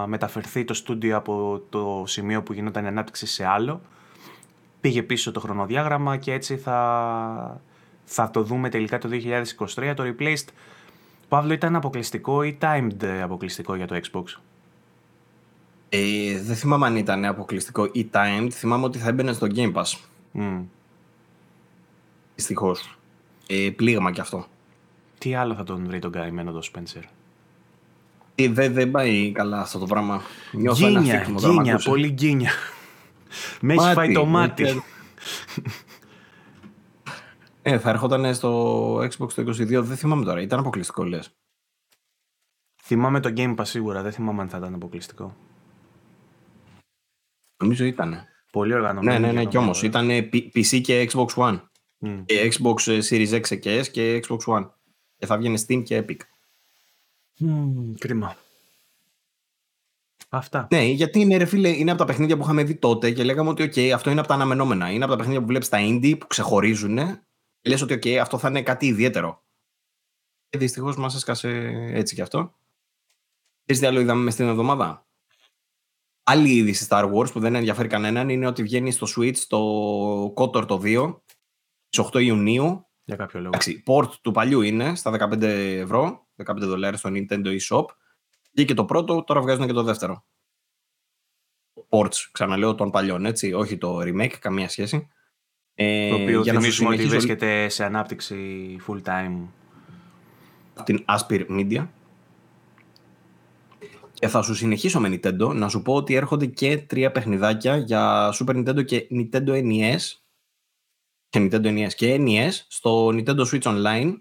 [0.07, 3.81] μεταφερθεί το στούντιο από το σημείο που γινόταν η ανάπτυξη σε άλλο.
[4.81, 7.61] Πήγε πίσω το χρονοδιάγραμμα και έτσι θα,
[8.03, 9.10] θα το δούμε τελικά το
[9.76, 10.47] 2023 το Replaced
[11.27, 14.23] Παύλο ήταν αποκλειστικό ή timed αποκλειστικό για το Xbox;
[15.95, 18.48] Ε, δεν θυμάμαι αν ήταν αποκλειστικό ή timed.
[18.52, 19.99] Θυμάμαι ότι θα έμπαινε στο Game Pass.
[20.32, 20.61] Μμ.
[22.36, 22.98] Δυστυχώς.
[23.48, 24.45] Ε, πλήγμα κι αυτό.
[25.18, 27.03] Τι άλλο θα τον βρει τον καημένο το Spencer;
[28.36, 30.22] Ε, δεν, δεν πάει καλά αυτό το πράγμα.
[30.52, 31.90] Νιώθω ένα Γκίνια, θύκνο όταν μ' γκίνια, ακούσε.
[31.90, 32.52] πολύ γκίνια
[33.61, 34.84] Με έχει φάει το μάτι
[37.61, 40.41] Ε, θα ερχόταν στο Xbox το 22, δεν θυμάμαι τώρα.
[40.41, 41.30] Ήταν αποκλειστικό, λες.
[42.84, 45.36] Θυμάμαι το Game Pass σίγουρα, δεν θυμάμαι αν θα ήταν αποκλειστικό
[47.64, 48.27] Νομίζω ήταν.
[48.52, 49.84] Πολύ οργανωμένο Ναι, ναι, ναι, και κι όμως.
[49.84, 50.18] οργανωμένο.
[50.18, 51.61] Ήταν PC και Xbox One.
[51.98, 52.23] Μμ.
[52.26, 54.69] Και Xbox Series X και S και Xbox One.
[55.18, 56.18] Και θα βγαίνει Steam και Epic.
[57.38, 58.35] Μμμ, Κρίμα
[60.30, 63.23] Αυτά Ναι, γιατί είναι, ρε φίλε, είναι από τα παιχνίδια που είχαμε δει τότε και
[63.23, 64.91] λέγαμε ότι okay, αυτό είναι από τα αναμενόμενα.
[64.91, 66.98] Είναι από τα παιχνίδια που βλέπεις τα indie που ξεχωρίζουν
[67.61, 69.44] και λες ότι okay, αυτό θα είναι κάτι ιδιαίτερο.
[70.49, 71.49] Και δυστυχώς μας έσκασε
[71.94, 72.56] έτσι κι αυτό.
[73.65, 75.02] Ξέρεις τι άλλο είδαμε μες την εβδομάδα;
[76.23, 80.67] Άλλη είδηση Star Wars που δεν ενδιαφέρει κανέναν είναι ότι βγαίνει στο Switch το KOTOR
[80.67, 81.15] το 2
[81.89, 82.87] στις 8 Ιουνίου.
[83.03, 87.57] Για κάποιο λόγο Εντάξει, port του παλιού είναι στα 15 ευρώ, 15 δολάρια στο Nintendo
[87.59, 87.85] eShop.
[88.51, 90.25] Βγήκε το πρώτο, τώρα βγάζουν και το δεύτερο.
[91.89, 95.07] Ports, ξαναλέω, των παλιών, έτσι, όχι το remake, καμία σχέση.
[95.73, 99.47] Ε, Το οποίο για να σου θυμίζουμε ότι συνεχίσω βρίσκεται σε ανάπτυξη full time
[100.73, 101.87] από την Aspir Media.
[104.23, 105.55] Και θα σου συνεχίσω με Nintendo.
[105.55, 109.99] Να σου πω ότι έρχονται και τρία παιχνιδάκια για Super Nintendo και Nintendo NES
[111.29, 114.13] και Nintendo NES και NES στο Nintendo Switch Online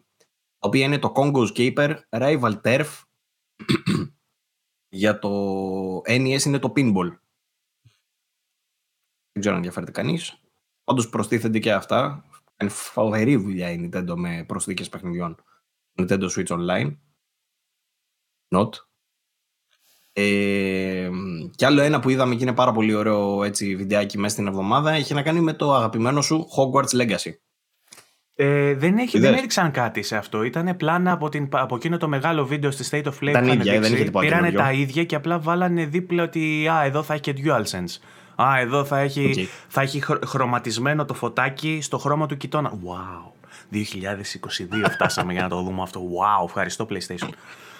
[0.58, 2.86] τα οποία είναι το Congo's Caper, Rival Turf.
[4.88, 7.08] Για το NES είναι το Pinball.
[9.32, 10.40] Δεν ξέρω αν ενδιαφέρεται κανείς.
[10.84, 12.24] Όντως προστίθενται και αυτά.
[12.56, 15.36] Κάνει φοβερή δουλειά η Nintendo με προσθήκες παιχνιδιών
[15.98, 16.96] Nintendo Switch Online.
[18.54, 18.70] Not.
[20.14, 21.08] Ε,
[21.56, 24.90] και άλλο ένα που είδαμε και είναι πάρα πολύ ωραίο έτσι, βιντεάκι μέσα στην εβδομάδα
[24.90, 27.30] έχει να κάνει με το αγαπημένο σου Hogwarts Legacy.
[28.34, 30.42] Ε, δεν, έχει, Είδες; δεν έδειξαν κάτι σε αυτό.
[30.42, 33.46] Ήταν πλάνα από, την, από εκείνο το μεγάλο βίντεο στη State of Play Ήταν που
[33.48, 33.94] είχαν ίδια, δεν δείξει.
[33.94, 34.66] είχε τίποτα Πήρανε καινούριο.
[34.66, 38.00] τα ίδια και απλά βάλανε δίπλα ότι α, εδώ θα έχει και DualSense.
[38.42, 39.48] Α, εδώ θα έχει, Οκ.
[39.68, 42.72] θα έχει χρο- χρωματισμένο το φωτάκι στο χρώμα του κοιτώνα.
[42.72, 43.30] Wow.
[43.72, 46.00] 2022 φτάσαμε για να το δούμε αυτό.
[46.00, 47.28] Wow, ευχαριστώ PlayStation.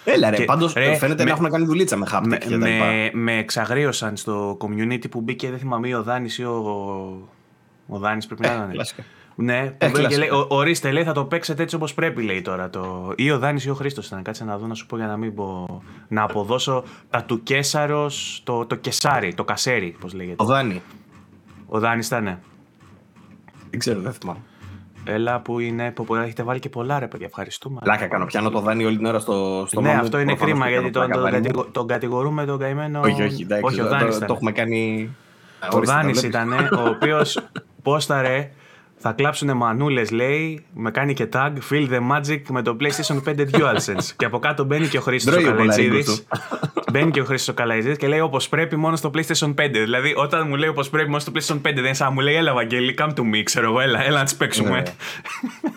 [0.04, 2.48] Έλα ρε, Και, πάντως ρε, φαίνεται με- να έχουν κάνει δουλίτσα με haptic με, και
[2.58, 2.84] τα λοιπά.
[2.84, 6.56] με, με εξαγρίωσαν στο community που μπήκε, δεν θυμάμαι ή ο Δάνης ή ο,
[7.88, 8.68] ο Δάνης πρέπει να είναι.
[8.72, 9.02] Κλασικά.
[9.34, 10.18] Ναι, που Ε, βγήκε, κλασικά.
[10.20, 12.70] λέει, «Ο- ορίστε, λέει, θα το παίξετε έτσι όπως πρέπει, λέει τώρα.
[12.70, 13.12] Το...
[13.16, 14.22] Ή ο Δάνης ή ο Χρήστος ήταν.
[14.22, 15.82] Κάτσε να δω να σου πω για να μην πω.
[16.08, 20.36] Να αποδώσω τα του Κέσαρος, το, το Κεσάρι, το Κασέρι, πώς λέγεται.
[20.36, 20.82] Το Δάνη.
[21.66, 22.24] Ο Δάνης ήταν.
[22.24, 22.38] ναι.
[23.70, 24.38] Δεν ξέρω, δεν θυμάμαι.
[25.04, 25.90] Έλα που είναι.
[25.90, 27.26] Που, που έχετε βάλει και πολλά ρε παιδιά.
[27.26, 27.78] Ευχαριστούμε.
[27.84, 30.26] Πλάκα κάνω, πιάνω το Δάνη όλη την ώρα στο, στο ναι, μάμα μου, αυτό είναι
[30.36, 31.52] προφανώς κρίμα και γιατί κάνω τον, τον, πλάκα, Δάνη μου.
[31.54, 33.00] κατηγο- τον κατηγορούμε τον καημένο.
[33.00, 34.26] Όχι, όχι, εντάξει, όχι ο το- Δάνης το, ήταν.
[34.28, 35.10] το έχουμε κάνει...
[35.72, 36.54] Ο Ορίστε, Δάνης το βλέπεις.
[36.56, 37.22] ήταν, ο οποίο
[37.82, 38.50] πόσταρε.
[39.04, 40.64] Θα κλάψουνε μανούλες, λέει.
[40.74, 41.52] Με κάνει και tag.
[41.70, 44.04] Feel the magic με το PlayStation 5 DualSense.
[44.16, 45.90] και από κάτω μπαίνει και ο Χρήστος ο Τρώει ο Καλαϊτζίδης.
[45.90, 46.24] κολαρίκος
[46.92, 49.70] μπαίνει και ο Χρήστος ο Καλαϊτζίδης και λέει όπως πρέπει μόνο στο PlayStation 5.
[49.70, 52.20] Δηλαδή, όταν μου λέει όπως πρέπει μόνο στο PlayStation 5, δεν είναι σαν να μου
[52.20, 54.70] λέει Έλα, Βαγγέλη, come to me, ξέρω εγώ, έλα, έλα να τις παίξουμε.
[54.70, 54.82] Ναι.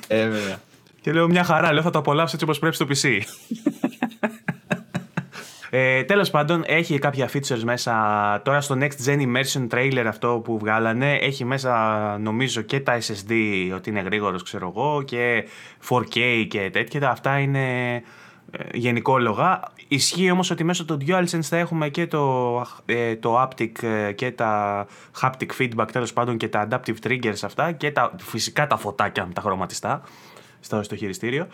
[0.08, 0.60] Ε, βέβαια.
[1.02, 3.22] Και λέω μια χαρά, λέω θα το απολαύσω έτσι όπως πρέπει στο PC.
[5.78, 7.94] Ε, Τέλος πάντων, έχει κάποια features μέσα.
[8.44, 13.34] Τώρα στο Next Gen Immersion Trailer αυτό που βγάλανε, έχει μέσα νομίζω και τα SSD
[13.76, 15.48] ότι είναι γρήγορος, ξέρω εγώ, και
[15.90, 17.10] 4K και τέτοια.
[17.10, 17.94] Αυτά είναι
[18.52, 19.60] ε, γενικόλογα.
[19.88, 24.32] Ισχύει όμως ότι μέσω του DualSense θα έχουμε και το, ε, το haptic ε, και
[24.32, 24.86] τα
[25.22, 29.42] haptic feedback τέλος πάντων και τα adaptive triggers αυτά και τα, φυσικά τα φωτάκια τα
[29.42, 30.02] χρωματιστά
[30.60, 31.48] στο, στο χειριστήριο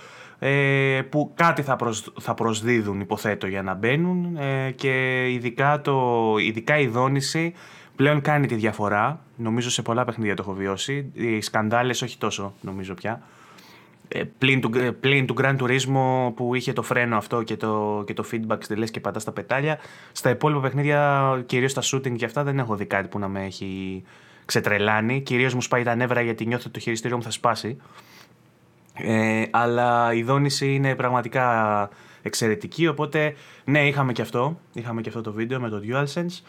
[0.44, 1.78] ε, που κάτι θα,
[2.20, 7.54] θα προσδίδουν υποθέτω για να μπαίνουν ε, και ειδικά, το, ειδικά η δόνηση
[7.96, 9.20] πλέον κάνει τη διαφορά.
[9.36, 11.12] Νομίζω σε πολλά παιχνίδια το έχω βιώσει.
[11.14, 13.22] Οι σκανδάλες όχι τόσο νομίζω πια.
[14.08, 18.14] Ε, πλην, του, πλην του Grand Turismo που είχε το φρένο αυτό και το, και
[18.14, 19.80] το feedback στη λες και πατάς στα πετάλια.
[20.12, 23.46] Στα υπόλοιπα παιχνίδια, κυρίως στα shooting και αυτά δεν έχω δει κάτι που να με
[23.46, 24.04] έχει
[24.46, 25.22] ξετρελάνει.
[25.22, 27.78] Κυρίως μου σπάει τα νεύρα γιατί νιώθω ότι το χειριστήριο μου θα σπάσει.
[28.94, 31.90] Ε, αλλά η δόνηση είναι πραγματικά
[32.22, 33.34] εξαιρετική, οπότε
[33.66, 34.60] ναι, είχαμε και αυτό.
[34.74, 36.44] Είχαμε και αυτό το βίντεο με το DualSense.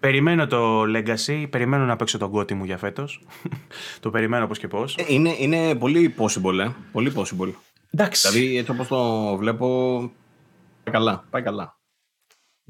[0.00, 3.26] Περιμένω το Legacy, περιμένω να παίξω τον κότι μου για φέτος.
[4.00, 4.96] το περιμένω πώ και πώς.
[4.96, 6.68] Ε, είναι, είναι πολύ possible, ε.
[6.92, 7.52] Πολύ possible.
[7.90, 8.28] Εντάξει.
[8.28, 9.98] Δηλαδή, έτσι όπως το βλέπω.
[10.84, 11.24] Πάει καλά.
[11.30, 11.79] Πάει καλά.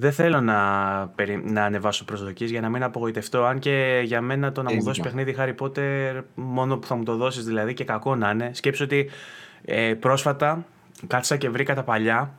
[0.00, 0.98] Δεν θέλω να,
[1.42, 3.44] να ανεβάσω προσδοκίες για να μην απογοητευτώ.
[3.44, 7.02] Αν και για μένα το να μου δώσεις παιχνίδι Harry Potter, μόνο που θα μου
[7.02, 8.50] το δώσεις δηλαδή και κακό να είναι.
[8.54, 9.10] Σκέψω ότι
[9.64, 10.64] ε, πρόσφατα
[11.06, 12.32] κάτσα και βρήκα τα παλιά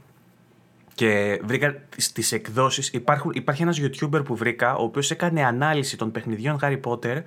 [0.94, 6.12] και βρήκα στις εκδόσεις, υπάρχουν, υπάρχει ένας YouTuber που βρήκα, ο οποίος έκανε ανάλυση των
[6.12, 7.22] παιχνιδιών Harry Potter,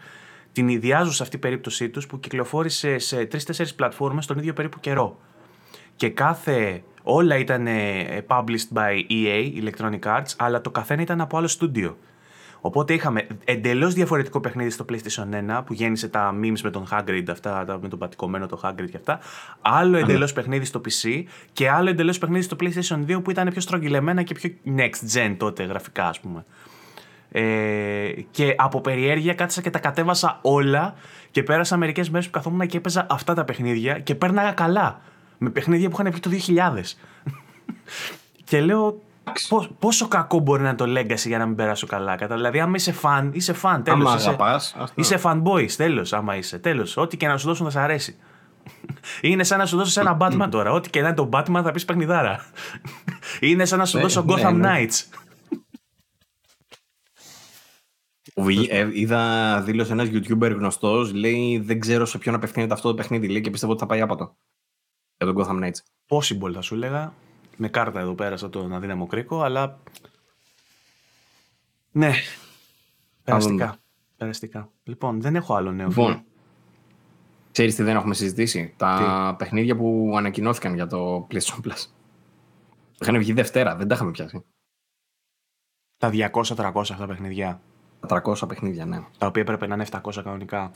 [0.53, 3.39] την ιδιάζω σε αυτή την περίπτωσή τους, που κυκλοφόρησε σε 3-4
[3.77, 5.19] πλατφόρμες τον ίδιο περίπου καιρό.
[5.97, 7.67] Και κάθε, όλα ήταν
[8.27, 11.97] published by EA, Electronic Arts, αλλά το καθένα ήταν από άλλο στούντιο.
[12.67, 17.25] Οπότε είχαμε εντελώς διαφορετικό παιχνίδι στο PlayStation 1 που γέννησε τα memes με τον Hagrid,
[17.31, 19.19] αυτά, με τον πατικωμένο το Hagrid και αυτά.
[19.61, 21.23] Άλλο εντελώς παιχνίδι στο PC
[21.53, 25.35] και άλλο εντελώς παιχνίδι στο PlayStation 2 που ήταν πιο στρογγυλεμένα και πιο next gen
[25.39, 26.45] τότε γραφικά, ας πούμε.
[27.31, 30.95] Ε, και από περιέργεια κάθισα και τα κατέβασα όλα
[31.31, 35.01] και πέρασα μερικές μέρες που καθόμουν και έπαιζα αυτά τα παιχνίδια και πέρναγα καλά.
[35.45, 36.31] Με παιχνίδια που είχαν βγει το
[36.75, 36.81] 2000.
[38.45, 39.01] και λέω,
[39.79, 42.17] πόσο κακό μπορεί να είναι το legacy για να μην περάσω καλά.
[42.17, 43.81] Κατά, δηλαδή, άμα είσαι fan, είσαι fan.
[43.85, 44.15] Τέλος.
[44.15, 45.71] Είσαι, αγαπάς, είσαι fanboy.
[45.77, 46.59] Τέλος, άμα είσαι.
[46.59, 46.97] Τέλος.
[46.97, 48.17] Ό,τι και να σου δώσουν θα σε αρέσει.
[49.21, 50.71] Είναι σαν να σου δώσω ένα Batman τώρα.
[50.71, 52.45] Ό,τι και να είναι το Batman θα πεις παιχνιδάρα.
[53.41, 54.69] είναι σαν να σου ναι, δώσω ναι, Gotham ναι.
[54.69, 55.19] Knights.
[58.69, 63.29] Ε, είδα δήλωσε ένας YouTuber γνωστός, λέει δεν ξέρω σε ποιον απευθύνεται αυτό το παιχνίδι
[63.29, 64.37] λέει, και πιστεύω ότι θα πάει άπατο.
[65.25, 65.79] Για τον Gotham Knights.
[66.09, 67.15] Possible θα σου έλεγα
[67.57, 69.79] με κάρτα εδώ πέρα στο τον αδύναμο κρίκο, αλλά
[71.93, 72.13] ναι,
[73.25, 73.77] περαστικά.
[74.17, 74.71] περαστικά.
[74.83, 75.89] Λοιπόν, δεν έχω άλλο νέο.
[75.89, 76.25] Λοιπόν,
[77.53, 81.87] ξέρεις τι δεν έχουμε συζητήσει; Τα παιχνίδια που ανακοινώθηκαν για το PlayStation Plus.
[83.01, 84.45] Είχαν βγει Δευτέρα, δεν τα είχαμε πιάσει.
[85.97, 87.61] Τα 200-300 αυτά παιχνιδιά.
[88.07, 89.05] Τα 300 παιχνίδια, ναι.
[89.19, 90.71] Τα οποία έπρεπε να είναι 700 κανονικά.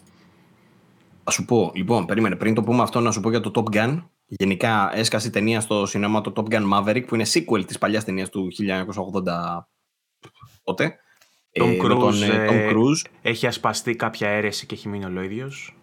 [1.24, 2.36] Θα σου πω, λοιπόν, περίμενε.
[2.36, 4.02] Πριν το πούμε αυτό, να σου πω για το Top Gun.
[4.30, 8.04] Γενικά έσκασε η ταινία στο σινέμα το Top Gun Maverick που είναι sequel της παλιάς
[8.04, 9.68] ταινίας του 1980
[10.62, 10.98] τότε.
[11.52, 13.10] Tom, ε, Cruise, τον, ε, Tom Cruise.
[13.22, 15.76] Έχει ασπαστεί κάποια αίρεση και έχει μείνει ολόιδιος.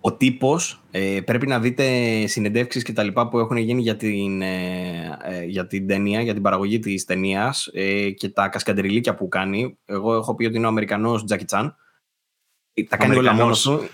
[0.00, 4.42] Ο τύπος, ε, πρέπει να δείτε συνεντεύξεις και τα λοιπά που έχουν γίνει για την,
[4.42, 9.28] ε, ε για την ταινία, για την παραγωγή της ταινίας ε, και τα κασκαντριλίκια που
[9.28, 9.78] κάνει.
[9.84, 11.76] Εγώ έχω πει ότι είναι ο Αμερικανός Τζάκι Τσάν.
[12.88, 13.88] Τα κάνει όλα μόνος του.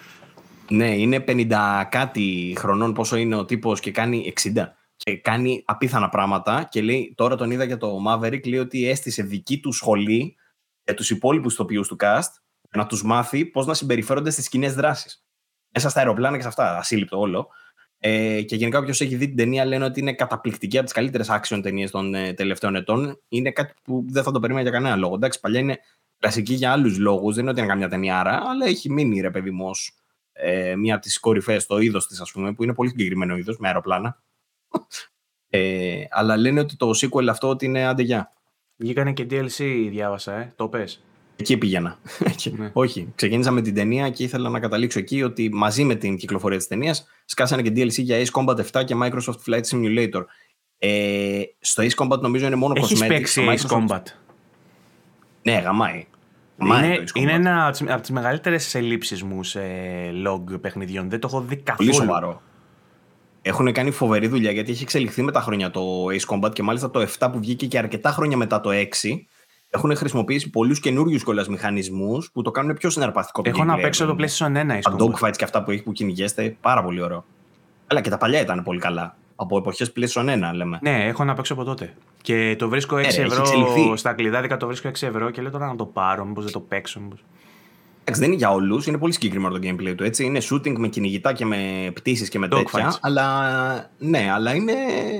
[0.68, 4.66] Ναι, είναι 50 κάτι χρονών πόσο είναι ο τύπος και κάνει 60
[4.96, 9.22] και κάνει απίθανα πράγματα και λέει, τώρα τον είδα για το Maverick, λέει ότι έστησε
[9.22, 10.36] δική του σχολή
[10.84, 15.24] για τους υπόλοιπους τοπιούς του cast να τους μάθει πώς να συμπεριφέρονται στις κοινές δράσεις.
[15.74, 17.48] Μέσα στα αεροπλάνα και σε αυτά, ασύλληπτο όλο.
[17.98, 21.30] Ε, και γενικά, όποιος έχει δει την ταινία, λένε ότι είναι καταπληκτική από τις καλύτερες
[21.30, 23.20] action ταινίες των ε, τελευταίων ετών.
[23.28, 25.14] Είναι κάτι που δεν θα το περίμενα για κανένα λόγο.
[25.14, 25.78] Εντάξει, παλιά είναι
[26.18, 29.50] κλασική για άλλους λόγους, δεν είναι ότι είναι καμιά ταινιάρα, αλλά έχει μείνει ρε παιδί
[29.50, 29.66] μου
[30.32, 33.58] ε, μία από τις κορυφαίες στο είδος της, ας πούμε, που είναι πολύ συγκεκριμένο είδος,
[33.58, 34.22] με αεροπλάνα.
[35.54, 38.32] Ε, αλλά λένε ότι το sequel αυτό ότι είναι αντεγιά.
[38.76, 40.52] Βγήκανε και DLC, διάβασα, ε.
[40.56, 41.02] το πες.
[41.36, 41.98] Εκεί πήγαινα.
[42.56, 42.70] Ναι.
[42.72, 43.12] Όχι.
[43.14, 46.66] Ξεκίνησα με την ταινία και ήθελα να καταλήξω εκεί ότι μαζί με την κυκλοφορία της
[46.66, 50.24] ταινίας σκάσανε και DLC για Ace Combat 7 και Microsoft Flight Simulator.
[50.78, 54.02] Ε, στο Ace Combat νομίζω είναι μόνο Έχεις παίξει Ace Combat.
[55.42, 56.06] Ναι, γαμάει.
[56.56, 59.60] Είναι, είναι ένα από τι μεγαλύτερες ελλείψεις μου σε
[60.26, 61.10] log παιχνιδιών.
[61.10, 61.90] Δεν το έχω δει καθόλου.
[61.90, 62.42] Πολύ σοβαρό.
[63.42, 66.90] Έχουν κάνει φοβερή δουλειά γιατί έχει εξελιχθεί με τα χρόνια το Ace Combat και μάλιστα
[66.90, 68.84] το 7 που βγήκε και αρκετά χρόνια μετά το 6
[69.74, 73.42] έχουν χρησιμοποιήσει πολλούς καινούριους κιόλας μηχανισμούς που το κάνουν πιο συναρπαστικό.
[73.44, 74.78] Έχω να παίξω το PlayStation 1.
[74.82, 77.24] Τα dogfights και αυτά που έχει που κυνηγέστε, πάρα πολύ ωραίο.
[77.86, 79.16] Αλλά και τα παλιά ήταν πολύ καλά.
[79.42, 80.78] Από εποχές PlayStation 1 λέμε.
[80.82, 81.94] Ναι, έχω να παίξω από τότε.
[82.22, 83.96] Και το βρίσκω 6 Ε, έχει ευρώ εξελιχθεί.
[83.96, 86.60] στα κλειδάδικα, το βρίσκω 6 ευρώ και λέω τώρα να το πάρω, μήπως δεν το
[86.60, 87.00] παίξω.
[87.00, 87.24] Μήπως...
[88.00, 90.04] Εντάξει, δεν είναι για όλους, είναι πολύ συγκεκριμένο το gameplay του.
[90.04, 90.24] Έτσι.
[90.24, 92.62] Είναι shooting με κυνηγητά και με πτήσεις και με Dogfights.
[92.62, 92.98] τέτοια.
[93.00, 94.72] Αλλά ναι, αλλά είναι,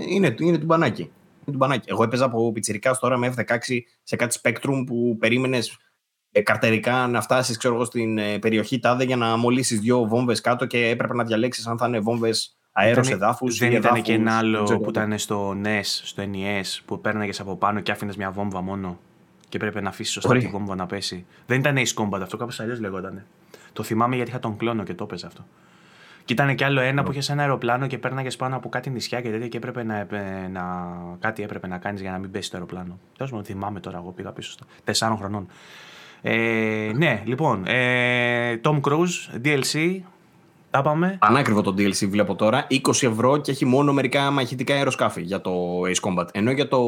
[0.08, 1.02] είναι, είναι του μπανάκι.
[1.02, 1.10] Είναι
[1.44, 1.90] του μπανάκι.
[1.90, 5.76] Εγώ έπαιζα από πιτσιρικάς τώρα με F16 σε κάτι Spectrum που περίμενες
[6.42, 11.14] καρτερικά να φτάσεις στην ε, περιοχή τάδε για να μολύσεις δύο βόμβες κάτω και έπρεπε
[11.14, 13.58] να διαλέξεις αν θα είναι βόμβες αέρος Ήτανε- εδάφους.
[13.58, 17.80] Δεν ήταν και ένα άλλο που ήταν στο NES, στο NES, που παίρναγε από πάνω
[17.80, 18.98] και άφηνες μια βόμβα μόνο.
[19.48, 20.42] Και έπρεπε να αφήσεις σωστά Ωραία.
[20.42, 21.26] τη βόμβα να πέσει.
[21.46, 23.24] Δεν ήταν Ace Combat αυτό, κάπως αλλιώς λεγόταν.
[23.72, 25.44] Το θυμάμαι γιατί είχα τον κλόνο και το έπαιζε αυτό.
[26.24, 29.20] Και ήταν και άλλο ένα που είχες ένα αεροπλάνο και πέρναγες πάνω από κάτι νησιά
[29.20, 30.62] και τέτοια και έπρεπε να, επε- να,
[31.20, 32.98] κάτι έπρεπε να κάνεις για να μην πέσει το αεροπλάνο.
[33.16, 34.64] Τέλος πάντων, θυμάμαι τώρα, εγώ πήγα πίσω στα
[35.10, 35.46] 4 χρονών.
[36.22, 39.98] Ε, ναι, λοιπόν, ε, Tom Cruise, DLC,
[40.72, 41.16] τα είπαμε.
[41.20, 42.66] Πανάκριβο το DLC βλέπω τώρα.
[42.70, 46.26] 20 ευρώ και έχει μόνο μερικά μαχητικά αεροσκάφη για το Ace Combat.
[46.32, 46.78] Ενώ για το,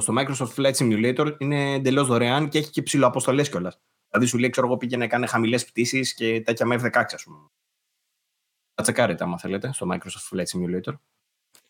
[0.00, 3.80] στο Microsoft Flight Simulator είναι εντελώς δωρεάν και έχει και ψηλοαποστολές κιόλας.
[4.10, 7.38] Δηλαδή σου λέει, ξέρω εγώ, πήγαινε κάνει χαμηλές πτήσεις και τέτοια με F16, ας πούμε.
[8.74, 10.94] Θα τσεκάρετε άμα θέλετε στο Microsoft Flight Simulator.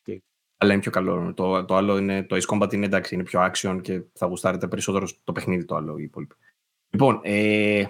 [0.02, 0.20] Τι.
[0.56, 1.32] Αλλά είναι πιο καλό.
[1.34, 4.68] Το, το άλλο είναι, το Ace Combat είναι εντάξει, είναι πιο action και θα γουστάρετε
[4.68, 6.34] περισσότερο το παιχνίδι το άλλο οι υπόλοιποι.
[6.90, 7.88] Λοιπόν, ε, α-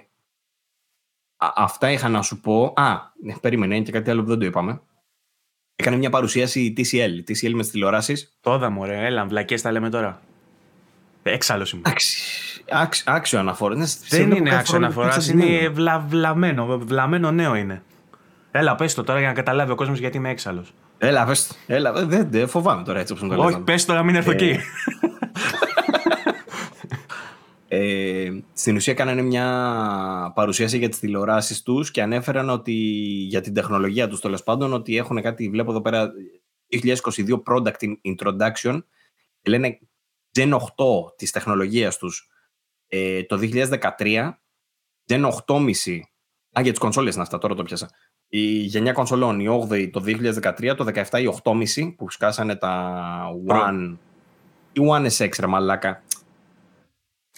[1.55, 2.73] αυτά είχα να σου πω.
[2.75, 4.81] Α, ναι, περίμενε, είναι και κάτι άλλο που δεν το είπαμε.
[5.75, 7.29] Έκανε μια παρουσίαση η TCL.
[7.31, 8.37] TCL με τις τηλεοράσεις.
[8.41, 8.99] Το είδαμε, ωραία.
[9.01, 10.21] Έλα, βλακές τα λέμε τώρα.
[11.23, 11.85] Έξαλλος ήμουν.
[12.69, 13.75] Άξιο, άξιο αναφορά.
[13.75, 15.51] Ναι, σε Δεν βλέπω είναι κάθε άξιο φορά αναφορά, εξαντλημένο.
[15.57, 16.77] είναι βλα, βλαμμένο.
[16.77, 17.83] Βλαμμένο νέο είναι.
[18.51, 20.73] Έλα, πες το τώρα για να καταλάβει ο κόσμος γιατί είμαι έξαλλος.
[20.97, 21.55] Έλα, πες το.
[21.67, 23.63] Έλα, δεν δεν- δεν φοβάμαι τώρα έτσι όπως μου το Όχι, λες.
[23.65, 24.55] πες το να μην έρθω Ε, εκεί.
[27.77, 32.71] Ε, στην ουσία κάνανε μια παρουσίαση για τις τηλεοράσεις τους και ανέφεραν ότι
[33.29, 36.11] για την τεχνολογία τους τέλος πάντων ότι έχουν κάτι, βλέπω εδώ πέρα
[36.83, 38.83] 2022 Product Introduction
[39.41, 39.79] και λένε
[40.39, 40.59] Gen 8
[41.15, 42.29] της τεχνολογίας τους
[42.87, 44.31] ε, το 2013
[45.07, 45.99] Gen 8,5
[46.57, 47.89] Α, για τις κονσόλες είναι αυτά, τώρα το πιάσα.
[48.27, 52.93] Η γενιά κονσολών, η 8η το 2013, το 17 η 8,5 που σκάσανε τα
[53.47, 53.55] Pro.
[53.55, 53.97] One.
[54.71, 56.03] Η One SX, ρε μαλάκα.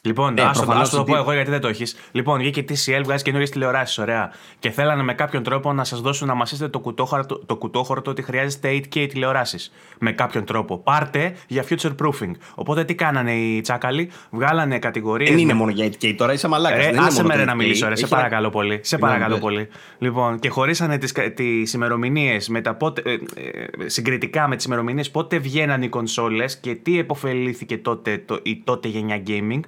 [0.07, 1.95] Λοιπόν, Ναι, άσο, το- προφανώς άσο το ότι- πω εγώ γιατί δεν το έχεις.
[2.11, 4.31] Λοιπόν, βγήκε η TCL, βγάζει καινούριες τηλεοράσεις, ωραία.
[4.59, 8.21] Και θέλανε με κάποιον τρόπο να σας δώσουν να μασίσετε το κουτόχαρτο, το κουτόχαρτο ότι
[8.21, 9.71] χρειάζεται 8K τηλεοράσεις.
[9.99, 10.77] Με κάποιον τρόπο.
[10.77, 12.31] Πάρτε για future proofing.
[12.55, 15.29] Οπότε τι κάνανε οι τσάκαλοι, βγάλανε κατηγορίες.
[15.29, 16.77] Δεν είναι μόνο για 8K τώρα, είσαι μαλάκας.
[16.77, 17.55] Ρε, δεν είναι άσε μόνο με το ρε να 8K.
[17.57, 17.95] μιλήσω, ρε.
[17.95, 18.73] Σε Έχει ένα- παρακαλώ πολύ.
[18.75, 19.43] Σε Συγγνώμη, παρακαλώ πες.
[19.43, 19.67] πολύ.
[19.97, 25.11] Λοιπόν, και χωρίσανε τις, τις ημερομηνίες με τα πότε, ε, ε, συγκριτικά με τις ημερομηνίες
[25.11, 29.59] πότε βγαίναν οι κονσόλες και τι επωφελήθηκε τότε το, η τότε γενιά gaming.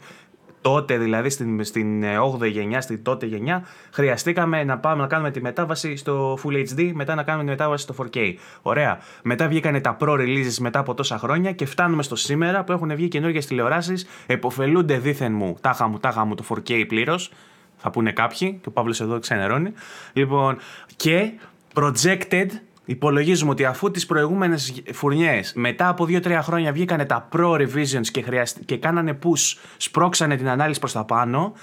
[0.61, 5.31] Τότε δηλαδή στην, στην ε, 8η γενιά, στην τότε γενιά, χρειαστήκαμε να πάμε να κάνουμε
[5.31, 8.34] τη μετάβαση στο Full HD, μετά να κάνουμε τη μετάβαση στο 4K.
[8.61, 8.99] Ωραία.
[9.23, 12.95] Μετά βγήκανε τα pro releases μετά από τόσα χρόνια και φτάνουμε στο σήμερα που έχουν
[12.95, 14.07] βγει καινούργιες τηλεοράσεις.
[14.26, 17.31] Εποφελούνται δίθεν μου, τάχα μου, τάχα μου το 4K πλήρως.
[17.77, 19.73] Θα πούνε κάποιοι, και ο Παύλος εδώ ξενερώνει.
[20.14, 20.57] Λοιπόν,
[20.95, 21.31] και
[21.73, 22.48] projected
[22.90, 28.22] Υπολογίζουμε ότι αφού τις προηγούμενες φουρνιές μετά από 2-3 χρόνια βγήκανε τα pro revisions και,
[28.22, 28.56] χρειασ...
[28.66, 31.53] και κάνανε push, σπρώξανε την ανάλυση προς τα πάνω,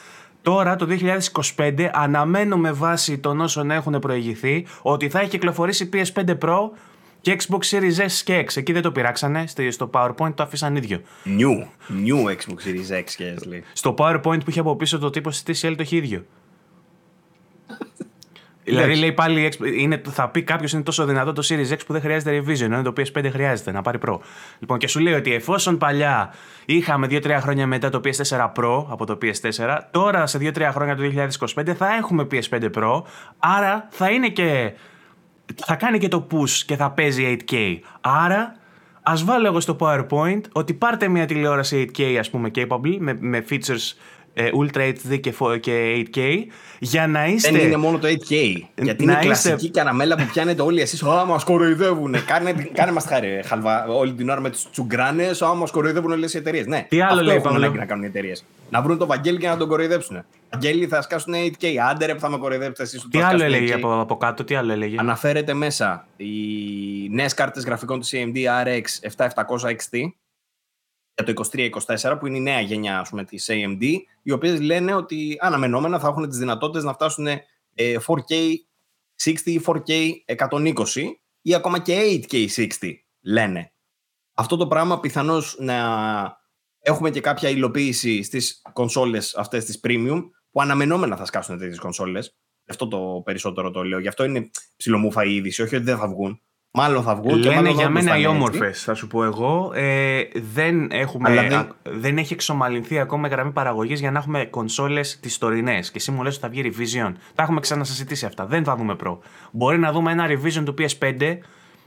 [0.42, 0.86] τώρα το
[1.56, 6.58] 2025 αναμένουμε βάση των όσων έχουν προηγηθεί ότι θα έχει κυκλοφορήσει PS5 Pro
[7.20, 8.56] και Xbox Series S και X.
[8.56, 11.00] Εκεί δεν το πειράξανε, στη- στο PowerPoint το αφήσαν ίδιο.
[11.24, 11.66] New.
[12.06, 13.64] New Xbox Series X και S λέει.
[13.72, 16.24] Στο PowerPoint που είχε από πίσω το τύπος στη TCL το έχει ίδιο.
[18.66, 21.78] Δηλαδή λέει πάλι η X- είναι, θα πει κάποιος είναι τόσο δυνατό το Series X
[21.86, 24.18] που δεν χρειάζεται revision, ενώ το PS5 χρειάζεται να πάρει Pro.
[24.58, 26.34] Λοιπόν, και σου λέει ότι εφόσον παλιά
[26.64, 31.02] είχαμε 2-3 χρόνια μετά το PS4 Pro από το PS4, τώρα σε 2-3 χρόνια το
[31.54, 33.02] 2025 θα έχουμε PS5 Pro,
[33.38, 34.72] άρα θα είναι και.
[35.54, 37.78] θα κάνει και το push και θα παίζει 8K.
[38.00, 38.56] Άρα
[39.08, 43.44] Α βάλω εγώ στο PowerPoint ότι πάρτε μια τηλεόραση 8K, ας πούμε, capable, με, με
[43.50, 46.20] features ε, Ultra HD και, φο- και 8K,
[46.78, 47.50] για να είστε.
[47.50, 48.34] Δεν είναι μόνο το 8K.
[48.82, 51.02] Γιατί να είναι η είστε- κλασική καραμέλα που πιάνετε όλοι εσείς.
[51.02, 52.14] Α, μας κοροϊδεύουν.
[52.24, 53.86] Κάνε, κάνε μας χάρη, ρε, χαλβά.
[53.86, 55.42] Όλη την ώρα με τις τσουγκράνες.
[55.42, 56.66] Α, μας κοροϊδεύουν όλες οι εταιρείες.
[56.66, 58.44] Ναι, Τι άλλο αυτό λέει, έχουν Παύλο; ανάγκη να κάνουν οι εταιρείες.
[58.70, 60.24] Να βρουν τον Βαγγέλη και να τον κοροϊδέψουν.
[60.52, 61.66] Βαγγέλη θα σκάσουν 8K.
[61.90, 63.06] Άντε ρε που θα με κοροϊδέψετε εσείς.
[63.10, 66.26] Τι άλλο έλεγε από, από κάτω, τι άλλο έλεγε; Αναφέρεται μέσα οι
[67.10, 68.36] νέες κάρτες γραφικών της AMD
[68.66, 69.98] RX 7700 XT
[71.16, 71.48] για το
[71.96, 75.98] 23-24 που είναι η νέα γενιά ας πούμε, της AMD οι οποίες λένε ότι αναμενόμενα
[75.98, 78.54] θα έχουν τις δυνατότητες να φτάσουν ε, 4K
[79.24, 80.74] 60 ή 4K 120
[81.42, 82.66] ή ακόμα και 8K 60
[83.20, 83.72] λένε.
[84.34, 85.76] Αυτό το πράγμα πιθανώς να
[86.78, 92.36] έχουμε και κάποια υλοποίηση στις κονσόλες αυτές τις premium που αναμενόμενα θα σκάσουν τέτοιες κονσόλες.
[92.68, 93.98] Αυτό το περισσότερο το λέω.
[93.98, 95.62] Γι' αυτό είναι ψιλομούφα η είδηση.
[95.62, 96.40] Όχι ότι δεν θα βγουν.
[96.76, 97.38] Μάλλον θα βγουν.
[97.38, 98.40] Λένε και μάλλον για όντως μένα θα οι είναι έτσι.
[98.42, 99.70] όμορφες, θα σου πω εγώ.
[99.74, 100.20] Ε,
[100.54, 104.44] δεν, έχουμε, Αλλά δεν- α- δεν έχει εξομαλυνθεί ακόμα η γραμμή παραγωγής για να έχουμε
[104.44, 105.86] κονσόλες τις τωρινές.
[105.90, 107.12] Και εσύ μου λες ότι θα βγει revision.
[107.34, 108.46] Τα έχουμε ξανασυζητήσει αυτά.
[108.46, 109.16] Δεν θα δούμε Pro.
[109.50, 111.38] Μπορεί να δούμε ένα revision του PS5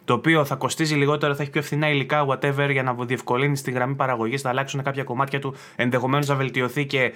[0.06, 3.72] το οποίο θα κοστίζει λιγότερο, θα έχει πιο φθηνά υλικά, whatever, για να διευκολύνει τη
[3.72, 4.41] γραμμή παραγωγής.
[4.41, 7.14] Θα αλλάξουν κάποια κομμάτια του, ενδεχομένως να βελτιωθεί και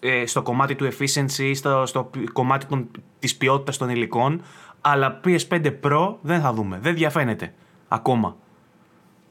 [0.00, 4.42] ε, στο κομμάτι του efficiency, στο, στο πι- κομμάτι των, της ποιότητας των υλικών.
[4.84, 6.78] Αλλά PS5 Pro δεν θα δούμε.
[6.78, 7.54] Δεν διαφαίνεται.
[7.88, 8.36] Ακόμα.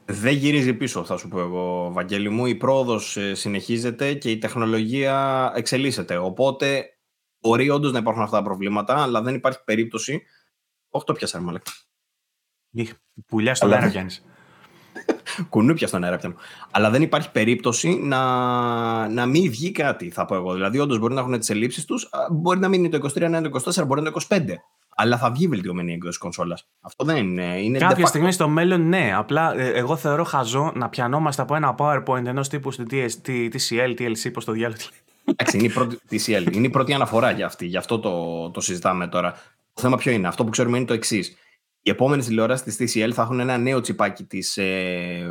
[0.04, 2.46] Δεν γυρίζει πίσω, θα σου πω εγώ, Βαγγέλη μου.
[2.46, 6.16] Η πρόοδος συνεχίζεται και η τεχνολογία εξελίσσεται.
[6.16, 6.84] Οπότε
[7.40, 10.22] μπορεί όντως να υπάρχουν αυτά τα προβλήματα, αλλά δεν υπάρχει περίπτωση.
[10.90, 11.70] Όχι το πιάσα, ρε μαλάκα.
[12.70, 12.94] Είχε
[13.26, 14.24] Πουλιά στον Αλλά αέρα δεν- πιάνεις.
[15.50, 16.34] Κουνούπια στον αέρα πιάνω.
[16.70, 20.52] Αλλά δεν υπάρχει περίπτωση να, να μην βγει κάτι, θα πω εγώ.
[20.54, 22.08] Δηλαδή, όντως μπορεί να έχουν τις ελλείψεις τους.
[22.30, 24.54] Μπορεί να μην είναι το 23, να είναι το 24, μπορεί να είναι το 25.
[24.96, 26.66] Αλλά θα βγει βελτιωμένη έκδοση κονσόλας.
[26.80, 27.60] Αυτό δεν είναι.
[27.62, 28.08] είναι de Κάποια facto.
[28.08, 29.12] στιγμή στο μέλλον, ναι.
[29.16, 33.48] Απλά ε, εγώ θεωρώ χαζό να πιανόμαστε από ένα PowerPoint ενός τύπου στη TS, τι-
[33.52, 34.80] TCL, TLC, πώς το διάλογο.
[35.24, 36.52] Εντάξει, είναι η πρώτη, TCL.
[36.52, 37.66] είναι η πρώτη αναφορά για αυτή.
[37.66, 39.32] Γι' αυτό το, το συζητάμε τώρα.
[39.74, 41.36] Το θέμα ποιο είναι; Αυτό που ξέρουμε είναι το εξής.
[41.82, 44.56] Οι επόμενες τηλεοράσεις της TCL θα έχουν ένα νέο τσιπάκι της.
[44.56, 45.30] Ε,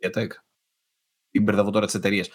[0.00, 0.26] Mediatek.
[1.30, 2.30] Ή μπερδεύω τώρα τις εταιρείες.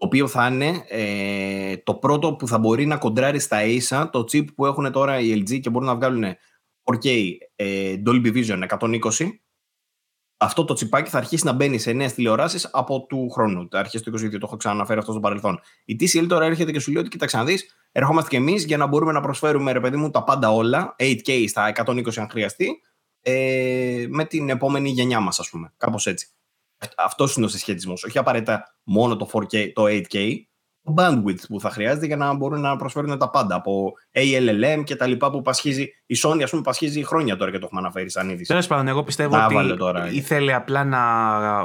[0.00, 4.18] Το οποίο θα είναι ε, το πρώτο που θα μπορεί να κοντράρει στα ASA το
[4.32, 6.24] chip που έχουν τώρα οι LG και μπορούν να βγάλουν
[6.82, 8.98] 4K ε, Dolby Vision 120
[10.42, 13.68] αυτό το τσιπάκι θα αρχίσει να μπαίνει σε νέες τηλεοράσεις από του χρόνου.
[13.68, 15.60] Τα αρχές του 22, το έχω ξαναναφέρει αυτό στο παρελθόν.
[15.84, 18.76] Η TCL τώρα έρχεται και σου λέει ότι κοίταξε να δεις, ερχόμαστε κι εμείς για
[18.76, 22.80] να μπορούμε να προσφέρουμε ρε παιδί μου τα πάντα όλα, 8K στα 120 αν χρειαστεί,
[23.20, 25.72] ε, με την επόμενη γενιά μας, ας πούμε.
[25.76, 26.28] Κάπως έτσι.
[26.96, 28.04] Αυτός είναι ο συσχετισμός.
[28.04, 30.34] Όχι απαραίτητα μόνο το 4K, το 8K,
[30.82, 33.54] το bandwidth που θα χρειάζεται για να μπορούν να προσφέρουν τα πάντα.
[33.54, 35.88] Από ALLM και τα λοιπά που πασχίζει.
[36.06, 38.48] Η Sony, ας πούμε, πασχίζει χρόνια τώρα και το έχουμε αναφέρει σαν είδηση.
[38.48, 40.10] Τέλος πάντων, εγώ πιστεύω Τα ότι έβαλε τώρα.
[40.12, 41.00] ήθελε απλά να,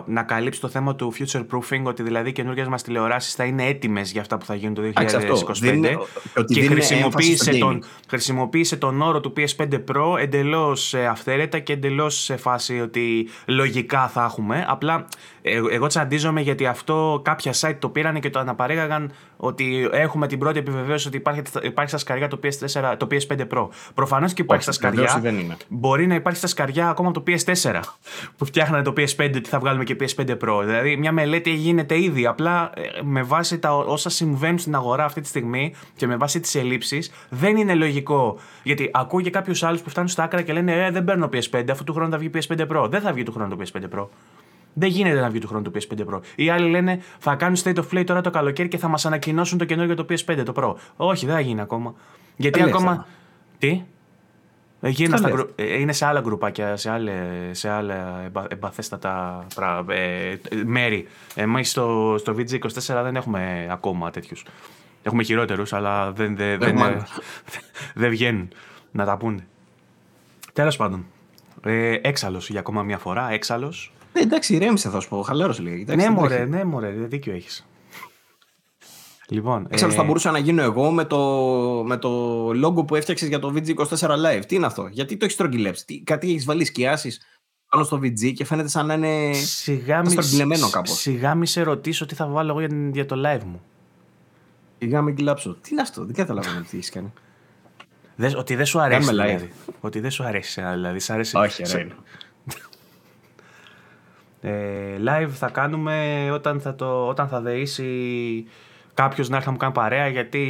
[0.06, 3.66] να καλύψει το θέμα του future proofing, ότι δηλαδή οι καινούργιες μας τηλεοράσεις θα είναι
[3.66, 4.90] έτοιμες για αυτά που θα γίνουν το 2025.
[4.90, 5.52] Εντάξει, αυτό.
[5.54, 5.98] Δίνει-
[6.38, 11.60] ότι και δίνει χρησιμοποίησε έμφαση στο τον, χρησιμοποίησε τον όρο του PS5 Pro εντελώς αυθαίρετα
[11.60, 14.66] και εντελώς σε φάση ότι λογικά θα έχουμε.
[14.68, 15.08] Απλά
[15.42, 20.40] ε, εγώ τσαντίζομαι γιατί αυτό κάποια site το πήραν και το αναπαρήγαγαν ότι έχουμε την
[20.40, 23.68] πρώτη επιβεβαίωση ότι υπάρχει, υπάρχει στα σκαριά το, PS4, το PS5 Pro.
[23.94, 25.32] Προφανώ και υπάρχει Όχι, στα βεβαίως σκαριά.
[25.32, 25.58] δεν είναι.
[25.68, 27.80] Μπορεί να υπάρχει στα σκαριά ακόμα από το PS4
[28.38, 30.62] που φτιάχνανε το PS5 ότι θα βγάλουμε και PS5 Pro.
[30.66, 32.26] Δηλαδή μια μελέτη γίνεται ήδη.
[32.26, 36.40] Απλά ε, με βάση τα όσα συμβαίνουν στην αγορά αυτή τη στιγμή και με βάση
[36.40, 37.00] τι ελλείψει,
[37.30, 38.38] δεν είναι λογικό.
[38.64, 41.64] Γιατί ακούω και κάποιου άλλου που φτάνουν στα άκρα και λένε Ε, δεν παίρνω PS5
[41.72, 42.88] αφού του χρόνου θα βγει PS5 Pro.
[42.90, 44.08] Δεν θα βγει του χρόνου το PS5 Pro.
[44.78, 46.20] Δεν γίνεται να βγει του χρόνου το PS5 Pro.
[46.36, 49.58] Οι άλλοι λένε θα κάνουν state of play τώρα το καλοκαίρι και θα μα ανακοινώσουν
[49.58, 50.74] το καινούργιο το PS5 το Pro.
[50.96, 51.94] Όχι, δεν θα γίνει ακόμα.
[52.36, 52.92] Γιατί Δεν λες, ακόμα.
[52.92, 53.08] άμα.
[53.58, 53.84] Τι;
[54.82, 55.36] Ε, γίνα Τα στα λες.
[55.38, 57.14] γκρου- ε, είναι σε άλλα γκρουπάκια, σε, άλλε,
[57.52, 61.08] σε άλλα εμπα, εμπαθέστατα πρα- ε, ε, μέρη.
[61.36, 64.46] Εμεί στο, στο VG24 δεν έχουμε ακόμα τέτοιους.
[65.04, 67.10] Έχουμε χειρότερους, αλλά δεν, δεν, δεν, Έχουμε ε, άλλους.
[68.02, 68.50] δεν βγαίνουν
[68.92, 69.48] να τα πούνε.
[70.54, 71.06] Τέλος πάντων.
[71.64, 73.32] Ε, έξαλλος για ακόμα μια φορά.
[73.32, 73.94] Έξαλλος.
[74.14, 75.22] Ε, εντάξει, ηρέμησε θα σου πω.
[75.22, 75.76] Χαλάρωσε λίγο.
[75.76, 76.50] Εντάξει, Ναι, δεν μωρέ, τρέχει.
[76.50, 77.66] ναι, μωρέ, δίκιο έχεις.
[79.30, 79.68] Λοιπόν.
[79.70, 81.20] Έξαλλος ε, θα μπορούσα να γίνω εγώ με το,
[81.86, 84.42] με το logo που έφτιαξες για το VG24 Live.
[84.48, 87.18] Τι είναι αυτό, γιατί το έχεις στρογγυλέψει, τι, κάτι έχεις βάλει σκιάσει
[87.70, 89.34] πάνω στο VG και φαίνεται σαν να είναι.
[89.34, 91.00] Σιγά μη, στρογγυλεμένο κάπως.
[91.00, 93.62] σιγά μη σε ρωτήσω τι θα βάλω εγώ για, για το live μου.
[94.78, 95.54] Σιγά μην κλάψω.
[95.62, 97.14] Τι είναι αυτό, δεν καταλαβαίνω τι έχεις κάνει.
[98.16, 99.06] Δες, ότι δεν σου αρέσει.
[99.06, 99.28] Κάνουμε live.
[99.28, 99.52] Δηλαδή.
[99.80, 101.00] Ότι δεν σου αρέσει εσένα, δηλαδή.
[101.00, 101.38] Σ' αρέσει.
[101.38, 101.88] Όχι, σε- ρε.
[104.42, 108.46] Ε, live θα κάνουμε όταν θα, το, όταν θα δεήσει
[108.96, 110.46] κάποιος να έρθει να μου κάνει παρέα γιατί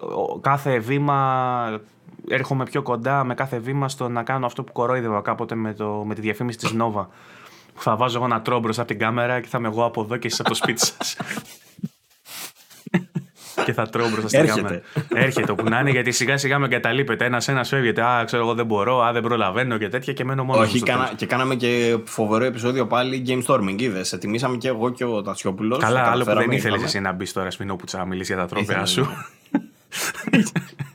[0.00, 1.80] ο- κάθε βήμα
[2.28, 6.02] έρχομαι πιο κοντά με κάθε βήμα στο να κάνω αυτό που κορόιδευα κάποτε με, το,
[6.06, 7.06] με τη διαφήμιση της Nova
[7.74, 10.00] που θα βάζω εγώ ένα τρόπο μπροστά από την κάμερα και θα είμαι εγώ από
[10.02, 11.16] εδώ και εσείς από το σπίτι σας
[13.64, 14.60] και θα τρώω μπροστά στην Έρχεται.
[14.60, 14.82] κάμερα.
[15.26, 17.24] Έρχεται όπου να είναι γιατί σιγά σιγά με εγκαταλείπεται.
[17.24, 18.02] Ένα ένα φεύγεται.
[18.02, 20.66] Α, ξέρω εγώ δεν μπορώ, α, δεν προλαβαίνω και τέτοια και μένω μόνος.
[20.66, 23.80] Όχι, κάνα, και κάναμε και φοβερό επεισόδιο πάλι Game Storming.
[23.80, 24.08] Είδες.
[24.08, 25.78] Σε τιμήσαμε και εγώ και ο Τατσιόπουλος.
[25.78, 28.80] Καλά, άλλο που δεν ήθελες εσύ να μπεις τώρα Σπινόπουλτσα να μιλήσεις για τα τρόπια
[28.80, 29.08] Ήθελα, σου.
[30.32, 30.42] Ναι.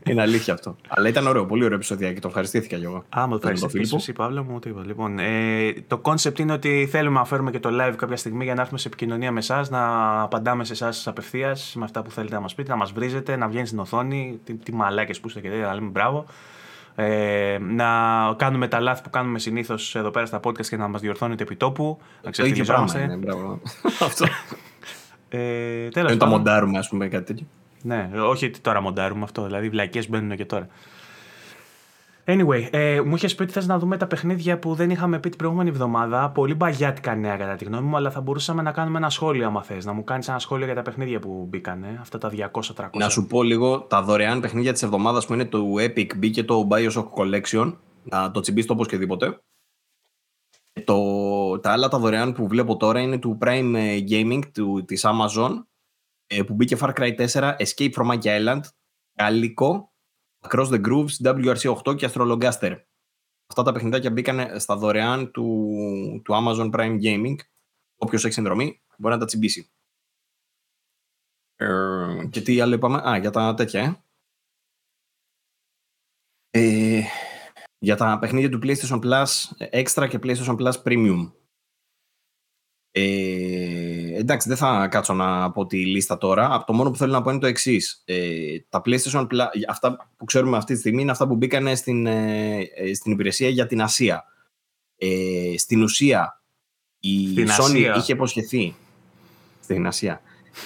[0.11, 0.75] Είναι αλήθεια αυτό.
[0.87, 3.03] Αλλά ήταν ωραίο, πολύ ωραίο επεισόδιο και το ευχαριστήθηκα κι εγώ.
[3.17, 3.95] Α, μου τον ευχαριστήσω Φίλιππο.
[3.95, 4.85] εσύ, Παύλο μου, τίποτα.
[4.85, 8.53] Λοιπόν, ε, το concept είναι ότι θέλουμε να φέρουμε και το live κάποια στιγμή για
[8.53, 12.35] να έρθουμε σε επικοινωνία με εσάς, να απαντάμε σε εσάς απευθείας με αυτά που θέλετε
[12.35, 15.39] να μας πείτε, να μας βρίζετε, να βγαίνει στην οθόνη, τι, τι μαλάκες που είστε
[15.39, 16.25] και τέτοια, να λέμε μπράβο.
[16.95, 17.85] Ε, να
[18.37, 21.55] κάνουμε τα λάθη που κάνουμε συνήθως εδώ πέρα στα podcast και να μας διορθώνετε επί
[21.55, 21.97] τόπου.
[22.23, 23.01] Να Το ίδιο πράγμα ξεφτυλιζόμαστε.
[23.01, 23.15] είναι.
[23.15, 23.61] Μπράβο.
[24.07, 24.25] Αυτό.
[25.29, 26.29] Ε, τέλος Δεν το πάντων.
[26.29, 27.45] μοντάρουμε, ας πούμε, κάτι τέτοιο.
[27.83, 29.45] Ναι, όχι ότι τώρα μοντάρουμε αυτό.
[29.45, 30.67] Δηλαδή, οι βλακίες μπαίνουν και τώρα.
[32.25, 35.29] Anyway, ε, μου είχες πει ότι θες να δούμε τα παιχνίδια που δεν είχαμε πει
[35.29, 36.29] την προηγούμενη εβδομάδα.
[36.29, 39.63] Πολύ μπαγιάτικα νέα κατά τη γνώμη μου, αλλά θα μπορούσαμε να κάνουμε ένα σχόλιο άμα
[39.63, 39.85] θες.
[39.85, 42.89] Να μου κάνεις ένα σχόλιο για τα παιχνίδια που μπήκανε, αυτά τα 200-300.
[42.93, 46.67] Να σου πω λίγο τα δωρεάν παιχνίδια της εβδομάδας που είναι το Epic μπήκε το
[46.71, 47.73] Bioshock Collection.
[48.03, 49.39] Να το τσιμπήσει το οπωσδήποτε.
[50.83, 55.05] Το, τα άλλα τα δωρεάν που βλέπω τώρα είναι του Prime ε, Gaming του, της
[55.05, 55.72] Amazon ε,
[56.47, 58.61] που μπήκε Far Cry 4, Escape from Monkey Island,
[59.15, 59.91] Calico,
[60.47, 62.75] Across the Grooves, WRC8 και Astrologaster.
[63.47, 67.35] Αυτά τα παιχνιδάκια μπήκαν στα δωρεάν του, του Amazon Prime Gaming.
[67.97, 69.71] Όποιος έχει συνδρομή μπορεί να τα τσιμπήσει.
[71.55, 74.05] Ε, και τι άλλο είπαμε; Α, για τα τέτοια,
[76.49, 76.97] ε.
[76.97, 77.03] ε
[77.79, 79.25] για τα παιχνίδια του PlayStation Plus
[79.71, 81.31] Extra και PlayStation Plus Premium.
[82.91, 86.53] Ε, εντάξει, δεν θα κάτσω να πω τη λίστα τώρα.
[86.53, 88.01] Από το μόνο που θέλω να πω είναι το εξής.
[88.05, 92.05] Ε, τα PlayStation Plus, αυτά που ξέρουμε αυτή τη στιγμή είναι αυτά που μπήκαν στην,
[92.05, 94.23] ε, ε στην υπηρεσία για την Ασία.
[94.97, 96.41] Ε, στην ουσία,
[96.99, 97.95] η στην Sony Ασία.
[97.95, 98.75] είχε υποσχεθεί.
[99.61, 100.21] Στην Ασία.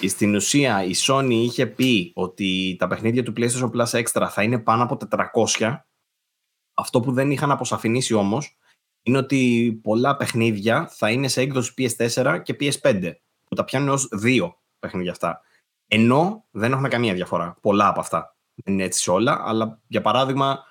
[0.08, 4.58] Στην ουσία, η Sony είχε πει ότι τα παιχνίδια του PlayStation Plus Extra θα είναι
[4.58, 4.96] πάνω από
[5.56, 5.76] 400.
[6.74, 8.56] Αυτό που δεν είχαν αποσαφηνίσει όμως
[9.02, 13.12] είναι ότι πολλά παιχνίδια θα είναι σε έκδοση PS4 και PS5,
[13.48, 15.40] που τα πιάνουν ως δύο παιχνίδια αυτά.
[15.88, 17.56] Ενώ δεν έχουν καμία διαφορά.
[17.60, 18.36] Πολλά από αυτά.
[18.54, 20.64] Δεν είναι έτσι σε όλα, αλλά για παράδειγμα,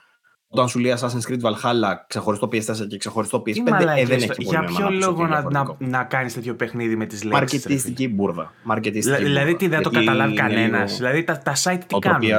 [0.47, 3.51] όταν σου λέει Assassin's Creed Valhalla ξεχωριστό PS4 και ξεχωριστό PS5,
[3.95, 7.39] ε, δεν έχει Για ποιο λόγο να, να, να κάνεις τέτοιο παιχνίδι με τις λέξεις.
[7.39, 8.53] Μαρκετιστική μπουρδα.
[8.63, 10.97] Μαρκετιστική δηλαδή, τι δεν το καταλάβει κανένας.
[10.97, 12.29] Δηλαδή, τα, τα site τι κάνουν;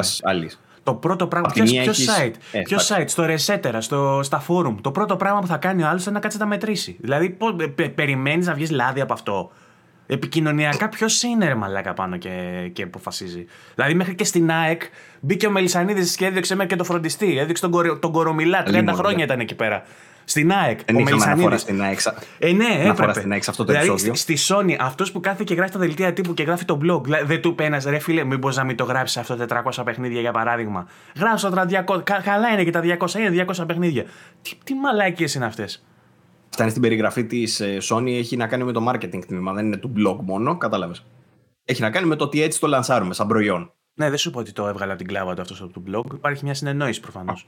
[0.83, 1.49] Το πρώτο πράγμα.
[1.53, 4.75] Ποιο site; Ε, ποιος site, στο Resetera, στο, στα forum.
[4.81, 6.97] Το πρώτο πράγμα που θα κάνει ο άλλος είναι να κάτσει να τα μετρήσει.
[7.01, 7.37] Δηλαδή,
[7.75, 9.51] πε, περιμένεις να βγεις λάδι από αυτό.
[10.11, 12.31] Επικοινωνιακά, ποιος είναι ρε μαλάκα πάνω και,
[12.73, 13.47] και αποφασίζει.
[13.75, 14.83] Δηλαδή, μέχρι και στην ΑΕΚ
[15.21, 17.39] μπήκε ο Μελισανίδης και έδειξε μέχρι και το φροντιστή.
[17.39, 18.63] Έδειξε τον, τον Κορομιλά.
[18.67, 19.83] 30 χρόνια ήταν εκεί πέρα.
[20.25, 20.81] Στην ΑΕΚ.
[20.85, 22.01] Δεν είχαμε αναφορά στην ΑΕΚ.
[22.39, 23.13] Ε, ναι, έπρεπε.
[23.13, 24.15] στην ΑΕΚ αυτό το δηλαδή, επεισόδιο.
[24.15, 27.41] Στη Sony, αυτός που κάθεται και γράφει τα δελτία τύπου και γράφει το blog, δεν
[27.41, 30.87] του πει ρε φίλε, μήπως να μην το γράψει αυτό 400 παιχνίδια για παράδειγμα.
[31.17, 32.03] Γράψω τα 200.
[32.23, 34.05] Καλά είναι και τα 200, είναι 200 παιχνίδια.
[34.43, 35.85] Τι, τι μαλάκιες είναι αυτές.
[36.61, 39.67] Αυτά είναι στην περιγραφή της ε, Sony, έχει να κάνει με το marketing τμήμα, δεν
[39.67, 41.05] είναι του blog μόνο, κατάλαβες.
[41.65, 43.73] Έχει να κάνει με το ότι έτσι το λανσάρουμε σαν προϊόν.
[43.95, 46.15] Ναι, δεν σου πω ότι το έβγαλα την κλάβα του αυτός από το blog.
[46.15, 47.47] Υπάρχει μια συνεννόηση προφανώς.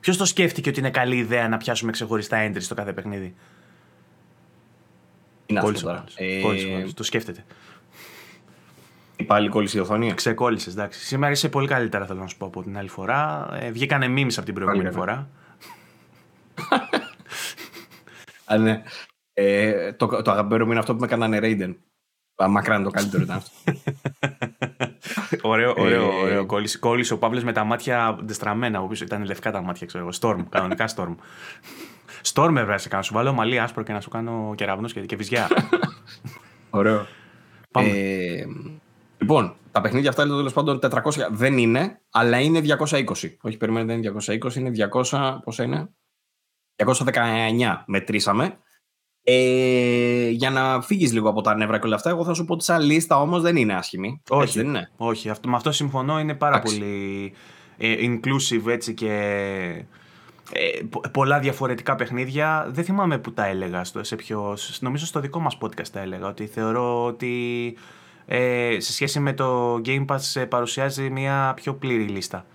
[0.00, 3.34] Ποιος το σκέφτηκε ότι είναι καλή ιδέα να πιάσουμε ξεχωριστά entry στο κάθε παιχνίδι;
[5.46, 6.04] Είναι αυτό τώρα.
[6.14, 6.42] Ε...
[6.94, 7.44] Το σκέφτεται.
[9.26, 10.14] Πάλι κόλλησε η οθόνη.
[10.14, 11.00] Ξεκόλλησες, εντάξει.
[11.06, 13.48] Σήμερα είσαι πολύ καλύτερα, θέλω να σου πω από την άλλη φορά.
[13.60, 15.28] Ε, βγήκανε memes από την προηγούμενη φορά.
[18.48, 18.82] Α, ναι.
[19.32, 21.74] Ε, το, το αγαπημένο μου είναι αυτό που με έκανανε Raiden.
[22.46, 23.50] Μακράν το καλύτερο ήταν αυτό.
[25.48, 26.46] ωραίο, ωραίο, ε, ωραίο.
[26.80, 28.78] Κόλλησε, ο Παύλος με τα μάτια ντεστραμμένα.
[28.78, 30.12] Από ήταν λευκά τα μάτια, ξέρω εγώ.
[30.20, 31.14] Storm, κανονικά Storm.
[32.34, 35.48] Storm έβρασε να σου βάλω μαλλί άσπρο και να σου κάνω κεραυνό και, και βυζιά.
[36.70, 37.06] ωραίο.
[37.72, 38.44] Ε,
[39.18, 40.90] λοιπόν, τα παιχνίδια αυτά τέλος πάντων 400
[41.30, 43.04] δεν είναι, αλλά είναι 220.
[43.40, 44.12] Όχι, περιμένετε, είναι
[44.44, 45.38] 220, είναι 200.
[45.44, 45.90] Πόσα είναι;
[46.86, 48.58] 219 μετρήσαμε.
[49.22, 52.52] Ε, για να φύγεις λίγο από τα νεύρα και όλα αυτά, εγώ θα σου πω
[52.52, 54.22] ότι σαν λίστα όμως δεν είναι άσχημη.
[54.28, 54.90] Όχι, έτσι, δεν είναι.
[54.96, 55.28] όχι.
[55.28, 56.20] Αυτό, με αυτό συμφωνώ.
[56.20, 57.32] Είναι πάρα πολύ
[57.78, 59.12] ε, inclusive έτσι και
[60.52, 60.80] ε,
[61.12, 62.66] πολλά διαφορετικά παιχνίδια.
[62.70, 63.84] Δεν θυμάμαι που τα έλεγα.
[63.84, 66.26] Στο, σε ποιο, νομίζω στο δικό μας podcast τα έλεγα.
[66.26, 67.76] Ότι θεωρώ ότι
[68.26, 72.46] ε, σε σχέση με το Game Pass ε, παρουσιάζει μια πιο πλήρη λίστα.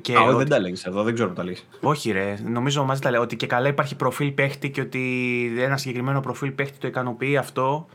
[0.00, 0.36] Και Α, ότι...
[0.36, 1.60] δεν τα λέγει εδώ, δεν ξέρω που τα λέγει.
[1.80, 2.38] Όχι, ρε.
[2.44, 3.20] Νομίζω μαζί τα λέω.
[3.20, 7.86] Ότι και καλά υπάρχει προφίλ παίχτη και ότι ένα συγκεκριμένο προφίλ παίχτη το ικανοποιεί αυτό.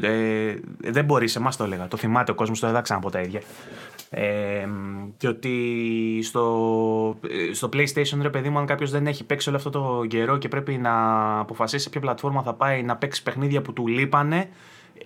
[0.00, 1.88] Ε, δεν μπορεί, εμάς το έλεγα.
[1.88, 3.40] Το θυμάται ο κόσμος, το δεν θα τα ίδια.
[4.10, 4.68] Ε,
[5.16, 7.16] και ότι στο,
[7.52, 10.48] στο PlayStation, ρε παιδί μου, αν κάποιος δεν έχει παίξει όλο αυτό το καιρό και
[10.48, 10.92] πρέπει να
[11.38, 14.48] αποφασίσει σε ποια πλατφόρμα θα πάει να παίξει παιχνίδια που του λείπανε,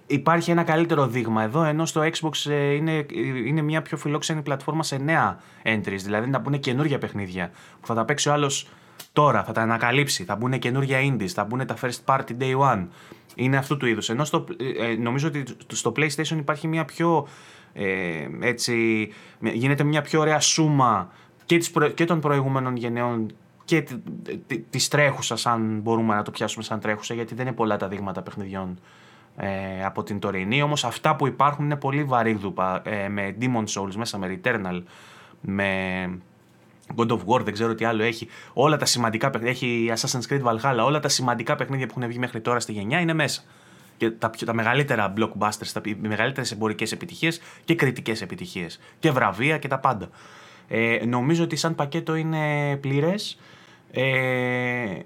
[0.07, 3.07] υπάρχει ένα καλύτερο δείγμα εδώ, ενώ στο Xbox ε, είναι,
[3.47, 7.95] είναι μια πιο φιλόξενη πλατφόρμα σε νέα entries, δηλαδή να μπουν καινούργια παιχνίδια που θα
[7.95, 8.69] τα παίξει ο άλλος
[9.13, 12.87] τώρα, θα τα ανακαλύψει, θα μπουν καινούργια indies, θα μπουν τα first party day one.
[13.35, 14.09] Είναι αυτού του είδους.
[14.09, 14.45] Ενώ στο,
[14.81, 17.29] ε, νομίζω ότι στο PlayStation υπάρχει μια πιο
[17.73, 19.09] ε, έτσι,
[19.41, 21.11] γίνεται μια πιο ωραία σούμα
[21.47, 23.85] και, της και των προηγούμενων γενναίων και
[24.71, 28.23] της τρέχουσας, αν μπορούμε να το πιάσουμε σαν τρέχουσα, γιατί δεν είναι πολλά τα δείγματα
[28.23, 28.79] παιχνιδιών
[29.37, 30.63] ε, από την τωρινή.
[30.63, 34.83] Όμως αυτά που υπάρχουν είναι πολύ βαρύγδουπα ε, με Demon Souls μέσα, με Returnal,
[35.41, 35.69] με
[36.97, 38.29] God of War, δεν ξέρω τι άλλο έχει.
[38.53, 42.19] Όλα τα σημαντικά παιχνίδια, έχει Assassin's Creed Valhalla, όλα τα σημαντικά παιχνίδια που έχουν βγει
[42.19, 43.43] μέχρι τώρα στη γενιά είναι μέσα.
[43.97, 48.81] Και τα, τα μεγαλύτερα blockbusters, τα, οι μεγαλύτερες εμπορικές επιτυχίες και κριτικές επιτυχίες.
[48.99, 50.09] Και βραβεία και τα πάντα.
[50.69, 53.39] Ε, νομίζω ότι σαν πακέτο είναι πλήρες.
[53.91, 54.99] Ε,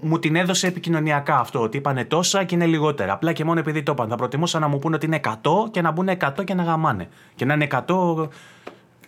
[0.00, 3.12] μου την έδωσε επικοινωνιακά αυτό, ότι είπανε τόσα και είναι λιγότερα.
[3.12, 4.08] Απλά και μόνο επειδή το είπαν.
[4.08, 5.30] Θα προτιμούσα να μου πούνε ότι είναι 100
[5.70, 7.08] και να μπουν 100 και να γαμάνε.
[7.34, 8.28] Και να είναι 100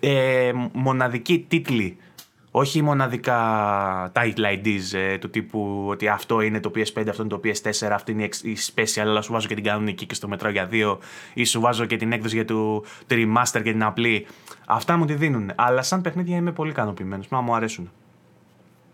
[0.01, 1.99] ε, μοναδικοί τίτλοι
[2.55, 7.41] όχι μοναδικά title IDs ε, του τύπου ότι αυτό είναι το PS5, αυτό είναι το
[7.45, 10.67] PS4, αυτή είναι η special, αλλά σου βάζω και την κανονική και στο μετρό για
[10.67, 10.99] δύο,
[11.35, 14.27] ή σου βάζω και την έκδοση για το, το remaster και την απλή.
[14.67, 15.53] Αυτά μου τη δίνουν.
[15.55, 17.29] Αλλά σαν παιχνίδια είμαι πολύ ικανοποιημένος.
[17.29, 17.91] Μα μου αρέσουν.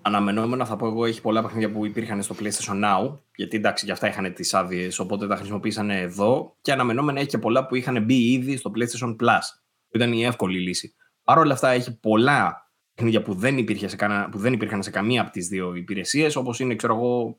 [0.08, 3.94] Αναμενόμενα θα πω εγώ, έχει πολλά παιχνίδια που υπήρχαν στο PlayStation Now, γιατί εντάξει, για
[3.94, 6.56] αυτά είχαν τις άδειες, οπότε τα χρησιμοποίησαν εδώ.
[6.60, 9.40] Και αναμενόμενα έχει και πολλά που είχαν μπει ήδη στο PlayStation Plus,
[9.88, 10.94] που ήταν η εύκολη λύση.
[11.24, 14.90] Παρ' όλα αυτά έχει πολλά παιχνίδια που δεν, υπήρχε σε κανένα, που δεν υπήρχαν σε
[14.90, 17.36] καμία από τις δύο υπηρεσίες, όπως είναι, ξέρω εγώ,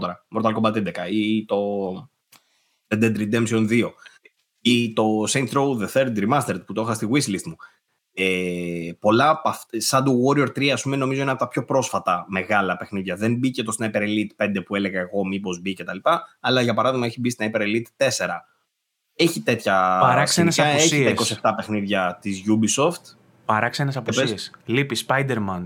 [0.00, 1.92] τώρα, Mortal Kombat 11 ή το
[2.88, 3.90] Red Dead Redemption 2
[4.60, 7.56] ή το Saints Row The Third Remastered που το είχα στη wishlist μου.
[8.14, 9.40] Ε, πολλά
[9.76, 13.16] σαν το Warrior 3 ας πούμε νομίζω είναι από τα πιο πρόσφατα μεγάλα παιχνίδια.
[13.16, 15.98] Δεν μπήκε το Sniper Elite 5 που έλεγα εγώ μήπως μπήκε κτλ
[16.40, 18.08] αλλά για παράδειγμα έχει μπει Sniper Elite 4
[19.16, 23.16] έχει τέτοια παράξενες απουσίες έχει τα 27 παιχνίδια της Ubisoft.
[23.44, 24.52] Παράξενες απουσίες.
[24.64, 25.62] Λείπει Spider-Man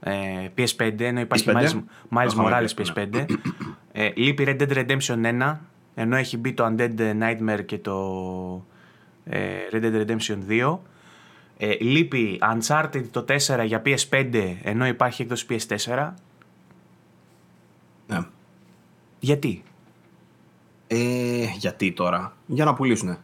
[0.00, 1.82] ε, PS5, ενώ υπάρχει Miles,
[2.16, 3.24] Miles Morales PS5.
[3.92, 5.56] ες, λείπει Red Dead Redemption 1,
[5.94, 8.66] ενώ έχει μπει το Undead Nightmare και το
[9.24, 9.40] ε,
[9.72, 10.78] Red Dead Redemption 2.
[11.56, 16.12] Ε, λείπει Uncharted το 4 για PS5, ενώ υπάρχει έκδοση PS4.
[18.06, 18.18] Ναι.
[19.18, 19.62] Γιατί;
[20.86, 23.18] Ε, γιατί τώρα; Για να πουλήσουνε.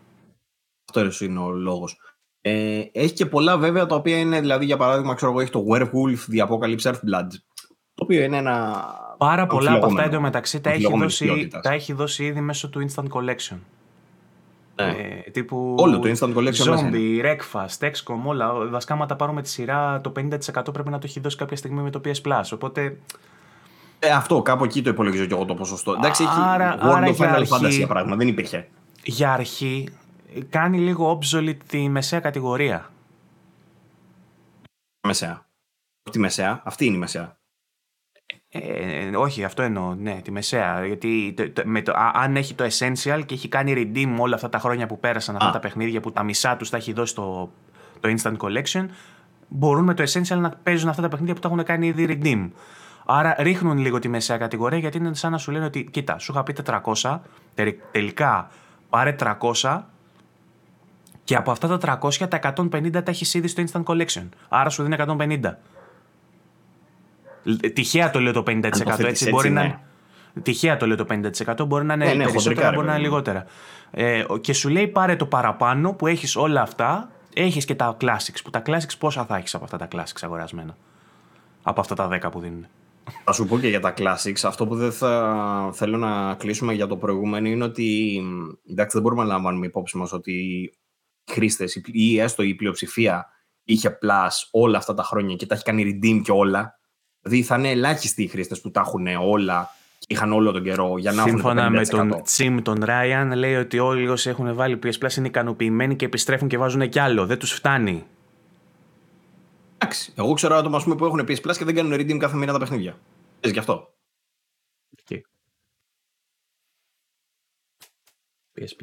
[0.94, 1.96] Αυτό είναι ο λόγος.
[2.40, 5.64] Ε, έχει και πολλά βέβαια τα οποία είναι, δηλαδή για παράδειγμα, ξέρω εγώ, έχει το
[5.70, 7.28] Werewolf, The Apocalypse Earthblood.
[7.94, 8.84] Το οποίο είναι ένα.
[9.18, 13.06] Πάρα πολλά από αυτά εντωμεταξύ τα έχει, δώσει, τα έχει δώσει ήδη μέσω του Instant
[13.08, 13.58] Collection.
[14.75, 14.84] Ναι.
[14.84, 18.52] Ε, τύπου Όλο το Instant Collection Zombie, Wreckfast, XCOM, όλα.
[18.52, 21.83] Βασικά, άμα τα πάρουμε τη σειρά, το 50% πρέπει να το έχει δώσει κάποια στιγμή
[21.83, 22.42] με το PS Plus.
[22.52, 22.97] Οπότε.
[23.99, 25.92] Ε, αυτό, κάπου εκεί το υπολογίζω και εγώ το ποσοστό.
[25.92, 28.68] Εντάξει, άρα, έχει άρα World of Final Fantasy για παράδειγμα, δεν υπήρχε.
[29.02, 29.89] Για αρχή,
[30.49, 32.91] κάνει λίγο obsolete τη μεσαία κατηγορία.
[35.07, 35.47] Μεσαία.
[36.10, 36.62] Τη μεσαία.
[36.65, 37.36] Αυτή είναι η μεσαία.
[38.55, 39.94] Ε, όχι, αυτό εννοώ.
[39.94, 40.86] Ναι, τη μεσαία.
[40.86, 44.86] Γιατί με το, αν έχει το essential και έχει κάνει redeem όλα αυτά τα χρόνια
[44.86, 47.50] που πέρασαν αυτά τα παιχνίδια που τα μισά τους τα έχει δώσει το,
[48.00, 48.86] το instant collection,
[49.48, 52.50] μπορούν με το essential να παίζουν αυτά τα παιχνίδια που τα έχουν κάνει ήδη redeem.
[53.06, 56.32] Άρα ρίχνουν λίγο τη μεσαία κατηγορία γιατί είναι σαν να σου λένε ότι κοίτα, σου
[56.32, 56.55] είχα πει
[57.02, 57.18] 400,
[57.92, 58.48] τελικά
[58.89, 59.16] πάρε
[59.62, 59.81] 300
[61.24, 64.28] και από αυτά τα 300, τα 150 τα έχεις ήδη στο Instant Collection.
[64.48, 65.40] Άρα σου δίνει 150.
[67.72, 68.64] Τυχαία το λέω το 50%.
[68.64, 69.62] Έτσι, έτσι μπορεί ναι.
[69.62, 70.42] να.
[70.42, 71.66] Τυχαία το λέω το 50%.
[71.66, 73.44] Μπορεί να είναι ναι, ναι, περισσότερα, μπορεί να είναι λιγότερα.
[73.90, 77.10] Ε, και σου λέει πάρε το παραπάνω που έχεις όλα αυτά.
[77.34, 78.40] Έχεις και τα classics.
[78.44, 80.76] Που τα classics πόσα θα έχεις από αυτά τα classics αγορασμένα.
[81.62, 82.66] Από αυτά τα 10 που δίνουν.
[83.24, 84.40] Θα σου πω και για τα classics.
[84.44, 88.20] Αυτό που δεν θα θέλω να κλείσουμε για το προηγούμενο είναι ότι.
[88.70, 90.70] Εντάξει, δεν μπορούμε να λαμβάνουμε υπόψη μας ότι
[91.30, 93.26] χρήστες ή έστω η πλειοψηφία
[93.64, 96.80] είχε Plus όλα αυτά τα χρόνια και τα έχει κάνει redeem και όλα.
[97.23, 100.99] Δηλαδή θα είναι ελάχιστοι οι χρήστες που τα έχουν όλα και είχαν όλο τον καιρό
[100.99, 104.99] για να Σύμφωνα με τον Τσιμ τον Ράιαν, λέει ότι όλοι όσοι έχουν βάλει PS
[105.07, 107.26] Plus είναι ικανοποιημένοι και επιστρέφουν και βάζουν κι άλλο.
[107.26, 108.07] Δεν τους φτάνει.
[109.78, 110.12] Εντάξει.
[110.17, 112.59] Εγώ ξέρω άτομα πούμε, που έχουν PS Plus και δεν κάνουν redeem κάθε μήνα τα
[112.59, 112.99] παιχνίδια.
[113.41, 113.94] Πες γι' αυτό.
[115.05, 115.20] Okay.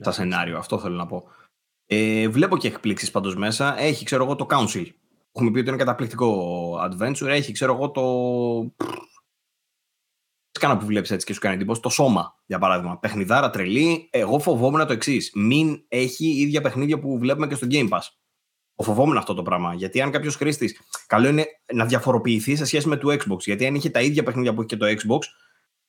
[0.01, 1.23] Στα σενάριο, αυτό θέλω να πω.
[1.85, 3.79] Ε, βλέπω και εκπλήξεις πάντως μέσα.
[3.79, 4.85] Έχει, ξέρω εγώ, το Council.
[5.31, 7.27] Έχουμε πει ότι είναι καταπληκτικό adventure.
[7.27, 8.03] Έχει, ξέρω εγώ, το.
[10.59, 12.97] Κάνα που βλέπεις έτσι και σου κάνει εντύπωση; Το σώμα, για παράδειγμα.
[12.97, 14.09] Παιχνιδάρα τρελή.
[14.11, 15.31] Εγώ φοβόμουν το εξής.
[15.35, 18.01] Μην έχει ίδια παιχνίδια που βλέπουμε και στο Game Pass.
[18.75, 19.73] Φοβόμουν αυτό το πράγμα.
[19.73, 20.77] Γιατί αν κάποιος χρήστη.
[21.07, 23.39] Καλό είναι να διαφοροποιηθεί σε σχέση με το Xbox.
[23.39, 25.19] Γιατί αν είχε τα ίδια παιχνίδια που έχει και το Xbox,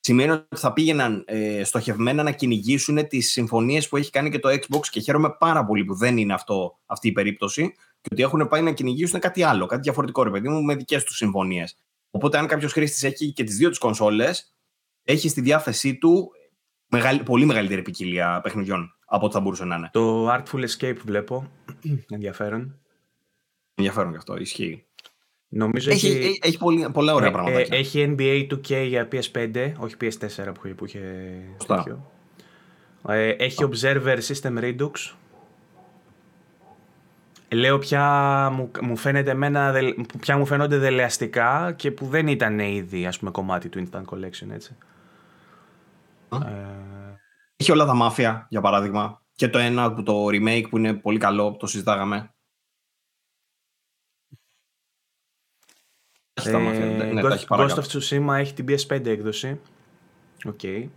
[0.01, 4.49] σημαίνει ότι θα πήγαιναν ε, στοχευμένα να κυνηγήσουν τις συμφωνίες που έχει κάνει και το
[4.49, 8.49] Xbox και χαίρομαι πάρα πολύ που δεν είναι αυτό, αυτή η περίπτωση και ότι έχουν
[8.49, 11.77] πάει να κυνηγήσουν κάτι άλλο, κάτι διαφορετικό, ρε παιδί μου, με δικές τους συμφωνίες.
[12.11, 14.55] Οπότε, αν κάποιος χρήστης έχει και τις δύο τι κονσόλες,
[15.05, 16.31] έχει στη διάθεσή του
[16.87, 19.91] μεγάλη, πολύ μεγαλύτερη ποικιλία παιχνιδιών από ό,τι θα μπορούσε να είναι.
[19.93, 21.51] Το Artful Escape βλέπω.
[22.09, 22.79] Ενδιαφέρον.
[23.75, 24.85] Ενδιαφέρον και αυτό, ισχύει.
[25.49, 27.59] Νομίζω έχει, έχει, έχει πολύ, πολλά ωραία ε, πράγματα.
[27.59, 31.01] Ε, έχει NBA 2K για PS5, όχι PS4 που, που είχε
[31.67, 32.11] τέτοιο.
[33.09, 34.91] Ε, έχει Observer System Redux.
[37.53, 38.05] Λέω πια
[38.53, 39.75] μου, μου, φαίνεται εμένα,
[40.21, 44.51] πια μου φαίνονται δελεαστικά και που δεν ήταν ήδη ας πούμε, κομμάτι του Instant Collection,
[44.53, 44.77] έτσι.
[46.33, 46.39] Ε...
[47.57, 49.23] Έχει όλα τα Mafia, για παράδειγμα.
[49.35, 52.35] Και το ένα, το remake που είναι πολύ καλό, το συζητάγαμε.
[56.45, 59.61] Ε, ναι, Ghost, Ghost of Tsushima έχει την PS5 έκδοση.
[60.45, 60.59] Οκ.
[60.63, 60.89] Okay.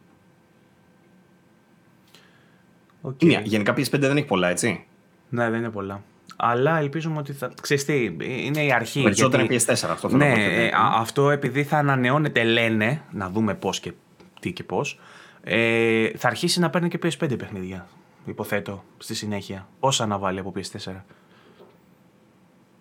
[3.02, 3.26] Okay.
[3.26, 4.86] Ναι, γενικά PS5 δεν έχει πολλά, έτσι;
[5.30, 6.04] Ναι, δεν είναι πολλά.
[6.46, 7.54] Αλλά ελπίζουμε ότι θα.
[7.62, 9.02] Ξέρεις τι, είναι η αρχή.
[9.02, 9.64] Περισσότερο γιατί...
[9.70, 10.10] είναι PS4 αυτό.
[10.10, 13.92] Ναι, ε, αυτό επειδή θα ανανεώνεται, λένε, να δούμε πώς και
[14.40, 15.00] τι και πώς.
[15.44, 17.88] Ε, θα αρχίσει να παίρνει και PS5 παιχνίδια.
[18.26, 19.68] Υποθέτω στη συνέχεια.
[19.80, 21.02] Πόσα να βάλει από PS4.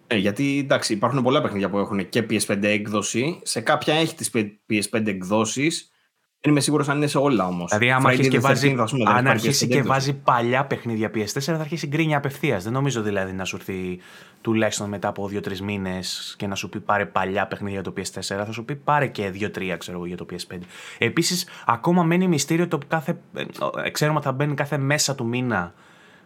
[0.06, 3.40] Ε, γιατί εντάξει, υπάρχουν πολλά παιχνίδια που έχουν και PS5 έκδοση.
[3.42, 4.30] Σε κάποια έχει τις
[4.70, 5.91] PS5 εκδόσεις
[6.42, 7.68] δεν είμαι σίγουρος αν είναι σε όλα όμως.
[7.68, 12.16] Δηλαδή, άμα αρχίσεις και, βάζει, αν αρχίσεις και βάζει παλιά παιχνίδια PS4, θα αρχίσει γκρίνια
[12.16, 12.64] απευθείας.
[12.64, 13.98] Δεν νομίζω δηλαδή να σου έρθει
[14.40, 18.44] τουλάχιστον μετά από 2-3 μήνες και να σου πει πάρε παλιά παιχνίδια για το PS4.
[18.44, 20.58] Θα σου πει πάρε και 2-3 ξέρω για το PS5.
[20.98, 23.18] Επίσης, ακόμα μένει μυστήριο το κάθε.
[23.84, 25.74] Ε, ξέρουμε ότι θα μπαίνει κάθε μέσα του μήνα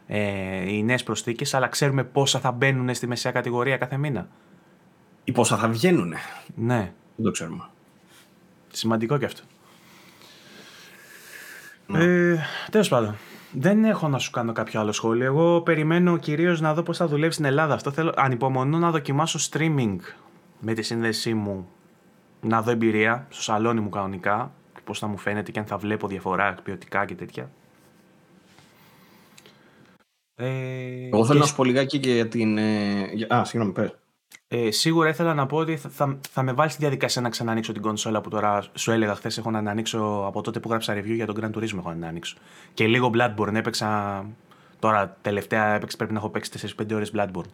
[0.07, 4.29] ε, οι νέες προσθήκες, αλλά ξέρουμε πόσα θα μπαίνουν στη μεσαία κατηγορία κάθε μήνα.
[5.25, 6.15] Ή πόσα θα βγαίνουν.
[6.55, 6.93] Ναι.
[7.17, 7.65] Δεν το ξέρουμε.
[8.69, 9.43] Σημαντικό και αυτό.
[11.87, 12.05] Ναι.
[12.05, 12.39] Ε,
[12.71, 13.17] Τέλος πάντων.
[13.53, 15.25] Δεν έχω να σου κάνω κάποιο άλλο σχόλιο.
[15.25, 17.75] Εγώ περιμένω κυρίως να δω πώς θα δουλεύει στην Ελλάδα.
[17.75, 18.13] Αυτό θέλω.
[18.17, 19.97] Ανυπομονώ να δοκιμάσω streaming
[20.61, 21.69] με τη σύνδεσή μου.
[22.41, 24.53] Να δω εμπειρία στο σαλόνι μου κανονικά.
[24.85, 27.51] Πώς θα μου φαίνεται και αν θα βλέπω διαφορά ποιοτικά και τέτοια.
[30.35, 30.47] Ε,
[31.13, 32.59] Εγώ θέλω να σου πω λιγάκι και για την.
[32.59, 33.97] Ε, α, συγγνώμη, πες.
[34.49, 37.83] Ε, σίγουρα ήθελα να πω ότι θα, θα, με βάλει στη διαδικασία να ξανανοίξω την
[37.83, 39.39] κονσόλα που τώρα σου έλεγα χθες.
[39.39, 41.79] Έχω να ανοίξω από τότε που γράψα review για τον Grand Turismo.
[41.79, 42.37] Έχω να ανοίξω.
[42.75, 44.25] Και λίγο Bloodborne έπαιξα.
[44.79, 47.51] Τώρα τελευταία έπαιξα, πρέπει να έχω παίξει 4-5 ώρες Bloodborne.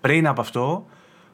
[0.00, 0.86] Πριν από αυτό.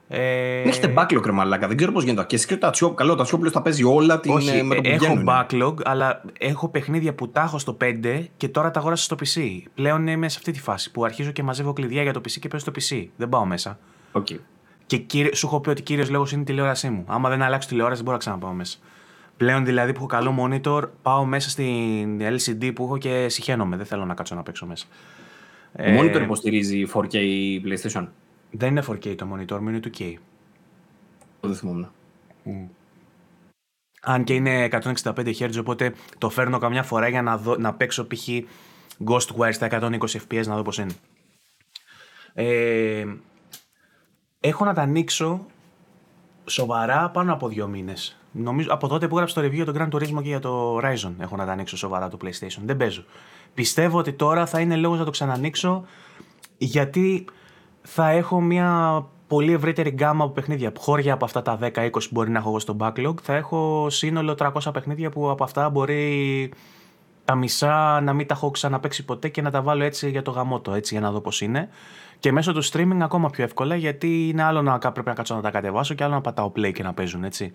[0.08, 0.62] Ε...
[0.62, 2.26] Έχετε backlog κρεμαλάκα, δεν ξέρω πώς γίνεται.
[2.26, 5.74] Και εσύ το Καλό, το τα παίζει όλα την Όχι, με το που Έχω backlog,
[5.84, 9.42] αλλά έχω παιχνίδια που τα έχω στο 5 και τώρα τα αγόρασα στο PC.
[9.74, 12.48] Πλέον είμαι σε αυτή τη φάση που αρχίζω και μαζεύω κλειδιά για το PC και
[12.48, 13.06] παίζω στο PC.
[13.16, 13.78] Δεν πάω μέσα.
[14.12, 14.38] Okay.
[14.86, 17.04] Και κύριε, σου έχω πει ότι κύριος λόγος είναι η τηλεόρασή μου.
[17.06, 18.78] Άμα δεν αλλάξω τηλεόραση, δεν μπορώ να ξαναπάω μέσα.
[19.36, 23.76] Πλέον δηλαδή που έχω καλό monitor, πάω μέσα στην LCD που έχω και συχαίνομαι.
[23.76, 24.86] Δεν θέλω να κάτσω να παίξω μέσα.
[25.76, 27.14] Το ε, monitor υποστηρίζει 4K
[27.64, 28.06] PlayStation;
[28.50, 30.14] Δεν είναι 4K το monitor μου, είναι 2K.
[31.40, 31.90] Δεν θυμόμουν.
[32.46, 32.50] Mm.
[34.00, 35.02] Αν και είναι 165
[35.38, 38.28] Hz, οπότε το φέρνω καμιά φορά για να, δω, να παίξω π.χ.
[39.06, 40.92] Ghostwire στα 120 FPS να δω πώς είναι.
[42.34, 43.04] Ε,
[44.46, 45.40] έχω να τα ανοίξω
[46.44, 48.18] σοβαρά πάνω από δύο μήνες.
[48.30, 51.12] Νομίζω από τότε που έγραψα το review για τον Grand Turismo και για το Horizon
[51.18, 52.60] έχω να τα ανοίξω σοβαρά το PlayStation.
[52.64, 53.04] Δεν παίζω.
[53.54, 55.84] Πιστεύω ότι τώρα θα είναι λόγος να το ξανανοίξω
[56.58, 57.24] γιατί
[57.82, 60.72] θα έχω μια πολύ ευρύτερη γκάμα από παιχνίδια.
[60.78, 64.34] Χώρια από αυτά τα 10-20 που μπορεί να έχω εγώ στο backlog, θα έχω σύνολο
[64.38, 66.52] 300 παιχνίδια που από αυτά μπορεί
[67.24, 70.30] τα μισά να μην τα έχω ξαναπέξει ποτέ και να τα βάλω έτσι για το
[70.30, 71.68] γαμότο, έτσι για να δω πώς είναι.
[72.24, 75.40] Και μέσω του streaming ακόμα πιο εύκολα γιατί είναι άλλο να πρέπει να κάτσω να
[75.40, 77.52] τα κατεβάσω και άλλο να πατάω play και να παίζουν έτσι.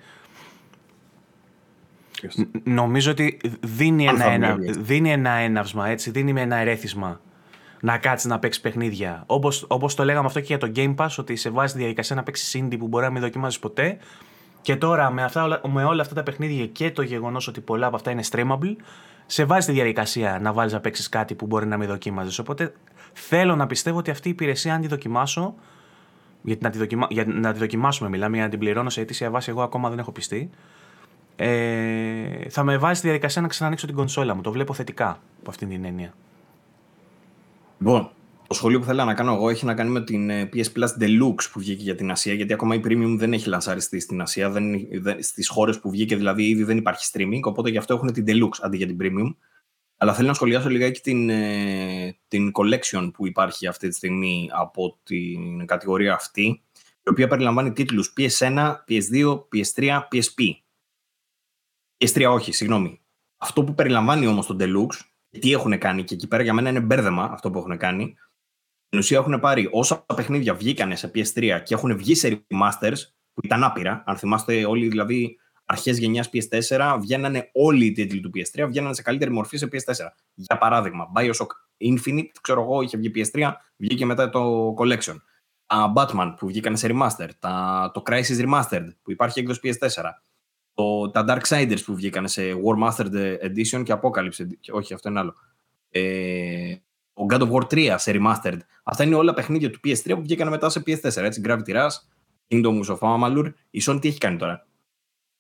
[2.64, 7.22] Νομίζω ότι δίνει ένα, ένα, δίνει ένα έναυσμα, έτσι, δίνει με ένα ερέθισμα
[7.80, 9.24] να κάτσεις να παίξεις παιχνίδια.
[9.26, 12.16] Όπως όπως το λέγαμε αυτό και για το Game Pass, ότι σε βάζει τη διαδικασία
[12.16, 13.98] να παίξεις indie που μπορεί να μην δοκιμάζεις ποτέ.
[14.62, 17.96] Και τώρα με, αυτά, με όλα αυτά τα παιχνίδια και το γεγονός ότι πολλά από
[17.96, 18.76] αυτά είναι streamable,
[19.26, 22.42] σε βάζει τη διαδικασία να βάλεις να παίξεις κάτι που μπορεί να μην δοκίμαζε.
[22.42, 22.74] Οπότε
[23.14, 25.56] θέλω να πιστεύω ότι αυτή η υπηρεσία, αν τη δοκιμάσω,
[26.42, 27.08] γιατί να τη, δοκιμα...
[27.10, 30.00] για να τη δοκιμάσουμε μιλάμε, για να την πληρώνω σε αιτήσια βάση, εγώ ακόμα δεν
[30.00, 30.50] έχω πιστεί.
[31.36, 34.42] Ε, θα με βάζει στη διαδικασία να ξανανοίξω την κονσόλα μου.
[34.42, 36.14] Το βλέπω θετικά από αυτήν την έννοια.
[37.80, 38.10] Λοιπόν,
[38.48, 41.04] το σχολείο που θέλω να κάνω εγώ έχει να κάνει με την ε, PS Plus
[41.04, 44.50] Deluxe που βγήκε για την Ασία, γιατί ακόμα η Premium δεν έχει λανσαριστεί στην Ασία,
[44.50, 48.14] δεν, δεν, στις χώρες που βγήκε δηλαδή ήδη δεν υπάρχει streaming, οπότε γι' αυτό έχουν
[48.14, 49.36] την Deluxe αντί για την Premium.
[50.02, 55.00] Αλλά θέλω να σχολιάσω λιγάκι την, ε, την collection που υπάρχει αυτή τη στιγμή από
[55.04, 56.64] την κατηγορία αυτή,
[57.04, 60.62] η οποία περιλαμβάνει τίτλους PS1, PS2, PS3, PSP.
[61.98, 63.02] PS3 όχι, συγγνώμη.
[63.38, 66.80] Αυτό που περιλαμβάνει όμως το Deluxe τι έχουν κάνει και εκεί πέρα για μένα είναι
[66.80, 68.16] μπέρδεμα αυτό που έχουν κάνει.
[68.86, 72.98] Στην ουσία έχουν πάρει όσα παιχνίδια βγήκανε σε PS3 και έχουν βγει σε remasters
[73.34, 74.04] που ήταν άπειρα.
[74.06, 75.40] Αν θυμάστε όλοι δηλαδή
[75.72, 80.08] αρχές γενιάς PS4 βγαίνανε όλοι οι τίτλοι του PS3, βγαίνανε σε καλύτερη μορφή σε PS4.
[80.34, 85.16] Για παράδειγμα, Bioshock Infinite, ξέρω εγώ, είχε βγει PS3, βγήκε μετά το Collection.
[85.66, 90.04] Τα Batman που βγήκαν σε remaster, τα, το Crisis Remastered που υπάρχει έκδοση PS4,
[90.74, 95.36] το, τα Darksiders που βγήκαν σε War Mastered Edition και Apocalypse Όχι, αυτό είναι άλλο.
[95.90, 96.76] Ε,
[97.14, 98.60] ο God of War 3 σε Remastered.
[98.84, 101.16] Αυτά είναι όλα παιχνίδια του PS3 που βγήκαν μετά σε PS4.
[101.16, 101.96] Έτσι, Gravity Rush,
[102.48, 103.54] Kingdom of Amalur.
[103.70, 104.69] Η Sony τι έχει κάνει τώρα;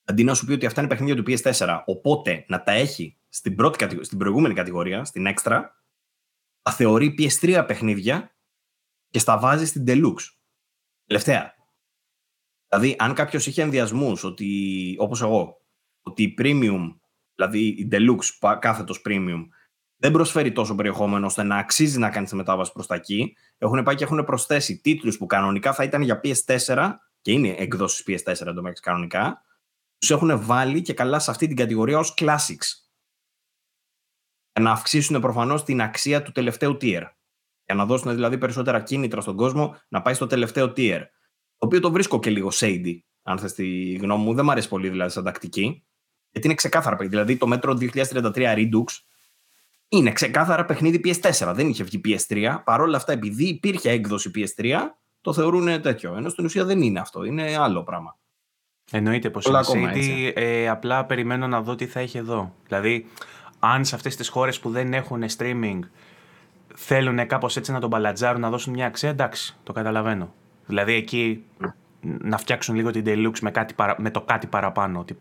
[0.10, 3.56] Αντί να σου πει ότι αυτά είναι παιχνίδια του PS4, οπότε να τα έχει στην,
[3.56, 5.62] πρώτη, στην προηγούμενη κατηγορία, στην Extra,
[6.62, 8.36] θα θεωρεί PS3 παιχνίδια
[9.10, 10.24] και στα βάζει στην Deluxe.
[11.06, 11.54] Τελευταία.
[12.68, 15.62] Δηλαδή, αν κάποιος είχε ενδιασμούς, ότι, όπως εγώ,
[16.02, 16.98] ότι η premium,
[17.36, 19.48] δηλαδή η deluxe κάθετος premium,
[19.96, 23.84] δεν προσφέρει τόσο περιεχόμενο ώστε να αξίζει να κάνει τη μετάβαση προς τα εκεί, έχουν
[23.84, 28.46] πάει και έχουν προσθέσει τίτλους που κανονικά θα ήταν για PS4 και είναι εκδόσεις PS4
[28.46, 29.44] εντωμεταξύ κανονικά,
[30.00, 32.68] τους έχουν βάλει και καλά σε αυτή την κατηγορία ως classics.
[34.53, 37.03] Για να αυξήσουν προφανώς την αξία του τελευταίου tier.
[37.66, 41.02] Για να δώσουν δηλαδή περισσότερα κίνητρα στον κόσμο να πάει στο τελευταίο tier.
[41.58, 44.34] Το οποίο το βρίσκω και λίγο shady, αν θες τη γνώμη μου.
[44.34, 45.86] Δεν μου αρέσει πολύ δηλαδή σαν τακτική.
[46.32, 47.16] Γιατί είναι ξεκάθαρα παιχνίδι.
[47.16, 48.84] Δηλαδή το μέτρο 2033 Redux
[49.90, 51.52] είναι ξεκάθαρα παιχνίδι PS4.
[51.56, 52.58] Δεν είχε βγει PS3.
[52.64, 54.78] Παρ' όλα αυτά, επειδή υπήρχε έκδοση PS3,
[55.22, 56.16] το θεωρούν τέτοιο.
[56.16, 57.24] Ενώ στην ουσία δεν είναι αυτό.
[57.24, 58.19] Είναι άλλο πράγμα.
[58.92, 60.32] Εννοείται πως είναι shady.
[60.35, 62.53] Ε, απλά περιμένω να δω τι θα έχει εδώ.
[62.68, 63.06] Δηλαδή,
[63.59, 65.80] αν σε αυτές τις χώρες που δεν έχουν streaming
[66.76, 70.34] θέλουν κάπως έτσι να τον μπαλαντζάρουν, να δώσουν μια αξία, εντάξει, το καταλαβαίνω.
[70.66, 71.43] Δηλαδή εκεί
[72.01, 75.00] να φτιάξουν λίγο την Deluxe με, κάτι με το κάτι παραπάνω.
[75.00, 75.18] Ότι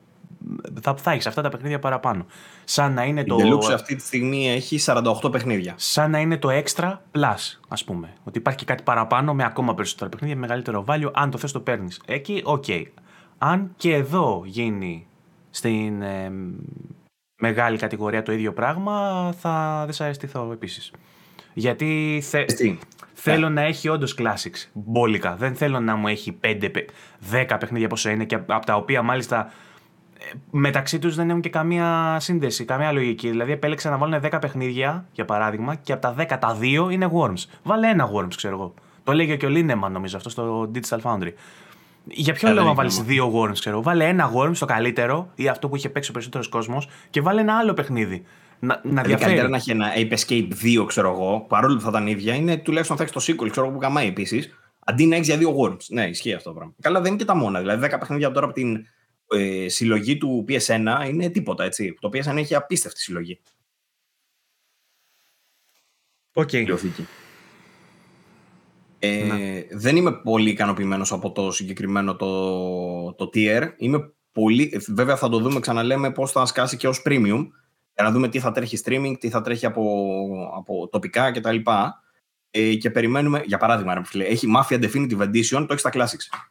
[0.80, 2.26] θα, θα έχεις αυτά τα παιχνίδια παραπάνω.
[2.64, 3.36] Σαν να είναι η το.
[3.38, 5.74] Η Deluxe αυτή τη στιγμή έχει 48 παιχνίδια.
[5.76, 8.12] Σαν να είναι το Extra Plus, ας πούμε.
[8.24, 11.10] Ότι υπάρχει και κάτι παραπάνω με ακόμα περισσότερα παιχνίδια, με μεγαλύτερο value.
[11.12, 12.00] Αν το θες, το παίρνεις.
[12.06, 12.64] Εκεί, οκ.
[12.66, 12.84] Okay.
[13.39, 15.07] Αν και εδώ γίνει
[15.50, 16.33] στην ε,
[17.39, 20.92] μεγάλη κατηγορία το ίδιο πράγμα, θα δυσαρεστηθώ επίσης.
[21.55, 22.44] Γιατί θε...
[23.15, 25.36] θέλω να έχει όντως classics μπόλικα.
[25.36, 26.70] Δεν θέλω να μου έχει 5,
[27.33, 29.52] 10 παιχνίδια πόσο είναι και από τα οποία μάλιστα
[30.18, 33.31] ε, μεταξύ τους δεν έχουν και καμία σύνδεση, καμία λογική.
[33.31, 37.10] Δηλαδή επέλεξα να βάλουν 10 παιχνίδια, για παράδειγμα, και από τα 10 τα 2 είναι
[37.12, 37.44] Worms.
[37.62, 38.75] Βάλε ένα Worms, ξέρω εγώ.
[39.05, 41.33] Το λέγει και ο Λίνεμαν, νομίζω, αυτό στο Digital Foundry.
[42.10, 43.82] Για ποιο λόγο να βάλεις δύο Worms, ξέρω.
[43.82, 47.40] Βάλε ένα Worms το καλύτερο ή αυτό που είχε παίξει ο περισσότερος κόσμος και βάλε
[47.40, 48.24] ένα άλλο παιχνίδι.
[48.60, 49.24] Να, να δηλαδή, διαφέρει.
[49.24, 52.56] Καλύτερα να έχει ένα Ape Escape 2, ξέρω εγώ, παρόλο που θα ήταν ίδια, είναι
[52.56, 54.58] τουλάχιστον θα έχεις το sequel, ξέρω εγώ, που καμάει επίσης.
[54.78, 55.84] Αντί να έχεις για δύο Worms.
[55.88, 56.74] Ναι, ισχύει αυτό το πράγμα.
[56.80, 57.60] Καλά, δεν είναι και τα μόνα.
[57.60, 58.86] Δηλαδή, 10 παιχνίδια από τώρα από την
[59.28, 61.94] ε, συλλογή του PS1 είναι τίποτα έτσι.
[62.00, 63.40] Το PS1 έχει απίστευτη συλλογή.
[66.32, 66.48] Οκ.
[66.52, 66.78] Okay.
[68.99, 73.68] Ε, δεν είμαι πολύ ικανοποιημένος από το συγκεκριμένο το, το tier.
[73.77, 77.47] Είμαι πολύ, βέβαια θα το δούμε, ξαναλέμε, πώς θα σκάσει και ως premium
[77.94, 79.83] για να δούμε τι θα τρέχει streaming, τι θα τρέχει από,
[80.57, 81.57] από τοπικά κτλ.
[82.51, 86.49] Ε, και περιμένουμε, για παράδειγμα, φίλε, έχει Mafia Definitive Edition, το έχεις στα Classics.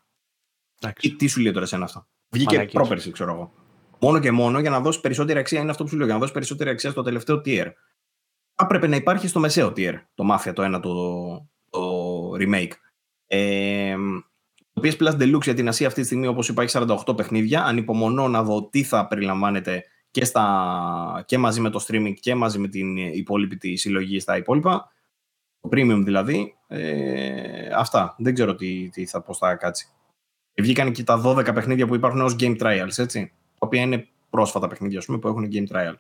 [1.00, 3.54] Τι, τι σου λέει τώρα εσένα αυτό; Βγήκε πρόπερση, ξέρω εγώ.
[4.00, 6.20] Μόνο και μόνο για να δώσεις περισσότερη αξία, είναι αυτό που σου λέω, για να
[6.20, 7.72] δώσεις περισσότερη αξία στο τελευταίο tier.
[8.56, 11.48] Θα έπρεπε να υπάρχει στο μεσαίο tier το Mafia, το ένα το, το
[12.40, 12.72] remake.
[13.28, 13.96] Ε,
[14.74, 17.64] το PS Plus Deluxe για την Ασία αυτή τη στιγμή, όπως είπα, έχει 48 παιχνίδια.
[17.64, 22.60] Ανυπομονώ να δω τι θα περιλαμβάνεται και, στα, και μαζί με το streaming και μαζί
[22.60, 24.92] με την υπόλοιπη τη συλλογή στα υπόλοιπα.
[25.60, 26.56] Το premium δηλαδή.
[26.68, 28.16] Ε, αυτά.
[28.18, 29.88] Δεν ξέρω τι, τι θα, πώς θα κάτσει.
[30.58, 33.32] Βγήκαν και τα 12 παιχνίδια που υπάρχουν ως game trials, έτσι.
[33.54, 35.94] Τα οποία είναι πρόσφατα παιχνίδια, πούμε, που έχουν game trial.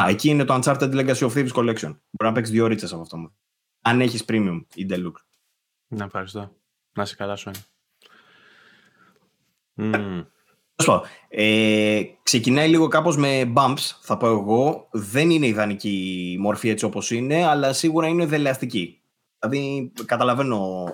[0.00, 1.96] Α, εκεί είναι το Uncharted Legacy of Thieves Collection.
[2.10, 3.32] Μπορεί να παίξεις δύο ρίτσες από αυτό.
[3.82, 5.33] Αν έχεις premium ή deluxe.
[5.94, 6.50] Να ευχαριστώ.
[6.92, 7.50] Να σε καλά σου
[11.28, 14.88] ε, ξεκινάει λίγο κάπως με bumps, θα πω εγώ.
[14.92, 19.00] Δεν είναι ιδανική η μορφή έτσι όπως είναι, αλλά σίγουρα είναι δελεαστική.
[19.38, 20.84] Δηλαδή, καταλαβαίνω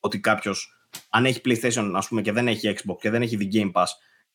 [0.00, 3.54] ότι κάποιος, αν έχει PlayStation ας πούμε, και δεν έχει Xbox και δεν έχει The
[3.54, 3.86] Game Pass,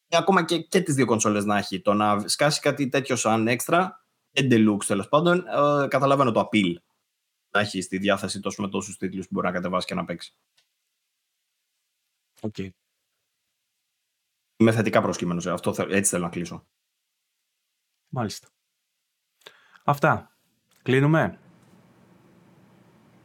[0.08, 3.48] και ακόμα και, και τις δύο κονσόλες να έχει, το να σκάσει κάτι τέτοιο σαν
[3.48, 6.74] έξτρα, και deluxe τέλος πάντων, ε, καταλαβαίνω το appeal
[7.58, 10.38] να έχεις στη διάθεση τόσο με τόσους τίτλους που μπορεί να κατεβάσεις και να παίξεις.
[12.42, 12.70] Okay.
[14.58, 15.76] Είμαι θετικά προσκύμενος σε αυτό.
[15.90, 16.66] Έτσι θέλω να κλείσω.
[18.10, 18.48] Μάλιστα.
[19.84, 20.38] Αυτά.
[20.84, 21.40] Κλείνουμε.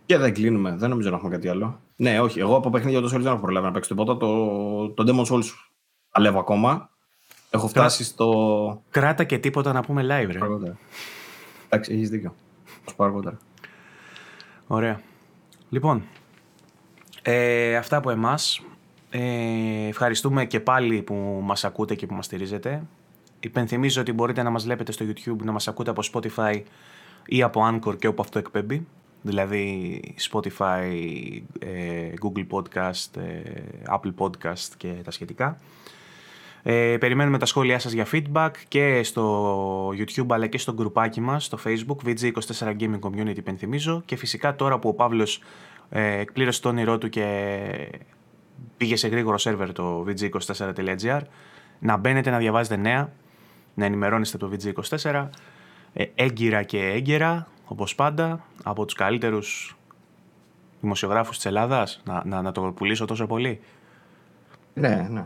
[0.07, 0.77] Και δεν κλείνουμε.
[0.77, 1.81] Δεν νομίζω να έχουμε κάτι άλλο.
[1.97, 2.41] Ναι, όχι.
[2.41, 4.17] Εγώ από παιχνίδια τόσο δεν έχω προλάβει να παίξω τίποτα.
[4.17, 5.45] Το, το Demon Souls
[6.11, 6.91] παλεύω ακόμα.
[7.51, 8.85] Έχω φτάσει στο.
[8.91, 10.39] Κράτα και τίποτα να πούμε live, ρε.
[11.67, 12.35] Εντάξει, έχεις δίκιο.
[12.85, 13.39] Θα πω αργότερα.
[14.73, 15.01] Ωραία.
[15.69, 16.03] Λοιπόν,
[17.23, 18.63] ε, αυτά από εμάς.
[19.11, 22.83] Ε, ευχαριστούμε και πάλι που μας ακούτε και που μας στηρίζετε.
[23.41, 26.63] Υπενθυμίζω ότι μπορείτε να μας βλέπετε στο YouTube, να μας ακούτε από Spotify
[27.27, 28.87] ή από Anchor και όπου αυτό εκπέμπει.
[29.23, 30.83] Δηλαδή Spotify,
[31.59, 33.41] ε, Google Podcast, ε,
[33.89, 35.59] Apple Podcast και τα σχετικά.
[36.63, 41.45] Ε, περιμένουμε τα σχόλιά σας για feedback και στο YouTube αλλά και στο γκρουπάκι μας
[41.45, 45.41] στο Facebook VG24 Gaming Community υπενθυμίζω και φυσικά τώρα που ο Παύλος
[45.91, 47.29] ε, εκπλήρωσε το όνειρό του και
[48.77, 51.21] πήγε σε γρήγορο σερβερ το vg24.gr,
[51.79, 53.13] να μπαίνετε να διαβάζετε νέα,
[53.75, 55.29] να ενημερώνεστε το VG24,
[55.93, 59.77] ε, έγκυρα και έγκαιρα, όπως πάντα, από τους καλύτερους
[60.81, 63.61] δημοσιογράφους της Ελλάδας, να, να, να το πουλήσω τόσο πολύ.
[64.75, 65.25] Ναι, ναι.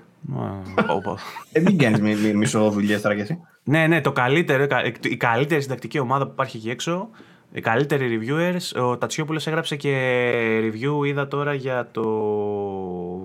[1.53, 3.41] ε, μην κάνεις μισό δουλειά τώρα κι εσύ.
[3.63, 4.67] Ναι, ναι, το καλύτερο,
[5.03, 7.11] η καλύτερη συντακτική ομάδα που υπάρχει εκεί έξω
[7.53, 8.83] οι καλύτεροι reviewers.
[8.83, 9.93] Ο Τατσιόπουλο έγραψε και
[10.61, 12.03] review, είδα τώρα για το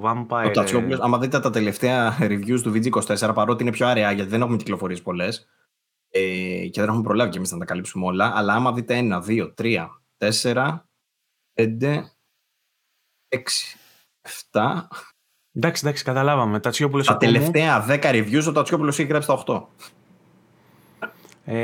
[0.01, 0.45] Vampire.
[0.45, 4.41] Ο Τατσιόπουλο, άμα δείτε τα τελευταία reviews του VG24, παρότι είναι πιο αραιά γιατί δεν
[4.41, 5.47] έχουμε κυκλοφορίες πολλές
[6.09, 9.21] ε, και δεν έχουμε προλάβει κι εμείς να τα καλύψουμε όλα, αλλά άμα δείτε ένα,
[9.21, 10.89] δύο, τρία, τέσσερα,
[11.53, 12.11] πέντε,
[13.27, 13.77] έξι,
[14.21, 14.87] εφτά.
[15.55, 16.59] Εντάξει, εντάξει, καταλάβαμε.
[16.59, 19.61] Τατσιόπουλος τα τελευταία 10 reviews ο Τατσιόπουλος έχει γράψει τα 8.
[21.45, 21.55] Ε,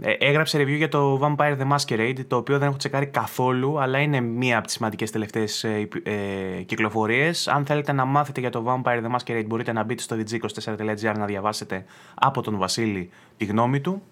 [0.00, 3.98] ε, έγραψε review για το Vampire the Masquerade, το οποίο δεν έχω τσεκάρει καθόλου, αλλά
[3.98, 7.48] είναι μία από τις σημαντικές τελευταίες ε, ε, κυκλοφορίες.
[7.48, 11.26] Αν θέλετε να μάθετε για το Vampire the Masquerade, μπορείτε να μπείτε στο dg24.gr να
[11.26, 11.84] διαβάσετε
[12.14, 14.02] από τον Βασίλη τη γνώμη του.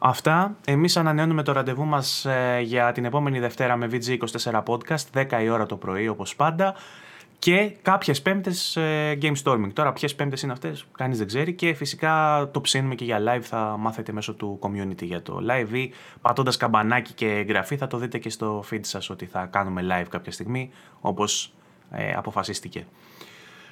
[0.00, 0.56] Αυτά.
[0.64, 5.48] Εμείς ανανεώνουμε το ραντεβού μας ε, για την επόμενη Δευτέρα με VG24 Podcast, 10 η
[5.48, 6.74] ώρα το πρωί όπως πάντα
[7.42, 9.72] και κάποιες πέμπτες ε, game storming.
[9.72, 11.54] Τώρα, ποιες πέμπτες είναι αυτές, κανείς δεν ξέρει.
[11.54, 13.40] Και φυσικά το ψήνουμε και για live.
[13.42, 17.96] Θα μάθετε μέσω του community για το live ή πατώντας καμπανάκι και εγγραφή θα το
[17.96, 21.52] δείτε και στο feed σας ότι θα κάνουμε live κάποια στιγμή όπως
[21.90, 22.86] ε, αποφασίστηκε.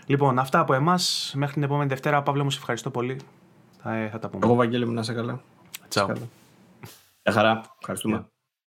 [0.07, 1.32] Λοιπόν, αυτά από εμάς.
[1.36, 2.23] Μέχρι την επόμενη Δευτέρα.
[2.23, 3.20] Παύλο μου, σε ευχαριστώ πολύ.
[3.82, 4.47] Θα, ε, θα τα πούμε.
[4.47, 5.40] Εγώ, Βαγγέλη, μου να είσαι καλά.
[5.89, 6.12] Τσαου.
[7.23, 7.60] Γεια χαρά.
[7.78, 8.26] Ευχαριστούμε.